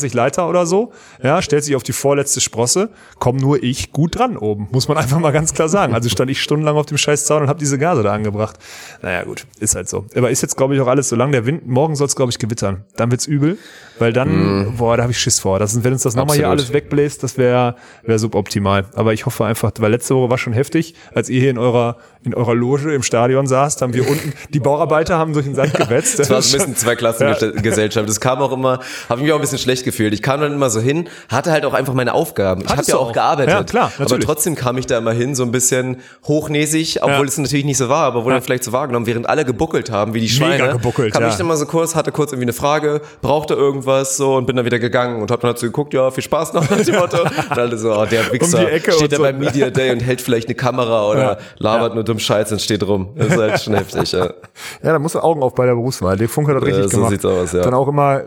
Meter 0.04 0.16
Leiter 0.16 0.48
oder 0.48 0.66
so, 0.66 0.94
ja, 1.22 1.42
stellt 1.42 1.66
sich 1.66 1.76
auf 1.76 1.84
die 1.84 1.92
vorletzte 1.92 2.40
Sprosse, 2.40 2.90
komm 3.20 3.36
nur 3.36 3.62
ich 3.62 3.92
gut 3.92 4.18
dran 4.18 4.38
oben. 4.38 4.70
Muss 4.72 4.88
man 4.88 4.98
einfach 4.98 5.20
mal 5.20 5.32
ganz 5.32 5.54
klar 5.54 5.68
sagen. 5.68 5.94
Also 5.94 6.08
stand 6.08 6.32
ich 6.32 6.42
stundenlang 6.42 6.78
auf 6.78 6.86
dem 6.86 6.98
scheiß 6.98 7.26
Zaun 7.26 7.42
und 7.44 7.50
habe 7.50 7.60
diese 7.60 7.78
Gase 7.78 8.02
da 8.02 8.14
angebracht. 8.14 8.56
Naja, 9.02 9.24
gut, 9.26 9.46
ist 9.60 9.76
halt 9.76 9.90
so. 9.90 10.06
Aber 10.16 10.30
ist 10.32 10.42
jetzt, 10.42 10.56
glaube 10.56 10.74
ich, 10.74 10.80
auch 10.80 10.88
alles 10.88 11.10
so 11.10 11.18
lang. 11.18 11.34
Der 11.34 11.46
Wind, 11.46 11.68
morgen 11.68 11.98
soll 11.98 12.08
es, 12.08 12.16
glaube 12.16 12.32
ich, 12.32 12.40
gewittern. 12.40 12.86
Dann 12.96 13.12
wird's 13.12 13.28
übel, 13.28 13.58
weil 14.02 14.12
dann, 14.14 14.74
boah, 14.78 14.98
da 14.98 15.04
habe 15.04 15.12
ich 15.12 15.20
Schiss 15.20 15.40
vor. 15.40 15.60
Das, 15.60 15.84
wenn 15.84 15.94
uns 15.94 16.04
das 16.04 16.16
nochmal 16.16 16.36
hier 16.36 16.50
alles 16.50 16.74
wegbläst, 16.74 17.24
das 17.24 17.38
wäre 17.38 17.76
wär 18.04 18.20
suboptimal. 18.20 18.86
Aber 18.96 19.14
ich 19.14 19.26
hoffe 19.26 19.46
einfach, 19.46 19.72
weil 19.80 19.92
letzte 19.92 20.16
Woche 20.16 20.30
war 20.30 20.38
schon 20.38 20.54
heftig, 20.54 20.96
als 21.14 21.30
ihr 21.30 21.40
hier 21.40 21.52
in 21.52 21.58
eurer, 21.58 21.98
in 22.24 22.34
eurer 22.34 22.54
Loge 22.56 22.94
im 22.94 23.04
Stadion 23.04 23.48
saßt, 23.48 23.82
haben 23.82 23.94
wir 23.94 24.08
unten, 24.10 24.34
die 24.50 24.60
Bauarbeiter 24.60 25.18
haben 25.18 25.34
durch 25.34 25.46
den 25.46 25.56
Sand 25.56 25.74
gewetzt. 25.78 26.20
Das 26.20 26.30
war 26.30 26.42
so 26.42 26.56
ein 26.58 26.60
bisschen 26.60 26.76
Zweiklassengesellschaft. 26.76 28.08
Das 28.10 28.20
kam 28.20 28.40
auch 28.40 28.52
immer, 28.52 28.80
habe 29.10 29.20
ich 29.20 29.24
mich 29.26 29.32
auch 29.32 29.38
ein 29.38 29.42
bisschen 29.42 29.58
schlecht 29.58 29.84
gefühlt. 29.86 30.14
Ich 30.14 30.22
kam 30.22 30.42
dann 30.42 30.54
immer 30.54 30.70
so 30.70 30.80
hin, 30.80 31.08
hatte 31.30 31.52
halt 31.52 31.66
auch 31.66 31.74
einfach 31.74 31.94
meine 31.94 32.14
Aufgaben. 32.14 32.62
Ich 32.66 32.70
habe 32.72 32.84
ja 32.86 32.96
auch 32.96 33.10
auch. 33.10 33.14
gearbeitet. 33.14 33.54
Ja, 33.54 33.64
klar, 33.64 33.92
aber 33.96 34.04
natürlich. 34.06 34.26
trotzdem 34.26 34.56
kam 34.56 34.78
ich 34.78 34.86
da 34.88 34.98
immer 34.98 35.12
hin, 35.14 35.36
so 35.36 35.44
ein 35.44 35.52
bisschen 35.52 35.98
hochnäsig, 36.28 36.98
obwohl 37.02 37.12
Ja. 37.18 37.24
es 37.24 37.38
natürlich 37.38 37.66
nicht 37.66 37.78
so 37.78 37.90
war, 37.90 38.06
aber 38.06 38.24
wurde 38.26 38.36
Ja. 38.36 38.42
vielleicht 38.42 38.64
so 38.64 38.72
wahrgenommen, 38.72 39.06
während 39.06 39.28
alle 39.30 39.46
gebuckelt 39.46 39.92
haben, 39.92 40.14
wie 40.14 40.22
die 40.22 40.34
Mega 40.40 40.56
Schweine. 40.58 40.74
gebuckelt, 40.74 41.14
kam 41.14 41.24
ja. 41.24 41.30
ich 41.30 41.36
dann 41.36 41.48
mal 41.48 41.58
so 41.58 41.66
kurz, 41.66 41.96
hatte 41.96 42.12
kurz 42.12 42.32
irgendwie 42.32 42.46
eine 42.46 42.54
Frage, 42.54 43.02
brauchte 43.22 43.54
irgendwas 43.54 43.91
so 44.04 44.36
und 44.36 44.46
bin 44.46 44.56
dann 44.56 44.66
wieder 44.66 44.80
gegangen 44.80 45.22
und 45.22 45.30
hab 45.32 45.42
dann 45.42 45.56
so 45.56 45.66
geguckt, 45.68 45.94
ja, 45.94 46.10
viel 46.12 46.24
Spaß 46.24 46.54
noch 46.54 46.70
nach 46.70 46.82
dem 46.82 46.96
Motto. 46.96 47.22
Und 47.22 47.52
alle 47.58 47.78
so, 47.78 47.94
oh, 47.94 48.06
der 48.06 48.32
Wichser 48.32 48.60
Um 48.64 48.68
steht 48.80 49.12
da 49.12 49.18
so. 49.18 49.24
beim 49.24 49.38
Media 49.40 49.70
Day 49.70 49.92
und 49.92 50.00
hält 50.00 50.22
vielleicht 50.22 50.48
eine 50.48 50.56
Kamera 50.56 51.08
oder 51.10 51.22
Ja. 51.22 51.38
labert 51.58 51.96
nur 51.96 52.04
dumm 52.04 52.20
Scheiß 52.20 52.52
und 52.52 52.62
steht 52.62 52.84
rum. 52.84 53.10
Das 53.16 53.28
ist 53.28 53.38
halt 53.38 53.62
schon 53.62 53.74
heftig, 53.76 54.12
ja. 54.12 54.26
Ja, 54.84 54.94
da 54.94 55.00
musst 55.00 55.16
du 55.16 55.20
Augen 55.20 55.44
auf 55.44 55.54
bei 55.56 55.66
der 55.66 55.74
Berufswahl. 55.76 56.18
Der 56.18 56.30
Funke 56.30 56.52
hat 56.56 56.62
das 56.62 56.68
richtig 56.68 56.86
so 56.92 56.98
gemacht. 56.98 57.12
sieht's 57.12 57.26
aus, 57.26 57.52
ja. 57.54 57.62
Dann 57.62 57.74
auch 57.74 57.88
immer, 57.88 58.20
äh, 58.22 58.24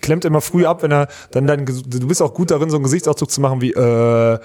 klemmt 0.00 0.24
immer 0.24 0.40
früh 0.40 0.64
ab, 0.66 0.82
wenn 0.82 0.92
er 0.92 1.08
dann 1.32 1.46
dein, 1.46 1.66
du 1.66 2.06
bist 2.08 2.22
auch 2.22 2.32
gut 2.34 2.50
darin, 2.50 2.70
so 2.70 2.76
einen 2.76 2.84
Gesichtsausdruck 2.84 3.30
zu 3.30 3.40
machen 3.40 3.60
wie, 3.60 3.72
äh, 3.72 4.38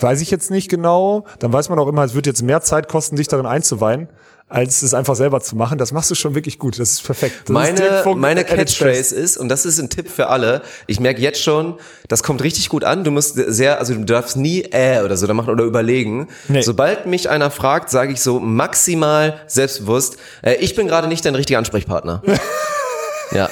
weiß 0.00 0.20
ich 0.20 0.30
jetzt 0.30 0.50
nicht 0.50 0.68
genau. 0.70 1.24
Dann 1.40 1.52
weiß 1.52 1.68
man 1.68 1.78
auch 1.78 1.88
immer, 1.88 2.04
es 2.04 2.14
wird 2.14 2.26
jetzt 2.26 2.42
mehr 2.42 2.60
Zeit 2.60 2.88
kosten, 2.88 3.16
dich 3.16 3.28
darin 3.28 3.46
einzuweihen, 3.46 4.08
als 4.50 4.82
es 4.82 4.94
einfach 4.94 5.14
selber 5.14 5.40
zu 5.40 5.56
machen. 5.56 5.78
Das 5.78 5.92
machst 5.92 6.10
du 6.10 6.16
schon 6.16 6.34
wirklich 6.34 6.58
gut. 6.58 6.78
Das 6.78 6.90
ist 6.90 7.04
perfekt. 7.04 7.42
Das 7.44 7.50
ist 7.50 7.50
Meine, 7.50 8.02
Funk 8.02 8.18
meine 8.20 8.44
Catchphrase 8.44 9.14
ist, 9.14 9.36
und 9.36 9.48
das 9.48 9.64
ist 9.64 9.78
ein 9.78 9.88
Tipp 9.88 10.10
für 10.10 10.26
alle, 10.26 10.62
ich 10.88 10.98
merke 10.98 11.20
jetzt 11.20 11.40
schon, 11.40 11.78
das 12.08 12.24
kommt 12.24 12.42
richtig 12.42 12.68
gut 12.68 12.82
an, 12.82 13.04
du 13.04 13.12
musst 13.12 13.36
sehr, 13.36 13.78
also 13.78 13.94
du 13.94 14.04
darfst 14.04 14.36
nie 14.36 14.62
äh 14.62 15.02
oder 15.02 15.16
so 15.16 15.28
da 15.28 15.34
machen 15.34 15.50
oder 15.50 15.62
überlegen. 15.62 16.28
Nee. 16.48 16.62
Sobald 16.62 17.06
mich 17.06 17.30
einer 17.30 17.52
fragt, 17.52 17.90
sage 17.90 18.12
ich 18.12 18.20
so 18.20 18.40
maximal 18.40 19.40
selbstbewusst, 19.46 20.16
äh, 20.42 20.54
ich 20.56 20.74
bin 20.74 20.88
gerade 20.88 21.06
nicht 21.06 21.24
dein 21.24 21.36
richtiger 21.36 21.58
Ansprechpartner. 21.58 22.20
ja. 23.30 23.48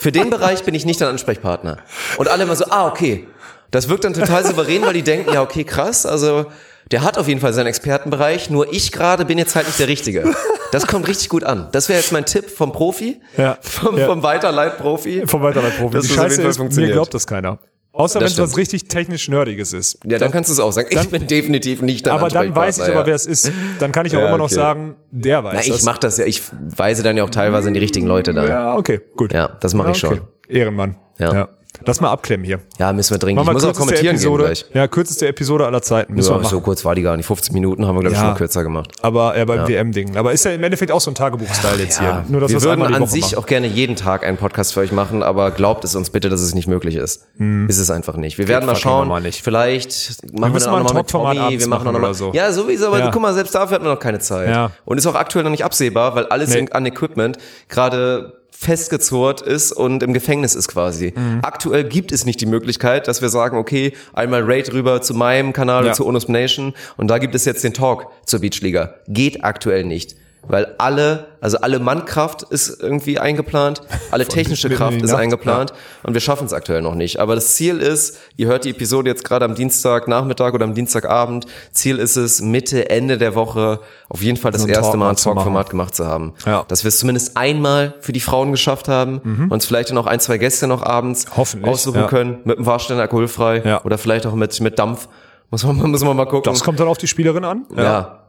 Für 0.00 0.12
den 0.12 0.30
Bereich 0.30 0.64
bin 0.64 0.74
ich 0.74 0.86
nicht 0.86 1.00
dein 1.00 1.08
Ansprechpartner. 1.08 1.76
Und 2.16 2.28
alle 2.28 2.44
immer 2.44 2.56
so, 2.56 2.64
ah, 2.70 2.86
okay. 2.86 3.28
Das 3.70 3.90
wirkt 3.90 4.04
dann 4.04 4.14
total 4.14 4.46
souverän, 4.46 4.80
weil 4.82 4.94
die 4.94 5.02
denken, 5.02 5.34
ja, 5.34 5.42
okay, 5.42 5.64
krass, 5.64 6.06
also 6.06 6.46
der 6.90 7.02
hat 7.02 7.18
auf 7.18 7.28
jeden 7.28 7.40
Fall 7.40 7.52
seinen 7.52 7.66
Expertenbereich, 7.66 8.50
nur 8.50 8.72
ich 8.72 8.92
gerade 8.92 9.24
bin 9.24 9.38
jetzt 9.38 9.56
halt 9.56 9.66
nicht 9.66 9.78
der 9.78 9.88
Richtige. 9.88 10.24
Das 10.72 10.86
kommt 10.86 11.06
richtig 11.08 11.28
gut 11.28 11.44
an. 11.44 11.68
Das 11.72 11.88
wäre 11.88 11.98
jetzt 12.00 12.12
mein 12.12 12.26
Tipp 12.26 12.50
vom 12.50 12.72
Profi, 12.72 13.20
Ja. 13.36 13.58
vom, 13.60 13.96
Ja. 13.98 14.06
vom 14.06 14.22
Weiterleitprofi. 14.22 15.22
Vom 15.26 15.42
Weiterleitprofi. 15.42 15.90
Die 15.90 15.96
das 15.96 16.08
jeden 16.08 16.20
Scheiße 16.20 16.42
ist, 16.42 16.46
mir 16.48 16.54
funktioniert. 16.54 16.92
glaubt 16.92 17.14
das 17.14 17.26
keiner. 17.26 17.58
Außer 17.92 18.20
wenn 18.20 18.26
es 18.26 18.38
was 18.38 18.58
richtig 18.58 18.88
technisch 18.88 19.26
Nerdiges 19.28 19.72
ist. 19.72 19.98
Ja, 20.04 20.18
dann 20.18 20.30
kannst 20.30 20.50
du 20.50 20.52
es 20.52 20.60
auch 20.60 20.70
sagen. 20.70 20.88
Ich 20.90 21.08
bin 21.08 21.26
definitiv 21.26 21.80
nicht 21.80 22.06
dein 22.06 22.12
Aber 22.12 22.28
dann 22.28 22.54
weiß 22.54 22.76
ich 22.78 22.84
aber, 22.84 23.06
wer 23.06 23.06
ja. 23.06 23.14
es 23.14 23.24
ist. 23.24 23.50
Dann 23.78 23.90
kann 23.90 24.04
ich 24.04 24.14
auch 24.14 24.20
Ja, 24.20 24.28
immer 24.28 24.36
noch 24.36 24.44
okay. 24.46 24.54
sagen, 24.54 24.96
der 25.10 25.42
weiß 25.42 25.54
Na, 25.54 25.60
ich 25.62 25.68
das. 25.70 25.82
mach 25.84 25.96
das 25.96 26.18
ja, 26.18 26.26
ich 26.26 26.42
weise 26.76 27.02
dann 27.02 27.16
ja 27.16 27.24
auch 27.24 27.30
teilweise 27.30 27.68
in 27.68 27.74
die 27.74 27.80
richtigen 27.80 28.06
Leute 28.06 28.34
da. 28.34 28.42
Ja, 28.42 28.48
Ja, 28.50 28.76
okay, 28.76 29.00
gut. 29.16 29.32
das 29.32 29.72
mache 29.72 29.92
ich 29.92 30.04
okay. 30.04 30.16
schon. 30.16 30.26
Ehrenmann. 30.54 30.96
Ja. 31.18 31.48
Lass 31.84 32.00
mal 32.00 32.10
abklemmen 32.10 32.44
hier. 32.46 32.60
Ja, 32.78 32.92
müssen 32.92 33.12
wir 33.14 33.18
dringend. 33.18 33.44
Machen 33.44 33.56
Ich 33.56 33.62
wir 33.62 33.68
muss 33.68 33.76
auch 33.76 33.78
kommentieren 33.78 34.16
gehen 34.16 34.16
Episode. 34.16 34.44
gleich. 34.44 34.66
Ja, 34.72 34.88
kürzeste 34.88 35.28
Episode 35.28 35.66
aller 35.66 35.82
Zeiten. 35.82 36.14
Müssen 36.14 36.32
Ja, 36.32 36.40
wir 36.40 36.48
so 36.48 36.60
kurz 36.60 36.84
war 36.84 36.94
die 36.94 37.02
gar 37.02 37.16
nicht. 37.16 37.26
15 37.26 37.52
Minuten 37.52 37.86
haben 37.86 37.96
wir, 37.96 38.00
glaube 38.00 38.12
ich, 38.14 38.18
Ja. 38.18 38.20
schon 38.24 38.30
mal 38.32 38.36
kürzer 38.38 38.62
gemacht. 38.62 38.90
Aber 39.02 39.36
ja, 39.36 39.44
beim 39.44 39.68
WM-Ding. 39.68 40.16
Aber 40.16 40.32
ist 40.32 40.44
ja 40.44 40.52
im 40.52 40.62
Endeffekt 40.64 40.92
auch 40.92 41.00
so 41.00 41.10
ein 41.10 41.14
Tagebuch-Style 41.14 41.82
jetzt 41.82 41.98
hier. 42.00 42.24
Nur, 42.28 42.40
dass 42.40 42.50
wir 42.52 42.62
würden 42.62 42.82
an 42.82 43.06
sich 43.06 43.22
machen. 43.32 43.38
auch 43.38 43.46
gerne 43.46 43.66
jeden 43.66 43.96
Tag 43.96 44.24
einen 44.24 44.36
Podcast 44.36 44.74
für 44.74 44.80
euch 44.80 44.92
machen, 44.92 45.22
aber 45.22 45.50
glaubt 45.50 45.84
es 45.84 45.94
uns 45.94 46.10
bitte, 46.10 46.28
dass 46.28 46.40
es 46.40 46.54
nicht 46.54 46.68
möglich 46.68 46.96
ist. 46.96 47.26
Ist 47.68 47.78
es 47.78 47.90
einfach 47.90 48.16
nicht. 48.16 48.38
Wir 48.38 48.48
werden 48.48 48.66
mal 48.66 48.76
schauen. 48.76 49.06
normal 49.08 49.22
nicht. 49.22 49.42
Vielleicht 49.42 50.22
machen 50.32 50.40
wir, 50.40 50.48
müssen 50.50 50.64
dann 50.66 50.72
mal 50.72 50.78
auch 50.78 50.80
ein 50.80 50.84
noch 50.86 50.92
mal 50.94 51.00
mit 51.00 51.10
Tommy. 51.10 51.58
Wir 51.60 51.68
machen 51.68 51.80
auch 51.80 51.84
machen 51.84 51.92
noch 51.92 52.00
mal 52.00 52.06
oder 52.08 52.14
so. 52.14 52.32
Ja, 52.32 52.52
sowieso, 52.52 52.86
aber 52.88 52.98
Ja. 52.98 53.10
guck 53.10 53.22
mal, 53.22 53.34
selbst 53.34 53.54
dafür 53.54 53.76
hat 53.76 53.82
man 53.82 53.92
noch 53.92 54.00
keine 54.00 54.18
Zeit. 54.18 54.48
Ja. 54.48 54.70
Und 54.84 54.98
ist 54.98 55.06
auch 55.06 55.14
aktuell 55.14 55.44
noch 55.44 55.50
nicht 55.50 55.64
absehbar, 55.64 56.14
weil 56.14 56.26
alles 56.26 56.56
an 56.72 56.86
Equipment 56.86 57.38
gerade 57.68 58.32
festgezurrt 58.58 59.42
ist 59.42 59.72
und 59.72 60.02
im 60.02 60.12
Gefängnis 60.14 60.54
ist 60.54 60.68
quasi. 60.68 61.12
Mhm. 61.16 61.40
Aktuell 61.42 61.84
gibt 61.84 62.10
es 62.12 62.24
nicht 62.24 62.40
die 62.40 62.46
Möglichkeit, 62.46 63.06
dass 63.08 63.22
wir 63.22 63.28
sagen, 63.28 63.56
okay, 63.58 63.92
einmal 64.12 64.42
Raid 64.44 64.72
rüber 64.72 65.02
zu 65.02 65.14
meinem 65.14 65.52
Kanal 65.52 65.84
Ja. 65.84 65.90
und 65.90 65.94
zu 65.96 66.06
Onus 66.06 66.28
Nation 66.28 66.74
und 66.96 67.08
da 67.08 67.18
gibt 67.18 67.34
es 67.34 67.44
jetzt 67.44 67.62
den 67.64 67.74
Talk 67.74 68.06
zur 68.24 68.40
Beachliga. 68.40 68.94
Geht 69.08 69.44
aktuell 69.44 69.84
nicht. 69.84 70.16
Weil 70.48 70.74
alle, 70.78 71.26
also 71.40 71.58
alle 71.58 71.78
Mannkraft 71.78 72.42
ist 72.42 72.80
irgendwie 72.82 73.18
eingeplant, 73.18 73.82
alle 74.10 74.26
technische 74.26 74.68
Kraft 74.70 75.02
ist 75.02 75.12
eingeplant 75.12 75.72
und 76.02 76.14
wir 76.14 76.20
schaffen 76.20 76.46
es 76.46 76.52
aktuell 76.52 76.82
noch 76.82 76.94
nicht. 76.94 77.18
Aber 77.18 77.34
das 77.34 77.54
Ziel 77.56 77.78
ist, 77.78 78.18
ihr 78.36 78.46
hört 78.46 78.64
die 78.64 78.70
Episode 78.70 79.10
jetzt 79.10 79.24
gerade 79.24 79.44
am 79.44 79.54
Dienstagnachmittag 79.54 80.54
oder 80.54 80.64
am 80.64 80.74
Dienstagabend. 80.74 81.46
Ziel 81.72 81.98
ist 81.98 82.16
es, 82.16 82.40
Mitte, 82.40 82.90
Ende 82.90 83.18
der 83.18 83.34
Woche 83.34 83.80
auf 84.08 84.22
jeden 84.22 84.36
Fall 84.36 84.52
das 84.52 84.62
So 84.62 84.68
erste 84.68 84.96
Mal 84.96 85.10
ein. 85.10 85.16
Talkformat 85.16 85.70
gemacht 85.70 85.94
zu 85.94 86.06
haben. 86.06 86.34
Ja. 86.44 86.64
Dass 86.68 86.84
wir 86.84 86.88
es 86.88 86.98
zumindest 86.98 87.36
einmal 87.36 87.94
für 88.00 88.12
die 88.12 88.20
Frauen 88.20 88.52
geschafft 88.52 88.88
haben, 88.88 89.48
uns 89.50 89.66
vielleicht 89.66 89.92
noch 89.92 90.06
ein, 90.06 90.20
zwei 90.20 90.38
Gäste 90.38 90.66
noch 90.66 90.82
abends 90.82 91.26
Hoffentlich, 91.36 91.70
aussuchen 91.72 92.00
ja. 92.02 92.06
können, 92.06 92.38
mit 92.44 92.56
einem 92.58 92.66
Warstein 92.66 92.98
alkoholfrei 92.98 93.62
Ja. 93.64 93.84
oder 93.84 93.98
vielleicht 93.98 94.26
auch 94.26 94.34
mit, 94.34 94.60
mit 94.60 94.78
Dampf. 94.78 95.08
Muss 95.50 95.64
man, 95.64 95.76
muss 95.90 96.04
man 96.04 96.16
mal 96.16 96.26
gucken. 96.26 96.52
Das 96.52 96.62
kommt 96.64 96.80
dann 96.80 96.88
auf 96.88 96.98
die 96.98 97.06
Spielerin 97.06 97.44
an. 97.44 97.66
Ja. 97.76 98.25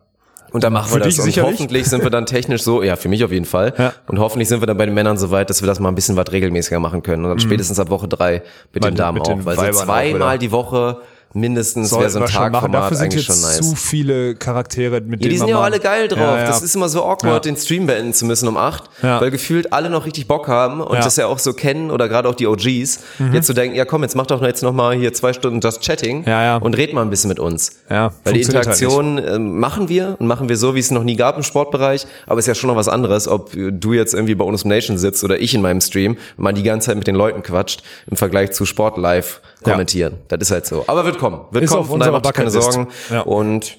Und 0.51 0.63
dann 0.63 0.73
machen 0.73 0.89
Für 0.89 0.99
wir 0.99 1.05
das. 1.05 1.19
Und 1.19 1.35
hoffentlich 1.37 1.87
sind 1.87 2.03
wir 2.03 2.09
dann 2.09 2.25
technisch 2.25 2.63
so, 2.63 2.81
ja, 2.81 2.95
für 2.95 3.09
mich 3.09 3.23
auf 3.23 3.31
jeden 3.31 3.45
Fall. 3.45 3.73
Ja. 3.77 3.93
Und 4.07 4.19
hoffentlich 4.19 4.47
sind 4.47 4.61
wir 4.61 4.67
dann 4.67 4.77
bei 4.77 4.85
den 4.85 4.95
Männern 4.95 5.17
so 5.17 5.31
weit, 5.31 5.49
dass 5.49 5.61
wir 5.61 5.67
das 5.67 5.79
mal 5.79 5.89
ein 5.89 5.95
bisschen 5.95 6.15
was 6.15 6.31
regelmäßiger 6.31 6.79
machen 6.79 7.03
können. 7.03 7.25
Und 7.25 7.31
dann 7.31 7.39
spätestens 7.39 7.79
ab 7.79 7.89
Woche 7.89 8.07
drei 8.07 8.43
mit 8.73 8.83
Bei 8.83 8.89
den 8.89 8.95
Damen 8.95 9.15
mit 9.15 9.23
auch. 9.23 9.33
den 9.33 9.45
Weil 9.45 9.73
so 9.73 9.83
zweimal 9.83 10.39
die 10.39 10.51
Woche 10.51 11.01
mindestens 11.33 11.91
wäre 11.91 12.09
so 12.09 12.19
ein. 12.19 12.25
Tagformat 12.25 12.73
Dafür 12.83 12.97
sind 12.97 13.05
eigentlich 13.05 13.27
jetzt 13.27 13.41
schon 13.41 13.49
nice. 13.49 13.69
zu 13.69 13.75
viele 13.75 14.35
Charaktere, 14.35 15.01
mit 15.01 15.03
Ja, 15.03 15.17
denen 15.17 15.29
die 15.29 15.37
sind 15.37 15.47
ja 15.47 15.57
auch 15.59 15.63
alle 15.63 15.79
geil 15.79 16.07
drauf. 16.07 16.19
Ja, 16.19 16.37
ja. 16.39 16.47
Das 16.47 16.61
ist 16.61 16.75
immer 16.75 16.89
so 16.89 17.03
awkward, 17.05 17.45
den 17.45 17.55
Stream 17.55 17.85
beenden 17.87 18.13
zu 18.13 18.25
müssen 18.25 18.47
um 18.47 18.57
acht, 18.57 18.85
Ja. 19.01 19.21
weil 19.21 19.31
gefühlt 19.31 19.71
alle 19.73 19.89
noch 19.89 20.05
richtig 20.05 20.27
Bock 20.27 20.47
haben 20.47 20.81
und. 20.81 20.97
Mhm. 20.97 21.03
das 21.03 21.15
ja 21.15 21.27
auch 21.27 21.39
so 21.39 21.53
kennen 21.53 21.91
oder 21.91 22.09
gerade 22.09 22.27
auch 22.27 22.35
die 22.35 22.47
OGs, 22.47 22.99
jetzt 23.31 23.45
zu 23.47 23.53
denken, 23.53 23.75
ja 23.77 23.85
komm, 23.85 24.01
jetzt 24.03 24.15
mach 24.15 24.25
doch 24.25 24.41
jetzt 24.41 24.63
noch 24.63 24.73
mal 24.73 24.95
hier 24.95 25.13
zwei 25.13 25.31
Stunden 25.31 25.59
Just 25.61 25.81
Chatting 25.81 26.23
Ja, 26.25 26.43
ja. 26.43 26.57
und 26.57 26.75
red 26.75 26.93
mal 26.93 27.01
ein 27.01 27.09
bisschen 27.09 27.27
mit 27.29 27.39
uns. 27.39 27.71
Ja, 27.89 28.11
weil 28.23 28.33
die 28.33 28.39
halt 28.39 28.47
Interaktion 28.47 29.17
ähm, 29.25 29.59
machen 29.59 29.89
wir 29.89 30.15
und 30.19 30.27
machen 30.27 30.49
wir 30.49 30.57
so, 30.57 30.75
wie 30.75 30.79
es 30.79 30.91
noch 30.91 31.03
nie 31.03 31.15
gab 31.15 31.37
im 31.37 31.43
Sportbereich, 31.43 32.05
aber 32.25 32.39
ist 32.39 32.47
ja 32.47 32.55
schon 32.55 32.69
noch 32.69 32.75
was 32.75 32.87
anderes, 32.87 33.27
ob 33.27 33.51
du 33.53 33.93
jetzt 33.93 34.13
irgendwie 34.13 34.35
bei 34.35 34.43
im 34.45 34.65
Nation 34.65 34.97
sitzt 34.97 35.23
oder 35.23 35.39
ich 35.39 35.53
in 35.53 35.61
meinem 35.61 35.81
Stream 35.81 36.13
und 36.37 36.43
man 36.43 36.55
die 36.55 36.63
ganze 36.63 36.87
Zeit 36.87 36.97
mit 36.97 37.07
den 37.07 37.15
Leuten 37.15 37.43
quatscht 37.43 37.83
im 38.09 38.17
Vergleich 38.17 38.51
zu 38.51 38.65
Sport 38.65 38.97
live 38.97 39.39
kommentieren. 39.63 40.15
Das 40.29 40.39
ist 40.41 40.51
halt 40.51 40.65
so. 40.65 40.83
Aber 40.87 41.05
wird 41.05 41.16
kommen. 41.17 41.41
Wird 41.51 41.63
Ist 41.63 41.71
kommen, 41.71 41.81
auf 41.81 41.87
von 41.87 41.99
daher 41.99 42.13
macht 42.13 42.25
euch 42.25 42.33
keine. 42.33 42.51
Sorgen. 42.51 42.87
Ja. 43.09 43.21
Und 43.21 43.77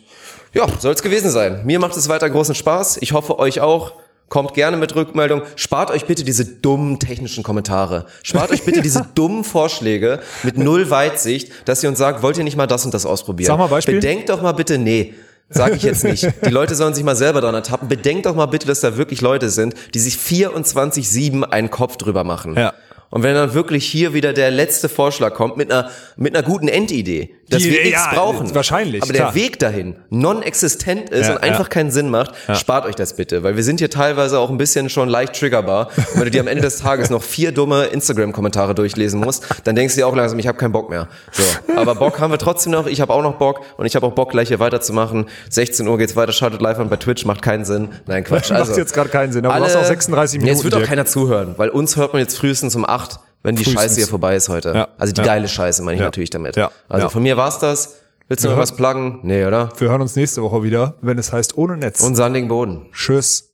ja, 0.55 0.67
soll 0.79 0.93
es 0.93 1.03
gewesen 1.03 1.31
sein. 1.31 1.65
Mir 1.65 1.79
macht 1.79 1.97
es 1.97 2.09
weiter 2.09 2.29
großen 2.29 2.55
Spaß. 2.55 2.99
Ich 3.01 3.13
hoffe 3.13 3.39
euch 3.39 3.61
auch. 3.61 3.93
Kommt 4.29 4.53
gerne 4.53 4.77
mit 4.77 4.95
Rückmeldung. 4.95 5.41
Spart 5.57 5.91
euch 5.91 6.05
bitte 6.05 6.23
diese 6.23 6.45
dummen 6.45 6.99
technischen 6.99 7.43
Kommentare. 7.43 8.05
Spart 8.23 8.51
euch 8.51 8.63
bitte 8.63 8.83
diese 8.83 9.07
dummen 9.15 9.43
Vorschläge 9.43 10.21
mit 10.43 10.59
null 10.59 10.91
Weitsicht, 10.91 11.51
dass 11.65 11.83
ihr 11.83 11.89
uns 11.89 11.99
sagt, 11.99 12.23
wollt 12.23 12.37
ihr 12.37 12.45
nicht 12.45 12.57
mal 12.57 12.67
das 12.67 12.85
und 12.85 12.93
das 12.93 13.07
ausprobieren? 13.07 13.47
Sag 13.47 13.59
mal 13.59 13.69
Beispiel. 13.69 13.95
Bedenkt 13.95 14.29
doch 14.29 14.43
mal 14.43 14.53
bitte, 14.53 14.77
nee. 14.77 15.15
Sag 15.49 15.75
ich 15.75 15.83
jetzt 15.83 16.05
nicht. 16.05 16.29
Die 16.45 16.51
Leute 16.51 16.75
sollen 16.75 16.93
sich 16.93 17.05
mal 17.05 17.17
selber 17.17 17.41
dran 17.41 17.55
ertappen. 17.55 17.89
Bedenkt 17.89 18.27
doch 18.27 18.35
mal 18.35 18.47
bitte, 18.47 18.67
dass 18.67 18.81
da 18.81 18.99
wirklich 18.99 19.23
Leute 19.23 19.49
sind, 19.49 19.75
die 19.95 19.99
sich 19.99 20.17
24-7 20.17 21.43
einen 21.45 21.71
Kopf 21.71 21.97
drüber 21.97 22.23
machen. 22.23 22.55
Ja. 22.55 22.75
Und 23.11 23.23
wenn 23.23 23.35
dann 23.35 23.55
wirklich 23.55 23.87
hier 23.87 24.13
wieder 24.13 24.33
der 24.33 24.51
letzte 24.51 24.89
Vorschlag 24.89 25.35
kommt 25.35 25.57
mit 25.57 25.71
einer, 25.71 25.91
mit 26.17 26.37
einer 26.37 26.47
guten 26.47 26.69
Endidee, 26.69 27.35
dass 27.51 27.63
Die- 27.63 27.71
wir 27.71 27.83
nichts 27.83 28.01
ja, 28.05 28.15
brauchen. 28.15 28.55
wahrscheinlich, 28.55 29.03
Aber 29.03 29.13
klar. 29.13 29.33
der 29.33 29.41
Weg 29.43 29.59
dahin 29.59 29.97
non-existent 30.11 31.11
ist 31.11 31.27
Ja, 31.29 31.35
und 31.35 31.43
einfach 31.43 31.65
ja. 31.65 31.69
keinen 31.69 31.91
Sinn 31.91 32.11
macht, 32.11 32.33
spart 32.55 32.87
euch 32.87 32.95
das 32.95 33.15
bitte. 33.15 33.43
Weil 33.43 33.57
wir 33.57 33.63
sind 33.65 33.79
hier 33.81 33.91
teilweise 33.91 34.39
auch 34.39 34.51
ein 34.51 34.59
bisschen 34.59 34.91
schon 34.91 35.09
leicht 35.09 35.35
triggerbar. 35.39 35.89
Und 35.97 36.17
wenn 36.17 36.25
du 36.25 36.31
dir 36.31 36.41
am 36.41 36.47
Ende 36.47 36.63
des 36.63 36.79
Tages 36.79 37.11
noch 37.11 37.23
vier 37.23 37.53
dumme 37.53 37.87
Instagram-Kommentare 37.87 38.75
durchlesen 38.75 39.21
musst, 39.21 39.47
dann 39.65 39.75
denkst 39.77 39.95
du 39.95 40.01
dir 40.01 40.07
auch 40.07 40.15
langsam, 40.17 40.39
ich 40.39 40.47
habe 40.47 40.59
keinen 40.59 40.73
Bock 40.73 40.91
mehr. 40.91 41.09
So. 41.33 41.43
Aber 41.77 41.95
Bock 41.95 42.21
haben 42.21 42.31
wir 42.33 42.39
trotzdem 42.39 42.73
noch. 42.73 42.87
Ich 42.87 43.01
habe 43.01 43.13
auch 43.13 43.23
noch 43.23 43.37
Bock 43.37 43.63
und 43.77 43.87
ich 43.87 43.97
habe 43.97 44.07
auch 44.07 44.13
Bock, 44.13 44.31
gleich 44.31 44.49
hier 44.49 44.59
weiterzumachen. 44.61 45.27
16 45.51 45.87
Uhr 45.89 45.99
geht's 45.99 46.17
weiter, 46.17 46.33
schaltet 46.33 46.61
live 46.61 46.79
an 46.79 46.89
bei 46.89 46.97
Twitch, 46.97 47.25
macht 47.25 47.43
keinen 47.43 47.65
Sinn. 47.65 47.89
Nein, 48.07 48.25
Quatsch. 48.25 48.51
Also, 48.59 48.73
Macht 48.73 48.79
jetzt 48.79 48.93
gerade 48.95 49.09
keinen 49.09 49.33
Sinn, 49.33 49.47
aber 49.47 49.59
du 49.59 49.65
hast 49.65 49.77
auch 49.77 49.85
36 49.85 50.37
Ja, 50.41 50.45
Minuten. 50.45 50.57
Jetzt 50.57 50.65
wird 50.73 50.83
auch 50.83 50.87
keiner 50.89 51.07
zuhören, 51.07 51.55
weil 51.59 51.69
uns 51.69 51.97
hört 51.97 52.13
man 52.13 52.21
jetzt 52.21 52.37
frühestens 52.39 52.75
um 52.75 52.85
8, 52.85 53.21
wenn 53.49 53.57
die 53.57 53.65
Frühestens. 53.65 53.83
Scheiße 53.83 53.97
hier 53.97 54.07
vorbei 54.07 54.37
ist 54.37 54.49
heute. 54.49 54.73
Ja. 54.75 54.89
Also 54.99 55.13
die 55.13 55.21
Ja. 55.21 55.27
geile 55.27 55.49
Scheiße 55.49 55.83
meine 55.83 55.97
ich 55.97 56.01
Ja. 56.01 56.07
natürlich 56.07 56.31
damit. 56.31 56.57
Ja. 56.57 56.71
Also 56.89 57.09
von 57.09 57.23
mir 57.23 57.37
war's 57.37 57.59
das. 57.59 57.97
Willst 58.29 58.45
du 58.45 58.49
Wir 58.49 58.55
noch 58.57 58.63
was 58.63 58.77
pluggen? 58.77 59.21
Nee, 59.23 59.47
oder? 59.47 59.71
Wir 59.79 59.89
hören 59.89 60.03
uns 60.03 60.15
nächste 60.15 60.43
Woche 60.43 60.63
wieder, 60.63 60.95
wenn 61.01 61.19
es 61.19 61.33
heißt 61.33 61.57
ohne 61.57 61.79
Netz. 61.79 62.03
Und 62.03 62.15
sandigen 62.15 62.49
Boden. 62.49 62.87
Tschüss. 62.93 63.47